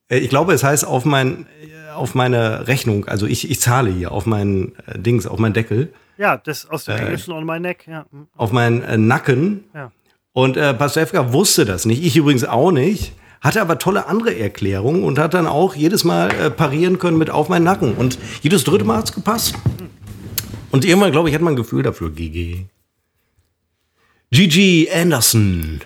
Äh, 0.10 0.18
ich 0.18 0.30
glaube, 0.30 0.52
es 0.52 0.64
heißt 0.64 0.86
auf 0.86 1.06
mein, 1.06 1.46
auf 1.96 2.16
meine 2.16 2.68
Rechnung, 2.68 3.06
also 3.06 3.26
ich, 3.26 3.50
ich 3.50 3.62
zahle 3.62 3.90
hier 3.92 4.12
auf 4.12 4.26
meinen 4.26 4.74
äh, 4.88 5.00
Dings, 5.00 5.26
auf 5.26 5.40
meinen 5.40 5.54
Deckel. 5.54 5.94
Ja, 6.18 6.38
das 6.38 6.70
aus 6.70 6.86
dem 6.86 6.98
Englischen 6.98 7.32
on 7.32 7.46
my 7.46 7.60
neck, 7.60 7.86
ja. 7.88 8.06
Auf 8.36 8.52
meinen 8.52 8.82
äh, 8.82 8.98
Nacken. 8.98 9.64
Ja. 9.74 9.92
Und 10.34 10.58
äh, 10.58 10.74
Pastewka 10.74 11.32
wusste 11.32 11.66
das 11.66 11.86
nicht, 11.86 12.04
ich 12.04 12.18
übrigens 12.18 12.44
auch 12.44 12.72
nicht 12.72 13.14
hatte 13.42 13.60
aber 13.60 13.80
tolle 13.80 14.08
andere 14.08 14.38
Erklärungen 14.38 15.04
und 15.04 15.18
hat 15.20 15.34
dann 15.34 15.48
auch 15.48 15.76
jedes 15.76 16.04
Mal 16.04 16.32
äh, 16.32 16.52
parieren 16.52 17.00
können 17.00 17.18
mit 17.18 17.32
auf 17.32 17.50
meinen 17.50 17.66
Nacken. 17.66 17.96
Und 17.96 18.18
jedes 18.42 18.64
dritte 18.64 18.86
Mal 18.86 18.98
hat 18.98 19.06
es 19.06 19.14
gepasst. 19.14 19.56
Und 20.70 20.86
irgendwann, 20.86 21.12
glaube 21.12 21.28
ich, 21.28 21.36
hat 21.36 21.42
man 21.42 21.54
ein 21.54 21.58
Gefühl 21.58 21.84
dafür, 21.84 22.12
GG. 22.12 22.66
Gigi 24.30 24.90
Anderson. 24.94 25.82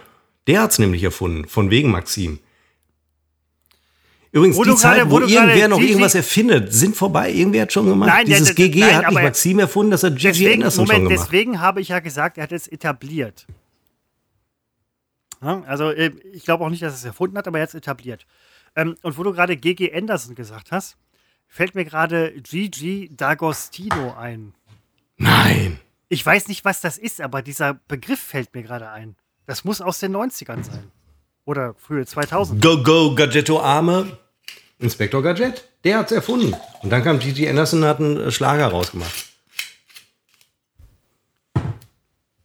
Der 0.48 0.62
hat 0.62 0.72
es 0.72 0.80
nämlich 0.80 1.02
erfunden, 1.04 1.48
von 1.48 1.72
wegen 1.72 1.90
Maxim. 1.90 2.40
Übrigens, 4.32 4.58
wo 4.58 4.66
die 4.66 4.76
Zeit, 4.76 5.10
wo, 5.10 5.12
wo 5.12 5.20
irgendwer 5.22 5.70
noch 5.70 5.78
Gigi 5.78 5.92
irgendwas 5.92 6.14
erfindet, 6.14 6.74
sind 6.74 6.96
vorbei. 6.96 7.32
Irgendwer 7.32 7.64
hat 7.64 7.74
schon 7.74 7.88
gemacht. 7.88 8.10
Nein, 8.10 8.26
Dieses 8.26 8.54
der, 8.54 8.68
GG 8.68 8.80
nein, 8.82 8.96
hat 8.98 9.10
nicht 9.10 9.24
Maxim 9.24 9.60
erfunden, 9.60 9.92
das 9.92 10.04
hat 10.04 10.18
Gigi 10.18 10.28
deswegen, 10.28 10.54
Anderson 10.56 10.84
Moment, 10.84 10.98
schon 10.98 11.10
gemacht. 11.10 11.28
Deswegen 11.32 11.62
habe 11.62 11.82
ich 11.82 11.88
ja 11.88 12.00
gesagt, 12.00 12.38
er 12.38 12.44
hat 12.44 12.52
es 12.52 12.68
etabliert. 12.68 13.48
Also 15.46 15.92
äh, 15.92 16.12
ich 16.34 16.44
glaube 16.44 16.64
auch 16.66 16.70
nicht, 16.70 16.82
dass 16.82 16.94
er 16.94 16.98
es 16.98 17.06
erfunden 17.06 17.38
hat, 17.38 17.48
aber 17.48 17.60
er 17.60 17.64
hat 17.64 17.70
es 17.70 17.76
etabliert. 17.76 18.26
Ähm, 18.76 18.96
und 19.04 19.18
wo 19.18 19.24
du 19.24 19.34
gerade 19.34 19.58
GG 19.58 19.94
Anderson 19.94 20.36
gesagt 20.36 20.72
hast, 20.72 20.98
fällt 21.48 21.76
mir 21.76 21.86
gerade 21.86 22.34
Gigi 22.42 23.12
D'Agostino 23.16 24.18
ein. 24.18 24.54
Nein. 25.18 25.80
Ich 26.10 26.26
weiß 26.26 26.48
nicht, 26.48 26.66
was 26.66 26.82
das 26.82 26.98
ist, 26.98 27.22
aber 27.22 27.42
dieser 27.42 27.76
Begriff 27.88 28.20
fällt 28.20 28.54
mir 28.54 28.64
gerade 28.64 28.90
ein. 28.90 29.16
Das 29.46 29.64
muss 29.64 29.82
aus 29.82 30.00
den 30.00 30.16
90ern 30.16 30.64
sein. 30.64 30.92
Oder 31.46 31.76
frühe 31.76 32.06
2000. 32.06 32.62
Go, 32.62 32.82
go, 32.82 33.16
Gadgetto 33.16 33.60
Arme. 33.62 34.18
Inspektor 34.80 35.24
Gadget, 35.24 35.70
der 35.84 36.00
hat 36.00 36.08
es 36.08 36.12
erfunden. 36.12 36.54
Und 36.82 36.90
dann 36.90 37.04
kam 37.04 37.20
Gigi 37.20 37.48
Anderson 37.48 37.84
und 37.84 37.88
hat 37.88 38.00
einen 38.00 38.32
Schlager 38.32 38.68
rausgemacht. 38.68 39.30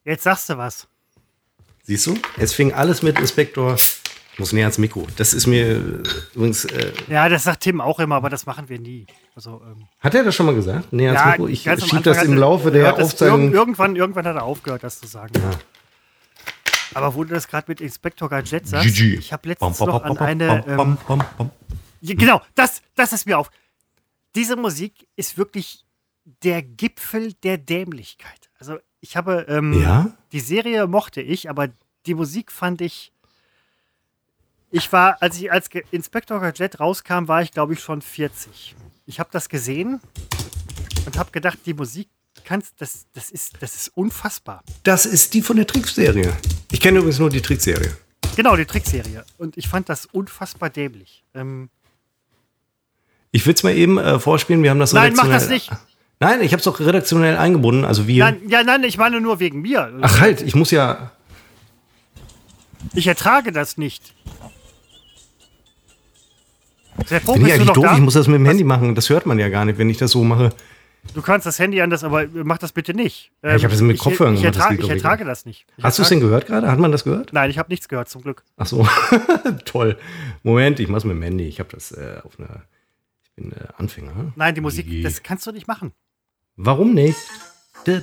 Jetzt 0.04 0.22
sagst 0.22 0.48
du 0.48 0.56
was. 0.56 0.86
Siehst 1.90 2.06
du? 2.06 2.16
Es 2.38 2.54
fing 2.54 2.72
alles 2.72 3.02
mit 3.02 3.18
Inspektor 3.18 3.76
muss 4.38 4.52
näher 4.52 4.66
ans 4.66 4.78
Mikro. 4.78 5.08
Das 5.16 5.34
ist 5.34 5.48
mir 5.48 5.70
äh, 5.70 6.02
übrigens. 6.36 6.64
Äh, 6.66 6.92
ja, 7.08 7.28
das 7.28 7.42
sagt 7.42 7.64
Tim 7.64 7.80
auch 7.80 7.98
immer, 7.98 8.14
aber 8.14 8.30
das 8.30 8.46
machen 8.46 8.68
wir 8.68 8.78
nie. 8.78 9.06
Also, 9.34 9.60
ähm, 9.66 9.88
hat 9.98 10.14
er 10.14 10.22
das 10.22 10.36
schon 10.36 10.46
mal 10.46 10.54
gesagt? 10.54 10.92
Näher 10.92 11.10
ans 11.10 11.24
ja, 11.24 11.30
Mikro? 11.32 11.48
Ich 11.48 11.62
schiebe 11.62 12.02
das 12.02 12.22
im 12.22 12.36
Laufe 12.36 12.70
der 12.70 12.96
Aufzeichnung. 12.96 13.52
Irgendwann, 13.52 13.96
irgendwann 13.96 14.24
hat 14.24 14.36
er 14.36 14.44
aufgehört, 14.44 14.84
das 14.84 15.00
zu 15.00 15.08
sagen. 15.08 15.32
Ja. 15.34 15.50
Aber 16.94 17.12
wo 17.16 17.24
du 17.24 17.34
das 17.34 17.48
gerade 17.48 17.64
mit 17.66 17.80
Inspektor 17.80 18.28
Gadget 18.28 18.68
sagst, 18.68 18.94
GG. 18.94 19.18
ich 19.18 19.32
habe 19.32 19.48
letztens 19.48 19.78
bam, 19.78 19.88
noch 19.88 20.04
an 20.04 20.16
eine. 20.18 20.64
Ähm, 20.68 20.96
genau, 22.02 22.40
das, 22.54 22.82
das 22.94 23.12
ist 23.12 23.26
mir 23.26 23.36
auf. 23.36 23.50
Diese 24.36 24.54
Musik 24.54 25.08
ist 25.16 25.36
wirklich 25.36 25.84
der 26.44 26.62
Gipfel 26.62 27.32
der 27.42 27.58
Dämlichkeit. 27.58 28.39
Also 28.60 28.78
ich 29.00 29.16
habe 29.16 29.46
ähm, 29.48 29.80
ja? 29.80 30.12
die 30.32 30.40
Serie 30.40 30.86
mochte 30.86 31.22
ich, 31.22 31.48
aber 31.48 31.68
die 32.06 32.14
Musik 32.14 32.52
fand 32.52 32.82
ich. 32.82 33.10
Ich 34.70 34.92
war, 34.92 35.20
als 35.20 35.38
ich 35.38 35.50
als 35.50 35.68
Inspektor 35.90 36.40
Gadget 36.40 36.78
rauskam, 36.78 37.26
war 37.26 37.42
ich 37.42 37.52
glaube 37.52 37.72
ich 37.72 37.80
schon 37.80 38.02
40. 38.02 38.76
Ich 39.06 39.18
habe 39.18 39.30
das 39.32 39.48
gesehen 39.48 40.00
und 41.06 41.18
habe 41.18 41.30
gedacht, 41.30 41.58
die 41.64 41.74
Musik 41.74 42.08
kannst, 42.44 42.74
das, 42.78 43.06
das 43.14 43.30
ist, 43.30 43.54
das 43.60 43.74
ist 43.74 43.88
unfassbar. 43.96 44.62
Das 44.82 45.06
ist 45.06 45.32
die 45.34 45.42
von 45.42 45.56
der 45.56 45.66
Trickserie. 45.66 46.36
Ich 46.70 46.80
kenne 46.80 46.98
übrigens 46.98 47.18
nur 47.18 47.30
die 47.30 47.40
Trickserie. 47.40 47.96
Genau, 48.36 48.56
die 48.56 48.66
Trickserie. 48.66 49.24
Und 49.38 49.56
ich 49.56 49.68
fand 49.68 49.88
das 49.88 50.06
unfassbar 50.06 50.68
dämlich. 50.68 51.24
Ähm 51.34 51.70
ich 53.32 53.46
will 53.46 53.54
es 53.54 53.62
mal 53.62 53.74
eben 53.74 53.98
äh, 53.98 54.18
vorspielen. 54.20 54.62
Wir 54.62 54.70
haben 54.70 54.78
das 54.78 54.92
Nein, 54.92 55.14
mach 55.16 55.28
das 55.28 55.48
nicht. 55.48 55.70
Nein, 56.20 56.42
ich 56.42 56.52
habe 56.52 56.58
es 56.58 56.64
doch 56.64 56.78
redaktionell 56.80 57.38
eingebunden. 57.38 57.86
Also 57.86 58.06
wir. 58.06 58.24
Nein, 58.24 58.42
ja, 58.46 58.62
nein, 58.62 58.84
ich 58.84 58.98
meine 58.98 59.22
nur 59.22 59.40
wegen 59.40 59.62
mir. 59.62 59.90
Ach 60.02 60.20
halt, 60.20 60.42
ich 60.42 60.54
muss 60.54 60.70
ja. 60.70 61.12
Ich 62.94 63.06
ertrage 63.06 63.52
das 63.52 63.78
nicht. 63.78 64.14
Sehr 67.06 67.22
froh, 67.22 67.34
Bin 67.34 67.46
ich 67.46 67.54
eigentlich 67.54 67.70
doof? 67.70 67.84
Da? 67.84 67.94
Ich 67.94 68.00
muss 68.00 68.14
das 68.14 68.26
mit 68.26 68.36
dem 68.36 68.44
Was? 68.44 68.50
Handy 68.50 68.64
machen. 68.64 68.94
Das 68.94 69.08
hört 69.08 69.24
man 69.24 69.38
ja 69.38 69.48
gar 69.48 69.64
nicht, 69.64 69.78
wenn 69.78 69.88
ich 69.88 69.96
das 69.96 70.10
so 70.10 70.22
mache. 70.22 70.50
Du 71.14 71.22
kannst 71.22 71.46
das 71.46 71.58
Handy 71.58 71.80
anders, 71.80 72.04
aber 72.04 72.26
mach 72.30 72.58
das 72.58 72.72
bitte 72.72 72.92
nicht. 72.92 73.32
Ähm, 73.42 73.56
ich 73.56 73.64
habe 73.64 73.72
das 73.72 73.80
mit 73.80 73.98
Kopfhörern 73.98 74.34
ich, 74.34 74.40
ich, 74.40 74.46
ertrage, 74.46 74.76
ich 74.76 74.90
ertrage 74.90 75.24
das 75.24 75.46
nicht. 75.46 75.64
Ich 75.78 75.84
Hast 75.84 75.98
du 75.98 76.02
es 76.02 76.10
denn 76.10 76.20
gehört 76.20 76.46
gerade? 76.46 76.70
Hat 76.70 76.78
man 76.78 76.92
das 76.92 77.04
gehört? 77.04 77.32
Nein, 77.32 77.48
ich 77.48 77.58
habe 77.58 77.70
nichts 77.70 77.88
gehört, 77.88 78.10
zum 78.10 78.20
Glück. 78.20 78.44
Ach 78.58 78.66
so, 78.66 78.86
toll. 79.64 79.96
Moment, 80.42 80.78
ich 80.78 80.88
mach's 80.88 81.04
mit 81.04 81.16
dem 81.16 81.22
Handy. 81.22 81.48
Ich 81.48 81.58
habe 81.58 81.70
das 81.72 81.92
äh, 81.92 82.18
auf 82.22 82.38
einer. 82.38 82.64
Ich 83.24 83.30
bin 83.34 83.52
äh, 83.52 83.68
Anfänger. 83.78 84.34
Nein, 84.36 84.54
die 84.54 84.60
Musik, 84.60 84.86
die. 84.86 85.02
das 85.02 85.22
kannst 85.22 85.46
du 85.46 85.52
nicht 85.52 85.66
machen. 85.66 85.92
Warum 86.62 86.92
nicht? 86.92 87.16
Ach 87.78 87.84
du 87.86 87.94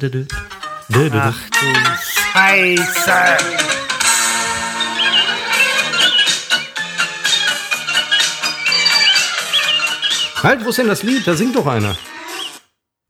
Scheiße! 2.02 3.12
Halt, 10.42 10.66
wo 10.66 10.70
ist 10.70 10.80
denn 10.80 10.88
das 10.88 11.04
Lied? 11.04 11.28
Da 11.28 11.36
singt 11.36 11.56
doch 11.56 11.68
einer. 11.68 11.96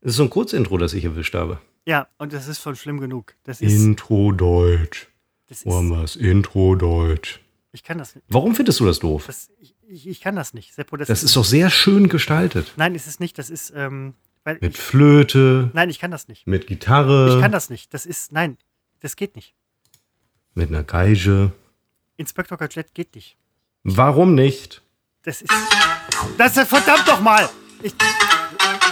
Das 0.02 0.10
ist 0.10 0.16
so 0.16 0.24
ein 0.24 0.28
Kurzintro, 0.28 0.76
das 0.76 0.92
ich 0.92 1.06
erwischt 1.06 1.34
habe. 1.34 1.58
Ja, 1.86 2.08
und 2.18 2.34
das 2.34 2.46
ist 2.46 2.60
schon 2.60 2.76
schlimm 2.76 3.00
genug. 3.00 3.34
Das 3.44 3.62
ist, 3.62 3.72
Intro 3.72 4.32
Deutsch. 4.32 5.08
Das 5.48 5.64
Wo 5.64 5.76
haben 5.76 5.88
wir 5.88 6.02
es? 6.02 6.14
Intro 6.16 6.74
Deutsch. 6.74 7.40
Ich 7.72 7.84
kann 7.84 7.96
das 7.96 8.14
nicht. 8.14 8.26
Warum 8.28 8.54
findest 8.54 8.80
du 8.80 8.84
das 8.84 8.98
doof? 8.98 9.24
Das, 9.26 9.48
ich, 9.88 10.06
ich, 10.06 10.20
kann 10.20 10.36
das 10.36 10.52
nicht. 10.52 10.74
Seppo, 10.74 10.98
das, 10.98 11.08
das 11.08 11.20
ist, 11.20 11.30
ist 11.30 11.36
doch 11.36 11.46
sehr 11.46 11.70
schön 11.70 12.10
gestaltet. 12.10 12.74
Nein, 12.76 12.94
ist 12.94 13.06
es 13.06 13.18
nicht. 13.18 13.38
Das 13.38 13.48
ist. 13.48 13.72
Ähm, 13.74 14.12
mit 14.60 14.74
ich, 14.74 14.76
Flöte. 14.78 15.70
Nein, 15.72 15.90
ich 15.90 15.98
kann 15.98 16.10
das 16.10 16.28
nicht. 16.28 16.46
Mit 16.46 16.66
Gitarre. 16.66 17.34
Ich 17.34 17.40
kann 17.40 17.52
das 17.52 17.70
nicht. 17.70 17.92
Das 17.94 18.06
ist. 18.06 18.32
Nein, 18.32 18.58
das 19.00 19.16
geht 19.16 19.36
nicht. 19.36 19.54
Mit 20.54 20.70
einer 20.70 20.82
Geige. 20.82 21.52
Inspektor 22.16 22.58
Gadget 22.58 22.94
geht 22.94 23.14
nicht. 23.14 23.36
Warum 23.84 24.34
nicht? 24.34 24.82
Das 25.22 25.42
ist. 25.42 25.52
Das 26.36 26.56
ist 26.56 26.68
verdammt 26.68 27.06
doch 27.06 27.20
mal! 27.20 27.48
Ich, 27.82 27.94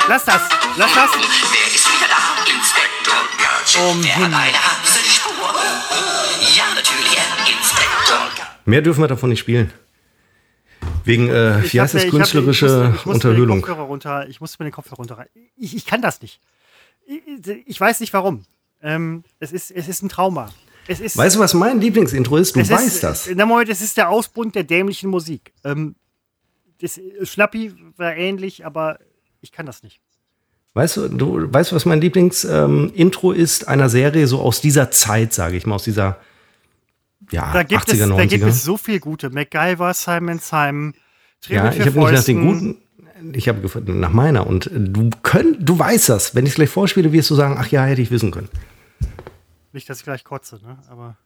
lass 0.08 0.24
das! 0.24 0.42
Lass 0.76 0.94
das! 0.94 1.10
Wer 1.12 1.74
ist 1.74 1.86
wieder 1.88 2.08
da? 2.08 2.44
Inspektor 2.50 3.22
Gadget. 3.36 3.80
Um 3.82 3.98
eine 4.32 4.54
Spur. 5.10 5.54
Ja, 6.56 6.64
natürlich, 6.74 7.18
Inspektor. 7.52 8.30
Mehr 8.64 8.82
dürfen 8.82 9.00
wir 9.00 9.08
davon 9.08 9.30
nicht 9.30 9.40
spielen. 9.40 9.72
Wegen, 11.06 11.28
äh, 11.28 11.62
wie 11.72 11.80
heißt 11.80 11.94
das, 11.94 12.08
künstlerische 12.08 12.66
ich 12.66 13.06
muss, 13.06 13.16
ich 13.16 13.24
Unterhöhlung. 13.24 13.64
Runter, 13.64 14.28
ich 14.28 14.40
muss 14.40 14.58
mir 14.58 14.64
den 14.64 14.72
Kopfhörer 14.72 14.96
runter. 14.96 15.26
Ich, 15.56 15.76
ich 15.76 15.86
kann 15.86 16.02
das 16.02 16.20
nicht. 16.20 16.40
Ich, 17.06 17.48
ich 17.66 17.80
weiß 17.80 18.00
nicht 18.00 18.12
warum. 18.12 18.44
Ähm, 18.82 19.22
es, 19.38 19.52
ist, 19.52 19.70
es 19.70 19.86
ist 19.86 20.02
ein 20.02 20.08
Trauma. 20.08 20.50
Ist, 20.88 21.16
weißt 21.16 21.36
du, 21.36 21.40
was 21.40 21.54
mein 21.54 21.80
Lieblingsintro 21.80 22.36
ist? 22.36 22.56
Du 22.56 22.60
weißt 22.60 22.86
ist, 22.86 23.02
das. 23.02 23.28
Na 23.34 23.46
Moment, 23.46 23.68
es 23.68 23.80
ist 23.80 23.96
der 23.96 24.08
Ausbund 24.08 24.54
der 24.54 24.64
dämlichen 24.64 25.08
Musik. 25.08 25.52
Ähm, 25.64 25.94
das, 26.80 27.00
Schnappi 27.22 27.72
war 27.96 28.16
ähnlich, 28.16 28.66
aber 28.66 28.98
ich 29.40 29.52
kann 29.52 29.66
das 29.66 29.82
nicht. 29.82 30.00
Weißt 30.74 30.96
du, 30.96 31.08
du 31.08 31.52
weißt 31.52 31.72
was 31.72 31.86
mein 31.86 32.00
Lieblingsintro 32.00 33.32
ähm, 33.32 33.38
ist 33.38 33.66
einer 33.66 33.88
Serie 33.88 34.26
so 34.26 34.40
aus 34.40 34.60
dieser 34.60 34.90
Zeit, 34.90 35.32
sage 35.32 35.56
ich 35.56 35.66
mal, 35.66 35.76
aus 35.76 35.84
dieser 35.84 36.18
ja, 37.30 37.52
da 37.52 37.62
gibt 37.62 37.88
80er, 37.88 37.92
es, 37.92 38.00
90er. 38.10 38.16
Da 38.16 38.26
gibt 38.26 38.44
es 38.44 38.64
so 38.64 38.76
viel 38.76 39.00
gute. 39.00 39.30
MacGyver, 39.30 39.94
Simon 39.94 40.38
Simon, 40.38 40.94
Ja, 41.48 41.72
ich 41.72 41.80
habe 41.80 41.98
nicht 41.98 42.12
nach 42.12 42.24
den 42.24 42.46
guten, 42.46 42.76
ich 43.32 43.48
habe 43.48 43.92
nach 43.92 44.10
meiner 44.12 44.46
und 44.46 44.70
du 44.72 45.10
könnt, 45.22 45.68
du 45.68 45.78
weißt 45.78 46.08
das. 46.08 46.34
Wenn 46.34 46.44
ich 46.44 46.50
es 46.50 46.56
gleich 46.56 46.70
vorspiele, 46.70 47.12
wirst 47.12 47.30
du 47.30 47.34
sagen, 47.34 47.56
ach 47.58 47.68
ja, 47.68 47.84
hätte 47.84 48.02
ich 48.02 48.10
wissen 48.10 48.30
können. 48.30 48.48
Nicht, 49.72 49.88
dass 49.90 49.98
ich 49.98 50.04
gleich 50.04 50.24
kotze, 50.24 50.58
ne? 50.62 50.78
Aber. 50.88 51.16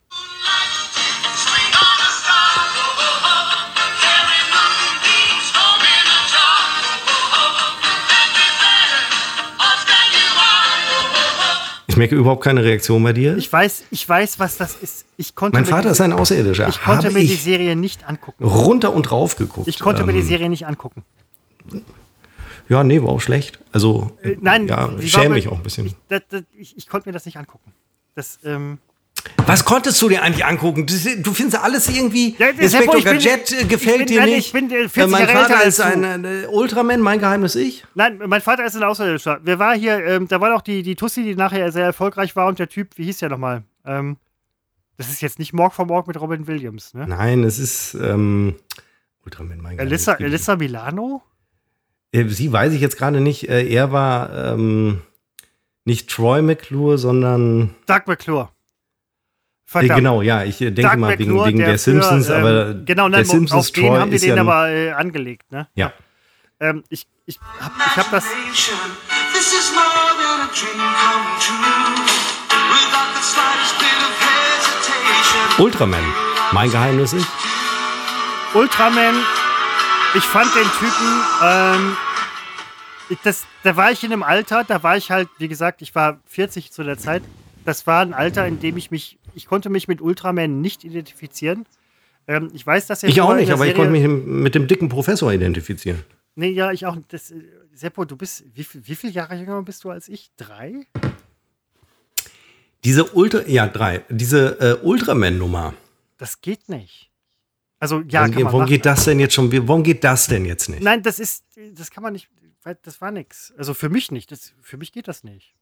Merke 12.00 12.16
überhaupt 12.16 12.42
keine 12.42 12.64
Reaktion 12.64 13.02
bei 13.02 13.12
dir. 13.12 13.36
Ich 13.36 13.52
weiß, 13.52 13.84
ich 13.90 14.08
weiß, 14.08 14.38
was 14.38 14.56
das 14.56 14.74
ist. 14.76 15.04
Ich 15.18 15.34
konnte 15.34 15.56
mein 15.56 15.66
Vater 15.66 15.88
die, 15.88 15.92
ist 15.92 16.00
ein 16.00 16.14
Außerirdischer. 16.14 16.68
Ich 16.68 16.80
konnte 16.80 17.08
Habe 17.08 17.18
mir 17.18 17.20
die 17.20 17.34
Serie 17.34 17.76
nicht 17.76 18.08
angucken. 18.08 18.42
Runter 18.42 18.94
und 18.94 19.02
drauf 19.02 19.36
geguckt. 19.36 19.68
Ich 19.68 19.78
konnte 19.78 20.00
ähm, 20.00 20.06
mir 20.06 20.14
die 20.14 20.20
ähm, 20.20 20.26
Serie 20.26 20.48
nicht 20.48 20.66
angucken. 20.66 21.04
Ja, 22.70 22.82
nee, 22.84 23.02
war 23.02 23.10
auch 23.10 23.20
schlecht. 23.20 23.58
Also, 23.72 24.16
äh, 24.22 24.36
nein, 24.40 24.66
ja, 24.66 24.90
schäme 25.02 25.34
mich 25.34 25.48
auch 25.48 25.58
ein 25.58 25.62
bisschen. 25.62 25.86
Ich, 25.86 25.96
das, 26.08 26.22
das, 26.30 26.42
ich, 26.56 26.78
ich, 26.78 26.88
konnte 26.88 27.08
mir 27.08 27.12
das 27.12 27.26
nicht 27.26 27.36
angucken. 27.36 27.72
Das, 28.14 28.38
ähm, 28.44 28.78
was 29.46 29.64
konntest 29.64 30.00
du 30.00 30.08
dir 30.08 30.22
eigentlich 30.22 30.44
angucken? 30.44 30.86
Du, 30.86 30.94
du 30.94 31.32
findest 31.32 31.62
alles 31.62 31.88
irgendwie. 31.88 32.36
Ja, 32.38 32.48
Inspektor 32.48 33.00
Gadget 33.00 33.46
bin, 33.58 33.68
gefällt 33.68 34.08
dir 34.08 34.24
nicht. 34.24 34.46
Ich 34.46 34.52
bin 34.52 34.68
40 34.68 34.96
äh, 34.96 35.06
mein 35.06 35.28
Vater 35.28 35.50
Jahre 35.50 35.64
ist 35.64 35.80
ein 35.80 36.24
äh, 36.24 36.46
Ultraman, 36.50 37.00
mein 37.00 37.18
Geheimnis 37.18 37.54
ich. 37.56 37.84
Nein, 37.94 38.20
mein 38.26 38.40
Vater 38.40 38.64
ist 38.64 38.76
ein 38.76 38.82
Außerirdischer. 38.82 39.40
Wir 39.42 39.58
waren 39.58 39.78
hier, 39.78 40.04
ähm, 40.04 40.28
da 40.28 40.40
war 40.40 40.50
doch 40.50 40.62
die, 40.62 40.82
die 40.82 40.94
Tussi, 40.94 41.24
die 41.24 41.34
nachher 41.34 41.72
sehr 41.72 41.84
erfolgreich 41.84 42.36
war 42.36 42.46
und 42.46 42.58
der 42.58 42.68
Typ, 42.68 42.90
wie 42.96 43.04
hieß 43.04 43.18
der 43.18 43.28
nochmal? 43.30 43.64
Ähm, 43.84 44.16
das 44.96 45.08
ist 45.08 45.20
jetzt 45.20 45.38
nicht 45.38 45.52
Morg 45.52 45.74
for 45.74 45.86
Morg 45.86 46.06
mit 46.06 46.20
Robin 46.20 46.46
Williams, 46.46 46.94
ne? 46.94 47.06
Nein, 47.08 47.42
es 47.42 47.58
ist 47.58 47.94
ähm, 47.94 48.54
Ultraman, 49.24 49.58
mein 49.60 49.76
Geheimnis. 49.76 50.06
Elissa, 50.06 50.14
Elissa 50.14 50.56
Milano? 50.56 51.22
Äh, 52.12 52.28
sie 52.28 52.52
weiß 52.52 52.72
ich 52.72 52.80
jetzt 52.80 52.98
gerade 52.98 53.20
nicht. 53.20 53.48
Äh, 53.48 53.66
er 53.66 53.92
war 53.92 54.52
ähm, 54.52 55.02
nicht 55.84 56.10
Troy 56.10 56.42
McClure, 56.42 56.98
sondern. 56.98 57.74
Doug 57.86 58.02
McClure. 58.06 58.50
Verdammt. 59.70 59.98
Genau, 59.98 60.20
ja, 60.20 60.42
ich 60.42 60.58
denke 60.58 60.82
Doug 60.82 60.96
mal 60.96 61.16
wegen, 61.16 61.44
wegen 61.44 61.58
der, 61.58 61.68
der 61.68 61.78
Simpsons, 61.78 62.26
für, 62.26 62.34
ähm, 62.34 62.40
aber 62.40 62.74
genau, 62.84 63.04
nein, 63.04 63.20
der 63.20 63.24
Simpsons 63.24 63.68
auf 63.68 63.70
den 63.70 63.92
haben 63.96 64.10
wir 64.10 64.18
den 64.18 64.34
ja 64.34 64.40
aber 64.40 64.68
äh, 64.68 64.90
angelegt, 64.90 65.52
ne? 65.52 65.68
Ja. 65.76 65.92
Ähm, 66.58 66.82
ich, 66.88 67.06
ich 67.24 67.38
hab, 67.60 67.72
ich 67.78 67.96
hab 67.96 68.10
das. 68.10 68.24
Ultraman, 75.58 76.04
mein 76.50 76.68
Geheimnis 76.72 77.12
ist. 77.12 77.28
Ultraman, 78.54 79.14
ich 80.14 80.24
fand 80.24 80.52
den 80.52 80.68
Typen, 80.80 81.22
ähm, 81.44 81.96
das, 83.22 83.44
da 83.62 83.76
war 83.76 83.92
ich 83.92 84.02
in 84.02 84.12
einem 84.12 84.24
Alter, 84.24 84.64
da 84.64 84.82
war 84.82 84.96
ich 84.96 85.12
halt, 85.12 85.28
wie 85.38 85.46
gesagt, 85.46 85.80
ich 85.80 85.94
war 85.94 86.18
40 86.26 86.72
zu 86.72 86.82
der 86.82 86.98
Zeit. 86.98 87.22
Das 87.64 87.86
war 87.86 88.00
ein 88.00 88.14
Alter, 88.14 88.46
in 88.46 88.60
dem 88.60 88.76
ich 88.76 88.90
mich 88.90 89.18
ich 89.34 89.46
konnte 89.46 89.70
mich 89.70 89.88
mit 89.88 90.00
Ultraman 90.00 90.60
nicht 90.60 90.84
identifizieren. 90.84 91.66
Ähm, 92.26 92.50
ich 92.52 92.66
weiß, 92.66 92.86
dass 92.86 93.02
er. 93.02 93.08
Ich 93.08 93.20
auch 93.20 93.34
nicht, 93.34 93.50
aber 93.50 93.58
Serie 93.58 93.72
ich 93.72 93.76
konnte 93.76 93.92
mich 93.92 94.06
mit 94.06 94.54
dem 94.54 94.66
dicken 94.66 94.88
Professor 94.88 95.32
identifizieren. 95.32 96.04
Nee, 96.34 96.50
ja, 96.50 96.72
ich 96.72 96.86
auch. 96.86 96.96
Das, 97.08 97.32
Seppo, 97.72 98.04
du 98.04 98.16
bist. 98.16 98.44
Wie, 98.54 98.66
wie 98.72 98.94
viele 98.94 99.12
Jahre 99.12 99.34
jünger 99.36 99.62
bist 99.62 99.84
du 99.84 99.90
als 99.90 100.08
ich? 100.08 100.30
Drei? 100.36 100.86
Diese 102.84 103.04
Ultra. 103.12 103.46
Ja, 103.46 103.66
drei. 103.66 104.02
Diese 104.08 104.60
äh, 104.60 104.86
Ultraman-Nummer. 104.86 105.74
Das 106.18 106.40
geht 106.40 106.68
nicht. 106.68 107.10
Also, 107.78 108.02
ja, 108.08 108.28
warum, 108.28 108.44
warum 108.44 108.66
geht 108.66 108.84
das 108.84 109.04
denn 109.04 109.20
jetzt 109.20 109.34
schon? 109.34 109.50
Warum 109.66 109.82
geht 109.82 110.04
das 110.04 110.26
denn 110.26 110.44
jetzt 110.44 110.68
nicht? 110.68 110.82
Nein, 110.82 111.02
das 111.02 111.18
ist. 111.18 111.44
Das 111.74 111.90
kann 111.90 112.02
man 112.02 112.12
nicht. 112.12 112.28
Das 112.82 113.00
war 113.00 113.10
nix. 113.10 113.54
Also 113.56 113.72
für 113.72 113.88
mich 113.88 114.10
nicht. 114.10 114.30
Das, 114.30 114.52
für 114.60 114.76
mich 114.76 114.92
geht 114.92 115.08
das 115.08 115.24
nicht. 115.24 115.54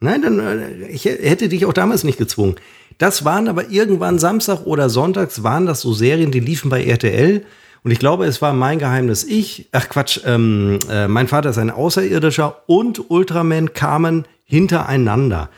Nein, 0.00 0.22
dann 0.22 0.38
äh, 0.38 0.88
ich 0.88 1.04
hätte 1.04 1.48
dich 1.48 1.66
auch 1.66 1.72
damals 1.72 2.04
nicht 2.04 2.18
gezwungen. 2.18 2.56
Das 2.98 3.24
waren 3.24 3.48
aber 3.48 3.70
irgendwann 3.70 4.18
Samstag 4.18 4.66
oder 4.66 4.90
Sonntags 4.90 5.42
waren 5.42 5.66
das 5.66 5.80
so 5.80 5.92
Serien, 5.92 6.30
die 6.30 6.40
liefen 6.40 6.70
bei 6.70 6.84
RTL. 6.84 7.44
Und 7.82 7.90
ich 7.90 7.98
glaube, 7.98 8.26
es 8.26 8.42
war 8.42 8.52
mein 8.52 8.78
Geheimnis. 8.78 9.24
Ich, 9.24 9.68
ach 9.72 9.88
Quatsch, 9.88 10.20
ähm, 10.26 10.78
äh, 10.90 11.08
mein 11.08 11.28
Vater 11.28 11.50
ist 11.50 11.58
ein 11.58 11.70
Außerirdischer 11.70 12.62
und 12.66 13.10
Ultraman 13.10 13.72
kamen 13.72 14.26
hintereinander. 14.44 15.48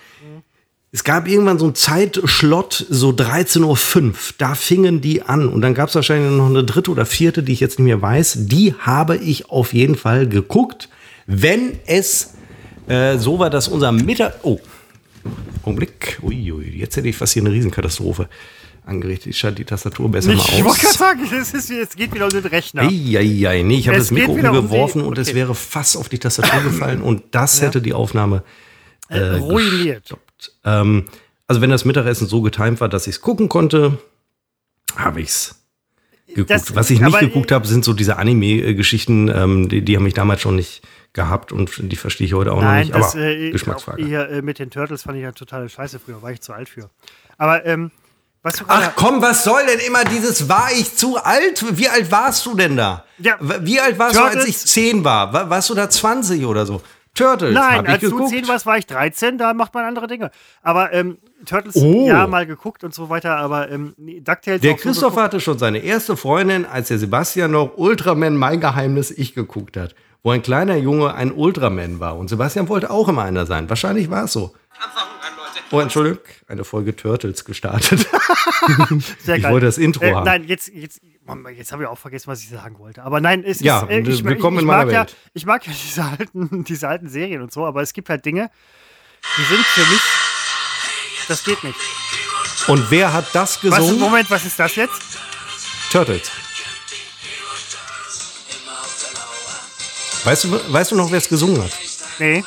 Es 0.95 1.05
gab 1.05 1.27
irgendwann 1.27 1.59
so 1.59 1.65
einen 1.65 1.75
Zeitschlott, 1.75 2.85
so 2.91 3.11
13.05 3.11 4.05
Uhr, 4.05 4.13
da 4.37 4.55
fingen 4.55 5.01
die 5.01 5.23
an. 5.23 5.49
Und 5.49 5.63
dann 5.63 5.73
gab 5.73 5.89
es 5.89 5.95
wahrscheinlich 5.95 6.31
noch 6.31 6.51
eine 6.51 6.65
dritte 6.65 6.91
oder 6.91 7.07
vierte, 7.07 7.43
die 7.43 7.53
ich 7.53 7.61
jetzt 7.61 7.79
nicht 7.79 7.87
mehr 7.87 8.03
weiß. 8.03 8.41
Die 8.41 8.75
habe 8.79 9.17
ich 9.17 9.49
auf 9.51 9.73
jeden 9.73 9.95
Fall 9.95 10.29
geguckt, 10.29 10.91
wenn 11.27 11.79
es 11.87 12.35
äh, 12.87 13.19
so 13.19 13.39
war, 13.39 13.51
dass 13.51 13.69
unser 13.69 13.93
Mittag... 13.93 14.35
Oh, 14.43 14.61
Augenblick. 15.63 16.19
Uiui, 16.23 16.79
jetzt 16.79 16.97
hätte 16.97 17.09
ich 17.09 17.17
fast 17.17 17.35
hier 17.35 17.43
eine 17.43 17.53
Riesenkatastrophe 17.53 18.29
angerichtet. 18.85 19.29
Ich 19.29 19.39
schalte 19.39 19.57
die 19.57 19.65
Tastatur 19.65 20.11
besser 20.11 20.31
nicht, 20.31 20.39
mal 20.39 20.45
aus. 20.45 20.59
Ich 20.59 20.65
wollte 20.65 20.81
gerade 20.81 20.99
sagen, 20.99 21.21
es, 21.41 21.55
ist, 21.55 21.71
es 21.71 21.97
geht 21.97 22.13
wieder 22.15 22.25
um 22.25 22.31
den 22.31 22.45
Rechner. 22.45 22.83
Eieiei, 22.83 23.63
nee, 23.63 23.77
ich 23.77 23.89
habe 23.89 23.99
das 23.99 24.11
Mikro 24.11 24.33
umgeworfen 24.33 25.03
um 25.03 25.09
und 25.09 25.19
okay. 25.19 25.29
es 25.29 25.35
wäre 25.35 25.55
fast 25.55 25.97
auf 25.97 26.09
die 26.09 26.19
Tastatur 26.19 26.63
gefallen 26.65 27.03
und 27.03 27.23
das 27.31 27.61
ja. 27.61 27.67
hätte 27.67 27.81
die 27.81 27.93
Aufnahme 27.93 28.43
äh, 29.09 29.19
äh, 29.19 29.37
ruiniert. 29.37 30.17
Ähm, 30.65 31.05
also 31.47 31.61
wenn 31.61 31.71
das 31.71 31.85
Mittagessen 31.85 32.27
so 32.27 32.43
getimt 32.43 32.81
war, 32.81 32.89
dass 32.89 33.07
ich 33.07 33.17
es 33.17 33.21
gucken 33.21 33.49
konnte, 33.49 33.99
habe 34.97 35.21
ich 35.21 35.29
es 35.29 35.55
geguckt. 36.27 36.51
Das, 36.51 36.75
Was 36.75 36.91
ich 36.91 37.01
nicht 37.01 37.19
geguckt 37.19 37.53
habe, 37.53 37.67
sind 37.67 37.85
so 37.85 37.93
diese 37.93 38.17
Anime-Geschichten, 38.17 39.29
ähm, 39.29 39.69
die, 39.69 39.83
die 39.83 39.97
haben 39.97 40.05
mich 40.05 40.15
damals 40.15 40.41
schon 40.41 40.57
nicht 40.57 40.83
gehabt 41.13 41.53
und 41.53 41.71
die 41.81 41.97
verstehe 41.97 42.27
ich 42.27 42.35
heute 42.35 42.53
auch 42.53 42.63
Nein, 42.63 42.89
noch 42.89 42.95
nicht. 42.95 42.95
Das, 42.95 43.15
aber 43.15 43.25
äh, 43.25 43.51
Geschmacksfrage. 43.51 44.05
Hier 44.05 44.29
äh, 44.29 44.43
mit 44.43 44.59
den 44.59 44.71
Turtles 44.71 45.03
fand 45.03 45.17
ich 45.17 45.23
ja 45.23 45.33
totale 45.33 45.69
Scheiße 45.69 45.99
früher, 45.99 46.23
war 46.23 46.31
ich 46.31 46.41
zu 46.41 46.53
alt 46.53 46.69
für. 46.69 46.91
Aber 47.37 47.65
ähm, 47.67 47.91
was 48.43 48.57
du 48.57 48.65
Ach 48.67 48.93
komm, 48.97 49.23
was 49.23 49.45
soll 49.45 49.65
denn 49.67 49.79
immer 49.87 50.05
dieses 50.05 50.49
war 50.49 50.71
ich 50.73 50.97
zu 50.97 51.23
alt? 51.23 51.65
Wie 51.79 51.89
alt 51.89 52.11
warst 52.11 52.45
du 52.47 52.57
denn 52.57 52.77
da? 52.77 53.05
Ja, 53.19 53.37
Wie 53.41 53.79
alt 53.79 53.99
warst 53.99 54.17
Turtles, 54.17 54.33
du, 54.35 54.41
als 54.41 54.49
ich 54.49 54.59
zehn 54.59 55.05
war? 55.05 55.49
Warst 55.49 55.71
du 55.71 55.75
da 55.75 55.89
20 55.89 56.45
oder 56.45 56.67
so? 56.67 56.83
Turtles. 57.15 57.55
Nein, 57.55 57.87
als 57.87 58.01
geguckt. 58.01 58.33
du 58.33 58.37
10 58.37 58.49
warst, 58.49 58.65
war 58.65 58.79
ich 58.79 58.87
13, 58.87 59.37
da 59.37 59.53
macht 59.53 59.75
man 59.75 59.85
andere 59.85 60.07
Dinge. 60.07 60.31
Aber 60.63 60.93
ähm, 60.95 61.19
Turtles, 61.45 61.77
oh. 61.77 62.07
ja, 62.07 62.27
mal 62.27 62.47
geguckt 62.47 62.85
und 62.85 62.95
so 62.95 63.11
weiter, 63.11 63.37
aber 63.37 63.71
ähm, 63.71 63.95
DuckTales. 63.99 64.63
Der 64.63 64.75
Christoph 64.75 65.17
hatte 65.17 65.39
schon 65.39 65.59
seine 65.59 65.79
erste 65.79 66.17
Freundin, 66.17 66.65
als 66.65 66.89
der 66.89 66.99
Sebastian 66.99 67.51
noch 67.51 67.77
Ultraman, 67.77 68.37
mein 68.37 68.61
Geheimnis, 68.61 69.11
ich 69.11 69.35
geguckt 69.35 69.77
hat. 69.77 69.95
Wo 70.23 70.31
ein 70.31 70.43
kleiner 70.43 70.77
Junge 70.77 71.15
ein 71.15 71.33
Ultraman 71.33 71.99
war. 71.99 72.17
Und 72.17 72.29
Sebastian 72.29 72.69
wollte 72.69 72.91
auch 72.91 73.09
immer 73.09 73.23
einer 73.23 73.45
sein. 73.47 73.69
Wahrscheinlich 73.69 74.09
war 74.11 74.25
es 74.25 74.33
so. 74.33 74.55
Oh, 75.73 75.81
Entschuldigung, 75.81 76.21
eine 76.49 76.65
Folge 76.65 76.95
Turtles 76.95 77.45
gestartet. 77.45 78.01
Sehr 79.19 79.39
geil. 79.39 79.39
Ich 79.39 79.49
wollte 79.49 79.67
das 79.67 79.79
Intro 79.79 80.05
äh, 80.05 80.13
haben. 80.13 80.25
Nein, 80.25 80.45
jetzt, 80.47 80.69
jetzt, 80.69 81.01
jetzt 81.57 81.73
habe 81.73 81.83
ich 81.83 81.89
auch 81.89 81.99
vergessen, 81.99 82.27
was 82.27 82.41
ich 82.41 82.51
sagen 82.51 82.79
wollte. 82.79 83.03
Aber 83.03 83.23
nein, 83.23 83.43
es 83.43 83.61
ja, 83.61 83.81
ist, 83.81 83.91
äh, 83.91 84.01
ich, 84.01 84.23
willkommen 84.23 84.59
ich, 84.59 84.61
ich, 84.61 84.63
in 84.65 84.67
meiner 84.69 84.87
Welt. 84.87 85.11
Ja, 85.11 85.17
ich 85.33 85.47
mag 85.47 85.67
ja 85.67 85.73
diese 85.87 86.05
alten, 86.05 86.65
diese 86.65 86.89
alten 86.89 87.09
Serien 87.09 87.41
und 87.41 87.53
so, 87.53 87.65
aber 87.65 87.81
es 87.81 87.95
gibt 87.95 88.11
halt 88.11 88.25
Dinge, 88.25 88.51
die 89.39 89.43
sind 89.45 89.65
für 89.65 89.91
mich, 89.91 90.03
das 91.27 91.43
geht 91.43 91.65
nicht. 91.65 91.79
Und 92.69 92.91
wer 92.91 93.13
hat 93.13 93.35
das 93.35 93.61
gesungen? 93.61 93.95
Was, 93.95 93.99
Moment, 93.99 94.31
was 94.31 94.45
ist 94.45 94.59
das 94.59 94.77
jetzt? 94.77 95.01
Turtles. 95.91 96.31
Weißt 100.25 100.45
du, 100.45 100.73
weißt 100.73 100.93
du 100.93 100.97
noch, 100.97 101.11
wer 101.11 101.19
es 101.19 101.29
gesungen 101.29 101.63
hat? 101.63 101.73
Nee. 102.19 102.45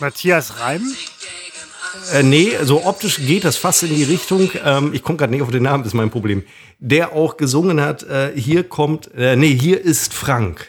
Matthias 0.00 0.58
Reim? 0.60 0.82
Äh, 2.12 2.22
nee, 2.22 2.52
so 2.62 2.84
optisch 2.84 3.18
geht 3.18 3.44
das 3.44 3.56
fast 3.56 3.82
in 3.82 3.94
die 3.94 4.04
Richtung. 4.04 4.50
Ähm, 4.64 4.92
ich 4.94 5.02
komme 5.02 5.18
gerade 5.18 5.32
nicht 5.32 5.42
auf 5.42 5.50
den 5.50 5.62
Namen, 5.62 5.84
ist 5.84 5.94
mein 5.94 6.10
Problem. 6.10 6.44
Der 6.78 7.12
auch 7.12 7.36
gesungen 7.36 7.80
hat, 7.80 8.02
äh, 8.04 8.32
hier 8.34 8.64
kommt, 8.68 9.10
äh, 9.14 9.36
nee, 9.36 9.54
hier 9.54 9.80
ist 9.80 10.14
Frank. 10.14 10.66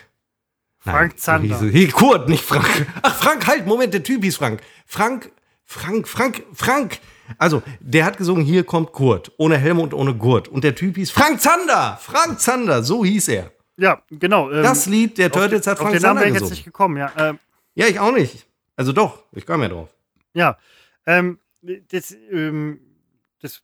Frank 0.80 1.20
Zander. 1.20 1.60
Hier, 1.62 1.92
Kurt, 1.92 2.28
nicht 2.28 2.44
Frank. 2.44 2.88
Ach, 3.02 3.16
Frank, 3.16 3.48
halt, 3.48 3.66
Moment, 3.66 3.94
der 3.94 4.04
Typ 4.04 4.24
hieß 4.24 4.36
Frank. 4.36 4.62
Frank, 4.86 5.32
Frank, 5.66 6.08
Frank, 6.08 6.44
Frank. 6.54 7.00
Also, 7.38 7.64
der 7.80 8.06
hat 8.06 8.18
gesungen, 8.18 8.44
hier 8.44 8.66
kommt 8.66 8.92
Kurt. 8.92 9.32
Ohne 9.38 9.58
Helm 9.58 9.80
und 9.80 9.94
ohne 9.94 10.14
Gurt. 10.14 10.50
Und 10.50 10.64
der 10.64 10.76
Typ 10.76 10.98
hieß 10.98 11.10
Frank 11.12 11.42
Zander. 11.42 11.98
Frank 12.02 12.42
Zander, 12.42 12.84
so 12.84 13.06
hieß 13.06 13.30
er. 13.30 13.52
Ja, 13.78 14.04
genau. 14.10 14.52
Ähm, 14.52 14.64
das 14.64 14.86
Lied 14.86 15.18
der 15.18 15.32
Turtles 15.32 15.66
hat 15.68 15.78
Frank. 15.78 15.90
Auf 15.90 15.96
den 15.96 16.02
Namen 16.04 16.20
wäre 16.20 16.30
ich 16.30 16.40
jetzt 16.40 16.50
nicht 16.50 16.64
gekommen, 16.64 16.98
ja. 16.98 17.12
Ähm, 17.18 17.40
ja, 17.76 17.88
ich 17.88 18.00
auch 18.00 18.12
nicht. 18.12 18.46
Also 18.76 18.92
doch, 18.92 19.24
ich 19.32 19.46
kam 19.46 19.62
ja 19.62 19.70
drauf. 19.70 19.94
Ja, 20.34 20.58
ähm, 21.06 21.40
das, 21.62 22.16
ähm, 22.32 22.80
das, 23.40 23.62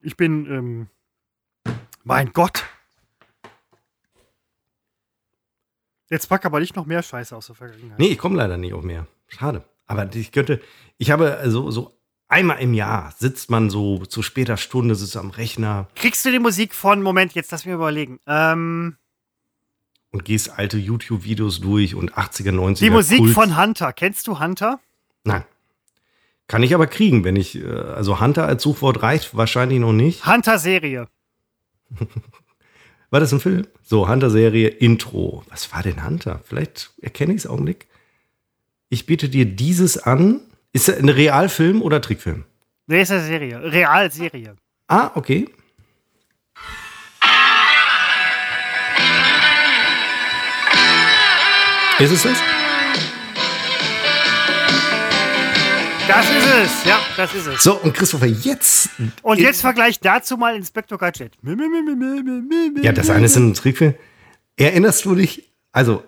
ich 0.00 0.16
bin, 0.16 0.46
ähm, 0.46 1.74
mein 2.04 2.32
Gott. 2.32 2.64
Jetzt 6.10 6.26
pack 6.28 6.46
aber 6.46 6.60
nicht 6.60 6.74
noch 6.74 6.86
mehr 6.86 7.02
Scheiße 7.02 7.36
aus 7.36 7.46
der 7.46 7.54
Vergangenheit. 7.54 7.98
Nee, 7.98 8.08
ich 8.08 8.18
komme 8.18 8.36
leider 8.36 8.56
nicht 8.56 8.72
auf 8.72 8.82
mehr. 8.82 9.06
Schade. 9.26 9.62
Aber 9.86 10.08
ich 10.14 10.32
könnte, 10.32 10.60
ich 10.96 11.10
habe 11.10 11.36
also 11.36 11.70
so 11.70 11.97
einmal 12.28 12.60
im 12.60 12.74
Jahr 12.74 13.14
sitzt 13.18 13.50
man 13.50 13.70
so 13.70 14.04
zu 14.06 14.22
später 14.22 14.56
Stunde, 14.56 14.94
sitzt 14.94 15.16
am 15.16 15.30
Rechner. 15.30 15.88
Kriegst 15.94 16.24
du 16.24 16.30
die 16.30 16.38
Musik 16.38 16.74
von, 16.74 17.02
Moment, 17.02 17.34
jetzt 17.34 17.50
lass 17.50 17.64
mich 17.64 17.74
überlegen. 17.74 18.20
Ähm, 18.26 18.96
und 20.10 20.24
gehst 20.24 20.58
alte 20.58 20.78
YouTube-Videos 20.78 21.60
durch 21.60 21.94
und 21.94 22.14
80er, 22.14 22.52
90er. 22.52 22.78
Die 22.78 22.90
Musik 22.90 23.18
Kult. 23.18 23.34
von 23.34 23.60
Hunter. 23.60 23.92
Kennst 23.92 24.26
du 24.26 24.40
Hunter? 24.40 24.80
Nein. 25.24 25.44
Kann 26.46 26.62
ich 26.62 26.74
aber 26.74 26.86
kriegen, 26.86 27.24
wenn 27.24 27.36
ich, 27.36 27.56
äh, 27.56 27.66
also 27.68 28.20
Hunter 28.20 28.46
als 28.46 28.62
Suchwort 28.62 29.02
reicht 29.02 29.36
wahrscheinlich 29.36 29.80
noch 29.80 29.92
nicht. 29.92 30.26
Hunter-Serie. 30.26 31.08
war 33.10 33.20
das 33.20 33.32
ein 33.32 33.40
Film? 33.40 33.66
So, 33.82 34.08
Hunter-Serie, 34.08 34.68
Intro. 34.68 35.44
Was 35.50 35.72
war 35.72 35.82
denn 35.82 36.04
Hunter? 36.04 36.40
Vielleicht 36.44 36.92
erkenne 37.02 37.34
ich 37.34 37.40
es 37.40 37.46
Augenblick. 37.46 37.86
Ich 38.88 39.04
biete 39.04 39.28
dir 39.28 39.44
dieses 39.44 39.98
an. 39.98 40.40
Ist 40.78 40.88
er 40.88 40.98
ein 40.98 41.08
Realfilm 41.08 41.82
oder 41.82 42.00
Trickfilm? 42.00 42.44
Nee, 42.86 43.02
ist 43.02 43.10
eine 43.10 43.24
Serie. 43.24 43.60
Realserie. 43.60 44.54
Ah, 44.86 45.10
okay. 45.16 45.48
Ist 51.98 52.12
es 52.12 52.22
das? 52.22 52.38
Das 56.06 56.30
ist 56.30 56.46
es, 56.46 56.84
ja, 56.84 57.00
das 57.16 57.34
ist 57.34 57.46
es. 57.48 57.60
So, 57.60 57.74
und 57.78 57.92
Christopher, 57.92 58.26
jetzt. 58.26 58.90
Und 59.22 59.40
jetzt 59.40 59.62
vergleich 59.62 59.98
dazu 59.98 60.36
mal 60.36 60.54
Inspektor 60.54 60.96
Gadget. 60.96 61.32
Ja, 62.82 62.92
das 62.92 63.10
eine 63.10 63.26
ist 63.26 63.34
ein 63.34 63.52
Trickfilm. 63.52 63.94
Erinnerst 64.56 65.04
du 65.04 65.16
dich? 65.16 65.52
Also, 65.72 66.04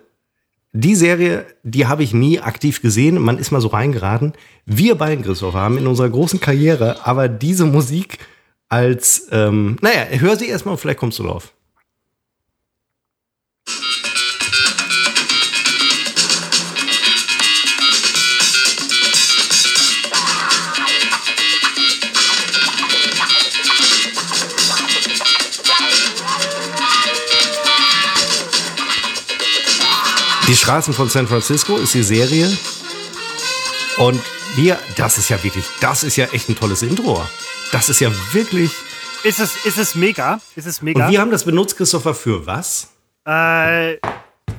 die 0.73 0.95
Serie, 0.95 1.45
die 1.63 1.87
habe 1.87 2.03
ich 2.03 2.13
nie 2.13 2.39
aktiv 2.39 2.81
gesehen. 2.81 3.19
Man 3.19 3.37
ist 3.37 3.51
mal 3.51 3.61
so 3.61 3.67
reingeraten. 3.69 4.33
Wir 4.65 4.95
beiden, 4.95 5.23
Christopher, 5.23 5.59
haben 5.59 5.77
in 5.77 5.87
unserer 5.87 6.09
großen 6.09 6.39
Karriere 6.39 7.05
aber 7.05 7.27
diese 7.27 7.65
Musik 7.65 8.19
als, 8.69 9.27
ähm, 9.31 9.75
naja, 9.81 10.05
hör 10.19 10.37
sie 10.37 10.47
erstmal 10.47 10.73
und 10.73 10.77
vielleicht 10.77 10.99
kommst 10.99 11.19
du 11.19 11.23
drauf. 11.23 11.53
Straßen 30.61 30.93
von 30.93 31.09
San 31.09 31.27
Francisco 31.27 31.75
ist 31.77 31.95
die 31.95 32.03
Serie. 32.03 32.45
Und 33.97 34.21
wir, 34.55 34.77
das 34.95 35.17
ist 35.17 35.27
ja 35.29 35.43
wirklich, 35.43 35.65
das 35.79 36.03
ist 36.03 36.17
ja 36.17 36.25
echt 36.25 36.49
ein 36.49 36.55
tolles 36.55 36.83
Intro. 36.83 37.25
Das 37.71 37.89
ist 37.89 37.99
ja 37.99 38.11
wirklich. 38.31 38.71
Ist 39.23 39.39
es, 39.39 39.65
ist 39.65 39.79
es 39.79 39.95
mega? 39.95 40.39
Ist 40.55 40.67
es 40.67 40.83
mega? 40.83 41.03
Und 41.03 41.11
wir 41.11 41.19
haben 41.19 41.31
das 41.31 41.45
benutzt, 41.45 41.77
Christopher, 41.77 42.13
für 42.13 42.45
was? 42.45 42.93
Äh, 43.25 43.97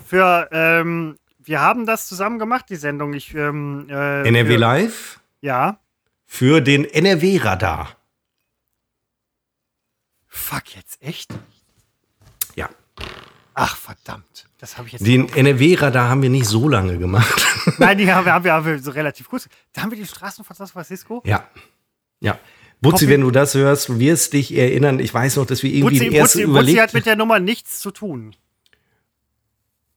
für, 0.04 0.48
ähm, 0.50 1.18
wir 1.38 1.60
haben 1.60 1.86
das 1.86 2.08
zusammen 2.08 2.40
gemacht, 2.40 2.64
die 2.68 2.76
Sendung. 2.76 3.14
Ich, 3.14 3.32
ähm, 3.36 3.86
äh, 3.88 4.26
NRW 4.26 4.54
für, 4.54 4.56
Live? 4.56 5.20
Ja. 5.40 5.78
Für 6.26 6.60
den 6.60 6.84
NRW-Radar. 6.84 7.96
Fuck, 10.26 10.74
jetzt 10.74 11.00
echt? 11.00 11.30
Ja. 12.56 12.68
Ach, 13.54 13.76
verdammt. 13.76 14.48
Das 14.62 14.78
habe 14.78 14.86
ich 14.86 14.92
jetzt. 14.92 15.04
Den 15.04 15.28
NRW-Radar 15.28 16.08
haben 16.08 16.22
wir 16.22 16.30
nicht 16.30 16.46
so 16.46 16.68
lange 16.68 16.96
gemacht. 16.96 17.44
Nein, 17.78 17.98
die 17.98 18.12
haben 18.12 18.24
wir, 18.24 18.32
haben 18.32 18.44
wir, 18.44 18.52
haben 18.52 18.64
wir 18.64 18.78
so 18.78 18.92
relativ 18.92 19.28
kurz. 19.28 19.48
Da 19.72 19.82
haben 19.82 19.90
wir 19.90 19.98
die 19.98 20.06
Straßen 20.06 20.44
von 20.44 20.54
San 20.54 20.68
Francisco. 20.68 21.20
Ja. 21.26 21.48
Ja. 22.20 22.38
Butzi, 22.80 23.08
wenn 23.08 23.22
du 23.22 23.32
das 23.32 23.54
hörst, 23.54 23.88
du 23.88 23.98
wirst 23.98 24.34
dich 24.34 24.56
erinnern. 24.56 25.00
Ich 25.00 25.12
weiß 25.12 25.34
noch, 25.34 25.46
dass 25.46 25.64
wir 25.64 25.74
irgendwie 25.74 25.98
Butzi, 25.98 26.14
erst 26.14 26.34
Butzi, 26.34 26.44
überlegt. 26.44 26.76
Butzi 26.76 26.80
hat 26.80 26.94
mit 26.94 27.06
der 27.06 27.16
Nummer 27.16 27.40
nichts 27.40 27.80
zu 27.80 27.90
tun. 27.90 28.36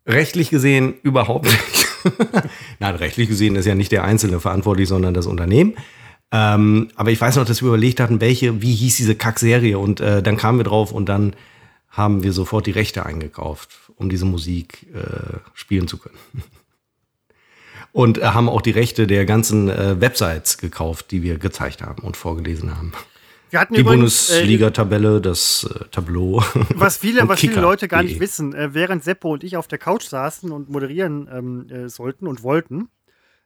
Rechtlich 0.07 0.49
gesehen 0.49 0.95
überhaupt 1.03 1.45
nicht. 1.45 1.87
Nein, 2.79 2.95
rechtlich 2.95 3.29
gesehen 3.29 3.55
ist 3.57 3.67
ja 3.67 3.75
nicht 3.75 3.91
der 3.91 4.03
Einzelne 4.03 4.39
verantwortlich, 4.39 4.89
sondern 4.89 5.13
das 5.13 5.27
Unternehmen. 5.27 5.75
Ähm, 6.31 6.89
aber 6.95 7.11
ich 7.11 7.21
weiß 7.21 7.35
noch, 7.35 7.45
dass 7.45 7.61
wir 7.61 7.67
überlegt 7.67 7.99
hatten, 7.99 8.19
welche, 8.19 8.63
wie 8.63 8.73
hieß 8.73 8.97
diese 8.97 9.13
Kackserie 9.13 9.77
und 9.77 10.01
äh, 10.01 10.23
dann 10.23 10.37
kamen 10.37 10.57
wir 10.57 10.63
drauf 10.63 10.91
und 10.91 11.07
dann 11.07 11.35
haben 11.95 12.23
wir 12.23 12.33
sofort 12.33 12.67
die 12.67 12.71
Rechte 12.71 13.05
eingekauft, 13.05 13.69
um 13.95 14.09
diese 14.09 14.25
Musik 14.25 14.87
äh, 14.93 15.37
spielen 15.53 15.87
zu 15.87 15.97
können. 15.97 16.17
Und 17.91 18.17
äh, 18.17 18.25
haben 18.25 18.49
auch 18.49 18.61
die 18.61 18.71
Rechte 18.71 19.07
der 19.07 19.25
ganzen 19.25 19.69
äh, 19.69 20.01
Websites 20.01 20.57
gekauft, 20.57 21.11
die 21.11 21.23
wir 21.23 21.37
gezeigt 21.37 21.81
haben 21.81 22.03
und 22.03 22.17
vorgelesen 22.17 22.75
haben. 22.75 22.91
Wir 23.51 23.61
hatten 23.61 23.73
die 23.73 23.83
Bundesliga-Tabelle, 23.83 25.21
das 25.21 25.63
äh, 25.73 25.85
Tableau. 25.91 26.43
Was 26.75 26.97
viele, 26.97 27.25
was 27.25 27.39
viele 27.39 27.61
Leute 27.61 27.87
gar 27.87 28.03
nicht 28.03 28.19
wissen, 28.19 28.53
äh, 28.53 28.73
während 28.73 29.05
Seppo 29.05 29.31
und 29.31 29.45
ich 29.45 29.55
auf 29.55 29.69
der 29.69 29.77
Couch 29.77 30.03
saßen 30.03 30.51
und 30.51 30.69
moderieren 30.69 31.29
ähm, 31.31 31.69
äh, 31.69 31.87
sollten 31.87 32.27
und 32.27 32.43
wollten, 32.43 32.89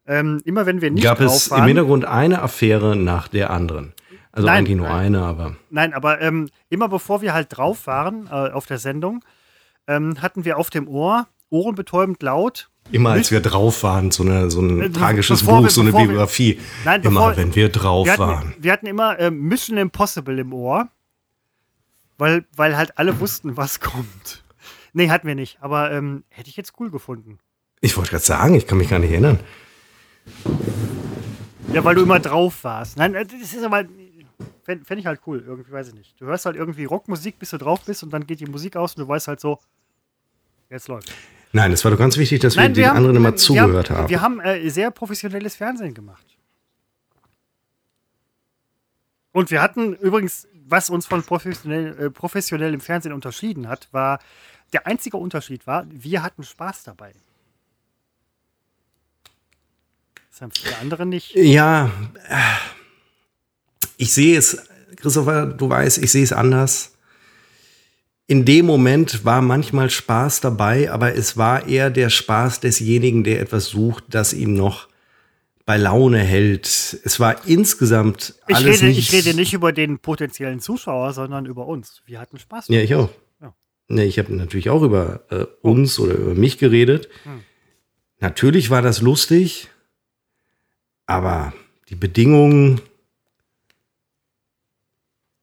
ähm, 0.07 0.41
immer 0.45 0.65
wenn 0.65 0.81
wir 0.81 0.89
nicht 0.89 1.03
gab 1.03 1.19
es 1.21 1.51
waren, 1.51 1.61
im 1.61 1.67
Hintergrund 1.67 2.05
eine 2.05 2.41
Affäre 2.41 2.95
nach 2.95 3.27
der 3.27 3.51
anderen. 3.51 3.93
Also 4.39 4.47
nein, 4.47 4.59
eigentlich 4.59 4.77
nur 4.77 4.89
eine, 4.89 5.21
aber. 5.21 5.57
Nein, 5.69 5.93
aber 5.93 6.21
ähm, 6.21 6.47
immer 6.69 6.87
bevor 6.87 7.21
wir 7.21 7.33
halt 7.33 7.47
drauf 7.49 7.87
waren 7.87 8.27
äh, 8.27 8.51
auf 8.51 8.65
der 8.65 8.77
Sendung, 8.77 9.21
ähm, 9.85 10.21
hatten 10.21 10.45
wir 10.45 10.57
auf 10.57 10.69
dem 10.69 10.87
Ohr 10.87 11.27
ohrenbetäubend 11.49 12.23
laut. 12.23 12.69
Immer 12.89 13.09
als 13.09 13.31
wir 13.31 13.41
drauf 13.41 13.83
waren, 13.83 14.11
so, 14.11 14.23
eine, 14.23 14.49
so 14.49 14.61
ein 14.61 14.81
äh, 14.81 14.89
tragisches 14.89 15.43
Buch, 15.43 15.63
wir, 15.63 15.69
so 15.69 15.81
eine 15.81 15.91
Biografie. 15.91 16.55
Wir, 16.55 16.63
nein, 16.85 17.03
immer 17.03 17.35
wenn 17.35 17.53
wir 17.53 17.67
drauf 17.67 18.05
wir 18.05 18.13
hatten, 18.13 18.21
waren. 18.21 18.55
Wir 18.57 18.71
hatten 18.71 18.85
immer 18.85 19.19
äh, 19.19 19.29
Mission 19.29 19.77
Impossible 19.77 20.39
im 20.39 20.53
Ohr, 20.53 20.87
weil, 22.17 22.45
weil 22.55 22.77
halt 22.77 22.97
alle 22.97 23.19
wussten, 23.19 23.57
was 23.57 23.81
kommt. 23.81 24.45
Nee, 24.93 25.09
hatten 25.09 25.27
wir 25.27 25.35
nicht, 25.35 25.57
aber 25.59 25.91
ähm, 25.91 26.23
hätte 26.29 26.49
ich 26.49 26.55
jetzt 26.55 26.75
cool 26.79 26.89
gefunden. 26.89 27.39
Ich 27.81 27.97
wollte 27.97 28.11
gerade 28.11 28.23
sagen, 28.23 28.55
ich 28.55 28.67
kann 28.67 28.77
mich 28.77 28.89
gar 28.89 28.99
nicht 28.99 29.11
erinnern. 29.11 29.41
Ja, 31.73 31.83
weil 31.83 31.95
du 31.95 32.03
immer 32.03 32.19
drauf 32.19 32.63
warst. 32.63 32.97
Nein, 32.97 33.15
äh, 33.15 33.25
das 33.25 33.53
ist 33.53 33.63
aber. 33.63 33.83
Fände 34.63 34.85
fänd 34.85 34.99
ich 34.99 35.05
halt 35.05 35.21
cool, 35.25 35.43
irgendwie, 35.45 35.71
weiß 35.71 35.89
ich 35.89 35.93
nicht. 35.93 36.19
Du 36.19 36.25
hörst 36.25 36.45
halt 36.45 36.55
irgendwie 36.55 36.85
Rockmusik, 36.85 37.39
bis 37.39 37.49
du 37.49 37.57
drauf 37.57 37.81
bist 37.85 38.03
und 38.03 38.11
dann 38.11 38.25
geht 38.27 38.39
die 38.39 38.45
Musik 38.45 38.75
aus 38.75 38.95
und 38.95 39.03
du 39.03 39.07
weißt 39.07 39.27
halt 39.27 39.39
so, 39.39 39.59
jetzt 40.69 40.87
läuft. 40.87 41.11
Nein, 41.51 41.71
es 41.71 41.83
war 41.83 41.91
doch 41.91 41.97
ganz 41.97 42.17
wichtig, 42.17 42.41
dass 42.41 42.55
Nein, 42.55 42.75
wir, 42.75 42.75
wir 42.75 42.83
den 42.83 42.89
haben, 42.89 42.97
anderen 42.97 43.15
immer 43.15 43.35
zugehört 43.35 43.89
haben. 43.89 43.97
haben. 43.99 44.09
Wir 44.09 44.21
haben 44.21 44.39
äh, 44.39 44.69
sehr 44.69 44.91
professionelles 44.91 45.55
Fernsehen 45.55 45.93
gemacht. 45.93 46.25
Und 49.31 49.51
wir 49.51 49.61
hatten 49.61 49.93
übrigens, 49.95 50.47
was 50.65 50.89
uns 50.89 51.07
von 51.07 51.23
professionell, 51.23 51.97
äh, 51.99 52.09
professionellem 52.09 52.81
Fernsehen 52.81 53.13
unterschieden 53.13 53.67
hat, 53.67 53.87
war, 53.91 54.19
der 54.73 54.85
einzige 54.85 55.17
Unterschied 55.17 55.65
war, 55.65 55.85
wir 55.89 56.21
hatten 56.21 56.43
Spaß 56.43 56.83
dabei. 56.83 57.13
Das 60.29 60.41
haben 60.41 60.51
viele 60.51 60.77
andere 60.77 61.05
nicht. 61.05 61.35
Ja, 61.35 61.91
ich 63.99 64.11
sehe 64.11 64.35
es, 64.35 64.57
Christopher, 64.95 65.45
du 65.45 65.69
weißt, 65.69 65.99
ich 65.99 66.11
sehe 66.11 66.23
es 66.23 66.33
anders 66.33 66.93
in 68.29 68.45
dem 68.45 68.67
Moment 68.67 69.25
war 69.25 69.41
manchmal 69.41 69.89
Spaß 69.89 70.41
dabei, 70.41 70.91
aber 70.91 71.15
es 71.15 71.35
war 71.35 71.67
eher 71.67 71.89
der 71.89 72.11
Spaß 72.11 72.59
desjenigen, 72.59 73.23
der 73.23 73.41
etwas 73.41 73.65
sucht, 73.65 74.03
das 74.09 74.33
ihm 74.33 74.53
noch 74.53 74.87
bei 75.65 75.77
Laune 75.77 76.19
hält. 76.19 76.67
Es 77.03 77.19
war 77.19 77.47
insgesamt 77.47 78.35
alles 78.45 78.75
ich 78.75 78.83
rede, 78.83 78.85
nicht 78.85 78.99
Ich 78.99 79.11
rede 79.11 79.35
nicht 79.35 79.53
über 79.53 79.71
den 79.71 79.97
potenziellen 79.97 80.59
Zuschauer, 80.59 81.13
sondern 81.13 81.47
über 81.47 81.65
uns. 81.65 82.03
Wir 82.05 82.19
hatten 82.19 82.37
Spaß. 82.37 82.67
Ja, 82.67 82.81
ich 82.81 82.93
auch. 82.93 83.09
Ja. 83.41 83.55
Nee, 83.87 84.03
ich 84.03 84.19
habe 84.19 84.31
natürlich 84.35 84.69
auch 84.69 84.83
über 84.83 85.21
äh, 85.31 85.45
uns 85.63 85.97
oder 85.97 86.13
über 86.13 86.35
mich 86.35 86.59
geredet. 86.59 87.09
Hm. 87.23 87.41
Natürlich 88.19 88.69
war 88.69 88.83
das 88.83 89.01
lustig, 89.01 89.69
aber 91.07 91.51
die 91.89 91.95
Bedingungen 91.95 92.79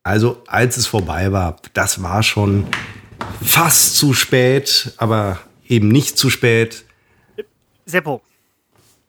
also 0.06 0.40
als 0.46 0.76
es 0.76 0.86
vorbei 0.86 1.32
war, 1.32 1.56
das 1.74 2.00
war 2.00 2.22
schon 2.22 2.64
fast 3.42 3.96
zu 3.96 4.14
spät, 4.14 4.92
aber 4.98 5.40
eben 5.66 5.88
nicht 5.88 6.16
zu 6.16 6.30
spät. 6.30 6.84
Seppo, 7.86 8.22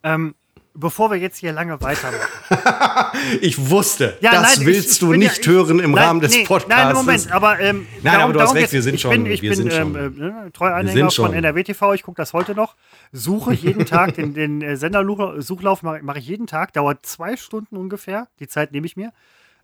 ähm, 0.01 0.33
bevor 0.73 1.11
wir 1.11 1.17
jetzt 1.17 1.37
hier 1.37 1.53
lange 1.53 1.79
weitermachen. 1.81 2.27
ich 3.41 3.69
wusste, 3.69 4.17
ja, 4.21 4.31
das 4.31 4.57
nein, 4.57 4.65
willst 4.65 4.93
ich, 4.93 4.99
du 4.99 5.13
nicht 5.13 5.45
ja, 5.45 5.51
hören 5.51 5.79
im 5.79 5.91
nein, 5.91 6.03
Rahmen 6.03 6.19
des 6.19 6.33
nee, 6.33 6.45
Podcasts. 6.45 6.83
Nein, 6.83 6.93
Moment, 6.95 7.31
aber 7.31 7.59
ähm, 7.59 7.85
nein, 8.01 8.13
darum, 8.13 8.23
aber 8.23 8.33
du 8.33 8.41
hast 8.41 8.55
recht, 8.55 8.73
wir 8.73 8.81
sind 8.81 8.99
schon. 8.99 9.11
Bin, 9.11 9.25
ich 9.27 9.43
wir 9.43 9.51
bin 9.51 9.69
sind 9.69 9.73
ähm, 9.73 10.47
äh, 10.47 10.49
treu 10.49 10.73
Anhänger 10.73 11.11
von 11.11 11.31
NRW 11.31 11.61
TV, 11.61 11.93
ich 11.93 12.01
gucke 12.01 12.17
das 12.17 12.33
heute 12.33 12.55
noch. 12.55 12.75
Suche 13.11 13.53
jeden 13.53 13.85
Tag 13.85 14.15
den, 14.15 14.33
den 14.33 14.63
äh, 14.63 14.75
Sendersuchlauf 14.77 15.83
mache 15.83 15.99
mach 16.01 16.15
ich 16.15 16.25
jeden 16.25 16.47
Tag, 16.47 16.73
dauert 16.73 17.05
zwei 17.05 17.37
Stunden 17.37 17.77
ungefähr. 17.77 18.27
Die 18.39 18.47
Zeit 18.47 18.71
nehme 18.71 18.87
ich 18.87 18.97
mir. 18.97 19.13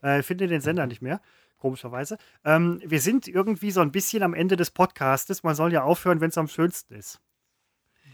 Äh, 0.03 0.21
finde 0.21 0.47
den 0.47 0.61
Sender 0.61 0.85
nicht 0.85 1.01
mehr 1.01 1.19
komischerweise. 1.63 2.17
Ähm, 2.43 2.81
wir 2.85 2.99
sind 2.99 3.27
irgendwie 3.27 3.71
so 3.71 3.79
ein 3.79 3.91
bisschen 3.91 4.21
am 4.21 4.33
Ende 4.33 4.57
des 4.57 4.69
Podcastes. 4.69 5.43
Man 5.43 5.55
soll 5.55 5.71
ja 5.71 5.83
aufhören, 5.83 6.19
wenn 6.19 6.29
es 6.29 6.37
am 6.37 6.49
schönsten 6.49 6.93
ist. 6.93 7.19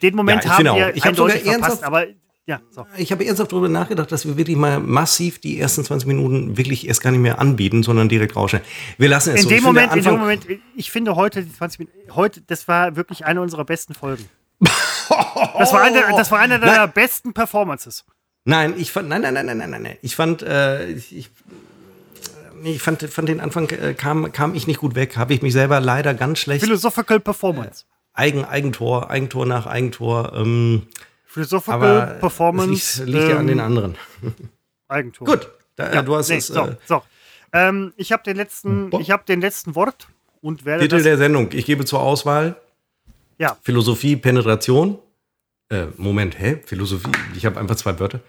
Den 0.04 0.16
Moment 0.16 0.46
ja, 0.46 0.52
haben 0.52 0.66
wir 0.66 0.96
ich 0.96 1.04
eindeutig 1.04 1.46
hab 1.48 1.56
verpasst, 1.56 1.84
aber 1.84 2.06
ja, 2.46 2.62
so. 2.72 2.86
Ich 2.98 3.12
habe 3.12 3.26
ernsthaft 3.26 3.52
darüber 3.52 3.70
nachgedacht, 3.70 4.12
dass 4.12 4.26
wir 4.26 4.38
wirklich 4.38 4.56
mal 4.56 4.80
massiv 4.80 5.40
die 5.40 5.60
ersten 5.60 5.84
20 5.84 6.08
Minuten 6.08 6.58
wirklich 6.58 6.88
erst 6.88 7.02
gar 7.02 7.12
nicht 7.12 7.20
mehr 7.20 7.40
anbieten, 7.40 7.84
sondern 7.84 8.08
direkt 8.08 8.36
rausstellen. 8.36 8.66
Wir 8.98 9.10
lassen 9.10 9.32
es 9.32 9.38
in 9.38 9.44
so. 9.44 9.50
Dem 9.50 9.64
Moment, 9.64 9.96
in 9.96 10.04
dem 10.04 10.18
Moment, 10.18 10.48
ich 10.76 10.90
finde 10.90 11.16
heute 11.16 11.44
die 11.44 11.54
20 11.54 11.80
Minuten, 11.80 12.16
heute, 12.16 12.42
das 12.42 12.68
war 12.68 12.96
wirklich 12.96 13.26
eine 13.26 13.42
unserer 13.42 13.66
besten 13.66 13.94
Folgen. 13.94 14.28
das 14.60 15.74
war 15.74 15.82
eine, 15.82 16.02
das 16.16 16.32
war 16.32 16.40
eine 16.40 16.60
der 16.60 16.88
besten 16.88 17.34
Performances. 17.34 18.06
Nein, 18.46 18.74
ich 18.78 18.92
fand, 18.92 19.10
nein, 19.10 19.22
nein, 19.22 19.34
nein, 19.34 19.46
nein, 19.46 19.70
nein, 19.70 19.82
nein. 19.82 19.98
Ich 20.02 20.16
fand, 20.16 20.42
äh, 20.42 20.88
ich, 20.92 21.16
ich 21.16 21.30
fand, 22.80 23.04
fand 23.04 23.30
den 23.30 23.40
Anfang 23.40 23.70
äh, 23.70 23.94
kam, 23.94 24.32
kam 24.32 24.56
ich 24.56 24.68
nicht 24.68 24.80
gut 24.80 24.96
weg. 24.96 25.18
Habe 25.18 25.34
ich 25.34 25.42
mich 25.42 25.54
selber 25.54 25.80
leider 25.80 26.14
ganz 26.14 26.40
schlecht. 26.40 26.64
Philosophical 26.64 27.20
Performance. 27.20 27.86
Äh, 27.86 28.22
Eigen, 28.22 28.46
Eigentor, 28.46 29.10
Eigentor 29.10 29.46
nach 29.46 29.66
Eigentor. 29.66 30.34
Ähm, 30.36 30.88
Philosophical 31.26 32.02
aber 32.02 32.06
Performance. 32.20 33.04
Liegt, 33.04 33.14
liegt 33.14 33.24
ähm, 33.26 33.30
ja 33.30 33.38
an 33.38 33.48
den 33.48 33.60
ähm, 33.60 33.66
anderen. 33.66 33.96
Eigentor. 34.88 35.28
Gut, 35.28 35.50
da, 35.76 35.94
ja, 35.94 36.02
du 36.02 36.16
hast 36.16 36.30
nee, 36.30 36.38
es. 36.38 36.48
So, 36.48 36.66
äh, 36.66 36.76
so. 36.86 37.02
Ähm, 37.54 37.94
ich 37.98 38.12
habe 38.12 38.24
den 38.24 38.36
letzten, 38.36 38.92
ich 39.00 39.12
habe 39.12 39.24
den 39.28 39.42
letzten 39.42 39.76
Wort 39.76 40.08
und 40.42 40.66
werde 40.66 40.84
Titel 40.84 41.02
der 41.02 41.18
Sendung. 41.18 41.50
Ich 41.54 41.66
gebe 41.66 41.86
zur 41.86 42.02
Auswahl. 42.02 42.56
Ja. 43.38 43.58
Philosophie, 43.62 44.16
Penetration. 44.16 45.00
Äh, 45.70 45.86
Moment, 45.98 46.40
hä? 46.40 46.62
Philosophie. 46.66 47.12
Ich 47.36 47.46
habe 47.46 47.60
einfach 47.60 47.76
zwei 47.76 47.98
Wörter. 48.00 48.20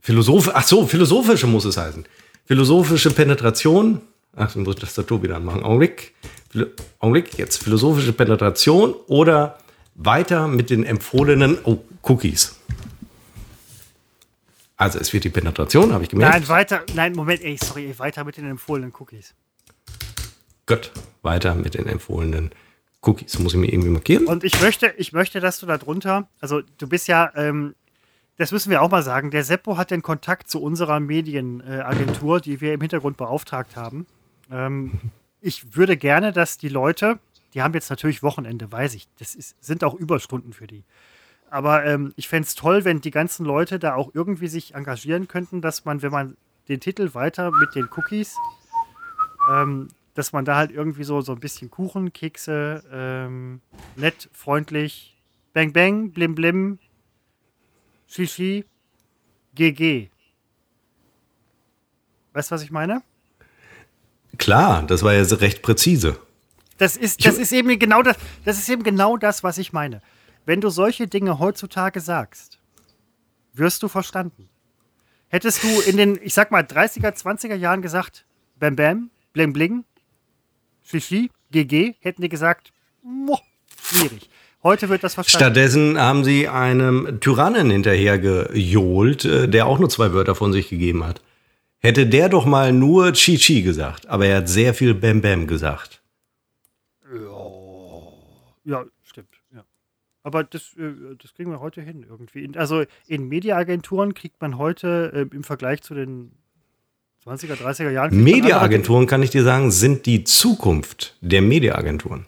Philosoph, 0.00 0.50
ach 0.52 0.66
so, 0.66 0.86
philosophische 0.86 1.46
muss 1.46 1.64
es 1.64 1.76
heißen. 1.76 2.04
Philosophische 2.50 3.10
Penetration. 3.10 4.00
Ach, 4.34 4.52
dann 4.52 4.64
muss 4.64 4.74
ich 4.74 4.80
das 4.80 4.94
Tattoo 4.94 5.22
wieder 5.22 5.36
anmachen. 5.36 5.62
Augenblick. 5.62 6.16
Augenblick, 6.98 7.38
jetzt 7.38 7.62
philosophische 7.62 8.12
Penetration 8.12 8.92
oder 9.06 9.56
weiter 9.94 10.48
mit 10.48 10.68
den 10.68 10.82
empfohlenen 10.82 11.58
oh, 11.62 11.78
Cookies. 12.02 12.58
Also 14.76 14.98
es 14.98 15.12
wird 15.12 15.22
die 15.22 15.30
Penetration, 15.30 15.92
habe 15.92 16.02
ich 16.02 16.10
gemerkt. 16.10 16.34
Nein, 16.34 16.48
weiter, 16.48 16.82
nein, 16.96 17.12
Moment, 17.12 17.40
ey, 17.44 17.56
sorry, 17.56 17.96
weiter 17.98 18.24
mit 18.24 18.36
den 18.36 18.46
empfohlenen 18.46 18.92
Cookies. 18.98 19.32
Gut, 20.66 20.90
weiter 21.22 21.54
mit 21.54 21.74
den 21.74 21.86
empfohlenen 21.86 22.50
Cookies. 23.02 23.38
Muss 23.38 23.54
ich 23.54 23.60
mir 23.60 23.72
irgendwie 23.72 23.90
markieren. 23.90 24.26
Und 24.26 24.42
ich 24.42 24.60
möchte, 24.60 24.92
ich 24.96 25.12
möchte, 25.12 25.38
dass 25.38 25.60
du 25.60 25.66
da 25.66 25.78
drunter, 25.78 26.28
also 26.40 26.62
du 26.78 26.88
bist 26.88 27.06
ja 27.06 27.30
ähm, 27.36 27.76
das 28.40 28.52
müssen 28.52 28.70
wir 28.70 28.80
auch 28.80 28.90
mal 28.90 29.02
sagen, 29.02 29.30
der 29.30 29.44
Seppo 29.44 29.76
hat 29.76 29.90
den 29.90 30.00
Kontakt 30.00 30.48
zu 30.48 30.62
unserer 30.62 30.98
Medienagentur, 30.98 32.38
äh, 32.38 32.40
die 32.40 32.62
wir 32.62 32.72
im 32.72 32.80
Hintergrund 32.80 33.18
beauftragt 33.18 33.76
haben. 33.76 34.06
Ähm, 34.50 34.92
ich 35.42 35.76
würde 35.76 35.98
gerne, 35.98 36.32
dass 36.32 36.56
die 36.56 36.70
Leute, 36.70 37.18
die 37.52 37.60
haben 37.60 37.74
jetzt 37.74 37.90
natürlich 37.90 38.22
Wochenende, 38.22 38.72
weiß 38.72 38.94
ich, 38.94 39.08
das 39.18 39.34
ist, 39.34 39.62
sind 39.62 39.84
auch 39.84 39.92
Überstunden 39.92 40.54
für 40.54 40.66
die. 40.66 40.84
Aber 41.50 41.84
ähm, 41.84 42.14
ich 42.16 42.28
fände 42.28 42.46
es 42.46 42.54
toll, 42.54 42.86
wenn 42.86 43.02
die 43.02 43.10
ganzen 43.10 43.44
Leute 43.44 43.78
da 43.78 43.94
auch 43.94 44.12
irgendwie 44.14 44.48
sich 44.48 44.74
engagieren 44.74 45.28
könnten, 45.28 45.60
dass 45.60 45.84
man, 45.84 46.00
wenn 46.00 46.10
man 46.10 46.38
den 46.70 46.80
Titel 46.80 47.12
weiter 47.12 47.50
mit 47.50 47.74
den 47.74 47.90
Cookies, 47.94 48.36
ähm, 49.52 49.88
dass 50.14 50.32
man 50.32 50.46
da 50.46 50.56
halt 50.56 50.70
irgendwie 50.70 51.04
so, 51.04 51.20
so 51.20 51.32
ein 51.32 51.40
bisschen 51.40 51.70
Kuchen, 51.70 52.14
Kekse, 52.14 52.84
ähm, 52.90 53.60
nett, 53.96 54.30
freundlich, 54.32 55.14
bang, 55.52 55.74
bang, 55.74 56.12
blim, 56.12 56.34
blim, 56.34 56.78
Shishi, 58.10 58.64
GG. 59.54 60.10
Weißt 62.32 62.50
du, 62.50 62.54
was 62.54 62.62
ich 62.62 62.72
meine? 62.72 63.02
Klar, 64.36 64.82
das 64.82 65.02
war 65.02 65.12
ja 65.12 65.22
recht 65.22 65.62
präzise. 65.62 66.18
Das 66.78 66.96
ist, 66.96 67.24
das 67.24 67.38
ist 67.38 67.52
eben 67.52 67.78
genau 67.78 68.02
das, 68.02 68.16
das 68.44 68.58
ist 68.58 68.68
eben 68.68 68.82
genau 68.82 69.16
das, 69.16 69.44
was 69.44 69.58
ich 69.58 69.72
meine. 69.72 70.02
Wenn 70.44 70.60
du 70.60 70.70
solche 70.70 71.06
Dinge 71.06 71.38
heutzutage 71.38 72.00
sagst, 72.00 72.58
wirst 73.52 73.82
du 73.82 73.88
verstanden. 73.88 74.48
Hättest 75.28 75.62
du 75.62 75.80
in 75.82 75.96
den, 75.96 76.18
ich 76.22 76.34
sag 76.34 76.50
mal, 76.50 76.62
30er, 76.62 77.14
20er 77.14 77.54
Jahren 77.54 77.82
gesagt, 77.82 78.24
Bam 78.58 78.74
Bam, 78.74 79.10
Bling 79.32 79.52
Bling, 79.52 79.84
Shishi, 80.82 81.30
GG, 81.52 81.94
hätten 82.00 82.22
die 82.22 82.28
gesagt, 82.28 82.72
schwierig. 83.80 84.28
Heute 84.62 84.90
wird 84.90 85.02
das 85.02 85.14
verstanden. 85.14 85.44
Stattdessen 85.44 85.98
haben 85.98 86.22
sie 86.22 86.48
einem 86.48 87.18
Tyrannen 87.20 87.70
hinterhergejohlt, 87.70 89.24
äh, 89.24 89.48
der 89.48 89.66
auch 89.66 89.78
nur 89.78 89.88
zwei 89.88 90.12
Wörter 90.12 90.34
von 90.34 90.52
sich 90.52 90.68
gegeben 90.68 91.04
hat. 91.04 91.22
Hätte 91.78 92.06
der 92.06 92.28
doch 92.28 92.44
mal 92.44 92.72
nur 92.72 93.12
Chi 93.12 93.38
Chi 93.38 93.62
gesagt, 93.62 94.06
aber 94.06 94.26
er 94.26 94.38
hat 94.38 94.48
sehr 94.48 94.74
viel 94.74 94.92
Bam 94.92 95.22
Bam 95.22 95.46
gesagt. 95.46 96.02
Ja, 97.10 98.80
ja 98.80 98.84
stimmt. 99.02 99.28
Ja. 99.54 99.64
Aber 100.22 100.44
das, 100.44 100.74
äh, 100.76 101.16
das 101.20 101.32
kriegen 101.32 101.50
wir 101.50 101.60
heute 101.60 101.80
hin 101.80 102.04
irgendwie. 102.06 102.50
Also 102.56 102.84
in 103.06 103.28
Mediaagenturen 103.28 104.12
kriegt 104.12 104.42
man 104.42 104.58
heute 104.58 105.26
äh, 105.32 105.34
im 105.34 105.42
Vergleich 105.42 105.80
zu 105.80 105.94
den 105.94 106.32
20er, 107.24 107.54
30er 107.54 107.90
Jahren. 107.90 108.22
Mediaagenturen, 108.22 109.06
kann 109.06 109.22
ich 109.22 109.30
dir 109.30 109.42
sagen, 109.42 109.70
sind 109.70 110.04
die 110.04 110.24
Zukunft 110.24 111.16
der 111.22 111.40
Mediaagenturen. 111.40 112.26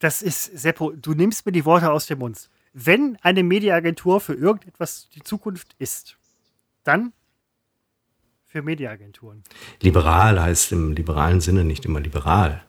Das 0.00 0.22
ist, 0.22 0.44
Seppo, 0.44 0.92
du 0.92 1.12
nimmst 1.12 1.46
mir 1.46 1.52
die 1.52 1.64
Worte 1.64 1.92
aus 1.92 2.06
dem 2.06 2.18
Mund. 2.18 2.50
Wenn 2.72 3.18
eine 3.20 3.42
Mediaagentur 3.42 4.20
für 4.20 4.34
irgendetwas 4.34 5.08
die 5.10 5.22
Zukunft 5.22 5.74
ist, 5.78 6.16
dann 6.84 7.12
für 8.46 8.62
Mediaagenturen. 8.62 9.44
Liberal 9.80 10.40
heißt 10.40 10.72
im 10.72 10.92
liberalen 10.92 11.40
Sinne 11.40 11.64
nicht 11.64 11.84
immer 11.84 12.00
liberal. 12.00 12.64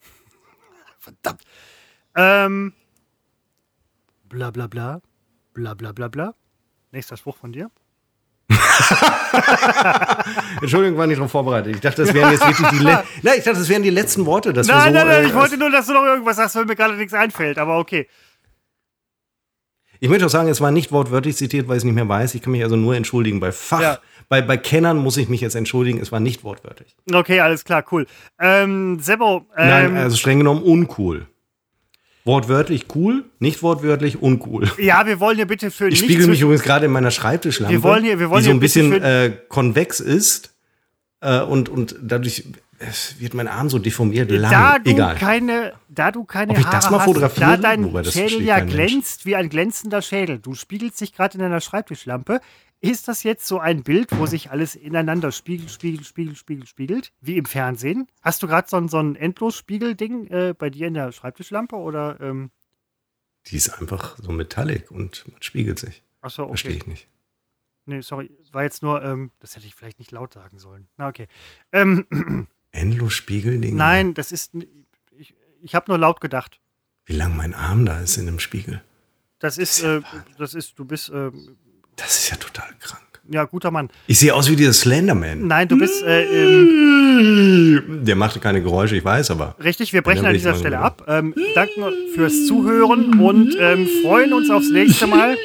Verdammt. 0.98 1.42
Ähm, 2.16 2.74
bla 4.24 4.50
bla 4.50 4.66
bla. 4.66 5.00
Bla 5.54 5.74
bla 5.74 5.92
bla 5.92 6.08
bla. 6.08 6.34
Nächster 6.90 7.16
Spruch 7.16 7.36
von 7.36 7.52
dir. 7.52 7.70
Entschuldigung, 10.60 10.98
war 10.98 11.06
nicht 11.06 11.18
darauf 11.18 11.30
vorbereitet. 11.30 11.74
Ich 11.74 11.80
dachte, 11.80 12.04
das 12.04 12.14
wären 12.14 12.32
jetzt 12.32 12.46
wirklich 12.46 12.68
die, 12.68 12.78
Le 12.78 13.04
nein, 13.22 13.34
ich 13.38 13.44
dachte, 13.44 13.58
das 13.58 13.68
wären 13.68 13.82
die 13.82 13.90
letzten 13.90 14.26
Worte. 14.26 14.52
Dass 14.52 14.66
nein, 14.66 14.92
so, 14.92 14.98
nein, 14.98 15.06
nein, 15.06 15.24
äh, 15.24 15.26
ich 15.26 15.34
wollte 15.34 15.58
nur, 15.58 15.70
dass 15.70 15.86
du 15.86 15.92
noch 15.92 16.04
irgendwas 16.04 16.36
sagst, 16.36 16.56
weil 16.56 16.64
mir 16.64 16.76
gerade 16.76 16.94
nichts 16.94 17.14
einfällt, 17.14 17.58
aber 17.58 17.78
okay. 17.78 18.08
Ich 20.00 20.08
möchte 20.08 20.26
auch 20.26 20.30
sagen, 20.30 20.48
es 20.48 20.60
war 20.60 20.70
nicht 20.70 20.92
wortwörtlich 20.92 21.36
zitiert, 21.36 21.68
weil 21.68 21.76
ich 21.76 21.80
es 21.80 21.84
nicht 21.84 21.94
mehr 21.94 22.08
weiß. 22.08 22.34
Ich 22.36 22.42
kann 22.42 22.52
mich 22.52 22.62
also 22.62 22.76
nur 22.76 22.94
entschuldigen. 22.94 23.40
Bei 23.40 23.50
Fach, 23.50 23.80
ja. 23.80 23.98
bei, 24.28 24.42
bei 24.42 24.56
Kennern 24.56 24.98
muss 24.98 25.16
ich 25.16 25.28
mich 25.28 25.40
jetzt 25.40 25.56
entschuldigen. 25.56 26.00
Es 26.00 26.12
war 26.12 26.20
nicht 26.20 26.44
wortwörtlich. 26.44 26.94
Okay, 27.12 27.40
alles 27.40 27.64
klar, 27.64 27.84
cool. 27.90 28.06
Ähm, 28.38 29.00
Sebo. 29.00 29.46
Ähm, 29.56 29.68
Nein, 29.68 29.96
also 29.96 30.16
streng 30.16 30.38
genommen 30.38 30.62
uncool. 30.62 31.26
Wortwörtlich 32.24 32.86
cool, 32.94 33.24
nicht 33.38 33.62
wortwörtlich 33.62 34.20
uncool. 34.20 34.70
Ja, 34.78 35.06
wir 35.06 35.18
wollen 35.20 35.36
hier 35.36 35.46
bitte 35.46 35.70
für 35.70 35.88
Ich 35.88 35.98
spiegel 35.98 36.26
mich 36.26 36.40
übrigens 36.40 36.62
gerade 36.62 36.86
in 36.86 36.92
meiner 36.92 37.10
Schreibtischlampe, 37.10 37.72
wir 37.72 37.82
wollen 37.82 38.04
hier, 38.04 38.18
wir 38.20 38.30
wollen 38.30 38.42
die 38.42 38.48
so 38.48 38.54
ein 38.54 38.60
bisschen 38.60 38.92
äh, 38.92 39.32
konvex 39.48 40.00
ist 40.00 40.54
äh, 41.20 41.40
und, 41.40 41.68
und 41.68 41.96
dadurch 42.02 42.44
wird 43.18 43.34
mein 43.34 43.48
Arm 43.48 43.68
so 43.68 43.78
deformiert. 43.78 44.30
Lang. 44.30 44.50
Da 44.50 44.78
du 44.78 44.90
Egal. 44.90 45.16
keine, 45.16 45.72
da 45.88 46.12
du 46.12 46.24
keine 46.24 46.52
Ob 46.52 46.58
ich 46.58 46.64
das 46.66 46.90
mal 46.90 47.00
fotografiere? 47.00 47.58
da 47.58 47.76
dein 47.76 48.04
Schädel 48.04 48.42
ja 48.42 48.60
glänzt 48.60 49.24
Mensch. 49.24 49.26
wie 49.26 49.36
ein 49.36 49.48
glänzender 49.48 50.00
Schädel. 50.00 50.38
Du 50.38 50.54
spiegelst 50.54 51.00
dich 51.00 51.12
gerade 51.12 51.34
in 51.34 51.40
deiner 51.40 51.60
Schreibtischlampe. 51.60 52.40
Ist 52.80 53.08
das 53.08 53.24
jetzt 53.24 53.46
so 53.46 53.58
ein 53.58 53.82
Bild, 53.82 54.16
wo 54.16 54.26
sich 54.26 54.50
alles 54.50 54.76
ineinander 54.76 55.32
spiegelt, 55.32 55.70
spiegelt, 55.70 56.06
spiegelt, 56.06 56.38
spiegelt, 56.38 56.68
spiegelt, 56.68 57.12
wie 57.20 57.36
im 57.36 57.44
Fernsehen? 57.44 58.06
Hast 58.22 58.42
du 58.42 58.46
gerade 58.46 58.68
so, 58.68 58.86
so 58.86 58.98
ein 58.98 59.16
Endlosspiegel-Ding 59.16 60.28
äh, 60.28 60.54
bei 60.56 60.70
dir 60.70 60.86
in 60.86 60.94
der 60.94 61.10
Schreibtischlampe 61.10 61.74
oder? 61.74 62.20
Ähm? 62.20 62.50
Die 63.46 63.56
ist 63.56 63.70
einfach 63.70 64.16
so 64.18 64.30
metallic 64.30 64.92
und 64.92 65.26
man 65.26 65.42
spiegelt 65.42 65.80
sich. 65.80 66.04
Achso, 66.20 66.42
okay. 66.42 66.50
Verstehe 66.50 66.76
ich 66.76 66.86
nicht. 66.86 67.08
Nee, 67.86 68.00
sorry, 68.02 68.30
war 68.52 68.62
jetzt 68.62 68.82
nur, 68.82 69.02
ähm, 69.02 69.32
das 69.40 69.56
hätte 69.56 69.66
ich 69.66 69.74
vielleicht 69.74 69.98
nicht 69.98 70.12
laut 70.12 70.34
sagen 70.34 70.58
sollen. 70.58 70.86
Na, 70.98 71.08
okay. 71.08 71.26
Ähm, 71.72 72.06
Endlosspiegel-Ding? 72.70 73.74
Nein, 73.74 74.14
das 74.14 74.30
ist, 74.30 74.52
ich, 75.16 75.34
ich 75.62 75.74
habe 75.74 75.90
nur 75.90 75.98
laut 75.98 76.20
gedacht. 76.20 76.60
Wie 77.06 77.14
lang 77.14 77.36
mein 77.36 77.54
Arm 77.54 77.86
da 77.86 77.98
ist 77.98 78.18
in 78.18 78.26
dem 78.26 78.38
Spiegel. 78.38 78.84
Das 79.40 79.58
ist, 79.58 79.82
das 79.82 80.04
ist, 80.04 80.14
äh, 80.14 80.20
das 80.36 80.54
ist 80.54 80.78
du 80.78 80.84
bist, 80.84 81.08
äh, 81.08 81.32
das 81.98 82.18
ist 82.18 82.30
ja 82.30 82.36
total 82.36 82.68
krank. 82.80 83.02
Ja, 83.30 83.44
guter 83.44 83.70
Mann. 83.70 83.90
Ich 84.06 84.18
sehe 84.18 84.34
aus 84.34 84.48
wie 84.50 84.56
dieser 84.56 84.72
Slenderman. 84.72 85.46
Nein, 85.46 85.68
du 85.68 85.76
bist. 85.76 86.02
Äh, 86.02 86.24
ähm, 86.24 88.00
Der 88.02 88.16
machte 88.16 88.40
keine 88.40 88.62
Geräusche, 88.62 88.96
ich 88.96 89.04
weiß, 89.04 89.30
aber. 89.30 89.54
Richtig, 89.62 89.92
wir 89.92 90.00
brechen 90.00 90.24
an 90.24 90.32
dieser 90.32 90.54
Stelle 90.54 90.78
ab. 90.78 91.04
Ähm, 91.06 91.34
danken 91.54 91.82
fürs 92.14 92.46
Zuhören 92.46 93.20
und 93.20 93.54
ähm, 93.60 93.86
freuen 94.02 94.32
uns 94.32 94.48
aufs 94.48 94.70
nächste 94.70 95.06
Mal. 95.06 95.36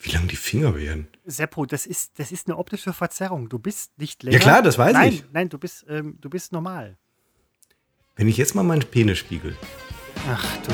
Wie 0.00 0.10
lang 0.10 0.26
die 0.26 0.34
Finger 0.36 0.74
werden. 0.74 1.06
Seppo, 1.24 1.64
das 1.64 1.86
ist, 1.86 2.18
das 2.18 2.32
ist 2.32 2.48
eine 2.48 2.56
optische 2.58 2.92
Verzerrung. 2.92 3.48
Du 3.48 3.60
bist 3.60 3.96
nicht 3.98 4.24
länger. 4.24 4.38
Ja, 4.38 4.42
klar, 4.42 4.62
das 4.62 4.76
weiß 4.76 4.92
nein, 4.92 5.12
ich. 5.12 5.24
Nein, 5.32 5.48
du 5.48 5.58
bist, 5.58 5.86
ähm, 5.88 6.18
du 6.20 6.28
bist 6.28 6.52
normal. 6.52 6.96
Wenn 8.16 8.26
ich 8.26 8.36
jetzt 8.36 8.56
mal 8.56 8.64
meinen 8.64 8.82
Penis 8.82 9.18
spiegel. 9.18 9.56
Ach 10.28 10.44
du 10.66 10.72